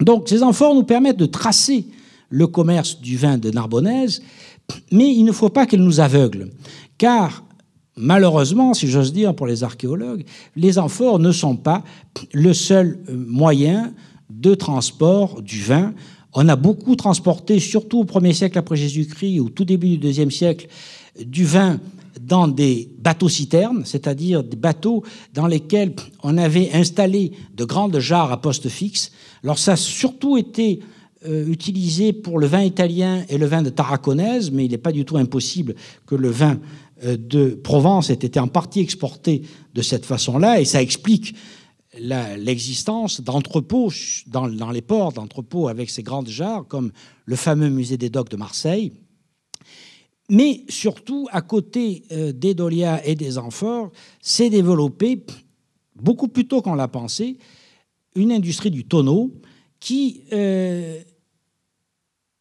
Donc 0.00 0.28
ces 0.28 0.42
amphores 0.44 0.74
nous 0.74 0.84
permettent 0.84 1.18
de 1.18 1.26
tracer 1.26 1.86
le 2.28 2.46
commerce 2.46 3.00
du 3.00 3.16
vin 3.16 3.38
de 3.38 3.50
Narbonnaise, 3.50 4.22
mais 4.92 5.12
il 5.12 5.24
ne 5.24 5.32
faut 5.32 5.48
pas 5.48 5.66
qu'elles 5.66 5.82
nous 5.82 5.98
aveuglent, 5.98 6.50
car 6.96 7.44
malheureusement, 7.96 8.74
si 8.74 8.88
j'ose 8.88 9.12
dire 9.12 9.34
pour 9.34 9.46
les 9.46 9.64
archéologues, 9.64 10.24
les 10.56 10.78
amphores 10.78 11.18
ne 11.18 11.32
sont 11.32 11.56
pas 11.56 11.84
le 12.32 12.52
seul 12.52 12.98
moyen 13.08 13.92
de 14.30 14.54
transport 14.54 15.42
du 15.42 15.60
vin. 15.60 15.92
On 16.32 16.48
a 16.48 16.56
beaucoup 16.56 16.94
transporté, 16.94 17.58
surtout 17.58 18.00
au 18.00 18.04
1er 18.04 18.32
siècle 18.32 18.58
après 18.58 18.76
Jésus-Christ, 18.76 19.40
au 19.40 19.48
tout 19.48 19.64
début 19.64 19.88
du 19.88 19.98
deuxième 19.98 20.30
siècle, 20.30 20.68
du 21.24 21.44
vin 21.44 21.80
dans 22.20 22.48
des 22.48 22.90
bateaux-citernes, 22.98 23.82
c'est-à-dire 23.84 24.44
des 24.44 24.56
bateaux 24.56 25.02
dans 25.34 25.46
lesquels 25.46 25.94
on 26.22 26.36
avait 26.38 26.70
installé 26.72 27.32
de 27.56 27.64
grandes 27.64 27.98
jarres 27.98 28.32
à 28.32 28.40
poste 28.40 28.68
fixe. 28.68 29.10
Alors 29.42 29.58
ça 29.58 29.72
a 29.72 29.76
surtout 29.76 30.36
été 30.36 30.80
euh, 31.26 31.46
utilisé 31.48 32.12
pour 32.12 32.38
le 32.38 32.46
vin 32.46 32.62
italien 32.62 33.24
et 33.28 33.38
le 33.38 33.46
vin 33.46 33.62
de 33.62 33.70
Tarraconnaise, 33.70 34.50
mais 34.50 34.64
il 34.64 34.70
n'est 34.70 34.78
pas 34.78 34.92
du 34.92 35.04
tout 35.04 35.16
impossible 35.16 35.74
que 36.06 36.14
le 36.14 36.30
vin 36.30 36.52
euh, 36.52 36.58
de 37.02 37.50
Provence 37.50 38.10
ait 38.10 38.14
été 38.14 38.38
en 38.38 38.48
partie 38.48 38.80
exporté 38.80 39.42
de 39.74 39.82
cette 39.82 40.06
façon-là, 40.06 40.60
et 40.60 40.64
ça 40.64 40.82
explique 40.82 41.34
l'existence 41.98 43.20
d'entrepôts 43.20 43.92
dans, 44.26 44.70
les 44.70 44.82
ports, 44.82 45.12
d'entrepôts 45.12 45.68
avec 45.68 45.90
ces 45.90 46.02
grandes 46.02 46.28
jarres, 46.28 46.66
comme 46.66 46.92
le 47.24 47.36
fameux 47.36 47.68
musée 47.68 47.96
des 47.96 48.10
docks 48.10 48.30
de 48.30 48.36
Marseille. 48.36 48.92
Mais 50.28 50.64
surtout, 50.68 51.26
à 51.32 51.42
côté 51.42 52.04
euh, 52.12 52.32
des 52.32 52.54
dolias 52.54 53.00
et 53.04 53.16
des 53.16 53.36
amphores, 53.36 53.90
s'est 54.20 54.50
développée, 54.50 55.24
beaucoup 55.96 56.28
plus 56.28 56.46
tôt 56.46 56.62
qu'on 56.62 56.74
l'a 56.74 56.86
pensé, 56.86 57.36
une 58.14 58.30
industrie 58.30 58.70
du 58.70 58.84
tonneau 58.84 59.32
qui 59.80 60.22
euh, 60.32 61.00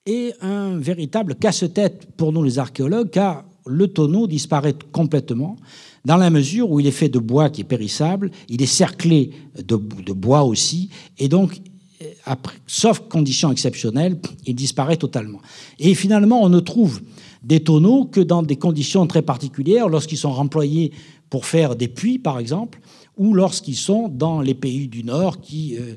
est 0.06 0.36
un 0.44 0.78
véritable 0.78 1.36
casse-tête 1.36 2.16
pour 2.16 2.32
nous 2.32 2.44
les 2.44 2.60
archéologues, 2.60 3.10
car 3.10 3.46
le 3.66 3.88
tonneau 3.88 4.28
disparaît 4.28 4.76
complètement 4.92 5.58
dans 6.06 6.18
la 6.18 6.30
mesure 6.30 6.72
où 6.72 6.80
il 6.80 6.88
est 6.88 6.92
fait 6.92 7.10
de 7.10 7.20
bois 7.20 7.50
qui 7.50 7.62
est 7.62 7.66
périssable, 7.66 8.32
il 8.48 8.62
est 8.62 8.66
cerclé 8.66 9.32
de, 9.58 9.76
bois 9.76 10.44
aussi, 10.44 10.90
et 11.18 11.28
donc, 11.28 11.62
euh, 12.02 12.36
sauf 12.68 13.00
conditions 13.10 13.52
exceptionnelles, 13.52 14.18
il 14.46 14.56
disparaît 14.56 14.98
totalement. 14.98 15.40
Et 15.78 15.94
finalement, 15.96 16.42
on 16.42 16.50
ne 16.50 16.60
trouve 16.60 17.02
des 17.44 17.60
tonneaux 17.62 18.06
que 18.06 18.22
dans 18.22 18.44
des 18.44 18.56
conditions 18.56 19.06
très 19.08 19.22
particulières, 19.22 19.90
lorsqu'ils 19.90 20.18
sont 20.18 20.32
remployés 20.32 20.92
pour 21.30 21.46
faire 21.46 21.76
des 21.76 21.88
puits, 21.88 22.20
par 22.20 22.40
exemple, 22.40 22.80
ou 23.18 23.34
lorsqu'ils 23.34 23.76
sont 23.76 24.08
dans 24.08 24.42
les 24.42 24.54
pays 24.54 24.88
du 24.88 25.04
Nord 25.04 25.38
euh, 25.54 25.96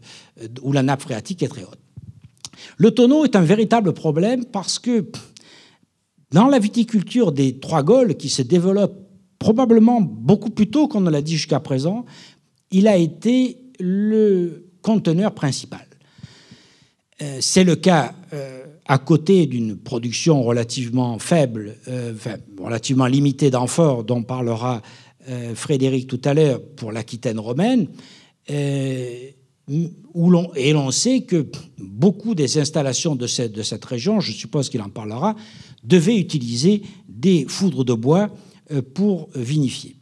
où 0.62 0.72
la 0.72 0.82
nappe 0.82 1.02
phréatique 1.02 1.42
est 1.42 1.48
très 1.48 1.62
haute. 1.62 1.78
Le 2.76 2.90
tonneau 2.90 3.24
est 3.24 3.36
un 3.36 3.42
véritable 3.42 3.92
problème 3.92 4.44
parce 4.44 4.78
que 4.78 5.06
dans 6.32 6.48
la 6.48 6.58
viticulture 6.58 7.32
des 7.32 7.58
trois 7.58 7.82
Gaules, 7.82 8.16
qui 8.16 8.28
se 8.28 8.42
développe 8.42 8.94
probablement 9.38 10.00
beaucoup 10.00 10.50
plus 10.50 10.68
tôt 10.70 10.88
qu'on 10.88 11.00
ne 11.00 11.10
l'a 11.10 11.22
dit 11.22 11.36
jusqu'à 11.36 11.60
présent, 11.60 12.04
il 12.70 12.88
a 12.88 12.96
été 12.96 13.58
le 13.78 14.70
conteneur 14.82 15.32
principal. 15.34 15.86
Euh, 17.20 17.38
c'est 17.40 17.64
le 17.64 17.76
cas 17.76 18.14
euh, 18.32 18.64
à 18.86 18.98
côté 18.98 19.46
d'une 19.46 19.76
production 19.76 20.42
relativement 20.42 21.18
faible, 21.18 21.76
euh, 21.88 22.14
relativement 22.58 23.06
limitée 23.06 23.50
d'amphores, 23.50 24.04
dont 24.04 24.22
parlera 24.22 24.82
Frédéric 25.54 26.08
tout 26.08 26.20
à 26.24 26.34
l'heure 26.34 26.60
pour 26.74 26.90
l'Aquitaine 26.90 27.38
romaine, 27.38 27.86
où 30.14 30.30
l'on, 30.30 30.52
et 30.56 30.72
l'on 30.72 30.90
sait 30.90 31.20
que 31.20 31.46
beaucoup 31.78 32.34
des 32.34 32.58
installations 32.58 33.14
de 33.14 33.28
cette, 33.28 33.52
de 33.52 33.62
cette 33.62 33.84
région, 33.84 34.18
je 34.18 34.32
suppose 34.32 34.68
qu'il 34.68 34.82
en 34.82 34.88
parlera, 34.88 35.36
devaient 35.82 36.18
utiliser 36.18 36.82
des 37.08 37.46
foudres 37.48 37.84
de 37.84 37.94
bois 37.94 38.30
euh, 38.70 38.82
pour 38.82 39.28
vinifier. 39.34 39.96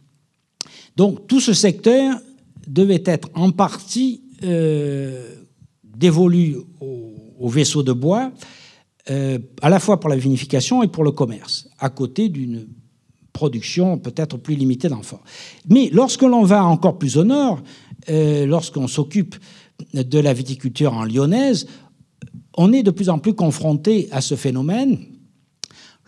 Donc 0.97 1.27
tout 1.27 1.41
ce 1.41 1.53
secteur 1.53 2.19
devait 2.67 3.03
être 3.07 3.29
en 3.35 3.51
partie 3.51 4.23
euh, 4.43 5.35
dévolu 5.85 6.57
aux, 6.81 7.49
vaisseaux 7.49 7.83
de 7.83 7.93
bois, 7.93 8.33
euh, 9.11 9.39
à 9.63 9.71
la 9.71 9.81
fois 9.81 9.99
pour 9.99 10.11
la 10.11 10.17
vinification 10.17 10.83
et 10.83 10.89
pour 10.89 11.05
le 11.05 11.11
commerce, 11.11 11.69
à 11.79 11.89
côté 11.89 12.29
d'une 12.29 12.67
production 13.33 13.99
peut-être 13.99 14.37
plus 14.37 14.55
limitée 14.55 14.89
d'amphores. 14.89 15.25
Mais 15.69 15.89
lorsque 15.93 16.23
l'on 16.23 16.45
va 16.45 16.65
encore 16.65 16.99
plus 16.99 17.17
au 17.17 17.25
nord, 17.25 17.63
lorsqu'on 18.09 18.89
s'occupe 18.89 19.37
de 19.95 20.19
la 20.19 20.33
viticulture 20.33 20.93
en 20.93 21.05
lyonnaise, 21.05 21.67
on 22.57 22.73
est 22.73 22.83
de 22.83 22.91
plus 22.91 23.09
en 23.09 23.19
plus 23.19 23.35
confronté 23.35 24.09
à 24.11 24.21
ce 24.21 24.35
phénomène 24.35 24.99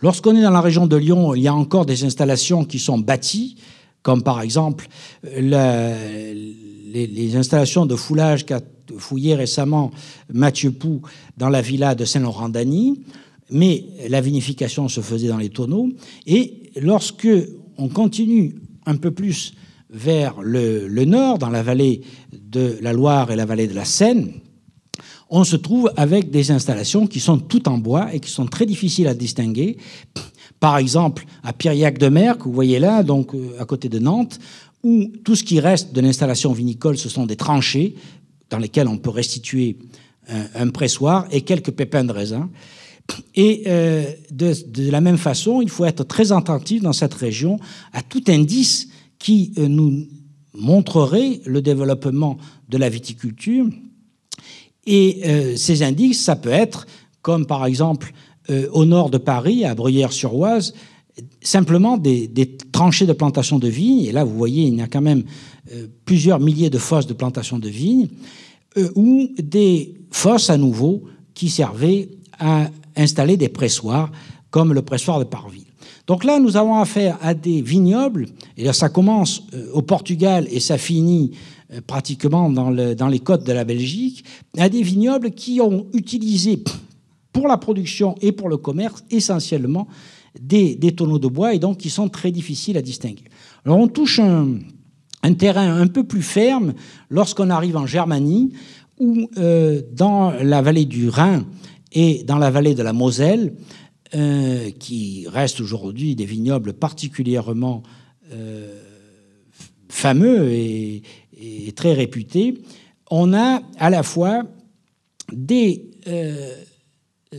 Lorsqu'on 0.03 0.35
est 0.35 0.41
dans 0.41 0.51
la 0.51 0.59
région 0.59 0.85
de 0.85 0.97
Lyon, 0.97 1.33
il 1.33 1.43
y 1.43 1.47
a 1.47 1.55
encore 1.55 1.85
des 1.85 2.03
installations 2.03 2.65
qui 2.65 2.77
sont 2.77 2.97
bâties, 2.97 3.55
comme 4.01 4.21
par 4.21 4.41
exemple 4.41 4.89
les, 5.23 7.37
installations 7.37 7.85
de 7.85 7.95
foulage 7.95 8.45
qu'a 8.45 8.59
fouillé 8.97 9.33
récemment 9.33 9.91
Mathieu 10.33 10.71
Pou 10.71 11.03
dans 11.37 11.47
la 11.47 11.61
villa 11.61 11.95
de 11.95 12.03
Saint-Laurent-d'Agny, 12.03 12.99
mais 13.49 13.85
la 14.09 14.19
vinification 14.19 14.89
se 14.89 14.99
faisait 14.99 15.29
dans 15.29 15.37
les 15.37 15.47
tonneaux. 15.47 15.87
Et 16.27 16.69
lorsque 16.81 17.29
on 17.77 17.87
continue 17.87 18.55
un 18.85 18.97
peu 18.97 19.11
plus 19.11 19.53
vers 19.89 20.35
le 20.41 21.05
nord, 21.05 21.37
dans 21.37 21.49
la 21.49 21.63
vallée 21.63 22.01
de 22.33 22.77
la 22.81 22.91
Loire 22.91 23.31
et 23.31 23.37
la 23.37 23.45
vallée 23.45 23.67
de 23.67 23.73
la 23.73 23.85
Seine, 23.85 24.33
on 25.35 25.43
se 25.43 25.55
trouve 25.55 25.91
avec 25.97 26.29
des 26.29 26.51
installations 26.51 27.07
qui 27.07 27.19
sont 27.19 27.39
toutes 27.39 27.67
en 27.67 27.79
bois 27.79 28.13
et 28.13 28.19
qui 28.19 28.29
sont 28.29 28.45
très 28.45 28.67
difficiles 28.67 29.07
à 29.07 29.15
distinguer. 29.15 29.77
Par 30.59 30.77
exemple, 30.77 31.25
à 31.41 31.53
Piriac-de-Mer, 31.53 32.37
que 32.37 32.43
vous 32.43 32.53
voyez 32.53 32.77
là, 32.77 33.01
donc 33.01 33.33
euh, 33.33 33.59
à 33.59 33.65
côté 33.65 33.89
de 33.89 33.97
Nantes, 33.97 34.39
où 34.83 35.07
tout 35.23 35.35
ce 35.35 35.43
qui 35.43 35.59
reste 35.59 35.91
de 35.91 36.01
l'installation 36.01 36.53
vinicole, 36.53 36.99
ce 36.99 37.09
sont 37.09 37.25
des 37.25 37.35
tranchées 37.35 37.95
dans 38.51 38.59
lesquelles 38.59 38.87
on 38.87 38.99
peut 38.99 39.09
restituer 39.09 39.77
un, 40.53 40.69
pressoir 40.69 41.25
et 41.31 41.41
quelques 41.41 41.71
pépins 41.71 42.03
de 42.03 42.11
raisin. 42.11 42.51
Et 43.33 43.63
euh, 43.65 44.05
de, 44.29 44.91
la 44.91 45.01
même 45.01 45.17
façon, 45.17 45.63
il 45.63 45.69
faut 45.69 45.85
être 45.85 46.03
très 46.03 46.31
attentif 46.31 46.83
dans 46.83 46.93
cette 46.93 47.15
région 47.15 47.59
à 47.91 48.03
tout 48.03 48.23
indice 48.27 48.87
qui 49.17 49.51
euh, 49.57 49.67
nous 49.67 50.07
montrerait 50.53 51.41
le 51.45 51.63
développement 51.63 52.37
de 52.69 52.77
la 52.77 52.89
viticulture 52.89 53.65
et 54.85 55.21
euh, 55.25 55.55
ces 55.55 55.83
indices, 55.83 56.23
ça 56.23 56.35
peut 56.35 56.49
être, 56.49 56.85
comme 57.21 57.45
par 57.45 57.65
exemple 57.65 58.13
euh, 58.49 58.67
au 58.71 58.85
nord 58.85 59.09
de 59.09 59.17
Paris, 59.17 59.65
à 59.65 59.75
Bruyères-sur-Oise, 59.75 60.73
simplement 61.41 61.97
des, 61.97 62.57
tranchées 62.71 63.05
de 63.05 63.13
plantation 63.13 63.59
de 63.59 63.67
vignes. 63.67 64.05
Et 64.05 64.11
là, 64.11 64.23
vous 64.23 64.35
voyez, 64.35 64.63
il 64.63 64.75
y 64.75 64.81
a 64.81 64.87
quand 64.87 65.01
même 65.01 65.23
euh, 65.71 65.87
plusieurs 66.05 66.39
milliers 66.39 66.69
de 66.69 66.77
fosses 66.77 67.07
de 67.07 67.13
plantation 67.13 67.59
de 67.59 67.69
vignes, 67.69 68.07
ou 68.95 69.29
des 69.37 69.93
fosses 70.09 70.49
à 70.49 70.57
nouveau 70.57 71.03
qui 71.35 71.51
servaient 71.51 72.09
à 72.39 72.71
installer 72.95 73.37
des 73.37 73.47
pressoirs, 73.47 74.11
comme 74.49 74.73
le 74.73 74.81
pressoir 74.81 75.19
de 75.19 75.25
Parville. 75.25 75.67
Donc 76.07 76.23
là, 76.23 76.39
nous 76.39 76.57
avons 76.57 76.79
affaire 76.79 77.19
à 77.21 77.35
des 77.35 77.61
vignobles, 77.61 78.25
et 78.57 78.63
là, 78.63 78.73
ça 78.73 78.89
commence 78.89 79.43
au 79.73 79.83
Portugal 79.83 80.47
et 80.49 80.59
ça 80.59 80.79
finit 80.79 81.33
euh, 81.33 81.62
pratiquement 81.81 82.49
dans, 82.49 82.69
les 82.69 83.19
côtes 83.19 83.45
de 83.45 83.53
la 83.53 83.63
Belgique, 83.63 84.23
à 84.57 84.69
des 84.69 84.81
vignobles 84.81 85.31
qui 85.31 85.61
ont 85.61 85.87
utilisé 85.93 86.61
pour 87.31 87.47
la 87.47 87.57
production 87.57 88.15
et 88.21 88.31
pour 88.31 88.49
le 88.49 88.57
commerce 88.57 89.03
essentiellement 89.09 89.87
des, 90.39 90.77
tonneaux 90.95 91.19
de 91.19 91.27
bois 91.27 91.53
et 91.53 91.59
donc 91.59 91.77
qui 91.77 91.89
sont 91.89 92.09
très 92.09 92.31
difficiles 92.31 92.77
à 92.77 92.81
distinguer. 92.81 93.23
Alors 93.65 93.77
on 93.77 93.87
touche 93.87 94.19
un, 94.19 94.59
terrain 95.33 95.79
un 95.79 95.87
peu 95.87 96.03
plus 96.03 96.21
ferme 96.21 96.73
lorsqu'on 97.09 97.49
arrive 97.49 97.77
en 97.77 97.85
Germanie 97.85 98.53
ou 98.99 99.29
euh, 99.37 99.81
dans 99.91 100.31
la 100.31 100.61
vallée 100.61 100.85
du 100.85 101.09
Rhin 101.09 101.45
et 101.91 102.23
dans 102.23 102.37
la 102.37 102.51
vallée 102.51 102.75
de 102.75 102.83
la 102.83 102.93
Moselle, 102.93 103.53
euh, 104.15 104.69
qui 104.71 105.25
restent 105.27 105.61
aujourd'hui 105.61 106.15
des 106.15 106.25
vignobles 106.25 106.73
particulièrement 106.73 107.83
fameux 109.89 110.51
et, 110.51 111.03
très 111.75 111.93
réputé, 111.93 112.61
on 113.09 113.33
a 113.33 113.61
à 113.77 113.89
la 113.89 114.03
fois 114.03 114.43
des 115.31 115.91
euh, 116.07 116.55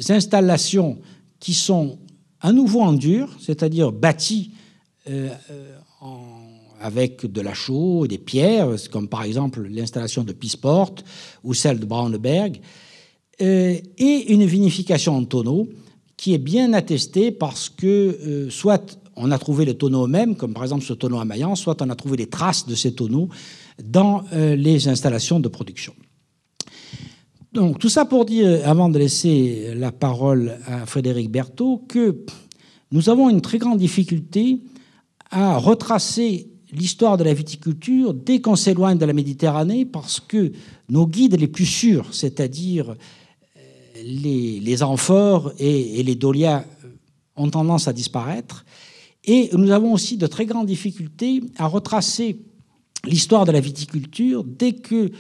installations 0.09 0.99
qui 1.41 1.55
sont 1.55 1.99
à 2.41 2.53
nouveau 2.53 2.81
en 2.81 2.93
dur, 2.93 3.29
c'est-à-dire 3.41 3.93
bâties 3.93 4.53
avec 6.81 7.31
de 7.31 7.41
la 7.41 7.55
chaux, 7.55 8.07
des 8.07 8.19
pierres, 8.19 8.69
comme 8.91 9.09
par 9.09 9.23
exemple 9.23 9.67
l'installation 9.69 10.25
de 10.25 10.33
Pisport 10.33 10.95
ou 11.43 11.55
celle 11.55 11.79
de 11.79 11.87
Braunberg, 11.87 12.61
et 13.39 14.33
une 14.33 14.45
vinification 14.45 15.17
en 15.17 15.25
tonneau 15.25 15.69
qui 16.17 16.35
est 16.35 16.39
bien 16.39 16.73
attestée 16.73 17.31
parce 17.33 17.69
que 17.69 18.49
soit 18.51 18.99
on 19.17 19.31
a 19.31 19.39
trouvé 19.39 19.65
les 19.65 19.77
tonneaux 19.77 20.05
eux-mêmes, 20.05 20.37
comme 20.37 20.55
par 20.55 20.63
exemple 20.63 20.85
ce 20.85 20.93
tonneau 20.93 21.19
à 21.19 21.25
Maillan, 21.25 21.55
soit 21.55 21.81
on 21.83 21.91
a 21.91 21.95
trouvé 21.95 22.17
des 22.17 22.27
traces 22.27 22.67
de 22.67 22.75
ces 22.75 22.95
tonneaux 22.95 23.29
dans 23.83 24.25
les 24.33 24.89
installations 24.89 25.41
de 25.41 25.49
production. 25.49 25.95
Donc 27.55 27.79
tout 27.79 27.89
ça 27.89 28.05
pour 28.05 28.25
dire, 28.25 28.69
avant 28.69 28.89
de 28.89 28.99
laisser 28.99 29.75
la 29.77 29.93
parole 29.93 30.59
à 30.67 30.87
Frédéric 30.87 31.31
Berthaud, 31.31 31.85
que 31.89 32.25
nous 32.91 33.09
avons 33.09 33.31
une 33.31 33.41
très 33.41 33.59
grande 33.59 33.79
difficulté 33.79 34.61
à 35.31 35.57
retracer 35.57 36.49
l'histoire 36.73 37.17
de 37.17 37.25
la 37.25 37.33
viticulture 37.33 38.13
dès 38.13 38.41
qu'on 38.41 38.57
s'éloigne 38.57 38.99
de 38.99 39.05
la 39.05 39.13
Méditerranée, 39.13 39.85
parce 39.85 40.19
que 40.21 40.53
nos 40.89 41.07
guides 41.07 41.39
les 41.39 41.47
plus 41.47 41.67
sûrs, 41.67 42.13
c'est-à-dire 42.13 42.91
euh, 43.57 44.03
les, 44.05 44.83
amphores 44.83 45.53
et, 45.59 46.03
les 46.03 46.15
dolias, 46.15 46.65
euh, 46.85 46.89
ont 47.37 47.51
tendance 47.51 47.89
à 47.89 47.93
disparaître. 47.93 48.65
Et 49.25 49.51
nous 49.53 49.71
avons 49.71 49.93
aussi 49.93 50.17
de 50.17 50.27
très 50.27 50.47
grandes 50.47 50.67
difficultés 50.67 51.41
à 51.57 51.67
retracer 51.67 52.41
l'histoire 53.07 53.45
de 53.45 53.53
la 53.53 53.61
viticulture 53.61 54.45
dès 54.45 54.73
que 54.73 55.11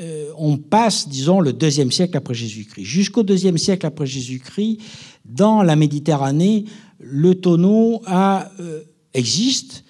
euh, 0.00 0.30
on 0.38 0.56
passe, 0.56 1.08
disons, 1.08 1.40
le 1.40 1.52
deuxième 1.52 1.92
siècle 1.92 2.16
après 2.16 2.32
Jésus-Christ. 2.32 2.84
Jusqu'au 2.84 3.22
deuxième 3.22 3.58
siècle 3.58 3.84
après 3.84 4.06
Jésus-Christ, 4.06 4.78
dans 5.26 5.62
la 5.62 5.76
Méditerranée, 5.76 6.64
le 6.98 7.34
tonneau 7.34 8.02
euh, 8.08 8.82
existe. 9.12 9.84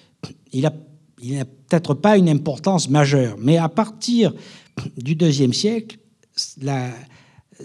Il 0.51 0.63
n'a 0.63 0.71
peut-être 1.45 1.93
pas 1.93 2.17
une 2.17 2.27
importance 2.27 2.89
majeure, 2.89 3.37
mais 3.39 3.57
à 3.57 3.69
partir 3.69 4.33
du 4.97 5.15
deuxième 5.15 5.53
siècle, 5.53 5.97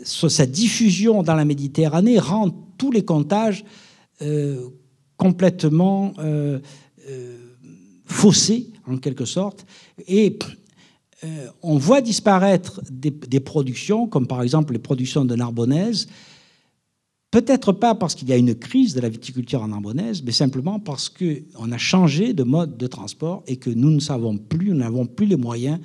sa 0.05 0.47
diffusion 0.47 1.25
dans 1.25 1.35
la 1.35 1.45
Méditerranée 1.45 2.21
rend 2.21 2.51
tous 2.79 2.93
les 2.93 3.05
comptages 3.05 3.65
euh, 4.23 4.69
complètement 5.17 6.13
faussés, 8.07 8.71
en 8.87 8.99
quelque 8.99 9.25
sorte, 9.25 9.67
et 10.07 10.39
euh, 11.25 11.49
on 11.63 11.79
voit 11.79 12.01
disparaître 12.01 12.81
des, 12.91 13.41
productions, 13.41 14.07
comme 14.07 14.27
par 14.27 14.43
exemple 14.43 14.73
les 14.73 14.79
productions 14.79 15.25
de 15.25 15.35
Narbonnaise, 15.35 16.09
peut-être 17.31 17.73
pas 17.73 17.95
parce 17.95 18.15
qu'il 18.15 18.29
y 18.29 18.33
a 18.33 18.37
une 18.37 18.55
crise 18.55 18.95
de 18.95 19.01
la 19.01 19.09
viticulture 19.09 19.63
en 19.63 19.69
Narbonnaise, 19.69 20.23
mais 20.23 20.33
simplement 20.33 20.79
parce 20.79 21.09
qu'on 21.09 21.73
a 21.73 21.79
changé 21.79 22.35
de 22.35 22.43
mode 22.43 22.77
de 22.77 22.87
transport 22.87 23.43
et 23.47 23.57
que 23.57 23.71
nous 23.71 23.91
ne 23.91 24.01
savons 24.01 24.37
plus, 24.37 24.71
nous 24.71 24.77
n'avons 24.77 25.07
plus 25.07 25.27
les 25.27 25.37
moyens 25.37 25.79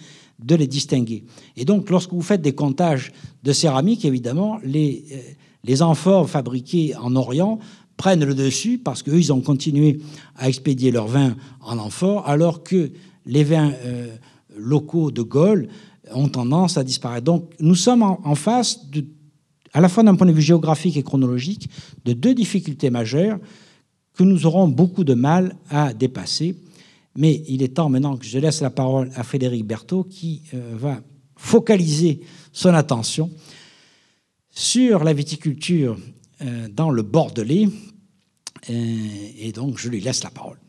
de 0.43 0.55
les 0.55 0.67
distinguer. 0.67 1.23
Et 1.55 1.65
donc, 1.65 1.89
lorsque 1.89 2.11
vous 2.11 2.21
faites 2.21 2.41
des 2.41 2.53
comptages 2.53 3.13
de 3.43 3.53
céramique, 3.53 4.05
évidemment, 4.05 4.59
les, 4.63 5.05
euh, 5.69 5.81
amphores 5.81 6.29
fabriqués 6.29 6.95
en 6.95 7.15
Orient 7.15 7.59
prennent 8.01 8.25
le 8.25 8.33
dessus 8.33 8.79
parce 8.79 9.03
qu'eux, 9.03 9.19
ils 9.19 9.31
ont 9.31 9.41
continué 9.41 9.99
à 10.35 10.49
expédier 10.49 10.89
leurs 10.89 11.05
vins 11.05 11.35
en 11.59 11.77
amphores, 11.77 12.27
alors 12.27 12.63
que 12.63 12.89
les 13.27 13.43
vins 13.43 13.73
euh, 13.85 14.07
locaux 14.57 15.11
de 15.11 15.21
Gaulle 15.21 15.67
ont 16.11 16.27
tendance 16.27 16.77
à 16.77 16.83
disparaître. 16.83 17.25
Donc 17.25 17.51
nous 17.59 17.75
sommes 17.75 18.01
en, 18.01 18.33
face, 18.33 18.79
à 19.71 19.81
la 19.81 19.87
fois 19.87 20.01
d'un 20.01 20.15
point 20.15 20.25
de 20.25 20.31
vue 20.31 20.41
géographique 20.41 20.97
et 20.97 21.03
chronologique, 21.03 21.69
de 22.03 22.13
deux 22.13 22.33
difficultés 22.33 22.89
majeures 22.89 23.37
que 24.15 24.23
nous 24.23 24.47
aurons 24.47 24.67
beaucoup 24.67 25.03
de 25.03 25.13
mal 25.13 25.55
à 25.69 25.93
dépasser. 25.93 26.55
Mais 27.15 27.43
il 27.47 27.61
est 27.61 27.75
temps 27.75 27.89
maintenant 27.89 28.17
que 28.17 28.25
je 28.25 28.39
laisse 28.39 28.61
la 28.61 28.71
parole 28.71 29.11
à 29.13 29.21
Frédéric 29.21 29.63
Berthaud 29.67 30.05
qui 30.05 30.41
euh, 30.55 30.73
va 30.75 31.01
focaliser 31.35 32.21
son 32.51 32.73
attention 32.73 33.29
sur 34.49 35.03
la 35.03 35.13
viticulture 35.13 35.99
euh, 36.41 36.67
dans 36.67 36.89
le 36.89 37.03
Bordelais. 37.03 37.67
Euh, 38.69 39.31
et 39.37 39.51
donc 39.51 39.77
je 39.77 39.89
lui 39.89 40.01
laisse 40.01 40.23
la 40.23 40.29
parole. 40.29 40.60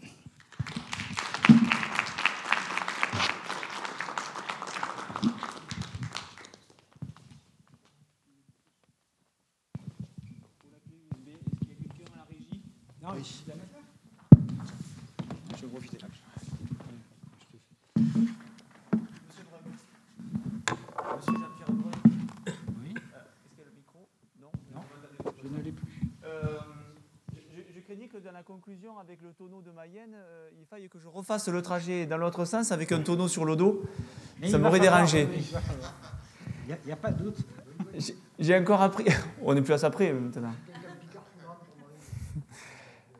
Conclusion, 28.43 28.98
avec 28.98 29.20
le 29.23 29.32
tonneau 29.32 29.62
de 29.62 29.70
Mayenne, 29.70 30.14
euh, 30.14 30.48
il 30.59 30.66
faille 30.66 30.89
que 30.89 30.98
je 30.98 31.09
refasse 31.09 31.48
le 31.48 31.62
trajet 31.62 32.06
dans 32.06 32.16
l'autre 32.16 32.44
sens 32.44 32.73
avec 32.73 32.93
un 32.93 33.01
tonneau 33.01 33.28
sur 33.28 33.44
le 33.44 33.56
dos. 33.56 33.82
ça 34.48 34.59
m'aurait 34.59 34.81
dérangé. 34.81 35.28
Il 36.69 36.77
n'y 36.86 36.93
a, 36.93 36.97
pas 36.97 37.10
de 37.10 37.24
doute. 37.24 37.39
J'ai 38.39 38.56
encore 38.56 38.82
appris. 38.82 39.05
On 39.43 39.55
n'est 39.55 39.62
plus 39.62 39.73
à 39.74 39.78
ça 39.78 39.90
près 39.90 40.12
maintenant. 40.12 40.52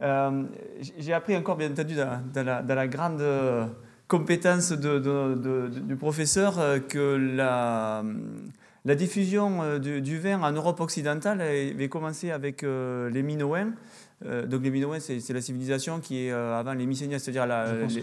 Euh, 0.01 0.43
j'ai 0.99 1.13
appris 1.13 1.37
encore, 1.37 1.57
bien 1.57 1.71
entendu, 1.71 1.95
dans, 1.95 2.45
la, 2.45 2.89
grande 2.89 3.21
euh, 3.21 3.65
compétence 4.09 4.73
de, 4.73 5.69
du 5.69 5.95
professeur, 5.95 6.57
que 6.89 7.15
la, 7.37 8.03
la 8.85 8.95
diffusion 8.97 9.79
du, 9.79 10.19
vin 10.19 10.43
en 10.43 10.51
Europe 10.51 10.81
occidentale 10.81 11.41
avait 11.41 11.89
commencé 11.89 12.33
avec 12.33 12.63
les 12.63 13.23
Minoens 13.23 13.75
euh, 14.27 14.47
donc 14.47 14.63
les 14.63 14.71
Minoens, 14.71 15.01
c'est 15.01 15.33
la 15.33 15.41
civilisation 15.41 16.01
qui 16.01 16.27
est 16.27 16.33
euh, 16.33 16.59
avant 16.59 16.75
les 16.75 16.87
Mycéniens, 16.87 17.19
c'est-à-dire 17.19 17.47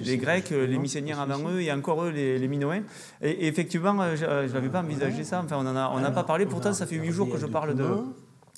les, 0.03 0.17
Grecs, 0.17 0.49
les 0.49 0.77
Mycéniens 0.77 1.19
avant 1.19 1.49
eux, 1.49 1.61
et 1.61 1.71
encore 1.71 2.03
eux, 2.03 2.09
les, 2.09 2.37
les 2.39 2.47
Minoens. 2.47 2.83
Et, 3.21 3.47
effectivement, 3.47 3.95
euh, 4.01 4.15
je 4.15 4.53
n'avais 4.53 4.69
pas 4.69 4.81
envisagé 4.81 5.23
ça, 5.23 5.41
enfin 5.43 5.57
on 5.57 5.63
n'en 5.63 6.03
a, 6.03 6.11
pas 6.11 6.23
parlé, 6.23 6.45
pourtant 6.45 6.73
ça 6.73 6.85
fait 6.85 6.95
huit 6.95 7.11
jours 7.11 7.29
que 7.29 7.37
je 7.37 7.45
parle 7.45 7.75
de 7.75 7.85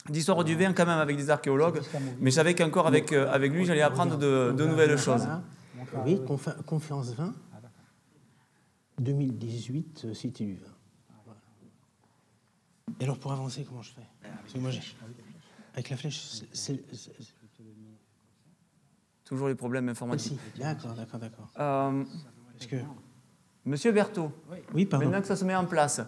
d'histoire 0.10 0.44
du 0.44 0.56
vin 0.56 0.74
quand 0.74 0.88
même 0.88 0.98
avec 0.98 1.16
des 1.16 1.30
archéologues, 1.30 1.80
mais 2.20 2.32
je 2.32 2.36
savais 2.36 2.56
qu'encore 2.56 2.88
avec, 2.88 3.14
avec 3.14 3.52
lui, 3.52 3.66
j'allais 3.66 3.84
apprendre 3.84 4.18
de, 4.18 4.52
nouvelles 4.58 4.98
choses. 4.98 5.28
Oui, 6.06 6.20
conférence 6.66 7.14
20, 7.14 7.34
2018, 9.00 10.14
Cité 10.14 10.46
du 10.46 10.56
vin. 10.56 10.68
Et 13.00 13.04
alors 13.04 13.20
pour 13.20 13.32
avancer, 13.32 13.64
comment 13.68 13.82
je 13.84 13.92
fais? 13.92 14.60
Moi, 14.60 14.72
avec 15.74 15.90
la 15.90 15.98
flèche, 15.98 16.22
c'est 16.52 16.80
Toujours 19.32 19.48
les 19.48 19.56
problèmes 19.56 19.88
informatiques. 19.88 20.38
D'accord, 20.60 20.92
d'accord, 20.92 21.20
d'accord. 21.22 21.48
Euh, 21.58 22.04
que... 22.70 22.76
Monsieur 23.66 23.94
Berthaud, 23.94 24.30
oui, 24.74 24.86
pardon. 24.86 25.06
maintenant 25.06 25.22
que 25.22 25.28
ça 25.28 25.38
se 25.38 25.46
met 25.46 25.56
en 25.56 25.64
place, 25.64 26.02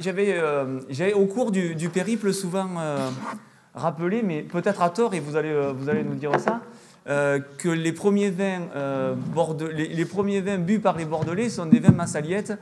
j'avais 0.00 0.32
euh, 0.32 0.80
au 1.14 1.26
cours 1.26 1.52
du, 1.52 1.88
périple 1.90 2.32
souvent 2.32 2.70
euh, 2.76 3.08
rappelé, 3.72 4.24
mais 4.24 4.42
peut-être 4.42 4.82
à 4.82 4.90
tort, 4.90 5.14
et 5.14 5.20
vous 5.20 5.36
allez, 5.36 5.50
euh, 5.50 5.72
vous 5.72 5.88
allez 5.88 6.02
nous 6.02 6.16
dire 6.16 6.32
ça, 6.40 6.62
que 7.06 7.68
les 7.68 7.92
premiers, 7.92 8.30
vins, 8.30 8.62
les, 9.72 10.04
premiers 10.04 10.40
vins 10.40 10.58
bu 10.58 10.80
par 10.80 10.96
les 10.96 11.04
Bordelais 11.04 11.50
sont 11.50 11.66
des 11.66 11.78
vins 11.78 11.92
massaliettes. 11.92 12.54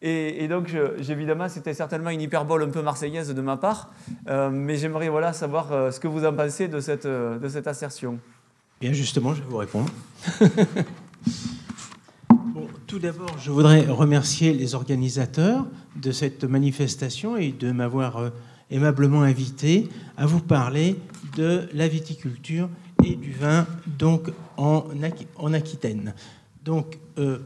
Et, 0.00 0.46
donc, 0.46 0.76
évidemment, 1.08 1.48
c'était 1.48 1.74
certainement 1.74 2.10
une 2.10 2.20
hyperbole 2.20 2.62
un 2.62 2.70
peu 2.70 2.82
marseillaise 2.82 3.34
de 3.34 3.40
ma 3.40 3.56
part, 3.56 3.90
mais 4.52 4.76
j'aimerais 4.76 5.08
voilà, 5.08 5.32
savoir 5.32 5.90
ce 5.92 5.98
que 5.98 6.06
vous 6.06 6.24
en 6.24 6.32
pensez 6.32 6.68
de 6.68 6.78
cette, 6.78 7.06
de 7.06 7.48
cette 7.48 7.66
assertion. 7.66 8.20
Bien, 8.80 8.92
justement, 8.92 9.34
je 9.34 9.42
vais 9.42 9.48
vous 9.48 9.56
répondre. 9.56 9.90
tout 12.86 13.00
d'abord, 13.00 13.36
je 13.38 13.50
voudrais 13.50 13.86
remercier 13.86 14.54
les 14.54 14.76
organisateurs 14.76 15.66
de 15.96 16.12
cette 16.12 16.44
manifestation 16.44 17.36
et 17.36 17.50
de 17.50 17.72
m'avoir 17.72 18.18
euh, 18.18 18.30
aimablement 18.70 19.22
invité 19.22 19.88
à 20.16 20.26
vous 20.26 20.38
parler 20.38 20.96
de 21.36 21.68
la 21.74 21.88
viticulture 21.88 22.68
et 23.04 23.16
du 23.16 23.32
vin 23.32 23.66
donc 23.98 24.30
en, 24.56 24.84
Aquitaine. 25.52 26.14
Donc, 26.64 26.98
euh, 27.18 27.38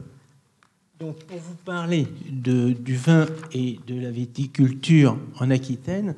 donc, 1.00 1.16
pour 1.24 1.38
vous 1.38 1.56
parler 1.64 2.08
de, 2.30 2.72
du 2.72 2.96
vin 2.96 3.26
et 3.54 3.80
de 3.86 3.98
la 3.98 4.10
viticulture 4.10 5.16
en 5.40 5.50
Aquitaine, 5.50 6.14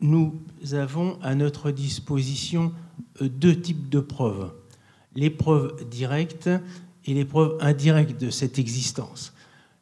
nous 0.00 0.34
avons 0.72 1.18
à 1.20 1.34
notre 1.34 1.72
disposition 1.72 2.72
deux 3.20 3.60
types 3.60 3.88
de 3.88 4.00
preuves. 4.00 4.50
Les 5.14 5.30
preuves 5.30 5.88
directes 5.88 6.50
et 7.04 7.14
les 7.14 7.24
preuves 7.24 7.56
indirectes 7.60 8.20
de 8.20 8.30
cette 8.30 8.58
existence. 8.58 9.34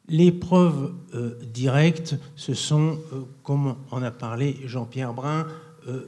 Les 0.07 0.31
preuves 0.31 0.93
euh, 1.13 1.39
directes, 1.53 2.15
ce 2.35 2.53
sont, 2.53 2.97
euh, 3.13 3.21
comme 3.43 3.75
en 3.91 4.01
a 4.01 4.11
parlé 4.11 4.57
Jean-Pierre 4.65 5.13
Brun, 5.13 5.47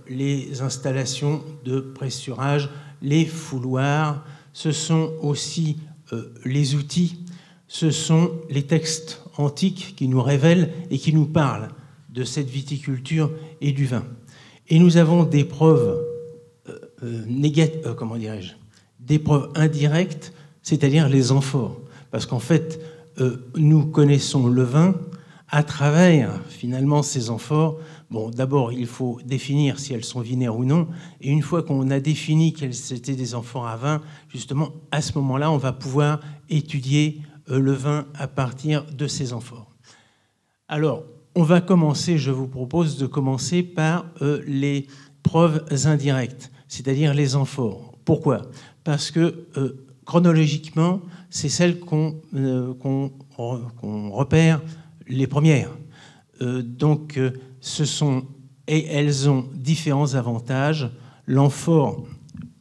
les 0.08 0.62
installations 0.62 1.42
de 1.66 1.80
pressurage, 1.80 2.70
les 3.02 3.26
fouloirs 3.26 4.24
ce 4.54 4.72
sont 4.72 5.12
aussi 5.22 5.78
euh, 6.14 6.32
les 6.46 6.76
outils, 6.76 7.26
ce 7.68 7.90
sont 7.90 8.32
les 8.50 8.64
textes 8.64 9.22
antiques 9.38 9.96
qui 9.98 10.08
nous 10.08 10.22
révèlent 10.22 10.72
et 10.92 11.00
qui 11.00 11.14
nous 11.14 11.26
parlent 11.26 11.70
de 12.10 12.24
cette 12.24 12.50
viticulture 12.50 13.32
et 13.60 13.72
du 13.72 13.86
vin. 13.86 14.06
Et 14.70 14.78
nous 14.78 14.98
avons 14.98 15.24
des 15.24 15.44
preuves 15.44 15.90
euh, 15.90 15.98
euh, 15.98 16.13
comment 17.98 18.18
dirais-je, 18.18 18.54
des 19.00 19.20
preuves 19.20 19.50
indirectes, 19.56 20.34
c'est-à-dire 20.62 21.10
les 21.10 21.32
amphores. 21.32 21.80
Parce 22.12 22.26
qu'en 22.26 22.40
fait, 22.40 22.80
nous 23.56 23.86
connaissons 23.86 24.48
le 24.48 24.64
vin 24.64 24.96
à 25.50 25.64
travers 25.64 26.40
finalement 26.48 27.04
ces 27.04 27.30
amphores 27.30 27.80
Bon, 28.14 28.30
d'abord, 28.30 28.72
il 28.72 28.86
faut 28.86 29.20
définir 29.26 29.80
si 29.80 29.92
elles 29.92 30.06
sont 30.06 30.22
vinaires 30.22 30.56
ou 30.56 30.66
non. 30.66 30.88
Et 31.20 31.32
une 31.32 31.42
fois 31.42 31.64
qu'on 31.64 31.90
a 31.90 32.00
défini 32.00 32.54
qu'elles 32.54 32.94
étaient 32.94 33.16
des 33.16 33.34
enfants 33.34 33.66
à 33.66 33.76
vin, 33.76 34.04
justement, 34.30 34.70
à 34.92 35.02
ce 35.02 35.18
moment-là, 35.18 35.50
on 35.50 35.58
va 35.58 35.74
pouvoir 35.74 36.20
étudier 36.48 37.22
euh, 37.50 37.60
le 37.60 37.72
vin 37.72 38.06
à 38.14 38.28
partir 38.28 38.86
de 38.86 39.08
ces 39.08 39.34
amphores. 39.34 39.72
Alors, 40.68 41.06
on 41.34 41.42
va 41.42 41.60
commencer, 41.60 42.20
je 42.20 42.30
vous 42.30 42.48
propose 42.48 43.00
de 43.00 43.08
commencer 43.08 43.64
par 43.64 44.06
euh, 44.22 44.44
les 44.46 44.86
preuves 45.24 45.66
indirectes, 45.86 46.52
c'est-à-dire 46.74 47.14
les 47.14 47.36
amphores. 47.36 47.94
Pourquoi? 48.06 48.42
Parce 48.84 49.12
que 49.12 49.46
euh, 49.58 49.86
chronologiquement, 50.06 51.02
c'est 51.30 51.50
celles 51.50 51.80
qu'on 51.80 52.22
repère 54.12 54.62
les 55.08 55.28
premières. 55.28 55.72
donc, 56.40 57.20
ce 57.62 57.86
sont 57.86 58.26
et 58.68 58.86
elles 58.88 59.30
ont 59.30 59.46
différents 59.54 60.16
avantages. 60.16 60.90
L'amphore, 61.28 62.06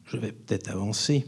je 0.04 0.16
vais 0.16 0.32
peut-être 0.32 0.70
avancer. 0.70 1.26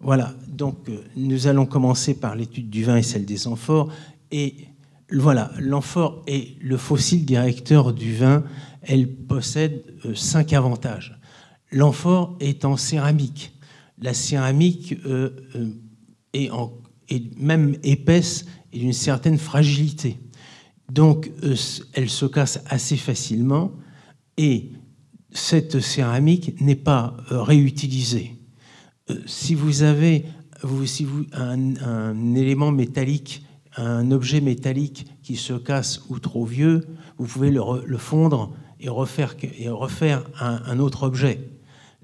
Voilà, 0.00 0.34
donc 0.48 0.88
euh, 0.88 1.02
nous 1.16 1.46
allons 1.46 1.66
commencer 1.66 2.14
par 2.14 2.36
l'étude 2.36 2.68
du 2.68 2.84
vin 2.84 2.96
et 2.96 3.02
celle 3.02 3.24
des 3.24 3.46
amphores. 3.46 3.90
Et 4.30 4.68
voilà, 5.12 5.50
l'amphore 5.58 6.22
est 6.26 6.60
le 6.60 6.76
fossile 6.76 7.24
directeur 7.24 7.92
du 7.92 8.14
vin. 8.14 8.44
Elle 8.82 9.08
possède 9.08 9.84
euh, 10.04 10.14
cinq 10.14 10.52
avantages. 10.52 11.15
L'amphore 11.72 12.36
est 12.40 12.64
en 12.64 12.76
céramique. 12.76 13.52
La 13.98 14.14
céramique 14.14 14.94
euh, 15.06 15.30
est, 16.32 16.50
est 17.08 17.38
même 17.38 17.76
épaisse 17.82 18.44
et 18.72 18.78
d'une 18.78 18.92
certaine 18.92 19.38
fragilité. 19.38 20.18
Donc, 20.90 21.30
euh, 21.42 21.56
elle 21.94 22.10
se 22.10 22.26
casse 22.26 22.62
assez 22.68 22.96
facilement 22.96 23.72
et 24.36 24.72
cette 25.32 25.80
céramique 25.80 26.60
n'est 26.60 26.76
pas 26.76 27.16
euh, 27.30 27.42
réutilisée. 27.42 28.36
Euh, 29.10 29.20
si 29.26 29.54
vous 29.54 29.82
avez 29.82 30.24
un, 31.32 32.34
élément 32.34 32.72
métallique, 32.72 33.44
un 33.76 34.10
objet 34.10 34.40
métallique 34.40 35.06
qui 35.22 35.36
se 35.36 35.52
casse 35.52 36.02
ou 36.08 36.18
trop 36.18 36.46
vieux, 36.46 36.86
vous 37.18 37.26
pouvez 37.26 37.50
le, 37.50 37.98
fondre 37.98 38.52
et 38.80 38.88
refaire 38.88 39.34
un, 40.40 40.78
autre 40.78 41.02
objet. 41.02 41.40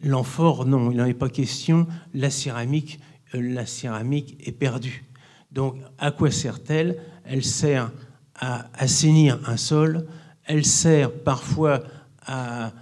L'amphore, 0.03 0.67
non, 0.67 0.91
il 0.91 0.97
n'en 0.97 1.05
est 1.05 1.15
pas 1.15 1.29
question. 1.29 1.87
La 2.15 2.31
céramique, 2.31 3.01
la 3.33 3.67
céramique 3.67 4.37
est 4.45 4.53
perdue. 4.53 5.05
Donc, 5.53 5.77
à 5.99 6.11
quoi 6.11 6.31
sert-elle? 6.31 6.99
Elle 7.25 7.45
sert 7.45 7.93
à 8.35 8.67
assainir 8.75 9.39
un 9.49 9.57
sol, 9.57 10.07
elle 10.45 10.65
sert 10.65 11.13
parfois 11.13 11.83
à, 12.27 12.73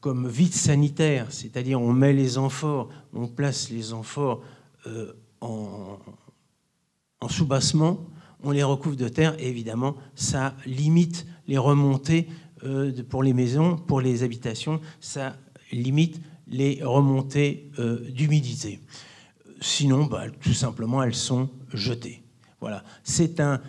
comme 0.00 0.28
vide 0.28 0.54
sanitaire, 0.54 1.26
c'est-à-dire 1.30 1.80
on 1.80 1.92
met 1.92 2.12
les 2.12 2.38
amphores, 2.38 2.88
on 3.12 3.26
place 3.26 3.70
les 3.70 3.92
amphores 3.92 4.42
euh, 4.86 5.12
en, 5.40 5.98
en 7.20 7.28
soubassement, 7.28 7.98
on 8.44 8.52
les 8.52 8.62
recouvre 8.62 8.96
de 8.96 9.08
terre 9.08 9.34
évidemment 9.40 9.96
ça 10.14 10.54
limite 10.64 11.26
les 11.48 11.58
remontées 11.58 12.28
euh, 12.64 12.92
pour 13.08 13.22
les 13.24 13.32
maisons, 13.32 13.76
pour 13.76 14.00
les 14.00 14.22
habitations, 14.22 14.80
ça 15.00 15.36
limite 15.72 16.20
les 16.46 16.80
remontées 16.82 17.70
euh, 17.78 18.10
d'humidité. 18.10 18.80
Sinon, 19.60 20.06
bah, 20.06 20.24
tout 20.40 20.54
simplement, 20.54 21.02
elles 21.02 21.14
sont 21.14 21.48
jetées. 21.72 22.22
Voilà, 22.60 22.84
c'est 23.02 23.40
un, 23.40 23.60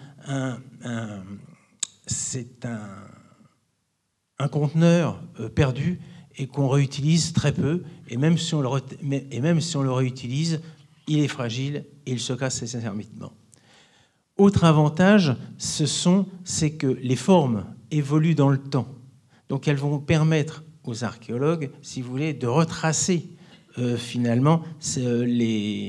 c'est 2.06 2.66
un, 2.66 4.48
conteneur 4.50 5.24
euh, 5.40 5.48
perdu 5.48 6.02
et 6.36 6.48
qu'on 6.48 6.68
réutilise 6.68 7.34
très 7.34 7.54
peu. 7.54 7.84
Et 8.10 8.18
même, 8.18 8.38
si 8.38 8.54
on 8.56 8.62
le, 8.62 8.70
et 9.32 9.40
même 9.40 9.62
si 9.62 9.78
on 9.78 9.84
le 9.84 9.92
réutilise, 9.92 10.62
il 11.08 11.20
est 11.20 11.28
fragile 11.28 11.86
et 12.06 12.12
il 12.12 12.20
se 12.20 12.34
casse 12.34 12.62
assez. 12.62 12.78
Autre 14.38 14.64
avantage, 14.64 15.36
ce 15.58 15.86
sont, 15.86 16.28
c'est 16.44 16.72
que 16.72 16.88
les 16.88 17.16
formes 17.16 17.66
évoluent 17.92 18.36
dans 18.36 18.50
le 18.50 18.58
temps. 18.58 18.88
Donc 19.50 19.68
elles 19.68 19.78
vont 19.78 20.00
permettre 20.00 20.63
aux 20.84 21.04
archéologues, 21.04 21.72
si 21.82 22.02
vous 22.02 22.12
voulez, 22.12 22.34
de 22.34 22.48
retracer 22.48 23.28
euh, 23.78 23.98
finalement 23.98 24.64
euh, 24.98 25.80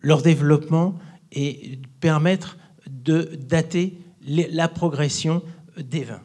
leur 0.00 0.22
développement 0.22 0.98
et 1.32 1.78
permettre 2.00 2.56
de 2.88 3.38
dater 3.48 3.98
la 4.26 4.68
progression 4.68 5.42
des 5.76 6.04
vins. 6.04 6.22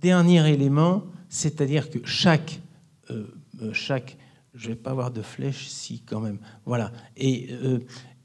Dernier 0.00 0.48
élément, 0.50 1.04
c'est-à-dire 1.28 1.90
que 1.90 1.98
chaque, 2.04 2.60
euh, 3.10 3.26
chaque 3.72 4.16
je 4.54 4.68
vais 4.68 4.76
pas 4.76 4.90
avoir 4.90 5.10
de 5.10 5.22
flèche 5.22 5.68
si 5.68 6.00
quand 6.00 6.20
même, 6.20 6.38
voilà. 6.64 6.90
Et, 7.16 7.50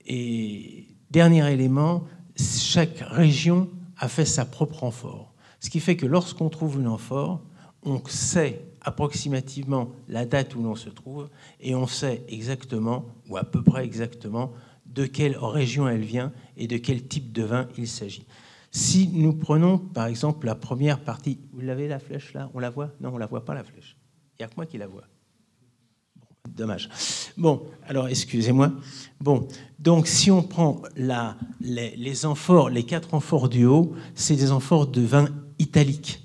et 0.06 0.88
dernier 1.12 1.52
élément, 1.52 2.06
chaque 2.36 3.00
région 3.02 3.70
a 3.98 4.08
fait 4.08 4.26
sa 4.26 4.46
propre 4.46 4.84
amphore. 4.84 5.33
Ce 5.64 5.70
qui 5.70 5.80
fait 5.80 5.96
que 5.96 6.06
lorsqu'on 6.06 6.50
trouve 6.50 6.82
une 6.82 6.90
amphore, 6.90 7.42
on 7.84 8.02
sait 8.06 8.66
approximativement 8.82 9.92
la 10.10 10.26
date 10.26 10.56
où 10.56 10.62
l'on 10.62 10.76
se 10.76 10.90
trouve 10.90 11.30
et 11.62 11.74
on 11.74 11.88
sait 11.88 12.26
exactement, 12.28 13.06
ou 13.30 13.38
à 13.38 13.46
peu 13.46 13.64
près 13.64 13.86
exactement, 13.86 14.52
de 14.86 15.06
quelle 15.06 15.38
région 15.38 15.88
elle 15.88 16.04
vient 16.04 16.34
et 16.58 16.68
de 16.68 16.76
quel 16.76 17.08
type 17.08 17.32
de 17.32 17.44
vin 17.44 17.70
il 17.78 17.88
s'agit. 17.88 18.26
Si 18.72 19.08
nous 19.08 19.32
prenons 19.32 19.78
par 19.78 20.08
exemple 20.08 20.48
la 20.48 20.56
première 20.56 21.00
partie, 21.00 21.40
vous 21.54 21.62
l'avez 21.62 21.88
la 21.88 22.00
flèche 22.00 22.34
là? 22.34 22.52
On 22.54 22.60
la 22.60 22.70
voit? 22.70 22.92
Non, 23.00 23.12
on 23.14 23.18
la 23.18 23.26
voit 23.26 23.46
pas 23.46 23.54
la 23.54 23.64
flèche. 23.64 23.96
Il 24.38 24.42
n'y 24.42 24.46
a 24.46 24.50
que 24.50 24.56
moi 24.58 24.66
qui 24.66 24.78
la 24.78 24.88
vois. 24.88 25.06
dommage. 26.50 26.90
Bon, 27.38 27.64
alors 27.88 28.10
excusez-moi. 28.10 28.74
Bon, 29.22 29.48
donc 29.80 30.08
si 30.08 30.30
on 30.30 30.44
prend 30.44 30.82
les, 30.98 31.96
les, 31.96 32.26
amphores, 32.26 32.70
les 32.70 32.84
quatre 32.84 33.14
amphores 33.14 33.48
du 33.48 33.66
haut, 33.66 33.94
c'est 34.14 34.36
des 34.36 34.52
amphores 34.52 34.88
de 34.88 35.02
vin 35.02 35.30
italique. 35.60 36.24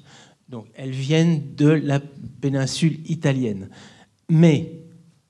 Donc 0.48 0.66
elles 0.74 0.90
viennent 0.90 1.54
de 1.56 1.68
la 1.68 2.00
péninsule 2.40 2.98
italienne. 3.06 3.68
Mais 4.30 4.72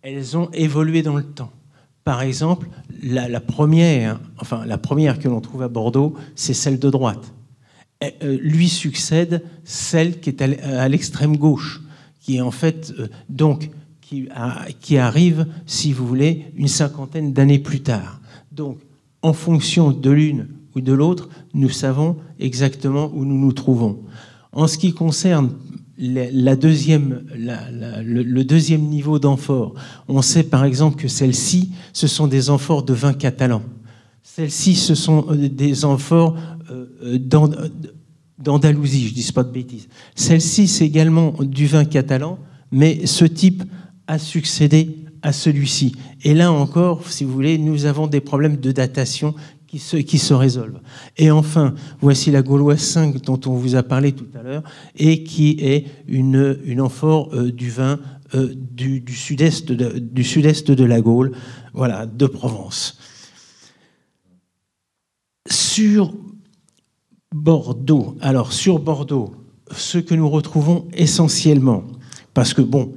elles 0.02 0.36
ont 0.36 0.50
évolué 0.52 1.02
dans 1.02 1.16
le 1.16 1.24
temps. 1.24 1.52
Par 2.04 2.22
exemple, 2.22 2.68
la, 3.02 3.40
première, 3.40 4.18
enfin 4.38 4.64
la 4.64 4.78
première 4.78 5.18
que 5.18 5.28
l'on 5.28 5.40
trouve 5.40 5.62
à 5.62 5.68
Bordeaux, 5.68 6.14
c'est 6.34 6.54
celle 6.54 6.78
de 6.78 6.88
droite. 6.88 7.34
Euh, 8.02 8.38
lui 8.40 8.68
succède 8.68 9.42
celle 9.64 10.20
qui 10.20 10.30
est 10.30 10.40
à 10.40 10.88
l'extrême 10.88 11.36
gauche, 11.36 11.82
qui 12.20 12.36
est 12.36 12.40
en 12.40 12.52
fait 12.52 12.94
euh, 12.98 13.08
donc 13.28 13.70
qui, 14.80 14.98
arrive, 14.98 15.46
si 15.66 15.92
vous 15.92 16.06
voulez, 16.06 16.46
une 16.56 16.68
cinquantaine 16.68 17.32
d'années 17.32 17.58
plus 17.58 17.80
tard. 17.80 18.20
Donc, 18.52 18.78
en 19.22 19.32
fonction 19.32 19.90
de 19.90 20.10
l'une 20.10 20.48
de 20.82 20.92
l'autre, 20.92 21.28
nous 21.54 21.68
savons 21.68 22.16
exactement 22.38 23.10
où 23.14 23.24
nous 23.24 23.38
nous 23.38 23.52
trouvons. 23.52 24.00
En 24.52 24.66
ce 24.66 24.78
qui 24.78 24.92
concerne 24.92 25.50
la 25.98 26.54
deuxième, 26.54 27.24
le, 27.34 28.42
deuxième 28.44 28.82
niveau 28.82 29.18
d'amphore. 29.18 29.74
On 30.06 30.22
sait 30.22 30.44
par 30.44 30.64
exemple 30.64 30.96
que 30.96 31.08
celles-ci, 31.08 31.72
ce 31.92 32.06
sont 32.06 32.28
des 32.28 32.50
amphores 32.50 32.84
de 32.84 32.94
vin 32.94 33.12
catalan. 33.12 33.62
Celles-ci, 34.22 34.76
ce 34.76 34.94
sont 34.94 35.26
euh, 35.30 35.48
des 35.48 35.84
amphores 35.84 36.36
euh, 36.70 36.86
euh, 37.02 37.68
d'Andalousie, 38.38 39.06
je 39.06 39.10
ne 39.10 39.14
dis 39.14 39.32
pas 39.32 39.42
de 39.42 39.50
bêtises. 39.50 39.88
Celle-ci, 40.14 40.68
c'est 40.68 40.86
également 40.86 41.34
du 41.40 41.66
vin 41.66 41.84
catalan, 41.84 42.38
mais 42.70 43.04
ce 43.06 43.24
type 43.24 43.64
a 44.06 44.18
succédé 44.18 45.04
à 45.22 45.32
celui-ci. 45.32 45.96
Et 46.22 46.34
là 46.34 46.52
encore, 46.52 47.10
si 47.10 47.24
vous 47.24 47.32
voulez, 47.32 47.58
nous 47.58 47.86
avons 47.86 48.06
des 48.06 48.20
problèmes 48.20 48.58
de 48.58 48.70
datation 48.70 49.34
qui 49.68 49.78
se, 49.78 49.98
qui 49.98 50.18
se 50.18 50.32
résolvent. 50.34 50.80
Et 51.18 51.30
enfin, 51.30 51.74
voici 52.00 52.30
la 52.30 52.42
Gauloise 52.42 52.80
5 52.80 53.22
dont 53.22 53.38
on 53.46 53.52
vous 53.52 53.76
a 53.76 53.82
parlé 53.82 54.12
tout 54.12 54.26
à 54.34 54.42
l'heure, 54.42 54.62
et 54.96 55.22
qui 55.22 55.58
est 55.60 55.86
une, 56.08 56.80
amphore 56.80 57.34
euh, 57.34 57.52
du 57.52 57.70
vin 57.70 58.00
euh, 58.34 58.54
du, 58.54 59.00
du 59.00 59.14
sud-est 59.14 59.70
de, 59.70 59.98
du 59.98 60.24
sud-est 60.24 60.70
de 60.70 60.84
la 60.84 61.00
Gaule, 61.00 61.32
voilà, 61.74 62.06
de 62.06 62.26
Provence. 62.26 62.98
Sur 65.50 66.14
Bordeaux, 67.34 68.16
alors 68.20 68.52
sur 68.52 68.78
Bordeaux, 68.78 69.34
ce 69.70 69.98
que 69.98 70.14
nous 70.14 70.28
retrouvons 70.30 70.88
essentiellement, 70.94 71.84
parce 72.32 72.54
que 72.54 72.62
bon, 72.62 72.94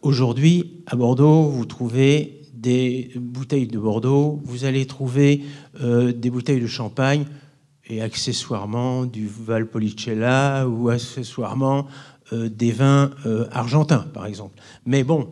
aujourd'hui, 0.00 0.82
à 0.86 0.96
Bordeaux, 0.96 1.42
vous 1.42 1.66
trouvez 1.66 2.35
des 2.66 3.12
bouteilles 3.14 3.68
de 3.68 3.78
Bordeaux, 3.78 4.40
vous 4.42 4.64
allez 4.64 4.86
trouver 4.86 5.44
euh, 5.80 6.12
des 6.12 6.30
bouteilles 6.30 6.60
de 6.60 6.66
champagne 6.66 7.24
et 7.88 8.02
accessoirement 8.02 9.06
du 9.06 9.28
Valpolicella 9.28 10.66
ou 10.66 10.88
accessoirement 10.88 11.86
euh, 12.32 12.48
des 12.48 12.72
vins 12.72 13.12
euh, 13.24 13.46
argentins, 13.52 14.04
par 14.12 14.26
exemple. 14.26 14.60
Mais 14.84 15.04
bon, 15.04 15.28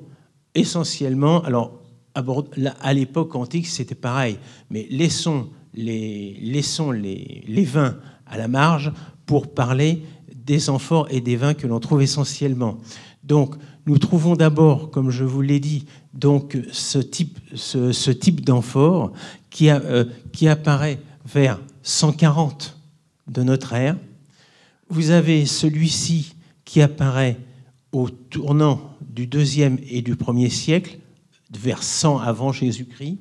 essentiellement, 0.55 1.43
alors 1.43 1.83
à, 2.15 2.95
l'époque 2.95 3.35
antique, 3.35 3.67
c'était 3.67 3.97
pareil, 3.97 4.39
mais 4.71 4.87
laissons, 4.89 5.49
les, 5.75 6.39
laissons 6.41 6.93
les, 6.93 7.43
les 7.49 7.65
vins 7.65 7.97
à 8.27 8.39
la 8.39 8.47
marge 8.47 8.93
pour 9.27 9.53
parler 9.53 10.05
des 10.33 10.71
amphores 10.71 11.09
et 11.11 11.21
des 11.21 11.35
vins 11.35 11.55
que 11.55 11.67
l'on 11.67 11.81
trouve 11.81 12.01
essentiellement. 12.01 12.79
Donc, 13.25 13.57
nous 13.87 13.99
trouvons 13.99 14.37
d'abord, 14.37 14.93
comme 14.93 15.11
je 15.11 15.25
vous 15.25 15.43
l'ai 15.43 15.59
dit, 15.59 15.87
donc 16.15 16.57
ce 16.73 16.99
type, 16.99 17.39
ce, 17.55 18.11
type 18.11 18.45
d'amphore 18.45 19.13
qui, 19.51 19.69
euh, 19.69 20.05
qui 20.33 20.49
apparaît 20.49 21.01
vers 21.27 21.61
140 21.83 22.79
de 23.27 23.43
notre 23.43 23.73
ère. 23.73 23.97
Vous 24.89 25.11
avez 25.11 25.45
celui-ci 25.45 26.35
qui 26.65 26.81
apparaît 26.81 27.39
au 27.93 28.09
tournant 28.11 28.97
du 29.01 29.27
deuxième 29.27 29.79
et 29.89 30.03
du 30.03 30.17
premier 30.17 30.51
siècle, 30.51 30.99
vers 31.53 31.83
100 31.83 32.19
avant 32.19 32.53
Jésus-Christ, 32.53 33.19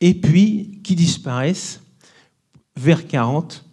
et 0.00 0.14
puis 0.14 0.80
qui 0.82 0.96
disparaissent 0.96 1.80
vers 2.76 3.06
40 3.06 3.64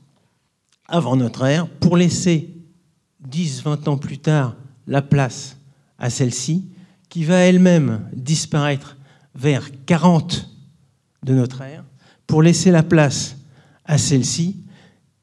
avant 0.87 1.15
notre 1.15 1.43
ère, 1.45 1.67
pour 1.67 1.97
laisser 1.97 2.49
10-20 3.27 3.89
ans 3.89 3.97
plus 3.97 4.19
tard 4.19 4.55
la 4.87 5.01
place 5.01 5.57
à 5.97 6.09
celle-ci, 6.09 6.65
qui 7.09 7.23
va 7.23 7.37
elle-même 7.37 8.07
disparaître 8.13 8.97
vers 9.35 9.69
40 9.85 10.49
de 11.23 11.33
notre 11.33 11.61
ère, 11.61 11.83
pour 12.27 12.41
laisser 12.41 12.71
la 12.71 12.83
place 12.83 13.37
à 13.85 13.97
celle-ci. 13.97 14.63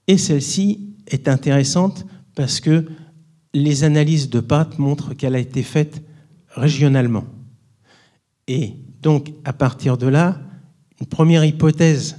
Et 0.09 0.19
celle-ci 0.19 0.95
est 1.07 1.29
intéressante 1.29 2.07
parce 2.35 2.61
que 2.61 2.87
les 3.55 3.85
analyses 3.85 4.29
de 4.29 4.41
pâte 4.41 4.79
montrent 4.79 5.15
qu'elle 5.15 5.35
a 5.35 5.39
été 5.39 5.63
faite 5.63 6.03
régionalement. 6.49 7.25
Et 8.49 8.75
donc, 9.01 9.33
à 9.45 9.53
partir 9.53 9.97
de 9.97 10.07
là, 10.07 10.41
une 11.01 11.07
première 11.07 11.45
hypothèse 11.45 12.17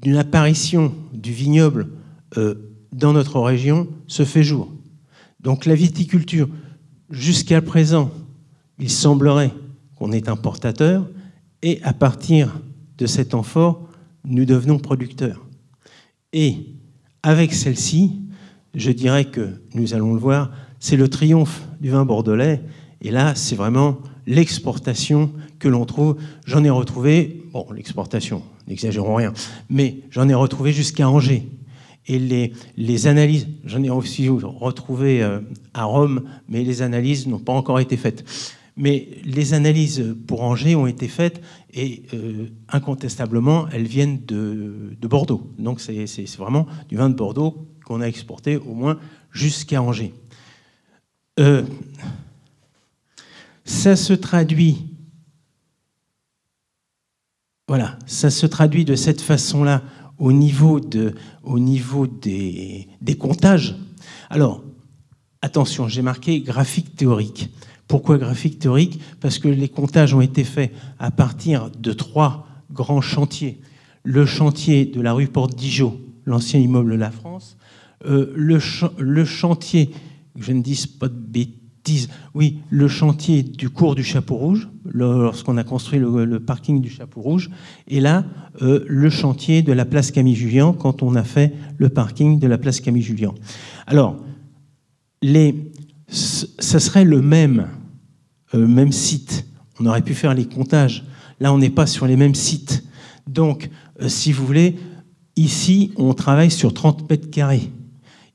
d'une 0.00 0.16
apparition 0.16 0.94
du 1.12 1.32
vignoble 1.32 1.88
euh, 2.36 2.54
dans 2.92 3.12
notre 3.12 3.40
région 3.40 3.88
se 4.06 4.24
fait 4.24 4.42
jour. 4.42 4.72
Donc 5.40 5.66
la 5.66 5.74
viticulture, 5.74 6.48
jusqu'à 7.10 7.62
présent, 7.62 8.10
il 8.78 8.90
semblerait 8.90 9.52
qu'on 9.96 10.12
est 10.12 10.28
importateur, 10.28 11.06
et 11.62 11.80
à 11.82 11.92
partir 11.92 12.60
de 12.98 13.06
cet 13.06 13.34
amphore, 13.34 13.88
nous 14.24 14.44
devenons 14.44 14.78
producteurs. 14.78 15.44
Et 16.32 16.66
avec 17.22 17.52
celle-ci, 17.52 18.20
je 18.74 18.90
dirais 18.90 19.24
que 19.24 19.60
nous 19.74 19.94
allons 19.94 20.14
le 20.14 20.20
voir, 20.20 20.50
c'est 20.78 20.96
le 20.96 21.08
triomphe 21.08 21.66
du 21.80 21.90
vin 21.90 22.04
bordelais, 22.04 22.62
et 23.00 23.10
là, 23.10 23.34
c'est 23.34 23.56
vraiment 23.56 23.98
l'exportation 24.26 25.32
que 25.58 25.68
l'on 25.68 25.84
trouve. 25.84 26.16
J'en 26.44 26.62
ai 26.64 26.70
retrouvé, 26.70 27.42
bon, 27.52 27.66
l'exportation, 27.74 28.42
n'exagérons 28.66 29.14
rien, 29.14 29.32
mais 29.68 30.00
j'en 30.10 30.28
ai 30.28 30.34
retrouvé 30.34 30.72
jusqu'à 30.72 31.08
Angers. 31.08 31.48
Et 32.10 32.18
les, 32.18 33.06
analyses, 33.06 33.48
j'en 33.64 33.82
ai 33.82 33.90
aussi 33.90 34.28
retrouvé 34.30 35.22
euh, 35.22 35.40
à 35.74 35.84
Rome, 35.84 36.22
mais 36.48 36.64
les 36.64 36.80
analyses 36.80 37.26
n'ont 37.26 37.38
pas 37.38 37.52
encore 37.52 37.80
été 37.80 37.98
faites. 37.98 38.24
Mais 38.80 39.08
les 39.24 39.54
analyses 39.54 40.14
pour 40.28 40.42
Angers 40.42 40.76
ont 40.76 40.86
été 40.86 41.08
faites 41.08 41.42
et 41.74 42.04
euh, 42.14 42.46
incontestablement, 42.68 43.68
elles 43.72 43.88
viennent 43.88 44.24
de, 44.24 44.96
de 44.98 45.08
Bordeaux. 45.08 45.52
Donc 45.58 45.80
c'est 45.80 46.06
vraiment 46.38 46.66
du 46.88 46.96
vin 46.96 47.10
de 47.10 47.14
Bordeaux 47.16 47.66
qu'on 47.84 48.00
a 48.00 48.06
exporté 48.06 48.56
au 48.56 48.74
moins 48.74 49.00
jusqu'à 49.32 49.82
Angers. 49.82 50.14
Euh, 51.40 51.64
ça 53.64 53.96
se 53.96 54.12
traduit, 54.12 54.86
voilà, 57.66 57.98
ça 58.06 58.30
se 58.30 58.46
traduit 58.46 58.84
de 58.84 58.94
cette 58.94 59.20
façon-là 59.20 59.82
au 60.18 60.32
niveau, 60.32 60.78
de, 60.78 61.14
au 61.42 61.58
niveau 61.58 62.06
des 62.06 63.16
comptages. 63.18 63.76
Alors, 64.30 64.62
attention, 65.42 65.88
j'ai 65.88 66.02
marqué 66.02 66.40
graphique 66.40 66.94
théorique. 66.94 67.50
Pourquoi 67.88 68.18
graphique 68.18 68.58
théorique 68.58 69.00
Parce 69.20 69.38
que 69.38 69.48
les 69.48 69.68
comptages 69.68 70.14
ont 70.14 70.20
été 70.20 70.44
faits 70.44 70.72
à 70.98 71.10
partir 71.10 71.70
de 71.70 71.92
trois 71.94 72.46
grands 72.70 73.00
chantiers. 73.00 73.60
Le 74.04 74.26
chantier 74.26 74.84
de 74.84 75.00
la 75.00 75.14
rue 75.14 75.26
Porte-Dijon, 75.26 75.98
l'ancien 76.26 76.60
immeuble 76.60 76.92
de 76.92 76.96
La 76.96 77.10
France, 77.10 77.56
euh, 78.06 78.32
le, 78.36 79.24
chantier, 79.24 79.90
je 80.38 80.52
ne 80.52 80.62
dis 80.62 80.86
pas 81.00 81.08
de 81.08 81.14
bêtises, 81.14 82.10
oui, 82.34 82.58
le 82.68 82.86
chantier 82.86 83.42
du 83.42 83.70
cours 83.70 83.94
du 83.94 84.04
Chapeau 84.04 84.36
Rouge, 84.36 84.68
lorsqu'on 84.84 85.56
a 85.56 85.64
construit 85.64 85.98
le, 85.98 86.40
parking 86.40 86.82
du 86.82 86.90
Chapeau 86.90 87.22
Rouge, 87.22 87.50
et 87.88 88.00
là, 88.00 88.24
euh, 88.60 88.84
le 88.86 89.08
chantier 89.08 89.62
de 89.62 89.72
la 89.72 89.86
place 89.86 90.10
Camille 90.10 90.36
Julien, 90.36 90.74
quand 90.78 91.02
on 91.02 91.14
a 91.14 91.24
fait 91.24 91.54
le 91.78 91.88
parking 91.88 92.38
de 92.38 92.46
la 92.46 92.58
place 92.58 92.80
Camille 92.80 93.02
Julien. 93.02 93.32
Alors, 93.86 94.16
les, 95.22 95.72
ce 96.08 96.78
serait 96.78 97.04
le 97.04 97.20
même, 97.20 97.68
euh, 98.54 98.66
même 98.66 98.92
site. 98.92 99.46
On 99.78 99.86
aurait 99.86 100.02
pu 100.02 100.14
faire 100.14 100.34
les 100.34 100.46
comptages. 100.46 101.04
Là, 101.40 101.52
on 101.52 101.58
n'est 101.58 101.70
pas 101.70 101.86
sur 101.86 102.06
les 102.06 102.16
mêmes 102.16 102.34
sites. 102.34 102.84
Donc, 103.26 103.70
euh, 104.00 104.08
si 104.08 104.32
vous 104.32 104.44
voulez, 104.44 104.76
ici, 105.36 105.92
on 105.96 106.14
travaille 106.14 106.50
sur 106.50 106.72
30 106.72 107.08
mètres 107.08 107.30
carrés. 107.30 107.70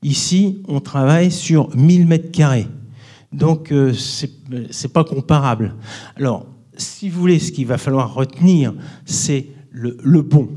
Ici, 0.02 0.62
on 0.68 0.80
travaille 0.80 1.30
sur 1.30 1.74
1000 1.76 2.06
mètres 2.06 2.30
carrés. 2.30 2.68
Donc, 3.32 3.72
euh, 3.72 3.92
ce 3.92 4.26
n'est 4.50 4.92
pas 4.92 5.04
comparable. 5.04 5.74
Alors, 6.16 6.46
si 6.76 7.08
vous 7.08 7.20
voulez, 7.20 7.38
ce 7.38 7.52
qu'il 7.52 7.66
va 7.66 7.78
falloir 7.78 8.14
retenir, 8.14 8.74
c'est 9.04 9.48
le, 9.70 10.22
bon. 10.22 10.48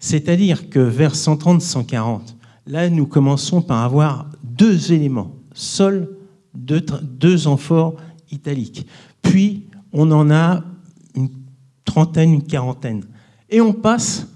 C'est-à-dire 0.00 0.68
que 0.68 0.80
vers 0.80 1.14
130-140, 1.14 2.36
là, 2.66 2.90
nous 2.90 3.06
commençons 3.06 3.62
par 3.62 3.82
avoir 3.82 4.26
deux 4.42 4.92
éléments, 4.92 5.34
sol, 5.54 6.15
deux, 6.56 7.46
amphores 7.46 7.96
italiques. 8.30 8.86
Puis, 9.22 9.66
on 9.92 10.10
en 10.10 10.30
a 10.30 10.62
une 11.14 11.28
trentaine, 11.84 12.32
une 12.32 12.42
quarantaine. 12.42 13.04
Et 13.48 13.60
on 13.60 13.72
passe 13.72 14.26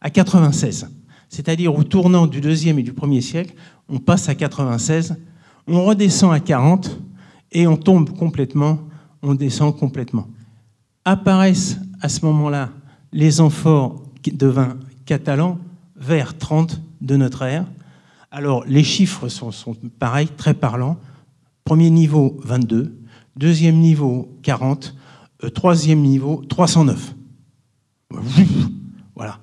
à 0.00 0.10
96. 0.10 0.88
C'est-à-dire 1.28 1.74
au 1.74 1.84
tournant 1.84 2.26
du 2.26 2.40
deuxième 2.40 2.78
et 2.78 2.82
du 2.82 2.92
premier 2.92 3.20
siècle, 3.20 3.54
on 3.88 3.98
passe 3.98 4.28
à 4.28 4.34
96, 4.34 5.16
on 5.66 5.84
redescend 5.84 6.32
à 6.32 6.40
40, 6.40 6.98
et 7.52 7.66
on 7.66 7.76
tombe 7.76 8.16
complètement, 8.16 8.78
on 9.22 9.34
descend 9.34 9.76
complètement. 9.76 10.28
Apparaissent 11.04 11.78
à 12.00 12.08
ce 12.08 12.24
moment-là 12.26 12.70
les 13.12 13.40
amphores 13.40 14.02
de 14.30 14.46
vin 14.46 14.76
catalans 15.06 15.58
vers 15.96 16.36
30 16.36 16.80
de 17.00 17.16
notre 17.16 17.42
ère. 17.42 17.64
Alors 18.30 18.64
les 18.66 18.84
chiffres 18.84 19.28
sont 19.28 19.52
pareils, 19.98 20.28
très 20.28 20.54
parlants. 20.54 20.98
Premier 21.68 21.90
niveau 21.90 22.40
22, 22.44 22.98
deuxième 23.36 23.76
niveau 23.76 24.38
40, 24.42 24.96
euh, 25.44 25.50
troisième 25.50 26.00
niveau 26.00 26.42
309. 26.48 27.14
Voilà. 29.14 29.38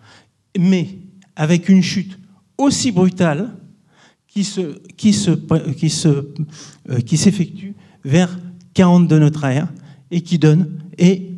Mais 0.58 0.90
avec 1.36 1.70
une 1.70 1.84
chute 1.84 2.18
aussi 2.58 2.92
brutale 2.92 3.52
qui 4.28 4.52
euh, 4.58 4.74
qui 4.96 5.14
s'effectue 7.18 7.76
vers 8.04 8.40
40 8.74 9.08
de 9.08 9.20
notre 9.20 9.44
ère 9.44 9.72
et 10.10 10.22
qui 10.22 10.40
donne, 10.40 10.80
et 10.98 11.32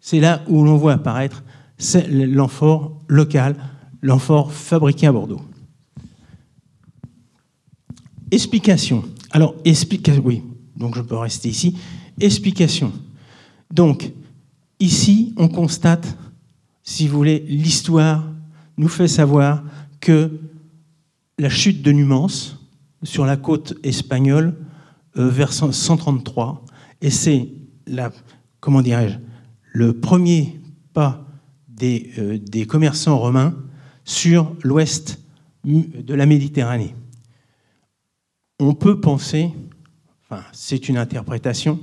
c'est 0.00 0.20
là 0.20 0.42
où 0.48 0.64
l'on 0.64 0.78
voit 0.78 0.94
apparaître 0.94 1.44
l'amphore 2.08 2.98
local, 3.08 3.56
l'amphore 4.00 4.54
fabriqué 4.54 5.06
à 5.06 5.12
Bordeaux. 5.12 5.42
Explication. 8.30 9.04
Alors, 9.30 9.54
explication, 9.64 10.22
oui, 10.24 10.42
donc 10.76 10.96
je 10.96 11.02
peux 11.02 11.16
rester 11.16 11.48
ici. 11.48 11.76
Explication. 12.20 12.92
Donc, 13.72 14.12
ici, 14.80 15.32
on 15.36 15.48
constate, 15.48 16.16
si 16.82 17.06
vous 17.06 17.16
voulez, 17.16 17.44
l'histoire 17.48 18.24
nous 18.76 18.88
fait 18.88 19.08
savoir 19.08 19.62
que 20.00 20.40
la 21.38 21.48
chute 21.48 21.82
de 21.82 21.92
Numance 21.92 22.58
sur 23.02 23.24
la 23.24 23.36
côte 23.36 23.74
espagnole 23.82 24.56
euh, 25.16 25.28
vers 25.28 25.52
133, 25.52 26.64
et 27.00 27.10
c'est 27.10 27.48
la, 27.86 28.12
comment 28.58 28.82
dirais-je, 28.82 29.16
le 29.72 29.98
premier 29.98 30.60
pas 30.92 31.24
des, 31.68 32.10
euh, 32.18 32.38
des 32.38 32.66
commerçants 32.66 33.18
romains 33.18 33.54
sur 34.04 34.54
l'ouest 34.62 35.20
de 35.64 36.14
la 36.14 36.26
Méditerranée. 36.26 36.94
On 38.60 38.74
peut 38.74 39.00
penser, 39.00 39.52
enfin, 40.22 40.42
c'est 40.52 40.90
une 40.90 40.98
interprétation, 40.98 41.80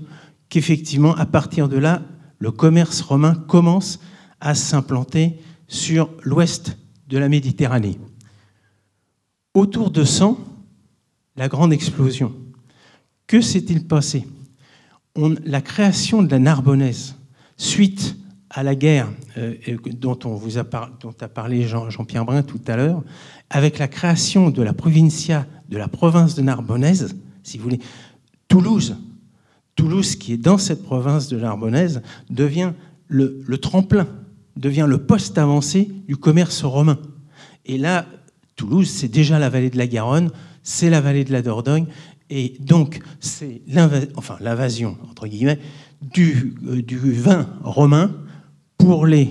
qu'effectivement, 0.47 1.15
à 1.15 1.25
partir 1.25 1.67
de 1.69 1.77
là, 1.77 2.03
le 2.37 2.51
commerce 2.51 3.01
romain 3.01 3.33
commence 3.33 3.99
à 4.39 4.53
s'implanter 4.53 5.39
sur 5.67 6.09
l'ouest 6.21 6.77
de 7.07 7.17
la 7.17 7.29
Méditerranée. 7.29 7.97
Autour 9.55 9.89
de 9.89 10.03
100, 10.03 10.37
la 11.35 11.47
grande 11.47 11.73
explosion. 11.73 12.35
Que 13.25 13.41
s'est-il 13.41 13.87
passé? 13.87 14.27
La 15.45 15.61
création 15.61 16.21
de 16.21 16.29
la 16.29 16.37
Narbonnaise, 16.37 17.15
suite 17.57 18.15
à 18.49 18.63
la 18.63 18.75
guerre 18.75 19.09
euh, 19.37 19.55
dont, 19.93 20.17
on 20.25 20.35
vous 20.35 20.57
a, 20.57 20.63
parlé 20.63 21.63
Jean, 21.63 21.89
Jean-Pierre 21.89 22.25
Brun 22.25 22.43
tout 22.43 22.61
à 22.67 22.75
l'heure, 22.75 23.03
avec 23.49 23.77
la 23.79 23.87
création 23.87 24.49
de 24.49 24.61
la 24.61 24.73
provincia, 24.73 25.45
de 25.69 25.77
la 25.77 25.87
province 25.87 26.35
de 26.35 26.41
Narbonnaise, 26.41 27.15
si 27.43 27.57
vous 27.57 27.63
voulez, 27.63 27.79
Toulouse, 28.47 28.97
Toulouse 29.75 30.15
qui 30.15 30.33
est 30.33 30.37
dans 30.37 30.57
cette 30.57 30.83
province 30.83 31.27
de 31.27 31.37
Narbonnaise, 31.37 32.01
devient 32.29 32.71
le, 33.07 33.57
tremplin, 33.57 34.07
devient 34.55 34.85
le 34.87 34.97
poste 34.97 35.37
avancé 35.37 35.91
du 36.07 36.17
commerce 36.17 36.63
romain. 36.63 36.99
Et 37.65 37.77
là, 37.77 38.05
Toulouse, 38.55 38.89
c'est 38.89 39.07
déjà 39.07 39.39
la 39.39 39.49
vallée 39.49 39.69
de 39.69 39.77
la 39.77 39.87
Garonne, 39.87 40.31
c'est 40.63 40.89
la 40.89 41.01
vallée 41.01 41.23
de 41.23 41.31
la 41.31 41.41
Dordogne, 41.41 41.85
et 42.29 42.57
donc 42.59 42.99
c'est 43.19 43.61
l'invasion, 43.67 44.97
entre 45.09 45.27
guillemets, 45.27 45.59
du, 46.01 46.55
euh, 46.67 46.81
du 46.81 46.97
vin 46.97 47.47
romain 47.63 48.11
pour 48.77 49.05
les 49.05 49.29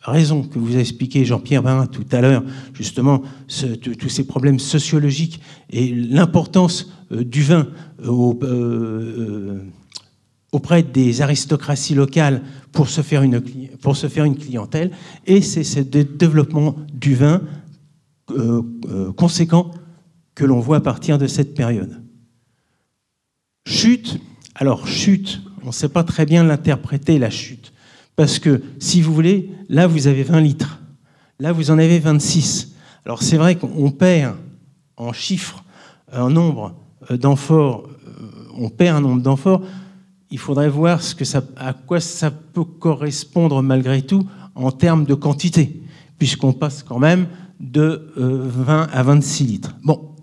raisons 0.00 0.42
que 0.42 0.58
vous 0.58 0.76
a 0.76 1.24
Jean-Pierre 1.24 1.62
Bain 1.62 1.86
tout 1.86 2.04
à 2.12 2.20
l'heure, 2.20 2.42
justement, 2.74 3.22
tous 3.48 4.08
ces 4.08 4.26
problèmes 4.26 4.58
sociologiques 4.58 5.40
et 5.70 5.94
l'importance 5.94 6.92
euh, 7.10 7.24
du 7.24 7.42
vin 7.42 7.68
euh, 8.04 9.62
auprès 10.52 10.82
des 10.82 11.22
aristocraties 11.22 11.94
locales 11.94 12.42
pour 12.72 12.88
se 12.88 13.02
faire 13.02 13.22
une 13.22 14.36
clientèle, 14.36 14.90
et 15.26 15.40
c'est 15.40 15.64
ce 15.64 15.80
développement 15.80 16.76
du 16.92 17.14
vin 17.14 17.42
conséquent 19.16 19.70
que 20.34 20.44
l'on 20.44 20.60
voit 20.60 20.78
à 20.78 20.80
partir 20.80 21.18
de 21.18 21.26
cette 21.26 21.54
période. 21.54 22.02
Chute, 23.66 24.20
alors 24.54 24.86
chute, 24.86 25.40
on 25.62 25.68
ne 25.68 25.72
sait 25.72 25.88
pas 25.88 26.04
très 26.04 26.26
bien 26.26 26.44
l'interpréter, 26.44 27.18
la 27.18 27.30
chute. 27.30 27.73
Parce 28.16 28.38
que, 28.38 28.62
si 28.78 29.00
vous 29.00 29.12
voulez, 29.12 29.50
là, 29.68 29.86
vous 29.86 30.06
avez 30.06 30.22
20 30.22 30.40
litres. 30.40 30.80
Là, 31.38 31.52
vous 31.52 31.70
en 31.70 31.78
avez 31.78 31.98
26. 31.98 32.74
Alors, 33.04 33.22
c'est 33.22 33.36
vrai 33.36 33.56
qu'on 33.56 33.90
perd 33.90 34.36
en 34.96 35.12
chiffres 35.12 35.64
un 36.12 36.30
nombre 36.30 36.74
euh, 37.10 37.16
d'amphores, 37.16 37.88
euh, 37.88 38.26
on 38.56 38.68
perd 38.68 38.98
un 38.98 39.00
nombre 39.00 39.22
d'amphores. 39.22 39.62
Il 40.30 40.38
faudrait 40.38 40.68
voir 40.68 41.00
à 41.56 41.72
quoi 41.72 42.00
ça 42.00 42.30
peut 42.30 42.64
correspondre 42.64 43.62
malgré 43.62 44.02
tout 44.02 44.26
en 44.54 44.70
termes 44.70 45.04
de 45.04 45.14
quantité, 45.14 45.82
puisqu'on 46.18 46.52
passe 46.52 46.82
quand 46.82 46.98
même 46.98 47.26
de 47.60 48.12
20 48.16 48.82
euh, 48.82 48.86
à 48.92 49.02
26 49.02 49.44
litres. 49.44 49.76
Bon, 49.82 50.14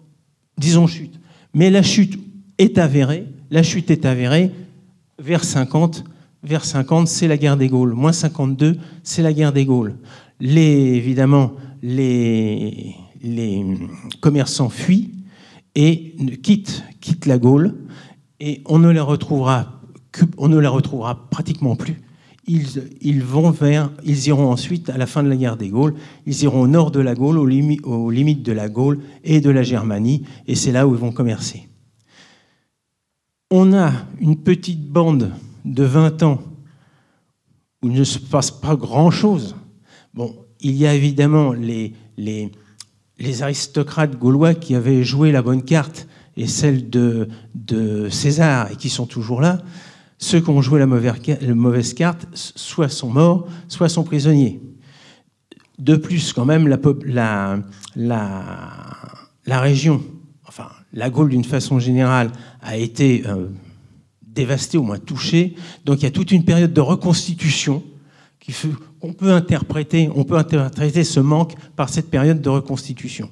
disons 0.57 0.87
chute. 0.87 1.19
Mais 1.53 1.69
la 1.69 1.83
chute 1.83 2.19
est 2.57 2.77
avérée, 2.77 3.27
la 3.49 3.63
chute 3.63 3.91
est 3.91 4.05
avérée 4.05 4.51
vers 5.19 5.43
50. 5.43 6.03
Vers 6.43 6.65
50, 6.65 7.07
c'est 7.07 7.27
la 7.27 7.37
guerre 7.37 7.57
des 7.57 7.69
Gaules. 7.69 7.93
Moins 7.93 8.13
52, 8.13 8.77
c'est 9.03 9.21
la 9.21 9.33
guerre 9.33 9.53
des 9.53 9.65
Gaules. 9.65 9.95
Les, 10.39 10.61
évidemment, 10.61 11.53
les, 11.83 12.95
commerçants 14.21 14.69
fuient 14.69 15.11
et 15.75 16.15
quittent, 16.41 16.83
la 17.25 17.37
Gaule 17.37 17.75
et 18.39 18.61
on 18.65 18.79
ne 18.79 18.89
les 18.89 18.99
retrouvera, 18.99 19.81
pratiquement 21.29 21.75
plus 21.75 22.01
ils, 22.47 24.27
iront 24.27 24.51
ensuite, 24.51 24.89
à 24.89 24.97
la 24.97 25.05
fin 25.05 25.23
de 25.23 25.29
la 25.29 25.35
guerre 25.35 25.57
des 25.57 25.69
Gaules, 25.69 25.95
ils 26.25 26.43
iront 26.43 26.61
au 26.61 26.67
nord 26.67 26.91
de 26.91 26.99
la 26.99 27.15
Gaule, 27.15 27.37
aux, 27.37 27.45
limites 28.09 28.43
de 28.43 28.51
la 28.51 28.69
Gaule 28.69 28.99
et 29.23 29.41
de 29.41 29.49
la 29.49 29.63
Germanie, 29.63 30.23
et 30.47 30.55
c'est 30.55 30.71
là 30.71 30.87
où 30.87 30.93
ils 30.93 30.99
vont 30.99 31.11
commercer. 31.11 31.67
On 33.49 33.73
a 33.73 33.91
une 34.19 34.37
petite 34.37 34.87
bande 34.87 35.31
de 35.65 35.83
20 35.83 36.23
ans 36.23 36.39
où 37.81 37.87
il 37.87 37.93
ne 37.93 38.03
se 38.03 38.19
passe 38.19 38.51
pas 38.51 38.75
grand-chose. 38.75 39.55
Bon, 40.13 40.35
il 40.59 40.73
y 40.73 40.85
a 40.85 40.93
évidemment 40.93 41.53
les, 41.53 41.93
les, 42.17 42.51
aristocrates 43.41 44.17
gaulois 44.17 44.53
qui 44.53 44.75
avaient 44.75 45.03
joué 45.03 45.31
la 45.31 45.41
bonne 45.41 45.63
carte 45.63 46.07
et 46.37 46.47
celle 46.47 46.89
de, 46.89 47.27
de 47.55 48.09
César 48.09 48.71
et 48.71 48.75
qui 48.75 48.89
sont 48.89 49.05
toujours 49.05 49.41
là. 49.41 49.61
Ceux 50.17 50.39
qui 50.39 50.49
ont 50.49 50.61
joué 50.61 50.79
la 50.79 50.85
mauvaise 50.85 51.93
carte, 51.95 52.27
soit 52.33 52.89
sont 52.89 53.09
morts, 53.09 53.47
soit 53.67 53.89
sont 53.89 54.03
prisonniers. 54.03 54.61
De 55.79 55.95
plus, 55.95 56.31
quand 56.33 56.45
même, 56.45 56.67
la, 56.67 57.59
la, 57.95 59.59
région, 59.59 60.03
enfin 60.47 60.69
la 60.93 61.09
Gaule 61.09 61.29
d'une 61.29 61.43
façon 61.43 61.79
générale, 61.79 62.31
a 62.61 62.77
été 62.77 63.23
euh, 63.25 63.47
dévastée, 64.33 64.77
au 64.77 64.83
moins 64.83 64.99
touchée. 64.99 65.55
Donc 65.85 65.99
il 65.99 66.03
y 66.03 66.07
a 66.07 66.11
toute 66.11 66.31
une 66.31 66.45
période 66.45 66.73
de 66.73 66.81
reconstitution 66.81 67.83
qu'on 68.99 69.13
peut 69.13 69.31
interpréter, 69.31 70.09
on 70.15 70.23
peut 70.23 70.37
interpréter 70.37 71.03
ce 71.03 71.19
manque 71.19 71.53
par 71.75 71.89
cette 71.89 72.09
période 72.09 72.41
de 72.41 72.49
reconstitution. 72.49 73.29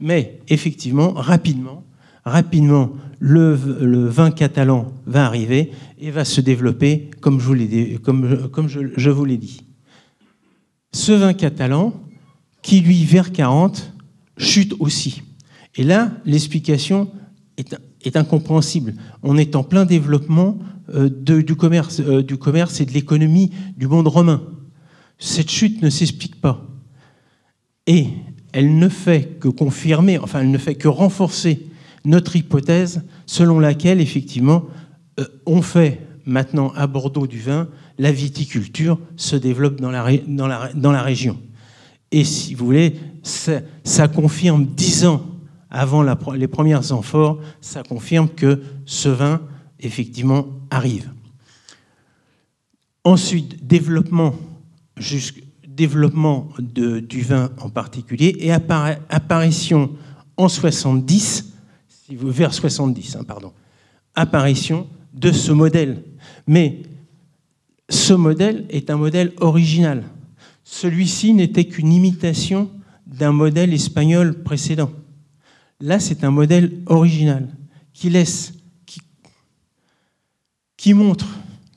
Mais 0.00 0.40
effectivement, 0.48 1.12
rapidement, 1.12 1.84
rapidement, 2.24 2.92
le, 3.18 3.54
vin 4.08 4.30
catalan 4.30 4.92
va 5.06 5.26
arriver 5.26 5.72
et 5.98 6.10
va 6.10 6.24
se 6.24 6.40
développer, 6.40 7.10
comme 7.20 7.40
je 7.40 7.46
vous 7.46 7.54
l'ai, 7.54 7.98
comme, 8.02 8.48
comme 8.48 8.68
je, 8.68 9.10
vous 9.10 9.24
l'ai 9.24 9.38
dit. 9.38 9.64
Ce 10.92 11.12
vin 11.12 11.34
catalan, 11.34 11.92
qui 12.62 12.80
lui, 12.80 13.04
vers 13.04 13.32
40, 13.32 13.92
chute 14.38 14.74
aussi. 14.78 15.22
Et 15.76 15.84
là, 15.84 16.12
l'explication 16.24 17.10
est, 17.56 17.76
est, 18.04 18.16
incompréhensible. 18.16 18.94
On 19.22 19.36
est 19.36 19.56
en 19.56 19.62
plein 19.62 19.84
développement 19.84 20.58
euh, 20.94 21.08
du, 21.08 21.56
commerce, 21.56 22.00
euh, 22.00 22.22
du 22.22 22.36
commerce 22.36 22.80
et 22.80 22.86
de 22.86 22.92
l'économie 22.92 23.50
du 23.76 23.86
monde 23.86 24.08
romain. 24.08 24.42
Cette 25.18 25.50
chute 25.50 25.82
ne 25.82 25.90
s'explique 25.90 26.40
pas. 26.40 26.66
Et 27.86 28.08
elle 28.52 28.78
ne 28.78 28.88
fait 28.88 29.38
que 29.40 29.48
confirmer, 29.48 30.18
enfin, 30.18 30.40
elle 30.40 30.50
ne 30.50 30.58
fait 30.58 30.74
que 30.74 30.88
renforcer 30.88 31.66
notre 32.04 32.36
hypothèse 32.36 33.02
selon 33.26 33.58
laquelle, 33.58 34.00
effectivement, 34.00 34.64
euh, 35.18 35.24
on 35.46 35.62
fait 35.62 36.00
maintenant 36.26 36.72
à 36.76 36.86
Bordeaux 36.86 37.26
du 37.26 37.40
vin, 37.40 37.68
la 37.98 38.12
viticulture 38.12 38.98
se 39.16 39.36
développe 39.36 39.80
dans 39.80 39.90
la, 39.90 40.04
dans 40.26 40.46
la, 40.46 40.72
dans 40.74 40.92
la 40.92 41.02
région. 41.02 41.38
Et 42.10 42.24
si 42.24 42.54
vous 42.54 42.66
voulez, 42.66 42.94
ça, 43.22 43.60
ça 43.82 44.08
confirme 44.08 44.66
dix 44.66 45.04
ans 45.04 45.33
avant 45.74 46.04
les 46.34 46.48
premières 46.48 46.92
amphores, 46.92 47.40
ça 47.60 47.82
confirme 47.82 48.28
que 48.28 48.62
ce 48.86 49.08
vin, 49.08 49.40
effectivement, 49.80 50.46
arrive. 50.70 51.10
Ensuite, 53.02 53.66
développement, 53.66 54.34
du 55.66 57.22
vin 57.22 57.50
en 57.60 57.68
particulier, 57.68 58.36
et 58.38 58.52
apparition 58.52 59.90
en 60.36 60.48
70 60.48 61.52
vers 62.10 62.54
70, 62.54 63.16
hein, 63.16 63.24
pardon, 63.24 63.52
apparition 64.14 64.86
de 65.12 65.32
ce 65.32 65.50
modèle. 65.50 66.04
Mais 66.46 66.82
ce 67.88 68.14
modèle 68.14 68.64
est 68.70 68.90
un 68.90 68.96
modèle 68.96 69.32
original. 69.40 70.04
Celui-ci 70.62 71.34
n'était 71.34 71.64
qu'une 71.64 71.92
imitation 71.92 72.70
d'un 73.06 73.32
modèle 73.32 73.74
espagnol 73.74 74.42
précédent. 74.44 74.90
Là, 75.80 75.98
c'est 76.00 76.24
un 76.24 76.30
modèle 76.30 76.72
original 76.86 77.48
qui 77.92 78.10
montre 80.94 81.26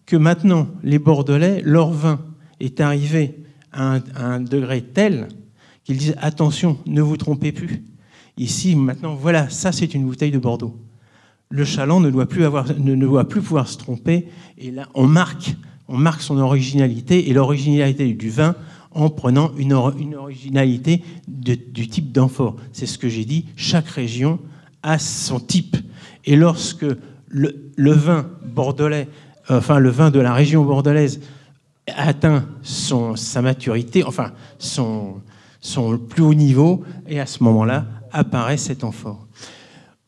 que 0.06 0.16
maintenant, 0.16 0.68
les 0.84 1.00
Bordelais, 1.00 1.62
leur 1.64 1.92
vin 1.92 2.20
est 2.60 2.82
arrivé 2.82 3.44
à 3.72 4.00
un, 4.16 4.40
degré 4.40 4.82
tel 4.82 5.28
qu'ils 5.84 5.98
disent 5.98 6.16
attention, 6.20 6.78
ne 6.86 7.02
vous 7.02 7.18
trompez 7.18 7.52
plus. 7.52 7.84
Ici, 8.38 8.76
maintenant, 8.76 9.16
voilà, 9.16 9.50
ça 9.50 9.72
c'est 9.72 9.94
une 9.94 10.06
bouteille 10.06 10.32
de 10.32 10.40
Bordeaux. 10.40 10.76
Le 11.50 11.64
chaland 11.64 12.00
ne 12.00 12.10
doit 12.10 12.28
plus, 12.28 12.44
pouvoir 13.42 13.68
se 13.68 13.78
tromper. 13.78 14.28
Et 14.58 14.72
là, 14.72 14.88
on 14.94 15.08
marque 15.08 16.22
son 16.22 16.38
originalité 16.38 17.30
et 17.30 17.34
l'originalité 17.34 18.14
du 18.14 18.30
vin 18.30 18.56
en 18.98 19.10
prenant 19.10 19.52
une, 19.58 19.74
originalité 19.74 21.04
du 21.28 21.88
type 21.88 22.12
d'amphore. 22.12 22.56
C'est 22.74 22.88
ce 22.88 22.98
que 22.98 23.08
j'ai 23.08 23.26
dit. 23.26 23.46
Chaque 23.56 23.88
région 23.88 24.40
a 24.82 24.98
son 24.98 25.40
type. 25.40 25.78
Et 26.26 26.36
lorsque 26.36 26.86
le, 27.28 27.92
vin 27.92 28.28
bordelais, 28.44 29.08
enfin 29.50 29.78
le 29.78 29.90
vin 29.90 30.10
de 30.10 30.20
la 30.20 30.34
région 30.34 30.66
bordelaise 30.66 31.22
atteint 31.96 32.46
son, 32.64 33.16
sa 33.16 33.42
maturité, 33.42 34.04
enfin 34.04 34.32
son, 34.58 35.22
son 35.62 35.98
plus 36.00 36.24
haut 36.24 36.34
niveau, 36.34 36.84
et 37.08 37.20
à 37.20 37.28
ce 37.28 37.44
moment-là, 37.44 37.86
apparaît 38.12 38.58
cet 38.58 38.84
amphore. 38.84 39.28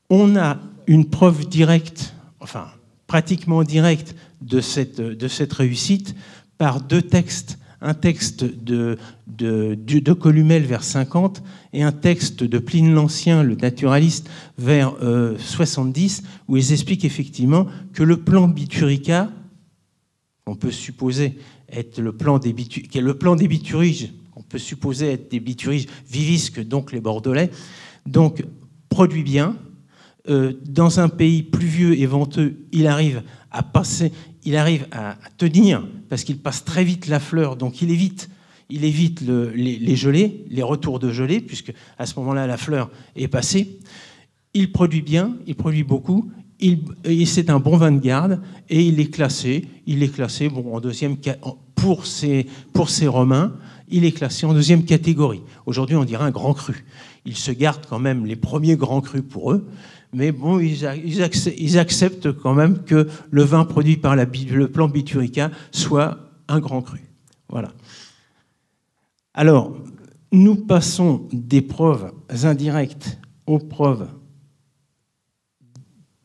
On 0.09 0.35
a 0.35 0.57
une 0.87 1.05
preuve 1.05 1.47
directe, 1.47 2.15
enfin 2.39 2.65
pratiquement 3.05 3.63
direct 3.63 4.15
de 4.41 4.61
cette, 4.61 4.99
de 4.99 5.27
cette 5.27 5.53
réussite 5.53 6.15
par 6.57 6.81
deux 6.81 7.03
textes. 7.03 7.59
Un 7.81 7.93
texte 7.93 8.43
de, 8.43 8.97
de, 9.27 10.13
Columel 10.13 10.63
vers 10.63 10.83
50 10.83 11.41
et 11.73 11.83
un 11.83 11.91
texte 11.91 12.43
de 12.43 12.59
Pline 12.59 12.93
l'Ancien, 12.93 13.41
le 13.43 13.55
naturaliste, 13.55 14.29
vers 14.57 14.95
70, 15.37 16.23
où 16.47 16.57
ils 16.57 16.73
expliquent 16.73 17.05
effectivement 17.05 17.67
que 17.93 18.03
le 18.03 18.17
plan 18.17 18.49
Biturica, 18.49 19.29
on 20.45 20.55
peut 20.55 20.71
supposer 20.71 21.37
être 21.71 21.99
le 21.99 22.11
plan 22.11 22.39
des, 22.39 22.49
est 22.49 23.01
le 23.01 23.13
plan 23.13 23.35
des 23.35 23.47
bituriges, 23.47 24.11
on 24.35 24.41
peut 24.41 24.57
supposer 24.57 25.11
être 25.11 25.31
des 25.31 25.39
bituriges 25.39 25.87
vivisques, 26.09 26.65
donc 26.65 26.91
les 26.91 27.01
Bordelais, 27.01 27.51
donc 28.05 28.43
produit 28.89 29.23
bien. 29.23 29.55
Euh, 30.27 30.53
dans 30.65 30.99
un 30.99 31.09
pays 31.09 31.43
pluvieux 31.43 31.97
et 31.97 32.05
venteux, 32.05 32.67
il 32.71 32.87
arrive 32.87 33.23
à 33.51 33.63
passer, 33.63 34.11
il 34.43 34.55
arrive 34.55 34.87
à, 34.91 35.17
tenir 35.37 35.87
parce 36.09 36.23
qu'il 36.23 36.39
passe 36.39 36.65
très 36.65 36.83
vite 36.83 37.07
la 37.07 37.19
fleur, 37.19 37.55
donc 37.55 37.81
il 37.81 37.91
évite, 37.91 38.29
il 38.69 38.83
évite 38.83 39.21
les, 39.21 39.95
gelées, 39.95 40.45
les 40.49 40.63
retours 40.63 40.99
de 40.99 41.11
gelées, 41.11 41.39
puisque 41.39 41.73
à 41.97 42.05
ce 42.05 42.19
moment-là 42.19 42.47
la 42.47 42.57
fleur 42.57 42.89
est 43.15 43.27
passée. 43.27 43.79
Il 44.53 44.71
produit 44.71 45.01
bien, 45.01 45.37
il 45.47 45.55
produit 45.55 45.83
beaucoup, 45.83 46.31
c'est 47.25 47.49
un 47.49 47.59
bon 47.59 47.77
vin 47.77 47.91
de 47.91 47.99
garde 47.99 48.41
et 48.69 48.83
il 48.83 48.99
est 48.99 49.09
classé, 49.09 49.65
il 49.85 50.03
est 50.03 50.13
classé 50.13 50.49
bon, 50.49 50.75
en 50.75 50.81
deuxième 50.81 51.17
pour 51.75 52.05
ces, 52.05 52.45
pour 52.73 52.89
ces 52.89 53.07
Romains, 53.07 53.53
il 53.87 54.03
est 54.03 54.11
classé 54.11 54.45
en 54.45 54.53
deuxième 54.53 54.83
catégorie. 54.83 55.41
Aujourd'hui, 55.65 55.95
on 55.95 56.03
dirait 56.03 56.25
un 56.25 56.31
grand 56.31 56.53
cru. 56.53 56.85
Ils 57.25 57.37
se 57.37 57.51
gardent 57.51 57.85
quand 57.87 57.99
même 57.99 58.25
les 58.25 58.35
premiers 58.35 58.75
grands 58.75 59.01
crus 59.01 59.23
pour 59.27 59.51
eux, 59.51 59.67
mais 60.11 60.31
bon, 60.31 60.59
ils, 60.59 60.85
acceptent, 61.79 62.31
quand 62.31 62.53
même 62.53 62.83
que 62.83 63.07
le 63.29 63.43
vin 63.43 63.65
produit 63.65 63.97
par 63.97 64.15
le 64.15 64.67
plan 64.67 64.87
Biturica 64.87 65.51
soit 65.71 66.17
un 66.47 66.59
grand 66.59 66.81
cru. 66.81 67.01
Voilà. 67.47 67.71
Alors, 69.33 69.77
nous 70.31 70.55
passons 70.55 71.27
des 71.31 71.61
preuves 71.61 72.11
indirectes 72.43 73.19
aux 73.45 73.59
preuves 73.59 74.07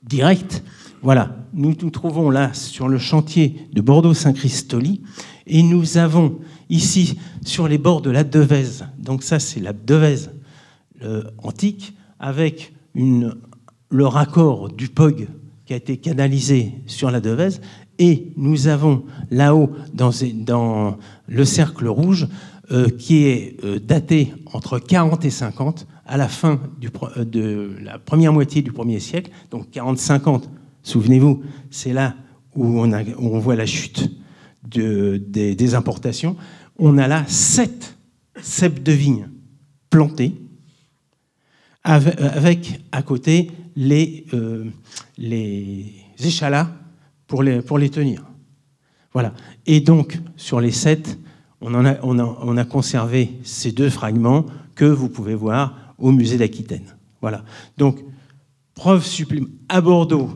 directes. 0.03 0.63
Voilà, 1.03 1.37
nous 1.53 1.75
nous 1.81 1.91
trouvons 1.91 2.31
là 2.31 2.55
sur 2.55 2.89
le 2.89 2.99
chantier 2.99 3.69
de 3.73 3.81
Bordeaux-Saint-Christoli 3.83 5.03
et 5.47 5.63
nous 5.63 5.99
avons 5.99 6.39
ici, 6.71 7.19
sur 7.45 7.69
les 7.69 7.77
bords 7.77 8.01
de 8.01 8.11
la 8.11 8.25
Devèze, 8.25 8.87
donc 8.99 9.23
ça 9.23 9.39
c'est 9.39 9.61
la 9.61 9.75
Devèze 9.75 10.31
antique, 11.39 11.95
avec 12.19 12.73
une, 12.95 13.35
le 13.95 14.09
raccord 14.09 14.71
du 14.71 14.89
POG 14.89 15.29
qui 15.67 15.73
a 15.73 15.77
été 15.77 15.99
canalisé 15.99 16.73
sur 16.87 17.13
la 17.13 17.21
Devèze, 17.21 17.61
et 18.01 18.33
nous 18.37 18.67
avons 18.67 19.05
là-haut, 19.31 19.71
dans, 19.93 20.99
le 21.29 21.45
cercle 21.45 21.87
rouge, 21.87 22.27
euh, 22.73 22.89
qui 22.89 23.27
est 23.27 23.57
euh, 23.63 23.79
daté 23.79 24.33
entre 24.53 24.81
40 24.81 25.25
et 25.25 25.31
50, 25.31 25.87
à 26.07 26.17
la 26.17 26.27
fin 26.27 26.61
euh, 27.17 27.25
de 27.25 27.77
la 27.83 28.01
première 28.01 28.33
moitié 28.33 28.63
du 28.63 28.73
premier 28.73 28.99
siècle, 28.99 29.31
donc 29.53 29.69
40-50, 29.73 30.43
souvenez-vous, 30.83 31.45
c'est 31.71 31.93
là 31.93 32.17
où 32.57 32.81
on, 32.81 33.39
voit 33.39 33.55
la 33.55 33.67
chute 33.67 34.11
des, 34.65 35.75
importations, 35.77 36.37
on 36.79 36.99
a 36.99 37.07
là 37.07 37.25
sept 37.29 37.97
ceps 38.41 38.83
de 38.83 38.93
vignes 38.93 39.29
plantées, 39.89 40.35
avec, 41.85 42.81
à 42.93 43.03
côté 43.03 43.51
les, 43.77 44.27
euh, 44.35 44.65
les 45.19 45.93
échalas 46.21 46.71
pour 47.27 47.43
les, 47.43 47.91
tenir. 47.91 48.25
Voilà. 49.13 49.35
Et 49.67 49.81
donc, 49.81 50.21
sur 50.37 50.61
les 50.61 50.71
sept, 50.71 51.19
on, 51.61 51.75
a, 51.85 51.99
on, 52.03 52.19
on 52.19 52.65
conservé 52.65 53.33
ces 53.43 53.73
deux 53.73 53.91
fragments 53.91 54.47
que 54.75 54.85
vous 54.85 55.09
pouvez 55.09 55.35
voir 55.35 55.95
au 55.99 56.13
musée 56.13 56.37
d'Aquitaine. 56.37 56.95
Voilà. 57.21 57.45
Donc, 57.79 58.01
preuve 58.75 59.05
supplémentaire. 59.05 59.55
À 59.69 59.81
Bordeaux, 59.81 60.31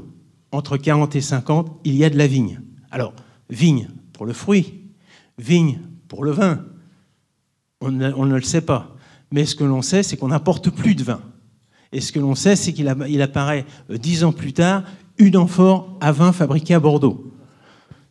entre 0.52 0.76
40 0.76 1.14
et 1.16 1.20
50, 1.20 1.80
il 1.84 1.94
y 1.94 2.04
a 2.04 2.10
de 2.10 2.16
la 2.16 2.26
vigne. 2.26 2.60
Alors, 2.90 3.12
vigne, 3.50 3.88
pour 4.12 4.26
le 4.26 4.32
fruit, 4.32 4.74
vigne 5.36 5.80
pour 6.08 6.24
le 6.24 6.30
vin. 6.30 6.64
On 7.80 7.90
ne, 7.90 8.34
le 8.34 8.42
sait 8.42 8.62
pas. 8.62 8.96
Mais 9.30 9.44
ce 9.44 9.54
que 9.54 9.64
l'on 9.64 9.82
sait, 9.82 10.02
c'est 10.02 10.16
qu'on 10.16 10.28
n'apporte 10.28 10.70
plus 10.70 10.94
de 10.94 11.04
vin. 11.04 11.20
Et 11.92 12.00
ce 12.00 12.12
que 12.12 12.18
l'on 12.18 12.34
sait, 12.34 12.56
c'est 12.56 12.72
qu'il 12.72 12.88
apparaît 13.22 13.64
euh, 13.90 13.98
dix 13.98 14.24
ans 14.24 14.32
plus 14.32 14.52
tard 14.52 14.82
une 15.18 15.36
amphore 15.36 15.96
à 16.00 16.12
vin 16.12 16.32
fabriquée 16.32 16.74
à 16.74 16.80
Bordeaux. 16.80 17.32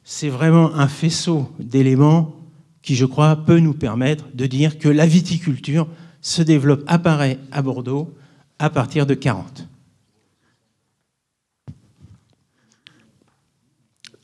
C'est 0.04 0.30
vraiment 0.30 0.76
un 0.76 0.88
faisceau 0.88 1.50
d'éléments 1.60 2.36
qui, 2.82 2.96
je 2.96 3.06
crois, 3.06 3.36
peut 3.36 3.60
nous 3.60 3.74
permettre 3.74 4.26
de 4.34 4.46
dire 4.46 4.78
que 4.78 4.90
la 4.90 5.06
viticulture 5.06 5.88
se 6.22 6.42
développe, 6.42 6.84
apparaît 6.88 7.40
à 7.52 7.62
Bordeaux 7.62 8.14
à 8.60 8.70
partir 8.70 9.06
de 9.06 9.14
40. 9.14 9.68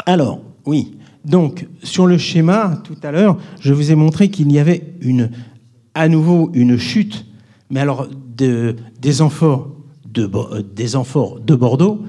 Alors, 0.06 0.42
oui, 0.66 0.98
donc, 1.24 1.68
sur 1.84 2.08
le 2.08 2.18
schéma, 2.18 2.82
tout 2.84 2.98
à 3.04 3.12
l'heure, 3.12 3.38
je 3.62 3.74
vous 3.74 3.92
ai 3.92 3.96
montré 3.96 4.30
qu'il 4.30 4.52
y 4.52 4.60
avait 4.60 4.94
à 5.94 6.10
nouveau 6.10 6.52
une 6.54 6.78
chute, 6.78 7.26
mais 7.74 7.80
alors 7.80 8.08
des, 8.08 9.22
amphores 9.22 9.76
de, 10.06 10.30
des 10.62 10.96
amphores 10.96 11.40
de 11.40 11.56
Bordeaux, 11.56 12.04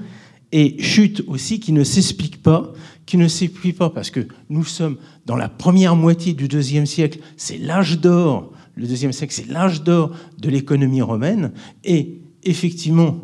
et 0.51 0.79
chute 0.81 1.23
aussi 1.27 1.59
qui 1.59 1.71
ne 1.71 1.83
s'explique 1.83 2.43
pas, 2.43 2.71
qui 3.07 3.17
ne 3.17 3.27
s'explique 3.27 3.75
pas 3.75 3.89
parce 3.89 4.11
que 4.11 4.27
nous 4.49 4.63
sommes 4.63 4.97
dans 5.25 5.35
la 5.35 5.49
première 5.49 5.95
moitié 5.95 6.33
du 6.33 6.47
deuxième 6.47 6.85
siècle, 6.85 7.17
c'est 7.35 7.57
l'âge 7.57 7.99
d'or, 7.99 8.51
le 8.75 8.85
deuxième 8.85 9.11
siècle, 9.11 9.33
c'est 9.33 9.47
l'âge 9.47 9.81
d'or 9.81 10.11
de 10.37 10.49
l'économie 10.49 11.01
romaine, 11.01 11.51
et 11.83 12.21
effectivement, 12.43 13.17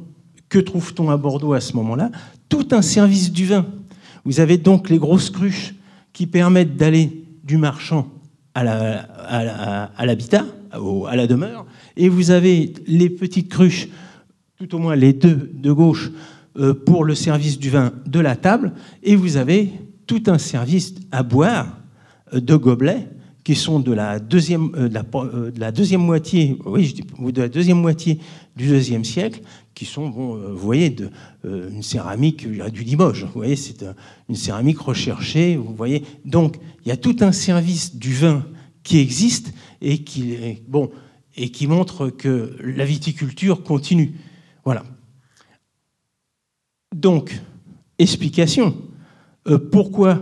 que 0.50 0.58
trouve-t-on 0.58 1.12
à 1.12 1.18
Bordeaux 1.18 1.54
à 1.54 1.62
ce 1.62 1.76
moment-là? 1.78 2.10
Tout 2.50 2.70
un 2.72 2.82
service 2.82 3.32
du 3.32 3.46
vin. 3.46 3.68
Vous 4.26 4.40
avez 4.40 4.58
donc 4.58 4.90
les 4.90 4.98
grosses 4.98 5.30
cruches 5.30 5.76
qui 6.12 6.26
permettent 6.26 6.76
d'aller 6.76 7.24
du 7.44 7.58
marchand 7.58 8.08
à 8.56 10.06
l'habitat, 10.06 10.44
la 10.74 11.28
demeure, 11.28 11.66
et 11.98 12.10
vous 12.10 12.32
avez 12.32 12.74
les 12.88 13.10
petites 13.10 13.50
cruches, 13.50 13.88
tout 14.58 14.76
au 14.76 14.80
moins 14.80 14.96
les 14.96 15.14
deux 15.14 15.52
de 15.54 15.72
gauche, 15.72 16.12
euh, 16.58 16.74
pour 16.74 17.06
le 17.06 17.16
service 17.16 17.58
du 17.58 17.70
vin 17.70 17.94
de 18.06 18.20
la 18.20 18.36
table, 18.36 18.74
et 19.04 19.16
vous 19.16 19.38
avez 19.38 19.70
tout 20.06 20.24
un 20.28 20.38
service 20.38 20.96
à 21.10 21.24
boire 21.24 21.78
euh, 22.34 22.42
de 22.42 22.58
gobelets 22.58 23.08
qui 23.46 23.56
sont 23.56 23.80
de 23.80 23.94
la 23.94 24.20
deuxième, 24.20 24.70
euh, 24.76 24.90
de 24.90 25.60
la, 25.60 25.72
deuxième 25.72 26.02
moitié, 26.02 26.58
oui, 26.66 26.94
de 27.20 27.42
la 27.42 27.48
deuxième 27.48 27.80
moitié 27.80 28.20
du 28.58 28.68
deuxième 28.68 29.06
siècle, 29.06 29.40
qui 29.74 29.86
sont, 29.86 30.10
bon, 30.10 30.36
vous 30.36 30.58
voyez, 30.58 30.90
de, 30.90 31.10
une 31.46 31.82
céramique 31.82 32.46
du 32.46 32.84
Limoges. 32.84 33.24
Vous 33.24 33.32
voyez, 33.34 33.56
c'est 33.56 33.86
une 34.28 34.36
céramique 34.36 34.80
recherchée. 34.80 35.56
Vous 35.56 35.74
voyez, 35.74 36.04
donc 36.26 36.58
il 36.86 36.90
y 36.90 36.92
a 36.92 36.98
tout 36.98 37.16
un 37.22 37.32
service 37.32 37.96
du 37.96 38.14
vin 38.14 38.44
qui 38.84 39.00
existe 39.00 39.54
et 39.82 40.04
qui, 40.04 40.62
bon, 40.68 40.92
montre 41.68 42.10
que 42.10 42.56
la 42.64 42.86
viticulture 42.86 43.64
continue. 43.64 44.14
Voilà. 44.64 44.84
Donc, 46.96 47.40
explication. 47.98 48.76
pourquoi 49.72 50.20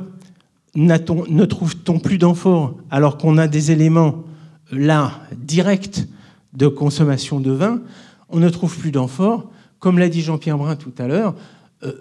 ne 0.76 1.46
trouve-t-on 1.46 2.00
plus 2.00 2.18
d'amphores 2.18 2.76
alors 2.92 3.18
qu'on 3.18 3.38
a 3.38 3.48
des 3.48 3.72
éléments 3.72 4.24
là 4.72 5.22
directs 5.36 6.08
de 6.54 6.68
consommation 6.68 7.40
de 7.40 7.52
vin 7.52 7.82
On 8.30 8.40
ne 8.40 8.50
trouve 8.50 8.78
plus 8.78 8.92
d'amphores, 8.92 9.50
comme 9.80 9.98
l'a 10.00 10.10
dit 10.10 10.22
Jean-Pierre 10.22 10.58
Brun 10.58 10.76
tout 10.76 10.94
à 10.98 11.08
l'heure, 11.08 11.36
euh, 11.84 11.94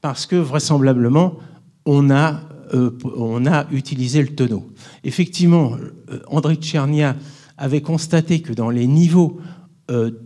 parce 0.00 0.26
que 0.26 0.36
vraisemblablement 0.36 1.36
on 1.86 2.10
a, 2.10 2.40
euh, 2.74 2.96
on 3.16 3.46
a 3.46 3.66
utilisé 3.70 4.22
le 4.22 4.34
tonneau. 4.34 4.70
Effectivement, 5.04 5.76
euh, 6.10 6.20
André 6.28 6.56
Tchernia 6.56 7.16
avait 7.56 7.82
constaté 7.82 8.40
que 8.40 8.52
dans 8.52 8.70
les 8.70 8.86
niveaux 8.86 9.40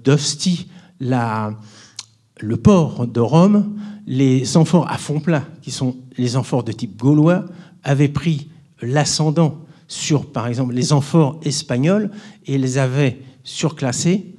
d'Ostie, 0.04 0.68
le 1.00 2.56
port 2.58 3.06
de 3.06 3.20
Rome, 3.20 3.74
les 4.06 4.58
amphores 4.58 4.90
à 4.90 4.98
fond 4.98 5.20
plat, 5.20 5.42
qui 5.62 5.70
sont 5.70 5.96
les 6.18 6.36
amphores 6.36 6.64
de 6.64 6.72
type 6.72 6.98
gaulois, 6.98 7.46
avaient 7.82 8.08
pris 8.08 8.50
l'ascendant 8.82 9.64
sur, 9.88 10.26
par 10.26 10.46
exemple, 10.46 10.74
les 10.74 10.92
amphores 10.92 11.40
espagnols 11.44 12.10
et 12.46 12.58
les 12.58 12.78
avaient 12.78 13.20
surclassés, 13.42 14.34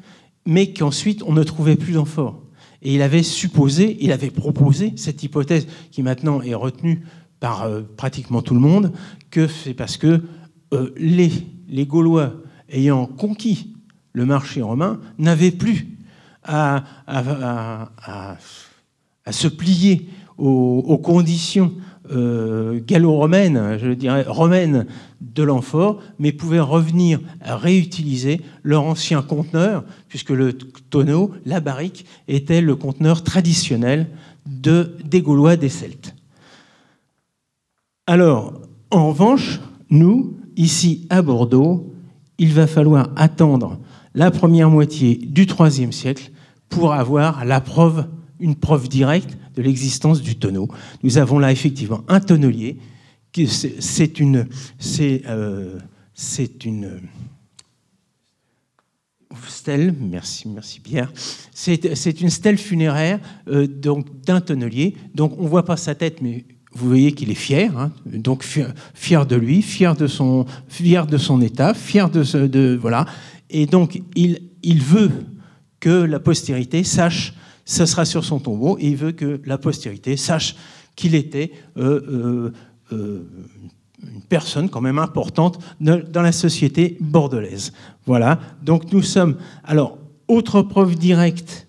mais 0.45 0.73
qu'ensuite 0.73 1.23
on 1.23 1.33
ne 1.33 1.43
trouvait 1.43 1.75
plus 1.75 1.93
d'amphores. 1.93 2.41
Et 2.81 2.93
il 2.93 3.01
avait 3.01 3.23
supposé, 3.23 3.97
il 3.99 4.11
avait 4.11 4.29
proposé 4.29 4.93
cette 4.95 5.23
hypothèse 5.23 5.67
qui 5.91 6.03
maintenant 6.03 6.41
est 6.41 6.53
retenue 6.53 7.03
par 7.39 7.63
euh, 7.63 7.81
pratiquement 7.97 8.41
tout 8.41 8.53
le 8.53 8.59
monde, 8.59 8.91
que 9.31 9.47
c'est 9.47 9.73
parce 9.73 9.97
que 9.97 10.21
euh, 10.73 10.91
les, 10.97 11.85
Gaulois 11.85 12.33
ayant 12.69 13.05
conquis 13.05 13.73
le 14.13 14.25
marché 14.25 14.61
romain 14.61 14.99
n'avaient 15.17 15.51
plus 15.51 15.87
à, 16.43 16.83
se 19.29 19.47
plier 19.47 20.09
aux, 20.37 20.97
conditions 20.99 21.73
euh, 22.11 22.79
gallo-romaines, 22.85 23.77
je 23.81 23.91
dirais 23.91 24.23
romaines 24.27 24.85
de 25.21 25.43
l'amphore, 25.43 26.01
mais 26.19 26.31
pouvaient 26.31 26.59
revenir 26.59 27.19
à 27.41 27.57
réutiliser 27.57 28.41
leur 28.63 28.83
ancien 28.83 29.21
conteneur, 29.21 29.83
puisque 30.07 30.29
le 30.29 30.53
tonneau, 30.53 31.31
la 31.45 31.59
barrique, 31.59 32.05
était 32.27 32.61
le 32.61 32.75
conteneur 32.75 33.23
traditionnel 33.23 34.07
de, 34.45 34.95
des 35.03 35.21
Gaulois, 35.21 35.57
des 35.57 35.69
Celtes. 35.69 36.15
Alors, 38.07 38.61
en 38.91 39.09
revanche, 39.09 39.59
nous, 39.89 40.37
ici 40.55 41.07
à 41.09 41.21
Bordeaux, 41.21 41.93
il 42.37 42.53
va 42.53 42.67
falloir 42.67 43.09
attendre 43.15 43.79
la 44.13 44.31
première 44.31 44.69
moitié 44.69 45.15
du 45.15 45.45
IIIe 45.45 45.91
siècle 45.91 46.31
pour 46.69 46.93
avoir 46.93 47.45
la 47.45 47.61
preuve, 47.61 48.07
une 48.39 48.55
preuve 48.55 48.87
directe 48.89 49.37
de 49.55 49.61
l'existence 49.61 50.21
du 50.21 50.35
tonneau. 50.35 50.67
Nous 51.03 51.17
avons 51.17 51.39
là 51.39 51.51
effectivement 51.51 52.01
un 52.07 52.19
tonnelier. 52.19 52.77
C'est 53.49 54.19
une, 54.19 54.47
c'est, 54.79 55.23
euh, 55.27 55.79
une 56.63 57.01
stèle, 59.47 59.93
merci, 59.99 60.47
merci 60.47 60.79
Pierre. 60.79 61.11
C'est, 61.51 62.21
une 62.21 62.29
stèle 62.29 62.57
funéraire 62.57 63.19
euh, 63.47 63.67
d'un 63.67 64.41
tonnelier. 64.41 64.95
Donc 65.15 65.35
on 65.37 65.47
voit 65.47 65.65
pas 65.65 65.75
sa 65.75 65.95
tête, 65.95 66.21
mais 66.21 66.45
vous 66.75 66.89
voyez 66.89 67.13
qu'il 67.13 67.31
est 67.31 67.35
fier, 67.35 67.75
hein. 67.77 67.91
donc 68.05 68.43
fier, 68.93 69.25
de 69.25 69.35
lui, 69.35 69.61
fier 69.61 69.95
de 69.95 70.07
son, 70.07 70.45
fier 70.67 71.07
de 71.07 71.17
son 71.17 71.41
état, 71.41 71.73
fier 71.73 72.09
de, 72.09 72.77
voilà, 72.79 73.05
et 73.49 73.65
donc 73.65 74.01
il, 74.15 74.41
il 74.61 74.81
veut 74.81 75.11
que 75.79 75.89
la 75.89 76.19
postérité 76.19 76.83
sache, 76.83 77.33
ce 77.63 77.85
sera 77.85 78.05
sur 78.05 78.25
son 78.25 78.39
tombeau, 78.39 78.77
et 78.79 78.87
il 78.87 78.97
veut 78.97 79.13
que 79.13 79.41
la 79.45 79.57
postérité 79.57 80.17
sache 80.17 80.55
qu'il 80.95 81.15
était 81.15 81.51
euh, 81.77 82.01
euh, 82.09 82.53
euh, 82.93 83.27
une 84.01 84.21
personne 84.21 84.69
quand 84.69 84.81
même 84.81 84.99
importante 84.99 85.59
dans 85.79 86.21
la 86.21 86.31
société 86.31 86.97
bordelaise. 86.99 87.73
Voilà, 88.05 88.39
donc 88.61 88.91
nous 88.91 89.01
sommes. 89.01 89.37
Alors, 89.63 89.97
autre 90.27 90.61
preuve 90.61 90.95
directe, 90.95 91.67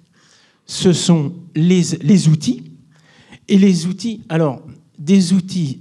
ce 0.67 0.93
sont 0.93 1.33
les, 1.55 1.83
les 2.03 2.29
outils. 2.29 2.65
Et 3.49 3.59
les 3.59 3.87
outils, 3.87 4.23
alors, 4.29 4.63
des 5.07 5.33
outils. 5.33 5.81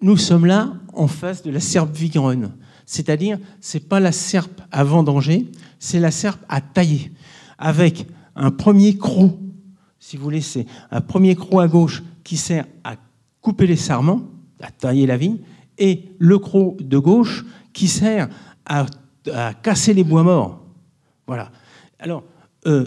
nous 0.00 0.16
sommes 0.16 0.46
là 0.46 0.74
en 0.92 1.08
face 1.08 1.42
de 1.42 1.50
la 1.50 1.58
serpe 1.58 1.92
vigneronne. 1.94 2.52
C'est-à-dire, 2.86 3.38
ce 3.60 3.76
n'est 3.76 3.84
pas 3.84 3.98
la 3.98 4.12
serpe 4.12 4.60
à 4.70 4.84
vendanger, 4.84 5.50
c'est 5.80 5.98
la 5.98 6.12
serpe 6.12 6.40
à 6.48 6.60
tailler. 6.60 7.10
Avec 7.58 8.06
un 8.36 8.52
premier 8.52 8.96
croc, 8.96 9.32
si 9.98 10.16
vous 10.16 10.22
voulez, 10.22 10.40
c'est 10.40 10.66
un 10.92 11.00
premier 11.00 11.34
croc 11.34 11.62
à 11.62 11.68
gauche 11.68 12.02
qui 12.22 12.36
sert 12.36 12.66
à 12.84 12.94
couper 13.40 13.66
les 13.66 13.76
sarments, 13.76 14.22
à 14.60 14.70
tailler 14.70 15.06
la 15.06 15.16
vigne, 15.16 15.38
et 15.78 16.04
le 16.18 16.38
croc 16.38 16.80
de 16.80 16.98
gauche 16.98 17.44
qui 17.72 17.88
sert 17.88 18.28
à, 18.66 18.86
à 19.32 19.54
casser 19.54 19.94
les 19.94 20.04
bois 20.04 20.22
morts. 20.22 20.64
Voilà. 21.26 21.50
Alors, 21.98 22.22
euh, 22.64 22.84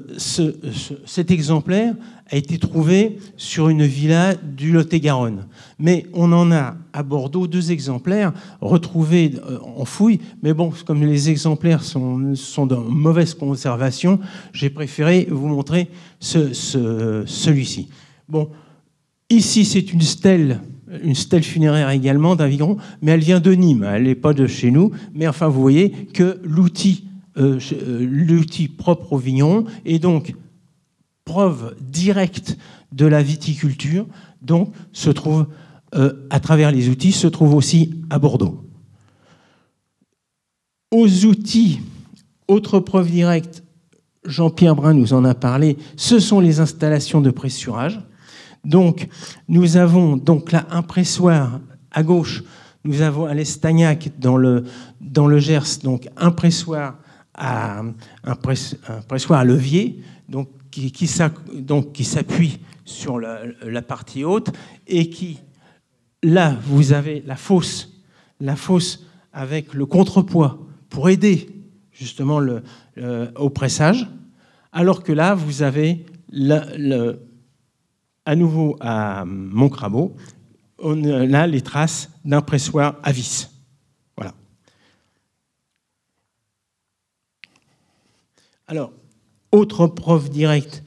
cet 1.05 1.31
exemplaire 1.31 1.95
a 2.31 2.37
été 2.37 2.57
trouvé 2.57 3.17
sur 3.35 3.67
une 3.67 3.83
villa 3.83 4.33
du 4.35 4.71
Lot-et-Garonne. 4.71 5.47
Mais 5.79 6.05
on 6.13 6.31
en 6.31 6.49
a 6.53 6.75
à 6.93 7.03
Bordeaux 7.03 7.45
deux 7.45 7.73
exemplaires 7.73 8.31
retrouvés 8.61 9.33
euh, 9.35 9.59
en 9.75 9.83
fouille. 9.83 10.21
Mais 10.41 10.53
bon, 10.53 10.71
comme 10.85 11.03
les 11.03 11.29
exemplaires 11.29 11.83
sont, 11.83 12.35
sont 12.35 12.65
de 12.65 12.75
mauvaise 12.75 13.33
conservation, 13.33 14.19
j'ai 14.53 14.69
préféré 14.69 15.27
vous 15.29 15.47
montrer 15.47 15.89
ce, 16.21 16.53
celui-ci. 17.25 17.89
Bon, 18.29 18.49
ici 19.29 19.65
c'est 19.65 19.91
une 19.91 20.01
stèle 20.01 20.61
une 21.03 21.15
stèle 21.15 21.43
funéraire 21.43 21.89
également 21.89 22.35
d'Avignon, 22.35 22.77
mais 23.01 23.11
elle 23.11 23.19
vient 23.19 23.39
de 23.39 23.51
Nîmes, 23.51 23.85
elle 23.91 24.03
n'est 24.03 24.15
pas 24.15 24.33
de 24.33 24.47
chez 24.47 24.71
nous. 24.71 24.91
Mais 25.13 25.27
enfin, 25.27 25.47
vous 25.47 25.59
voyez 25.59 25.89
que 26.13 26.39
l'outil 26.43 27.05
l'outil 27.35 28.67
propre 28.67 29.13
au 29.13 29.17
vigneron 29.17 29.65
et 29.83 29.99
donc 29.99 30.35
preuve 31.25 31.75
directe 31.81 32.57
de 32.91 33.05
la 33.05 33.21
viticulture, 33.21 34.05
donc 34.41 34.73
se 34.93 35.09
trouve 35.09 35.47
euh, 35.95 36.13
à 36.29 36.39
travers 36.39 36.71
les 36.71 36.89
outils, 36.89 37.11
se 37.11 37.27
trouve 37.27 37.55
aussi 37.55 37.95
à 38.09 38.19
Bordeaux. 38.19 38.63
Aux 40.91 41.25
outils, 41.25 41.81
autre 42.47 42.79
preuve 42.79 43.09
directe, 43.09 43.63
Jean-Pierre 44.23 44.75
Brun 44.75 44.93
nous 44.93 45.13
en 45.13 45.25
a 45.25 45.35
parlé, 45.35 45.77
ce 45.97 46.19
sont 46.19 46.39
les 46.39 46.59
installations 46.59 47.21
de 47.21 47.31
pressurage. 47.31 47.99
Donc, 48.63 49.07
nous 49.47 49.77
avons 49.77 50.17
donc 50.17 50.51
là 50.51 50.65
un 50.71 50.81
pressoir 50.81 51.59
à 51.91 52.03
gauche, 52.03 52.43
nous 52.83 53.01
avons 53.01 53.25
à 53.25 53.33
l'Estagnac 53.33 54.11
dans 54.19 54.37
le, 54.37 54.63
dans 55.01 55.27
le 55.27 55.39
Gers, 55.39 55.79
donc 55.83 56.07
un 56.17 56.31
pressoir 56.31 56.97
à 57.35 57.81
un, 58.23 58.35
pressoir 58.35 59.39
à 59.39 59.43
levier 59.43 60.01
donc, 60.29 60.49
qui, 60.71 61.07
s'appuie 61.07 62.59
sur 62.83 63.19
la, 63.19 63.81
partie 63.81 64.23
haute 64.23 64.51
et 64.87 65.09
qui, 65.09 65.39
là, 66.23 66.57
vous 66.63 66.93
avez 66.93 67.23
la 67.25 67.35
fosse, 67.35 68.01
la 68.39 68.55
fosse 68.55 69.05
avec 69.33 69.73
le 69.73 69.85
contrepoids 69.85 70.59
pour 70.89 71.09
aider 71.09 71.49
justement 71.91 72.41
au 73.37 73.49
pressage, 73.49 74.07
alors 74.71 75.03
que 75.03 75.11
là, 75.13 75.35
vous 75.35 75.61
avez 75.61 76.05
à 78.25 78.35
nouveau 78.35 78.75
à 78.79 79.23
Montcrabeau, 79.25 80.15
on 80.79 81.33
a 81.33 81.47
les 81.47 81.61
traces 81.61 82.09
d'un 82.25 82.41
pressoir 82.41 82.95
à 83.03 83.11
vis. 83.11 83.54
Alors, 88.67 88.91
autre 89.51 89.85
preuve 89.85 90.29
directe 90.29 90.83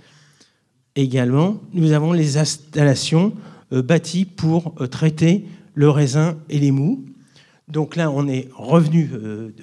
également, 0.96 1.60
nous 1.72 1.92
avons 1.92 2.12
les 2.12 2.36
installations 2.36 3.32
euh, 3.72 3.82
bâties 3.82 4.24
pour 4.24 4.74
euh, 4.80 4.88
traiter 4.88 5.44
le 5.74 5.88
raisin 5.88 6.38
et 6.48 6.58
les 6.58 6.72
mous. 6.72 7.04
Donc 7.68 7.94
là, 7.94 8.10
on 8.10 8.26
est 8.26 8.48
revenu 8.52 9.10
euh, 9.12 9.54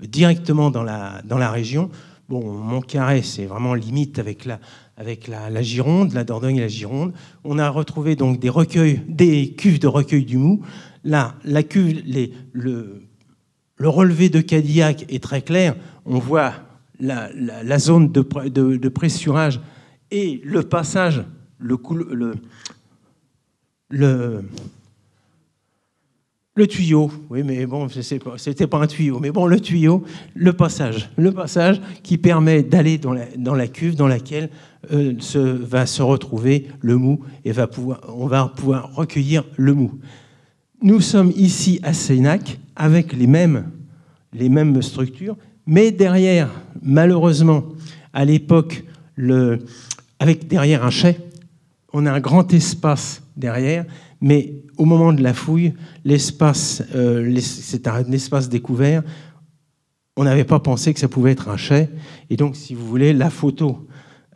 directement 0.00 0.70
dans 0.70 0.82
la, 0.82 1.22
dans 1.24 1.38
la 1.38 1.52
région. 1.52 1.88
Bon, 2.28 2.52
Montcarré, 2.52 3.22
c'est 3.22 3.46
vraiment 3.46 3.74
limite 3.74 4.18
avec 4.18 4.44
la, 4.44 4.58
avec 4.96 5.28
la, 5.28 5.62
Gironde, 5.62 6.14
la 6.14 6.24
Dordogne 6.24 6.56
et 6.56 6.62
la 6.62 6.68
Gironde. 6.68 7.12
On 7.44 7.60
a 7.60 7.70
retrouvé 7.70 8.16
donc 8.16 8.40
des 8.40 8.48
recueils, 8.48 9.02
des 9.06 9.52
cuves 9.52 9.78
de 9.78 9.86
recueil 9.86 10.24
du 10.24 10.36
mou. 10.36 10.62
Là, 11.04 11.36
la 11.44 11.62
cuve, 11.62 12.02
le, 12.52 13.02
le 13.76 13.88
relevé 13.88 14.30
de 14.30 14.40
Cadillac 14.40 15.04
est 15.08 15.22
très 15.22 15.42
clair. 15.42 15.76
On 16.06 16.18
voit 16.18 16.54
la, 17.00 17.78
zone 17.78 18.10
de, 18.12 18.88
pressurage 18.88 19.60
et 20.10 20.40
le 20.44 20.62
passage, 20.62 21.24
le, 21.58 21.78
le, 23.90 24.42
le, 26.54 26.66
tuyau, 26.66 27.10
oui, 27.30 27.42
mais 27.42 27.66
bon, 27.66 27.88
c'était 27.88 28.66
pas 28.66 28.78
un 28.78 28.86
tuyau, 28.86 29.18
mais 29.20 29.30
bon, 29.30 29.46
le 29.46 29.60
tuyau, 29.60 30.04
le 30.34 30.52
passage, 30.52 31.10
le 31.16 31.32
passage 31.32 31.80
qui 32.02 32.18
permet 32.18 32.62
d'aller 32.62 32.98
dans 32.98 33.12
la, 33.12 33.26
dans 33.36 33.54
la, 33.54 33.68
cuve 33.68 33.94
dans 33.94 34.08
laquelle 34.08 34.50
euh, 34.92 35.14
se, 35.18 35.38
va 35.38 35.86
se 35.86 36.02
retrouver 36.02 36.68
le 36.80 36.96
mou 36.96 37.20
et 37.44 37.52
va 37.52 37.66
pouvoir, 37.66 38.00
on 38.08 38.26
va 38.26 38.52
pouvoir 38.54 38.94
recueillir 38.94 39.44
le 39.56 39.74
mou. 39.74 39.98
Nous 40.82 41.00
sommes 41.00 41.32
ici 41.36 41.80
à 41.82 41.92
Sénac 41.92 42.58
avec 42.76 43.12
les 43.12 43.26
mêmes, 43.26 43.70
les 44.32 44.48
mêmes 44.48 44.80
structures, 44.82 45.36
mais 45.66 45.90
derrière, 45.90 46.48
malheureusement, 46.82 47.64
à 48.12 48.24
l'époque, 48.24 48.84
avec 50.18 50.46
derrière 50.48 50.84
un 50.84 50.90
chai, 50.90 51.18
on 51.92 52.06
a 52.06 52.12
un 52.12 52.20
grand 52.20 52.52
espace 52.52 53.22
derrière, 53.36 53.84
mais 54.20 54.54
au 54.76 54.84
moment 54.84 55.12
de 55.12 55.22
la 55.22 55.34
fouille, 55.34 55.74
l'espace, 56.04 56.82
euh, 56.94 57.38
c'est 57.40 57.88
un 57.88 58.10
espace 58.12 58.48
découvert. 58.48 59.02
On 60.16 60.24
n'avait 60.24 60.44
pas 60.44 60.60
pensé 60.60 60.94
que 60.94 61.00
ça 61.00 61.08
pouvait 61.08 61.32
être 61.32 61.48
un 61.48 61.56
chai, 61.56 61.88
et 62.30 62.36
donc, 62.36 62.56
si 62.56 62.74
vous 62.74 62.86
voulez, 62.86 63.12
la 63.12 63.30
photo 63.30 63.86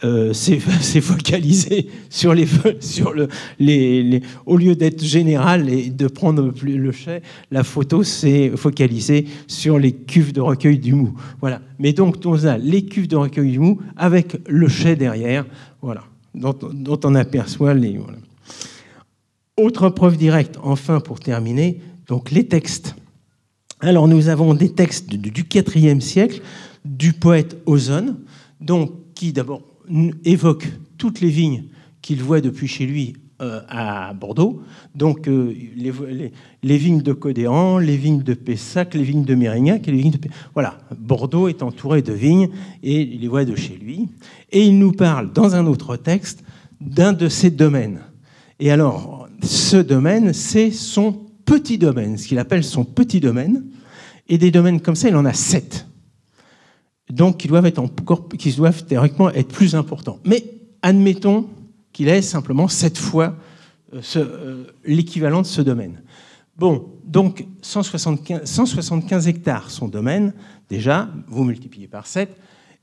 euh, 0.03 0.33
c'est 0.33 0.59
focalisé 1.01 1.89
sur 2.09 2.35
les, 2.35 2.47
sur 2.81 3.13
le, 3.13 3.29
les, 3.59 4.23
au 4.47 4.57
lieu 4.57 4.75
d'être 4.75 5.05
général 5.05 5.69
et 5.69 5.91
de 5.91 6.09
prendre 6.09 6.53
le 6.63 6.93
chai, 6.93 7.23
la 7.51 7.65
photo 7.65 8.03
s'est 8.03 8.53
focalisée 8.57 9.27
sur 9.47 9.79
les 9.79 9.93
cuves 9.93 10.33
de 10.33 10.41
recueil 10.41 10.79
du 10.79 10.95
mou. 10.95 11.15
Voilà. 11.41 11.61
Mais 11.79 11.93
donc 11.93 12.17
on 12.25 12.45
a 12.45 12.57
les 12.57 12.85
cuves 12.85 13.09
de 13.09 13.17
recueil 13.17 13.53
du 13.53 13.59
mou 13.59 13.79
avec 13.97 14.37
le 14.49 14.69
chai 14.69 14.97
derrière, 14.97 15.45
voilà, 15.83 16.05
dont, 16.35 17.01
on 17.05 17.15
aperçoit 17.15 17.75
les. 17.75 17.99
Autre 19.57 19.91
preuve 19.91 20.17
directe, 20.17 20.59
enfin 20.63 21.01
pour 21.01 21.21
terminer, 21.21 21.81
donc 22.07 22.31
les 22.31 22.47
textes. 22.47 22.95
Alors 23.81 24.09
nous 24.09 24.29
avons 24.29 24.55
des 24.55 24.73
textes 24.73 25.11
du 25.11 25.45
IVe 25.75 26.01
siècle 26.01 26.41
du 26.85 27.13
poète 27.13 27.59
Ozone, 27.67 28.17
donc 28.61 28.93
qui 29.15 29.33
d'abord 29.33 29.63
évoque 30.25 30.69
toutes 30.99 31.21
les 31.21 31.31
vignes 31.31 31.65
qu'il 32.03 32.23
voit 32.23 32.41
depuis 32.41 32.69
chez 32.69 32.87
lui 32.87 33.15
euh, 33.41 33.61
à 33.69 34.13
Bordeaux. 34.13 34.63
Donc 34.95 35.27
euh, 35.27 35.55
les, 36.63 36.77
vignes 36.77 37.01
de 37.01 37.13
Codéan, 37.13 37.79
les 37.79 37.97
vignes 37.97 38.23
de 38.23 38.35
Pessac, 38.35 38.95
les 38.95 39.03
vignes 39.03 39.25
de 39.25 39.35
Mérignac 39.35 39.89
et 39.89 39.93
les 39.93 39.99
vignes 39.99 40.11
de... 40.11 40.19
Voilà, 40.53 40.79
Bordeaux 40.99 41.49
est 41.49 41.63
entouré 41.63 42.03
de 42.03 42.13
vignes 42.13 42.51
et 42.83 43.01
il 43.01 43.21
les 43.23 43.29
voit 43.29 43.47
de 43.47 43.57
chez 43.57 43.77
lui. 43.77 44.09
Et 44.53 44.67
il 44.67 44.79
nous 44.79 44.93
parle 44.93 45.33
dans 45.33 45.55
un 45.55 45.67
autre 45.67 45.97
texte 45.97 46.45
d'un 46.81 47.15
de 47.15 47.29
ses 47.29 47.51
domaines. 47.51 48.01
Et 48.59 48.71
alors, 48.71 49.27
ce 49.43 49.79
domaine, 49.79 50.35
c'est 50.35 50.71
son 50.71 51.13
petit 51.47 51.79
domaine, 51.79 52.19
ce 52.19 52.29
qu'il 52.29 52.39
appelle 52.39 52.63
son 52.63 52.85
petit 52.85 53.21
domaine. 53.21 53.65
Et 54.29 54.37
des 54.37 54.51
domaines 54.51 54.81
comme 54.81 54.97
ça, 54.97 55.09
il 55.09 55.17
en 55.17 55.25
a 55.25 55.33
sept. 55.33 55.87
Donc, 57.11 57.39
qui 57.39 57.49
doivent, 57.49 58.85
théoriquement 58.85 59.31
être 59.31 59.49
plus 59.49 59.75
importants. 59.75 60.19
Mais 60.25 60.45
admettons 60.83 61.47
qu'il 61.93 62.09
ait 62.09 62.23
simplement 62.23 62.69
sept 62.69 62.99
fois 62.99 63.35
euh, 63.93 64.01
euh, 64.17 64.65
l'équivalent 64.85 65.43
de 65.43 65.47
ce 65.47 65.61
domaine. 65.61 66.03
Bon, 66.57 66.91
donc 67.05 67.47
175, 67.63 68.45
175, 68.45 69.29
hectares 69.29 69.71
son 69.71 69.89
domaine, 69.89 70.35
déjà, 70.69 71.09
vous 71.27 71.45
multipliez 71.45 71.89
par 71.89 72.07
7, 72.07 72.37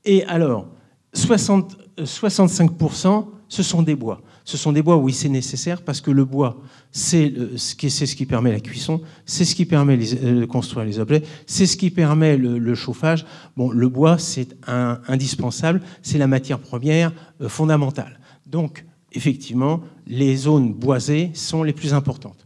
et 0.04 0.24
alors 0.24 0.66
60, 1.14 1.76
65%, 1.98 3.26
ce 3.48 3.62
sont 3.62 3.82
des 3.82 3.94
bois. 3.94 4.20
Ce 4.44 4.56
sont 4.56 4.72
des 4.72 4.82
bois, 4.82 4.96
oui, 4.96 5.12
c'est 5.12 5.28
nécessaire, 5.28 5.82
parce 5.82 6.00
que 6.00 6.10
le 6.10 6.24
bois, 6.24 6.60
c'est 6.90 7.32
ce, 7.56 7.74
qui, 7.74 8.26
permet 8.26 8.50
la 8.50 8.60
cuisson, 8.60 9.00
c'est 9.26 9.44
ce 9.44 9.54
qui 9.54 9.66
permet 9.66 9.96
de 9.96 10.44
construire 10.46 10.86
les 10.86 10.98
objets, 10.98 11.22
c'est 11.46 11.66
ce 11.66 11.76
qui 11.76 11.90
permet 11.90 12.36
le, 12.36 12.74
chauffage. 12.74 13.26
Bon, 13.56 13.70
le 13.70 13.88
bois, 13.88 14.18
c'est 14.18 14.56
indispensable, 14.66 15.82
c'est 16.02 16.18
la 16.18 16.26
matière 16.26 16.58
première 16.58 17.12
euh, 17.40 17.48
fondamentale. 17.48 18.18
Donc, 18.46 18.84
effectivement, 19.12 19.80
les 20.06 20.36
zones 20.36 20.72
boisées 20.72 21.30
sont 21.34 21.62
les 21.62 21.72
plus 21.72 21.94
importantes. 21.94 22.44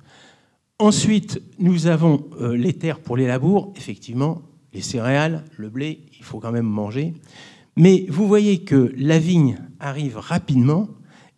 Ensuite, 0.78 1.40
nous 1.58 1.86
avons 1.86 2.24
euh, 2.40 2.56
les 2.56 2.72
terres 2.72 2.98
pour 2.98 3.16
les 3.16 3.26
labours, 3.26 3.72
effectivement, 3.76 4.42
les 4.74 4.80
céréales, 4.80 5.44
le 5.56 5.68
blé, 5.68 6.00
il 6.18 6.24
faut 6.24 6.40
quand 6.40 6.52
même 6.52 6.66
manger. 6.66 7.14
Mais 7.76 8.06
vous 8.08 8.26
voyez 8.26 8.64
que 8.64 8.92
la 8.96 9.18
vigne 9.18 9.58
arrive 9.80 10.16
rapidement 10.18 10.88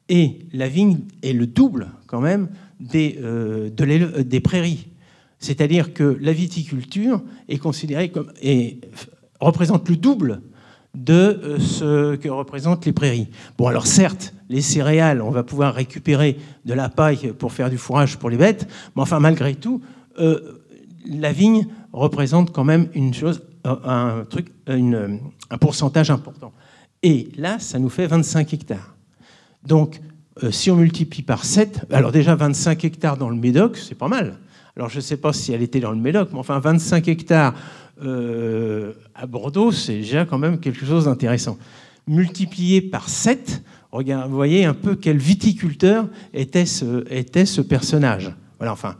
et 0.08 0.38
la 0.52 0.68
vigne 0.68 1.00
est 1.22 1.32
le 1.32 1.46
double 1.46 1.88
quand 2.06 2.20
même 2.20 2.48
des, 2.84 3.18
euh, 3.22 3.70
des 3.70 4.40
prairies. 4.40 4.88
C'est-à-dire 5.38 5.92
que 5.92 6.16
la 6.20 6.32
viticulture 6.32 7.22
est 7.48 7.58
considérée 7.58 8.10
comme 8.10 8.32
et 8.40 8.80
représente 9.40 9.88
le 9.88 9.96
double 9.96 10.40
de 10.94 11.12
euh, 11.12 11.58
ce 11.58 12.16
que 12.16 12.28
représentent 12.28 12.86
les 12.86 12.92
prairies. 12.92 13.28
Bon, 13.58 13.66
alors 13.66 13.86
certes, 13.86 14.32
les 14.48 14.62
céréales, 14.62 15.20
on 15.20 15.30
va 15.30 15.42
pouvoir 15.42 15.74
récupérer 15.74 16.38
de 16.64 16.72
la 16.72 16.88
paille 16.88 17.32
pour 17.38 17.52
faire 17.52 17.68
du 17.68 17.78
fourrage 17.78 18.16
pour 18.16 18.30
les 18.30 18.36
bêtes, 18.36 18.68
mais 18.94 19.02
enfin, 19.02 19.18
malgré 19.20 19.54
tout, 19.54 19.82
euh, 20.20 20.62
la 21.06 21.32
vigne 21.32 21.66
représente 21.92 22.52
quand 22.52 22.64
même 22.64 22.88
une 22.94 23.12
chose, 23.12 23.42
euh, 23.66 23.74
un, 23.84 24.24
truc, 24.24 24.52
un 24.66 25.58
pourcentage 25.58 26.10
important. 26.10 26.52
Et 27.02 27.28
là, 27.36 27.58
ça 27.58 27.78
nous 27.78 27.90
fait 27.90 28.06
25 28.06 28.54
hectares. 28.54 28.94
Donc, 29.66 30.00
si 30.50 30.70
on 30.70 30.76
multiplie 30.76 31.22
par 31.22 31.44
7, 31.44 31.86
alors 31.90 32.12
déjà 32.12 32.34
25 32.34 32.84
hectares 32.84 33.16
dans 33.16 33.30
le 33.30 33.36
Médoc, 33.36 33.76
c'est 33.76 33.94
pas 33.94 34.08
mal. 34.08 34.38
Alors 34.76 34.88
je 34.88 34.96
ne 34.96 35.00
sais 35.00 35.16
pas 35.16 35.32
si 35.32 35.52
elle 35.52 35.62
était 35.62 35.80
dans 35.80 35.92
le 35.92 35.98
Médoc, 35.98 36.30
mais 36.32 36.38
enfin 36.38 36.58
25 36.58 37.06
hectares 37.08 37.54
euh, 38.02 38.92
à 39.14 39.26
Bordeaux, 39.26 39.70
c'est 39.70 39.98
déjà 39.98 40.24
quand 40.24 40.38
même 40.38 40.58
quelque 40.58 40.84
chose 40.84 41.04
d'intéressant. 41.04 41.58
Multiplié 42.08 42.82
par 42.82 43.08
7, 43.08 43.62
vous 43.92 44.02
voyez 44.30 44.64
un 44.64 44.74
peu 44.74 44.96
quel 44.96 45.18
viticulteur 45.18 46.08
était 46.32 46.66
ce, 46.66 47.60
personnage. 47.60 48.32
Voilà, 48.58 48.72
enfin, 48.72 48.96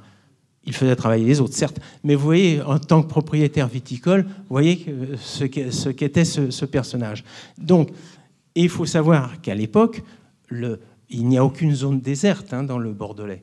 il 0.64 0.72
faisait 0.72 0.94
travailler 0.94 1.26
les 1.26 1.40
autres, 1.40 1.54
certes, 1.54 1.80
mais 2.04 2.14
vous 2.14 2.24
voyez, 2.24 2.62
en 2.62 2.78
tant 2.78 3.02
que 3.02 3.08
propriétaire 3.08 3.66
viticole, 3.66 4.22
vous 4.22 4.50
voyez 4.50 4.86
ce 5.20 5.44
qu'était 5.44 6.24
ce, 6.24 6.50
ce, 6.50 6.64
personnage. 6.64 7.24
Donc, 7.58 7.90
il 8.54 8.68
faut 8.68 8.86
savoir 8.86 9.40
qu'à 9.42 9.56
l'époque, 9.56 10.02
il 11.10 11.26
n'y 11.26 11.38
a 11.38 11.44
aucune 11.44 11.74
zone 11.74 12.00
déserte 12.00 12.52
hein, 12.52 12.62
dans 12.62 12.78
le 12.78 12.92
Bordelais. 12.92 13.42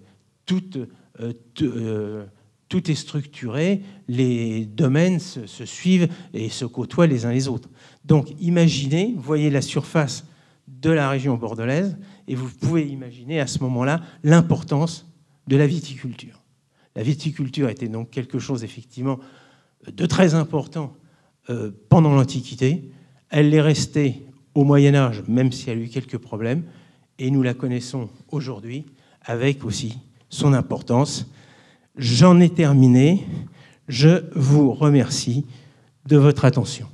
Euh, 1.19 1.33
euh, 1.61 2.25
tout 2.67 2.89
est 2.89 2.95
structuré, 2.95 3.81
les 4.07 4.65
domaines 4.65 5.19
se, 5.19 5.65
suivent 5.65 6.07
et 6.33 6.49
se 6.49 6.65
côtoient 6.65 7.07
les 7.07 7.25
uns 7.25 7.31
les 7.31 7.47
autres. 7.47 7.69
Donc 8.05 8.33
imaginez, 8.39 9.13
voyez 9.17 9.49
la 9.49 9.61
surface 9.61 10.25
de 10.67 10.89
la 10.89 11.09
région 11.09 11.35
bordelaise, 11.35 11.97
et 12.27 12.35
vous 12.35 12.49
pouvez 12.49 12.87
imaginer 12.87 13.41
à 13.41 13.47
ce 13.47 13.59
moment-là 13.59 14.01
l'importance 14.23 15.05
de 15.47 15.57
la 15.57 15.67
viticulture. 15.67 16.41
La 16.95 17.03
viticulture 17.03 17.69
était 17.69 17.89
donc 17.89 18.09
quelque 18.09 18.39
chose 18.39 18.63
effectivement 18.63 19.19
de 19.91 20.05
très 20.05 20.33
important 20.33 20.95
euh, 21.49 21.71
pendant 21.89 22.13
l'Antiquité. 22.13 22.89
Elle 23.29 23.49
l'est 23.49 23.61
restée 23.61 24.25
au 24.55 24.63
Moyen 24.63 24.95
Âge, 24.95 25.23
même 25.27 25.51
si 25.51 25.69
elle 25.69 25.79
a 25.79 25.81
eu 25.81 25.89
quelques 25.89 26.17
problèmes, 26.17 26.63
et 27.21 27.29
nous 27.29 27.43
la 27.43 27.53
connaissons 27.53 28.09
aujourd'hui 28.31 28.85
avec 29.23 29.63
aussi 29.63 29.99
son 30.29 30.53
importance 30.53 31.27
J'en 31.97 32.39
ai 32.39 32.49
terminé. 32.49 33.25
Je 33.87 34.23
vous 34.33 34.71
remercie 34.71 35.45
de 36.05 36.17
votre 36.17 36.45
attention. 36.45 36.87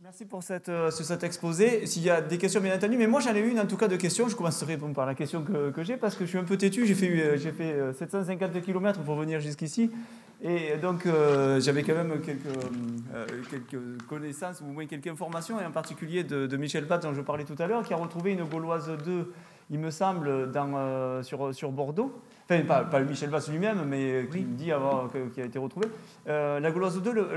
Merci. 0.00 0.24
Pour 0.24 0.42
cette, 0.42 0.68
euh, 0.68 0.90
cet 0.90 1.22
exposé. 1.22 1.86
S'il 1.86 2.02
y 2.02 2.10
a 2.10 2.20
des 2.20 2.38
questions, 2.38 2.60
bien 2.60 2.74
entendu, 2.74 2.96
mais 2.96 3.06
moi 3.06 3.20
j'en 3.20 3.34
ai 3.34 3.40
une 3.40 3.60
en 3.60 3.66
tout 3.66 3.76
cas 3.76 3.88
de 3.88 3.96
questions. 3.96 4.28
Je 4.28 4.34
commencerai 4.34 4.76
par 4.76 5.06
la 5.06 5.14
question 5.14 5.44
que, 5.44 5.82
j'ai 5.84 5.96
parce 5.96 6.16
que 6.16 6.24
je 6.24 6.30
suis 6.30 6.38
un 6.38 6.44
peu 6.44 6.56
têtu. 6.56 6.86
J'ai 6.86 6.94
fait, 6.94 7.10
euh, 7.10 7.38
fait 7.38 7.92
750 7.98 8.56
euh, 8.56 8.60
km 8.60 9.00
pour 9.02 9.16
venir 9.16 9.38
jusqu'ici. 9.38 9.90
Et 10.40 10.76
donc, 10.76 11.04
euh, 11.04 11.60
j'avais 11.60 11.82
quand 11.82 11.94
même 11.94 12.20
quelques, 12.20 12.46
euh, 12.46 13.26
quelques, 13.50 14.02
connaissances, 14.06 14.60
ou 14.60 14.66
au 14.66 14.72
moins 14.72 14.86
quelques 14.86 15.08
informations, 15.08 15.60
et 15.60 15.64
en 15.64 15.72
particulier 15.72 16.22
de, 16.22 16.56
Michel 16.56 16.86
Pat, 16.86 17.02
dont 17.02 17.12
je 17.12 17.20
parlais 17.22 17.44
tout 17.44 17.56
à 17.58 17.66
l'heure, 17.66 17.82
qui 17.82 17.92
a 17.92 17.96
retrouvé 17.96 18.32
une 18.32 18.44
Gauloise 18.44 18.88
2, 19.04 19.32
il 19.70 19.80
me 19.80 19.90
semble, 19.90 20.52
dans, 20.52 20.72
euh, 20.76 21.22
sur, 21.24 21.52
sur, 21.52 21.72
Bordeaux. 21.72 22.22
Enfin, 22.44 22.62
pas, 22.62 22.84
pas 22.84 23.00
Michel 23.00 23.30
Pat 23.30 23.46
lui-même, 23.48 23.84
mais 23.84 24.28
qui 24.30 24.38
me 24.38 24.56
dit 24.56 24.70
avoir, 24.70 25.10
qui 25.34 25.40
a 25.40 25.44
été 25.44 25.58
retrouvée. 25.58 25.88
la 26.26 26.70
Gauloise 26.70 27.02
2, 27.02 27.30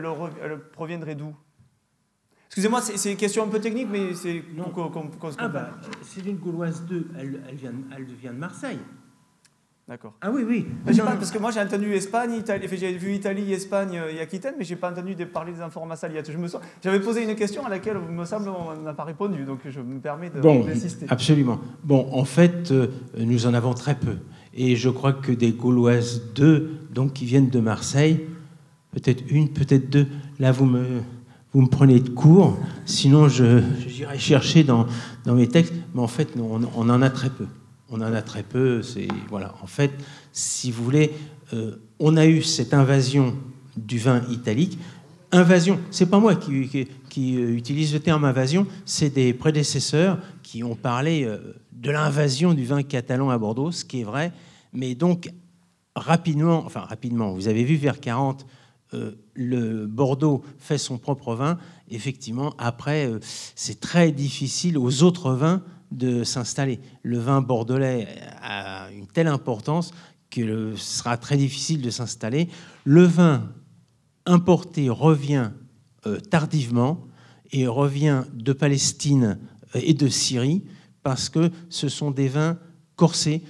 elle, 0.43 0.59
proviendrait 0.71 1.15
d'où? 1.15 1.35
Excusez-moi, 2.47 2.81
c'est 2.81 3.11
une 3.11 3.17
question 3.17 3.45
un 3.45 3.47
peu 3.47 3.59
technique, 3.59 3.87
mais 3.89 4.13
c'est 4.13 4.43
qu'on 4.73 4.91
ah 5.37 5.47
bah, 5.47 5.69
C'est 6.03 6.23
une 6.25 6.37
Gauloise 6.37 6.83
2, 6.83 7.07
elle, 7.17 7.41
elle, 7.49 7.55
vient, 7.55 7.73
elle 7.95 8.03
vient 8.03 8.33
de 8.33 8.37
Marseille. 8.37 8.79
D'accord. 9.91 10.13
Ah 10.21 10.31
oui, 10.31 10.43
oui. 10.47 10.65
parce 10.85 11.31
que 11.31 11.37
moi 11.37 11.51
j'ai 11.51 11.59
entendu 11.59 11.93
Espagne, 11.93 12.35
Italie, 12.35 12.65
j'ai 12.71 12.93
vu 12.93 13.13
Italie, 13.13 13.51
Espagne 13.51 13.97
euh, 13.97 14.13
et 14.13 14.21
Aquitaine, 14.21 14.53
mais 14.57 14.63
j'ai 14.63 14.77
pas 14.77 14.89
entendu 14.89 15.13
parler 15.25 15.51
des 15.51 16.31
Je 16.31 16.37
me 16.37 16.47
j'avais 16.81 17.01
posé 17.01 17.23
une 17.23 17.35
question 17.35 17.65
à 17.65 17.69
laquelle, 17.69 17.97
il 18.07 18.15
me 18.15 18.23
semble, 18.23 18.47
on 18.47 18.83
n'a 18.83 18.93
pas 18.93 19.03
répondu, 19.03 19.43
donc 19.43 19.59
je 19.67 19.81
me 19.81 19.99
permets 19.99 20.29
d'insister. 20.29 21.07
Bon, 21.07 21.11
absolument. 21.11 21.59
Bon, 21.83 22.07
en 22.13 22.23
fait, 22.23 22.71
euh, 22.71 22.87
nous 23.17 23.47
en 23.47 23.53
avons 23.53 23.73
très 23.73 23.95
peu. 23.95 24.15
Et 24.53 24.77
je 24.77 24.87
crois 24.87 25.11
que 25.11 25.33
des 25.33 25.51
Gauloises, 25.51 26.21
deux, 26.35 26.71
donc 26.93 27.11
qui 27.11 27.25
viennent 27.25 27.49
de 27.49 27.59
Marseille, 27.59 28.25
peut-être 28.91 29.25
une, 29.29 29.49
peut-être 29.49 29.89
deux, 29.89 30.07
là 30.39 30.53
vous 30.53 30.67
me, 30.67 31.01
vous 31.51 31.63
me 31.63 31.67
prenez 31.67 31.99
de 31.99 32.11
court, 32.11 32.57
sinon 32.85 33.27
j'irai 33.27 34.17
chercher 34.17 34.63
dans, 34.63 34.85
dans 35.25 35.35
mes 35.35 35.49
textes, 35.49 35.73
mais 35.93 36.01
en 36.01 36.07
fait, 36.07 36.29
on, 36.37 36.61
on 36.77 36.89
en 36.89 37.01
a 37.01 37.09
très 37.09 37.29
peu 37.29 37.47
on 37.91 38.01
en 38.01 38.13
a 38.13 38.21
très 38.21 38.43
peu. 38.43 38.81
C'est 38.81 39.07
voilà. 39.29 39.53
En 39.61 39.67
fait, 39.67 39.91
si 40.31 40.71
vous 40.71 40.83
voulez, 40.83 41.11
euh, 41.53 41.75
on 41.99 42.17
a 42.17 42.25
eu 42.25 42.41
cette 42.41 42.73
invasion 42.73 43.35
du 43.77 43.99
vin 43.99 44.23
italique. 44.29 44.79
Invasion, 45.33 45.79
c'est 45.91 46.09
pas 46.09 46.19
moi 46.19 46.35
qui, 46.35 46.87
euh, 47.17 47.55
utilise 47.55 47.93
le 47.93 47.99
terme 47.99 48.25
invasion, 48.25 48.67
c'est 48.85 49.13
des 49.13 49.33
prédécesseurs 49.33 50.17
qui 50.43 50.63
ont 50.63 50.75
parlé 50.75 51.23
euh, 51.23 51.37
de 51.71 51.91
l'invasion 51.91 52.53
du 52.53 52.65
vin 52.65 52.83
catalan 52.83 53.29
à 53.29 53.37
Bordeaux, 53.37 53.71
ce 53.71 53.85
qui 53.85 54.01
est 54.01 54.03
vrai. 54.03 54.33
Mais 54.73 54.95
donc 54.95 55.31
rapidement, 55.95 56.63
enfin 56.65 56.81
rapidement, 56.81 57.33
vous 57.33 57.47
avez 57.47 57.63
vu 57.63 57.75
vers 57.75 57.99
40, 57.99 58.45
le 59.35 59.85
Bordeaux 59.87 60.43
fait 60.59 60.77
son 60.77 60.97
propre 60.97 61.33
vin. 61.33 61.57
Effectivement, 61.89 62.53
après, 62.57 63.09
c'est 63.55 63.79
très 63.79 64.11
difficile 64.11 64.77
aux 64.77 65.03
autres 65.03 65.31
vins 65.31 65.63
de 65.91 66.23
s'installer. 66.23 66.79
Le 67.03 67.19
vin 67.19 67.41
bordelais 67.41 68.07
a 68.41 68.89
une 68.91 69.07
telle 69.07 69.27
importance 69.27 69.91
que 70.29 70.75
ce 70.75 70.97
sera 70.97 71.17
très 71.17 71.37
difficile 71.37 71.81
de 71.81 71.89
s'installer. 71.89 72.47
Le 72.85 73.03
vin 73.03 73.51
importé 74.25 74.89
revient 74.89 75.51
euh, 76.05 76.19
tardivement 76.19 77.05
et 77.51 77.67
revient 77.67 78.23
de 78.33 78.53
Palestine 78.53 79.39
et 79.73 79.93
de 79.93 80.07
Syrie 80.07 80.63
parce 81.03 81.29
que 81.29 81.51
ce 81.69 81.89
sont 81.89 82.11
des 82.11 82.27
vins 82.27 82.57
corsés. 82.95 83.41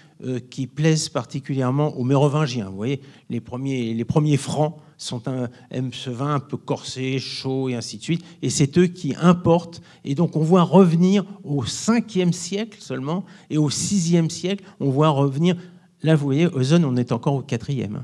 qui 0.52 0.68
plaisent 0.68 1.10
particulièrement 1.10 1.98
aux 1.98 2.04
mérovingiens. 2.04 2.70
Vous 2.70 2.76
voyez, 2.76 3.02
les 3.32 3.42
premiers, 3.42 3.92
les 3.96 4.06
premiers 4.06 4.38
francs 4.38 4.76
sont 5.04 5.28
un, 5.28 5.50
aiment 5.72 5.94
ce 5.94 6.10
vin 6.10 6.36
un 6.36 6.40
peu 6.40 6.58
corsé, 6.58 7.20
chaud 7.20 7.70
et 7.70 7.76
ainsi 7.76 7.98
de 7.98 8.04
suite. 8.04 8.24
Et 8.42 8.50
c'est 8.50 8.78
eux 8.78 8.88
qui 8.88 9.16
importent. 9.20 9.82
Et 10.06 10.16
donc 10.16 10.36
on 10.36 10.42
voit 10.42 10.64
revenir 10.64 11.26
au 11.44 11.64
5e 11.64 12.32
siècle 12.32 12.78
seulement 12.82 13.26
et 13.50 13.58
au 13.58 13.70
6e 13.70 14.30
siècle, 14.30 14.64
on 14.80 14.90
voit 14.90 15.10
revenir. 15.10 15.56
Là, 16.04 16.16
vous 16.16 16.26
voyez, 16.26 16.48
Ozone, 16.48 16.86
on 16.86 16.96
est 16.96 17.12
encore 17.12 17.36
au 17.36 17.44
4e. 17.44 18.02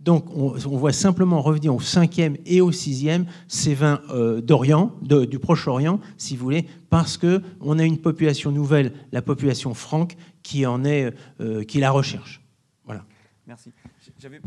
Donc 0.00 0.26
on, 0.36 0.50
voit 0.76 0.92
simplement 0.92 1.42
revenir 1.42 1.74
au 1.74 1.80
5e 1.80 2.36
et 2.46 2.60
au 2.60 2.70
6e 2.70 3.24
ces 3.48 3.74
vins 3.74 4.00
d'Orient, 4.42 4.92
du 5.02 5.38
Proche-Orient, 5.38 6.00
si 6.16 6.36
vous 6.36 6.44
voulez, 6.44 6.66
parce 6.90 7.18
qu'on 7.18 7.78
a 7.78 7.82
une 7.84 7.98
population 7.98 8.52
nouvelle, 8.52 8.92
la 9.10 9.22
population 9.22 9.74
franque, 9.74 10.16
qui, 10.42 10.64
en 10.64 10.84
est, 10.84 11.12
euh, 11.40 11.64
qui 11.64 11.80
la 11.80 11.90
recherche. 11.90 12.40
Voilà. 12.84 13.04
Merci. 13.48 13.72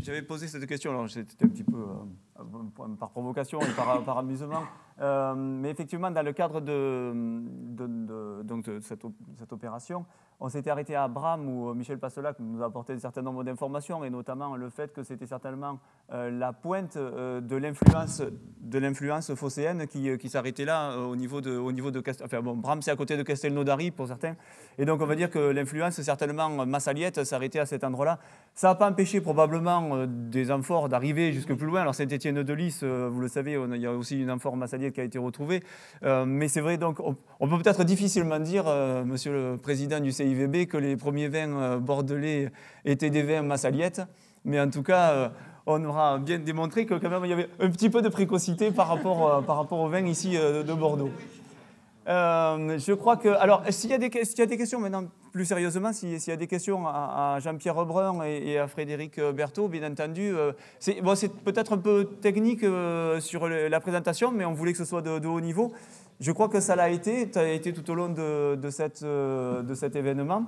J'avais 0.02 0.22
posé 0.22 0.48
cette 0.48 0.66
question, 0.66 1.08
c'était 1.08 1.46
un 1.46 1.50
petit 1.50 1.64
peu 1.64 1.78
euh, 1.78 2.96
par 3.00 3.10
provocation 3.10 3.60
et 3.62 3.72
par, 3.76 4.04
par 4.04 4.18
amusement. 4.18 4.64
Euh, 5.02 5.34
mais 5.36 5.70
effectivement, 5.70 6.12
dans 6.12 6.26
le 6.26 6.34
cadre 6.34 6.60
de, 6.60 7.14
donc 8.44 8.66
de 8.66 8.80
cette, 8.82 9.54
opération, 9.54 10.06
on 10.42 10.50
s'était 10.50 10.70
arrêté 10.70 10.96
à 10.96 11.08
Bram 11.08 11.48
où 11.48 11.74
Michel 11.74 12.00
Passelac 12.00 12.38
nous 12.40 12.62
a 12.62 12.66
apporté 12.66 12.94
un 12.94 13.00
certain 13.00 13.22
nombre 13.22 13.44
d'informations 13.44 14.04
et 14.04 14.10
notamment 14.10 14.56
le 14.56 14.70
fait 14.70 14.94
que 14.94 15.04
c'était 15.04 15.26
certainement 15.26 15.80
euh, 16.12 16.32
la 16.32 16.54
pointe 16.54 16.98
euh, 16.98 17.42
de 17.42 17.56
l'influence 18.78 19.34
phocéenne 19.36 19.88
qui, 19.88 20.18
qui 20.18 20.30
s'arrêtait 20.30 20.66
là 20.66 20.98
au 20.98 21.16
niveau 21.16 21.42
de 21.42 21.58
au 21.58 21.72
niveau 21.72 21.92
de 21.92 22.02
enfin 22.24 22.42
bon 22.42 22.56
Bram 22.56 22.82
c'est 22.82 22.92
à 22.92 22.96
côté 22.96 23.18
de 23.18 23.24
Castelnaudary 23.24 23.92
pour 23.92 24.08
certains 24.08 24.36
et 24.78 24.86
donc 24.86 25.02
on 25.02 25.06
va 25.06 25.16
dire 25.16 25.30
que 25.30 25.40
l'influence 25.40 26.02
certainement 26.02 26.66
massaliette 26.66 27.26
s'arrêtait 27.26 27.60
à 27.60 27.66
cet 27.66 27.84
endroit-là. 27.84 28.20
Ça 28.54 28.70
n'a 28.70 28.76
pas 28.76 28.90
empêché 28.90 29.20
probablement 29.22 30.06
des 30.08 30.52
amphores 30.52 30.90
d'arriver 30.90 31.34
jusque 31.34 31.54
plus 31.54 31.68
loin. 31.68 31.82
Alors 31.82 31.96
Saint-Étienne 31.96 32.44
de 32.44 32.54
Lys, 32.54 32.84
vous 32.84 33.20
le 33.20 33.28
savez, 33.28 33.58
il 33.74 33.82
y 33.82 33.86
a 33.86 33.94
aussi 33.94 34.22
une 34.22 34.32
amphore 34.32 34.56
massaliette 34.56 34.89
qui 34.92 35.02
a 35.02 35.04
été 35.04 35.18
retrouvé. 35.18 35.64
Euh, 36.04 36.26
mais 36.26 36.48
c'est 36.48 36.62
vrai, 36.62 36.78
donc, 36.78 37.00
on, 37.00 37.48
peut 37.48 37.58
peut-être 37.58 37.84
difficilement 37.84 38.40
dire, 38.40 38.66
euh, 38.68 39.04
monsieur 39.04 39.32
le 39.32 39.58
président 39.58 40.00
du 40.00 40.12
CIVB, 40.12 40.68
que 40.68 40.78
les 40.78 40.96
premiers 40.96 41.28
vins 41.28 41.54
euh, 41.54 41.78
bordelais 41.78 42.52
étaient 42.86 43.10
des 43.10 43.24
vins 43.24 43.42
massaliettes. 43.42 44.02
Mais 44.46 44.60
en 44.60 44.70
tout 44.70 44.84
cas, 44.84 45.34
on 45.66 45.84
aura 45.84 46.18
bien 46.18 46.40
démontré 46.40 46.86
que 46.86 46.94
quand 46.94 47.10
même 47.10 47.26
il 47.26 47.30
y 47.30 47.34
avait 47.34 47.50
un 47.60 47.70
petit 47.70 47.90
peu 47.90 48.02
de 48.02 48.08
précocité 48.08 48.72
par 48.72 48.88
rapport, 48.88 49.44
par 49.44 49.58
rapport 49.58 49.80
aux 49.80 49.90
vins 49.90 50.06
ici 50.06 50.38
de 50.38 50.74
Bordeaux. 50.74 51.12
je 52.08 52.94
crois 52.94 53.18
que. 53.18 53.28
Alors, 53.28 53.64
s'il 53.70 53.90
y 53.90 53.94
a 53.94 53.98
des 53.98 54.10
questions 54.10 54.80
maintenant, 54.80 55.04
plus 55.32 55.46
sérieusement, 55.46 55.94
s'il 55.94 56.18
y 56.18 56.32
a 56.32 56.36
des 56.36 56.48
questions 56.48 56.88
à, 56.88 57.38
Jean-Pierre 57.40 57.76
Rebrun 57.76 58.24
et, 58.24 58.58
à 58.58 58.68
Frédéric 58.68 59.20
Berthaud, 59.20 59.68
bien 59.68 59.90
entendu, 59.90 60.34
euh, 60.36 60.52
c'est 60.80 61.02
peut-être 61.44 61.74
un 61.74 61.78
peu 61.78 62.06
technique 62.22 62.64
euh, 62.64 63.20
sur 63.20 63.48
la 63.48 63.80
présentation, 63.80 64.32
mais 64.32 64.46
on 64.46 64.54
voulait 64.54 64.72
que 64.72 64.78
ce 64.78 64.86
soit 64.86 65.02
de, 65.02 65.28
haut 65.28 65.42
niveau. 65.42 65.72
Je 66.20 66.32
crois 66.32 66.50
que 66.50 66.60
ça 66.60 66.76
l'a 66.76 66.90
été, 66.90 67.32
ça 67.32 67.42
a 67.42 67.48
été 67.48 67.74
tout 67.74 67.90
au 67.90 67.96
long 67.96 68.10
de, 68.10 68.22
euh, 68.22 69.76
cet 69.76 69.96
événement. 69.96 70.46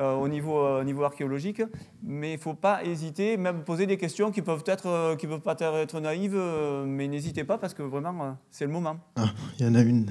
au, 0.00 0.26
niveau, 0.26 0.82
niveau 0.84 1.04
archéologique, 1.04 1.62
mais 2.02 2.32
il 2.32 2.36
ne 2.36 2.40
faut 2.40 2.54
pas 2.54 2.82
hésiter, 2.82 3.36
même 3.36 3.62
poser 3.62 3.86
des 3.86 3.98
questions 3.98 4.30
qui 4.30 4.40
peuvent 4.40 4.64
être, 4.66 5.16
qui 5.18 5.26
peuvent 5.26 5.40
pas 5.40 5.56
être 5.58 6.00
naïves, 6.00 6.40
mais 6.86 7.08
n'hésitez 7.08 7.44
pas 7.44 7.58
parce 7.58 7.74
que 7.74 7.82
vraiment 7.82 8.38
c'est 8.50 8.64
le 8.64 8.72
moment. 8.72 8.96
Ah, 9.16 9.26
il 9.58 9.66
y 9.66 9.68
en 9.68 9.74
a 9.74 9.82
une. 9.82 10.10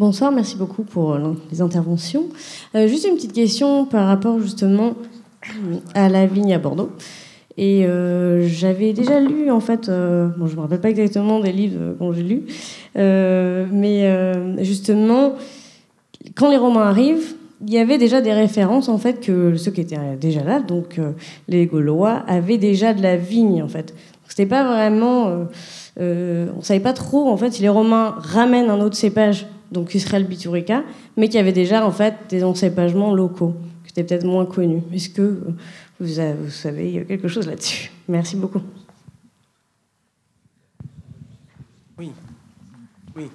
Bonsoir, 0.00 0.32
merci 0.32 0.56
beaucoup 0.56 0.82
pour 0.82 1.12
euh, 1.12 1.34
les 1.52 1.60
interventions. 1.60 2.24
Euh, 2.74 2.88
juste 2.88 3.06
une 3.06 3.16
petite 3.16 3.34
question 3.34 3.84
par 3.84 4.06
rapport 4.06 4.40
justement 4.40 4.94
à 5.92 6.08
la 6.08 6.24
vigne 6.24 6.54
à 6.54 6.58
Bordeaux. 6.58 6.88
Et 7.58 7.84
euh, 7.84 8.48
j'avais 8.48 8.94
déjà 8.94 9.20
lu, 9.20 9.50
en 9.50 9.60
fait, 9.60 9.90
bon, 9.90 10.46
je 10.46 10.52
ne 10.52 10.56
me 10.56 10.60
rappelle 10.62 10.80
pas 10.80 10.88
exactement 10.88 11.38
des 11.38 11.52
livres 11.52 11.96
que 11.98 12.12
j'ai 12.14 12.22
lus, 12.22 12.44
mais 12.94 14.64
justement, 14.64 15.34
quand 16.34 16.48
les 16.48 16.56
Romains 16.56 16.88
arrivent, 16.88 17.34
il 17.60 17.74
y 17.74 17.76
avait 17.76 17.98
déjà 17.98 18.22
des 18.22 18.32
références, 18.32 18.88
en 18.88 18.96
fait, 18.96 19.20
que 19.20 19.54
ceux 19.56 19.70
qui 19.70 19.82
étaient 19.82 19.98
déjà 20.18 20.42
là, 20.42 20.60
donc 20.60 20.98
les 21.46 21.66
Gaulois, 21.66 22.22
avaient 22.26 22.56
déjà 22.56 22.94
de 22.94 23.02
la 23.02 23.18
vigne, 23.18 23.62
en 23.62 23.68
fait. 23.68 23.94
C'était 24.28 24.46
pas 24.46 24.64
vraiment... 24.64 25.46
on 25.98 26.00
ne 26.00 26.62
savait 26.62 26.80
pas 26.80 26.94
trop, 26.94 27.28
en 27.28 27.36
fait, 27.36 27.50
si 27.50 27.60
les 27.60 27.68
Romains 27.68 28.14
ramènent 28.16 28.70
un 28.70 28.80
autre 28.80 28.96
cépage 28.96 29.46
donc 29.70 29.94
Israël 29.94 30.26
Biturica, 30.26 30.82
mais 31.16 31.28
qui 31.28 31.38
avait 31.38 31.52
déjà 31.52 31.86
en 31.86 31.92
fait 31.92 32.14
des 32.28 32.44
encépagements 32.44 33.14
locaux, 33.14 33.54
qui 33.84 33.90
étaient 33.90 34.04
peut-être 34.04 34.26
moins 34.26 34.46
connus. 34.46 34.82
Est-ce 34.92 35.10
que 35.10 35.40
vous, 36.00 36.06
vous 36.06 36.50
savez 36.50 37.04
quelque 37.06 37.28
chose 37.28 37.46
là-dessus? 37.46 37.90
Merci 38.08 38.36
beaucoup. 38.36 38.62
Oui, 41.98 42.12
oui. 43.16 43.30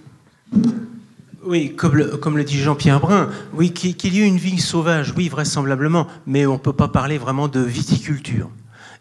Oui, 1.45 1.75
comme 1.75 1.95
le, 1.95 2.17
comme 2.17 2.37
le 2.37 2.43
dit 2.43 2.57
Jean-Pierre 2.57 2.99
Brun, 2.99 3.29
oui, 3.53 3.71
qu'il 3.71 4.15
y 4.15 4.21
ait 4.21 4.27
une 4.27 4.37
vigne 4.37 4.57
sauvage, 4.57 5.13
oui, 5.15 5.29
vraisemblablement, 5.29 6.07
mais 6.25 6.47
on 6.47 6.53
ne 6.53 6.57
peut 6.57 6.73
pas 6.73 6.87
parler 6.87 7.19
vraiment 7.19 7.47
de 7.47 7.59
viticulture. 7.59 8.49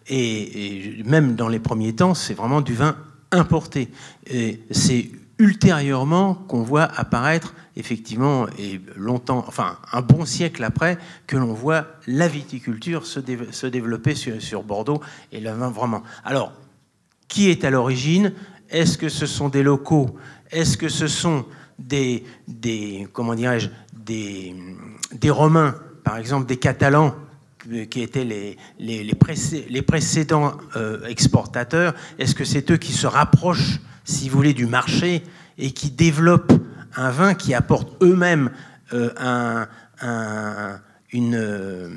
Et, 0.08 0.98
et, 0.98 1.02
même 1.04 1.34
dans 1.34 1.48
les 1.48 1.58
premiers 1.58 1.94
temps, 1.94 2.12
c'est 2.12 2.34
vraiment 2.34 2.60
du 2.60 2.74
vin 2.74 2.96
importé. 3.30 3.88
Et 4.26 4.60
c'est 4.70 5.10
ultérieurement 5.38 6.34
qu'on 6.34 6.62
voit 6.62 6.84
apparaître 6.84 7.54
effectivement 7.76 8.46
et 8.58 8.80
longtemps, 8.96 9.44
enfin 9.48 9.78
un 9.92 10.00
bon 10.00 10.24
siècle 10.24 10.62
après, 10.62 10.98
que 11.26 11.36
l'on 11.36 11.52
voit 11.52 11.86
la 12.06 12.28
viticulture 12.28 13.06
se, 13.06 13.20
développer 13.66 14.14
sur, 14.14 14.62
Bordeaux 14.62 15.00
et 15.32 15.40
le 15.40 15.50
vraiment. 15.50 16.02
Alors, 16.24 16.52
qui 17.28 17.50
est 17.50 17.64
à 17.64 17.70
l'origine? 17.70 18.32
Est-ce 18.70 18.96
que 18.96 19.08
ce 19.08 19.26
sont 19.26 19.48
des 19.48 19.62
locaux? 19.62 20.16
Est-ce 20.50 20.76
que 20.76 20.88
ce 20.88 21.08
sont 21.08 21.44
des, 21.78 22.24
des 22.46 23.08
des, 24.04 25.30
Romains, 25.30 25.74
par 26.04 26.18
exemple 26.18 26.46
des 26.46 26.58
Catalans 26.58 27.14
qui 27.90 28.02
étaient 28.02 28.24
les, 28.24 28.56
les, 28.78 29.02
les, 29.02 29.82
précédents 29.82 30.52
euh, 30.76 31.06
exportateurs, 31.06 31.94
est-ce 32.18 32.34
que 32.34 32.44
c'est 32.44 32.70
eux 32.70 32.76
qui 32.76 32.92
se 32.92 33.06
rapprochent 33.06 33.80
si 34.04 34.28
vous 34.28 34.36
voulez, 34.36 34.54
du 34.54 34.66
marché 34.66 35.24
et 35.58 35.72
qui 35.72 35.90
développent 35.90 36.52
un 36.96 37.10
vin 37.10 37.34
qui 37.34 37.54
apporte 37.54 38.02
eux-mêmes 38.02 38.50
euh, 38.92 39.10
un, 39.16 40.80
une, 41.12 41.34
euh, 41.34 41.88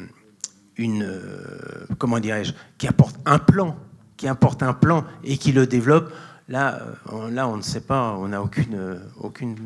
une 0.77 1.03
euh, 1.03 1.85
comment 1.97 2.19
dirais-je, 2.19 2.53
qui 2.77 2.87
apporte 2.87 3.17
un 3.25 3.39
plan, 3.39 3.75
qui 4.15 4.27
apporte 4.27 4.63
un 4.63 4.73
plan 4.73 5.03
et 5.23 5.37
qui 5.37 5.51
le 5.51 5.67
développe. 5.67 6.13
Là, 6.47 6.81
on, 7.11 7.57
ne 7.57 7.61
sait 7.61 7.81
pas, 7.81 8.15
on 8.17 8.29
n'a 8.29 8.41
aucune, 8.41 9.01
aucune. 9.19 9.57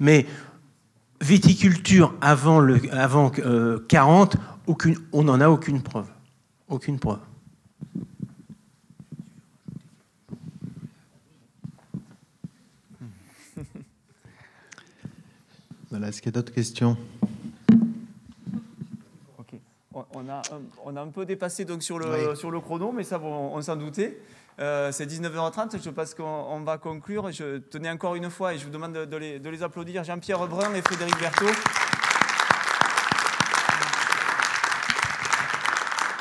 Mais 0.00 0.26
viticulture 1.20 2.12
avant 2.20 2.58
le, 2.58 2.80
avant 2.92 3.30
40, 3.30 4.36
aucune, 4.66 4.96
on 5.12 5.22
n'en 5.22 5.40
a 5.40 5.48
aucune 5.48 5.82
preuve, 5.82 6.08
aucune 6.68 6.98
preuve. 6.98 7.20
Est-ce 16.04 16.20
qu'il 16.20 16.32
y 16.32 16.34
a 16.34 16.40
d'autres 16.40 16.52
questions? 16.52 16.96
On 20.12 20.28
a, 20.28 20.42
on 20.84 20.96
a, 20.96 21.00
un 21.00 21.08
peu 21.08 21.24
dépassé 21.24 21.64
donc 21.64 21.82
sur 21.82 21.98
le, 21.98 22.34
sur 22.34 22.50
le 22.50 22.60
chrono, 22.60 22.92
mais 22.92 23.02
ça, 23.02 23.18
on, 23.20 23.60
s'en 23.62 23.76
doutait. 23.76 24.20
Euh, 24.58 24.92
c'est 24.92 25.06
19h30, 25.06 25.82
je 25.82 25.90
pense 25.90 26.14
qu'on 26.14 26.60
va 26.60 26.78
conclure. 26.78 27.30
Je 27.32 27.58
tenais 27.58 27.90
encore 27.90 28.14
une 28.14 28.30
fois, 28.30 28.54
et 28.54 28.58
je 28.58 28.64
vous 28.64 28.70
demande 28.70 28.92
de, 28.92 29.16
les, 29.16 29.38
de 29.38 29.48
les, 29.48 29.62
applaudir, 29.62 30.04
Jean-Pierre 30.04 30.46
Brun 30.46 30.74
et 30.74 30.82
Frédéric 30.82 31.18
Berthaud. 31.18 31.46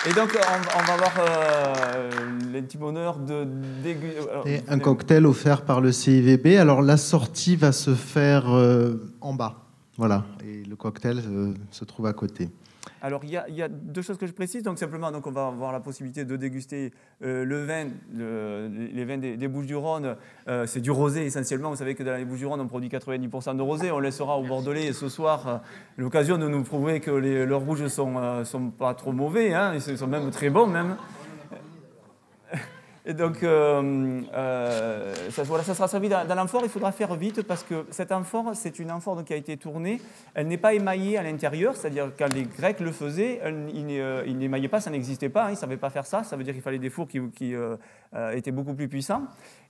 Et 0.08 0.14
donc, 0.14 0.38
on, 0.38 0.84
va 0.84 0.94
avoir 0.94 1.14
euh, 1.20 2.12
l'intime 2.54 2.84
honneur 2.84 3.18
de 3.18 3.48
déguster. 3.84 4.62
Un 4.68 4.78
cocktail 4.78 5.26
offert 5.26 5.64
par 5.64 5.82
le 5.82 5.92
CIVB. 5.92 6.58
Alors, 6.60 6.84
la 6.84 6.98
sortie 6.98 7.56
va 7.56 7.72
se 7.72 7.96
faire 7.96 8.54
euh, 8.54 9.12
en 9.20 9.34
bas. 9.34 9.65
Voilà, 9.98 10.26
et 10.44 10.64
le 10.64 10.76
cocktail 10.76 11.20
euh, 11.26 11.54
se 11.72 11.86
trouve 11.86 12.06
à 12.08 12.14
côté. 12.14 12.50
Alors, 13.02 13.24
il 13.24 13.32
y, 13.32 13.62
a, 13.62 13.68
deux 13.68 14.02
choses 14.02 14.18
que 14.18 14.28
je 14.28 14.32
précise. 14.32 14.62
Donc, 14.64 14.78
simplement, 14.78 15.12
donc, 15.12 15.26
on 15.26 15.32
va 15.32 15.48
avoir 15.48 15.72
la 15.72 15.80
possibilité 15.80 16.26
de 16.26 16.36
déguster 16.36 16.92
euh, 17.24 17.46
le 17.46 17.64
vin, 17.64 17.88
les 18.14 19.06
vins 19.06 19.18
des, 19.18 19.48
Bouches-du-Rhône. 19.48 20.16
Euh, 20.48 20.66
c'est 20.66 20.82
du 20.82 20.92
rosé 20.92 21.26
essentiellement. 21.26 21.70
Vous 21.70 21.78
savez 21.78 21.96
que 21.96 22.04
dans 22.04 22.16
les 22.16 22.26
Bouches-du-Rhône, 22.26 22.62
on 22.62 22.68
produit 22.68 22.90
90% 22.90 23.58
de 23.58 23.62
rosé. 23.62 23.92
On 23.92 24.00
laissera 24.00 24.38
au 24.38 24.44
Bordelais 24.44 24.92
ce 24.94 25.08
soir 25.08 25.62
l'occasion 25.98 26.38
de 26.38 26.48
nous 26.48 26.64
prouver 26.64 27.00
que 27.00 27.12
les, 27.12 27.46
leurs 27.46 27.62
rouges 27.62 27.84
ne 27.84 27.88
sont, 27.88 28.44
sont, 28.44 28.70
pas 28.72 28.94
trop 28.94 29.12
mauvais. 29.12 29.54
Hein, 29.54 29.74
ils 29.76 29.98
sont 29.98 30.08
même 30.08 30.30
très 30.32 30.50
bons, 30.50 30.68
même. 30.68 30.96
Et 33.07 33.14
donc, 33.14 33.44
euh, 33.44 34.22
euh, 34.34 35.14
ça, 35.30 35.44
voilà, 35.44 35.64
ça 35.64 35.76
sera 35.76 35.88
servi 35.88 36.10
dans, 36.10 36.27
dans 36.27 36.34
l'amphore. 36.34 36.61
Il 36.64 36.69
faudra 36.69 36.91
faire 36.91 37.14
vite 37.14 37.44
parce 37.44 37.64
que 37.64 37.86
cette 37.91 38.11
amphore, 38.11 38.52
c'est 38.56 38.80
une 38.80 38.91
amphore 38.91 39.23
qui 39.23 39.34
a 39.34 39.36
été 39.36 39.57
tournée. 39.57 40.02
Elle 40.34 40.48
n'est 40.48 40.57
pas 40.57 40.73
émaillée 40.73 41.15
à 41.18 41.22
l'intérieur, 41.22 41.76
c'est-à-dire 41.76 42.11
quand 42.18 42.34
les 42.34 42.44
Grecs 42.44 42.80
le 42.80 42.91
faisaient, 42.91 43.41
ils 43.73 43.86
euh, 43.99 44.26
n'émaillaient 44.26 44.69
pas, 44.69 44.82
ça 44.82 44.90
n'existait 44.90 45.30
pas. 45.30 45.44
hein, 45.44 45.49
ils 45.49 45.53
ne 45.53 45.57
savaient 45.57 45.77
pas 45.77 45.91
faire 45.91 46.07
ça. 46.07 46.23
Ça 46.23 46.36
veut 46.36 46.44
dire 46.44 46.53
qu'il 46.53 46.64
fallait 46.64 46.80
des 46.80 46.90
fours 46.90 47.07
qui, 47.07 47.53
euh, 48.14 48.32
étaient 48.32 48.52
beaucoup 48.52 48.73
plus 48.73 48.88
puissants. 48.88 49.23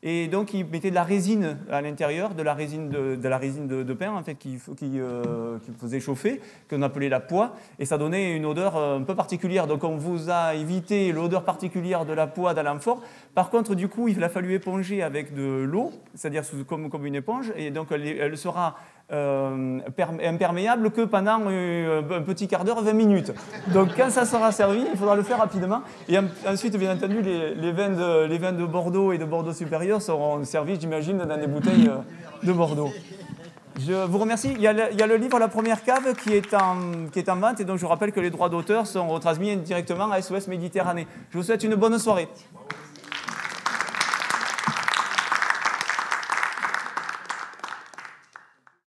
Et 0.04 0.28
donc, 0.28 0.54
ils 0.54 0.66
mettaient 0.66 0.92
de 0.92 0.96
la 0.96 1.04
résine 1.04 1.58
à 1.72 1.82
l'intérieur, 1.82 2.36
de 2.36 2.44
la 2.44 2.54
résine 2.54 2.90
de, 2.90 3.16
de 3.16 3.28
la 3.28 3.40
résine 3.40 3.68
de, 3.68 3.82
de 3.82 3.94
pain 3.94 4.12
en 4.12 4.24
fait, 4.24 4.36
qui, 4.36 4.60
qui, 4.78 5.00
euh, 5.00 5.58
qui 5.66 5.72
faisait 5.72 6.00
chauffer, 6.00 6.42
qu'on 6.70 6.84
appelait 6.84 7.10
la 7.10 7.20
poix, 7.20 7.56
et 7.80 7.86
ça 7.86 7.98
donnait 7.98 8.36
une 8.36 8.46
odeur 8.46 8.76
euh, 8.76 9.00
un 9.00 9.04
peu 9.04 9.16
particulière. 9.16 9.66
Donc, 9.66 9.84
on 9.84 9.98
vous 9.98 10.30
a 10.30 10.54
évité 10.54 11.12
l'odeur 11.12 11.44
particulière 11.44 12.06
de 12.06 12.14
la 12.14 12.28
poix 12.28 12.54
dans 12.54 12.64
l'amphore. 12.64 13.02
Par 13.34 13.50
contre, 13.50 13.74
du 13.74 13.88
coup, 13.88 14.08
il 14.08 14.24
a 14.24 14.30
fallu 14.30 14.54
éponger 14.54 15.02
avec 15.02 15.34
de 15.34 15.64
l'eau, 15.64 15.92
c'est-à-dire 16.14 16.44
comme, 16.68 16.90
comme 16.90 17.06
une 17.06 17.16
éponge, 17.16 17.52
et 17.56 17.72
donc 17.72 17.88
elle 17.92 18.38
sera 18.38 18.76
euh, 19.12 19.80
perm- 19.96 20.20
imperméable 20.24 20.90
que 20.92 21.02
pendant 21.02 21.40
euh, 21.48 22.02
un 22.12 22.22
petit 22.22 22.48
quart 22.48 22.64
d'heure, 22.64 22.82
20 22.82 22.94
minutes. 22.94 23.32
Donc 23.74 23.90
quand 23.96 24.10
ça 24.10 24.26
sera 24.26 24.52
servi, 24.52 24.84
il 24.92 24.98
faudra 24.98 25.16
le 25.16 25.24
faire 25.24 25.38
rapidement. 25.38 25.82
Et 26.10 26.18
en- 26.18 26.24
ensuite, 26.48 26.76
bien 26.78 26.94
entendu, 26.96 27.22
les, 27.22 27.54
les 27.56 27.72
vins 27.72 27.90
de, 27.90 28.26
les 28.26 28.38
vins 28.38 28.52
de 28.54 28.66
Bordeaux 28.66 29.12
et 29.12 29.18
de 29.18 29.26
Bordeaux 29.26 29.54
supérieur 29.54 30.02
seront 30.02 30.44
servis, 30.44 30.80
j'imagine, 30.80 31.18
dans 31.20 31.38
des 31.38 31.48
bouteilles 31.48 31.88
euh, 31.90 32.46
de 32.48 32.52
Bordeaux. 32.52 32.90
Je 33.78 33.92
vous 33.94 34.18
remercie. 34.20 34.54
Il 34.56 34.62
y, 34.62 34.68
a 34.68 34.74
le, 34.74 34.84
il 34.94 34.98
y 35.00 35.04
a 35.04 35.08
le 35.08 35.18
livre 35.18 35.38
La 35.38 35.50
première 35.50 35.84
cave 35.84 36.14
qui 36.24 36.34
est, 36.34 36.54
en, 36.54 37.08
qui 37.12 37.20
est 37.20 37.28
en 37.30 37.36
vente 37.36 37.60
et 37.60 37.66
donc 37.66 37.76
je 37.78 37.82
vous 37.82 37.90
rappelle 37.90 38.14
que 38.14 38.22
les 38.22 38.30
droits 38.30 38.48
d'auteur 38.48 38.88
sont 38.88 39.06
retransmis 39.10 39.58
directement 39.58 40.10
à 40.12 40.22
SOS 40.22 40.48
Méditerranée. 40.48 41.08
Je 41.32 41.38
vous 41.38 41.44
souhaite 41.44 41.62
une 41.64 41.76
bonne 41.76 42.00
soirée. 42.00 42.30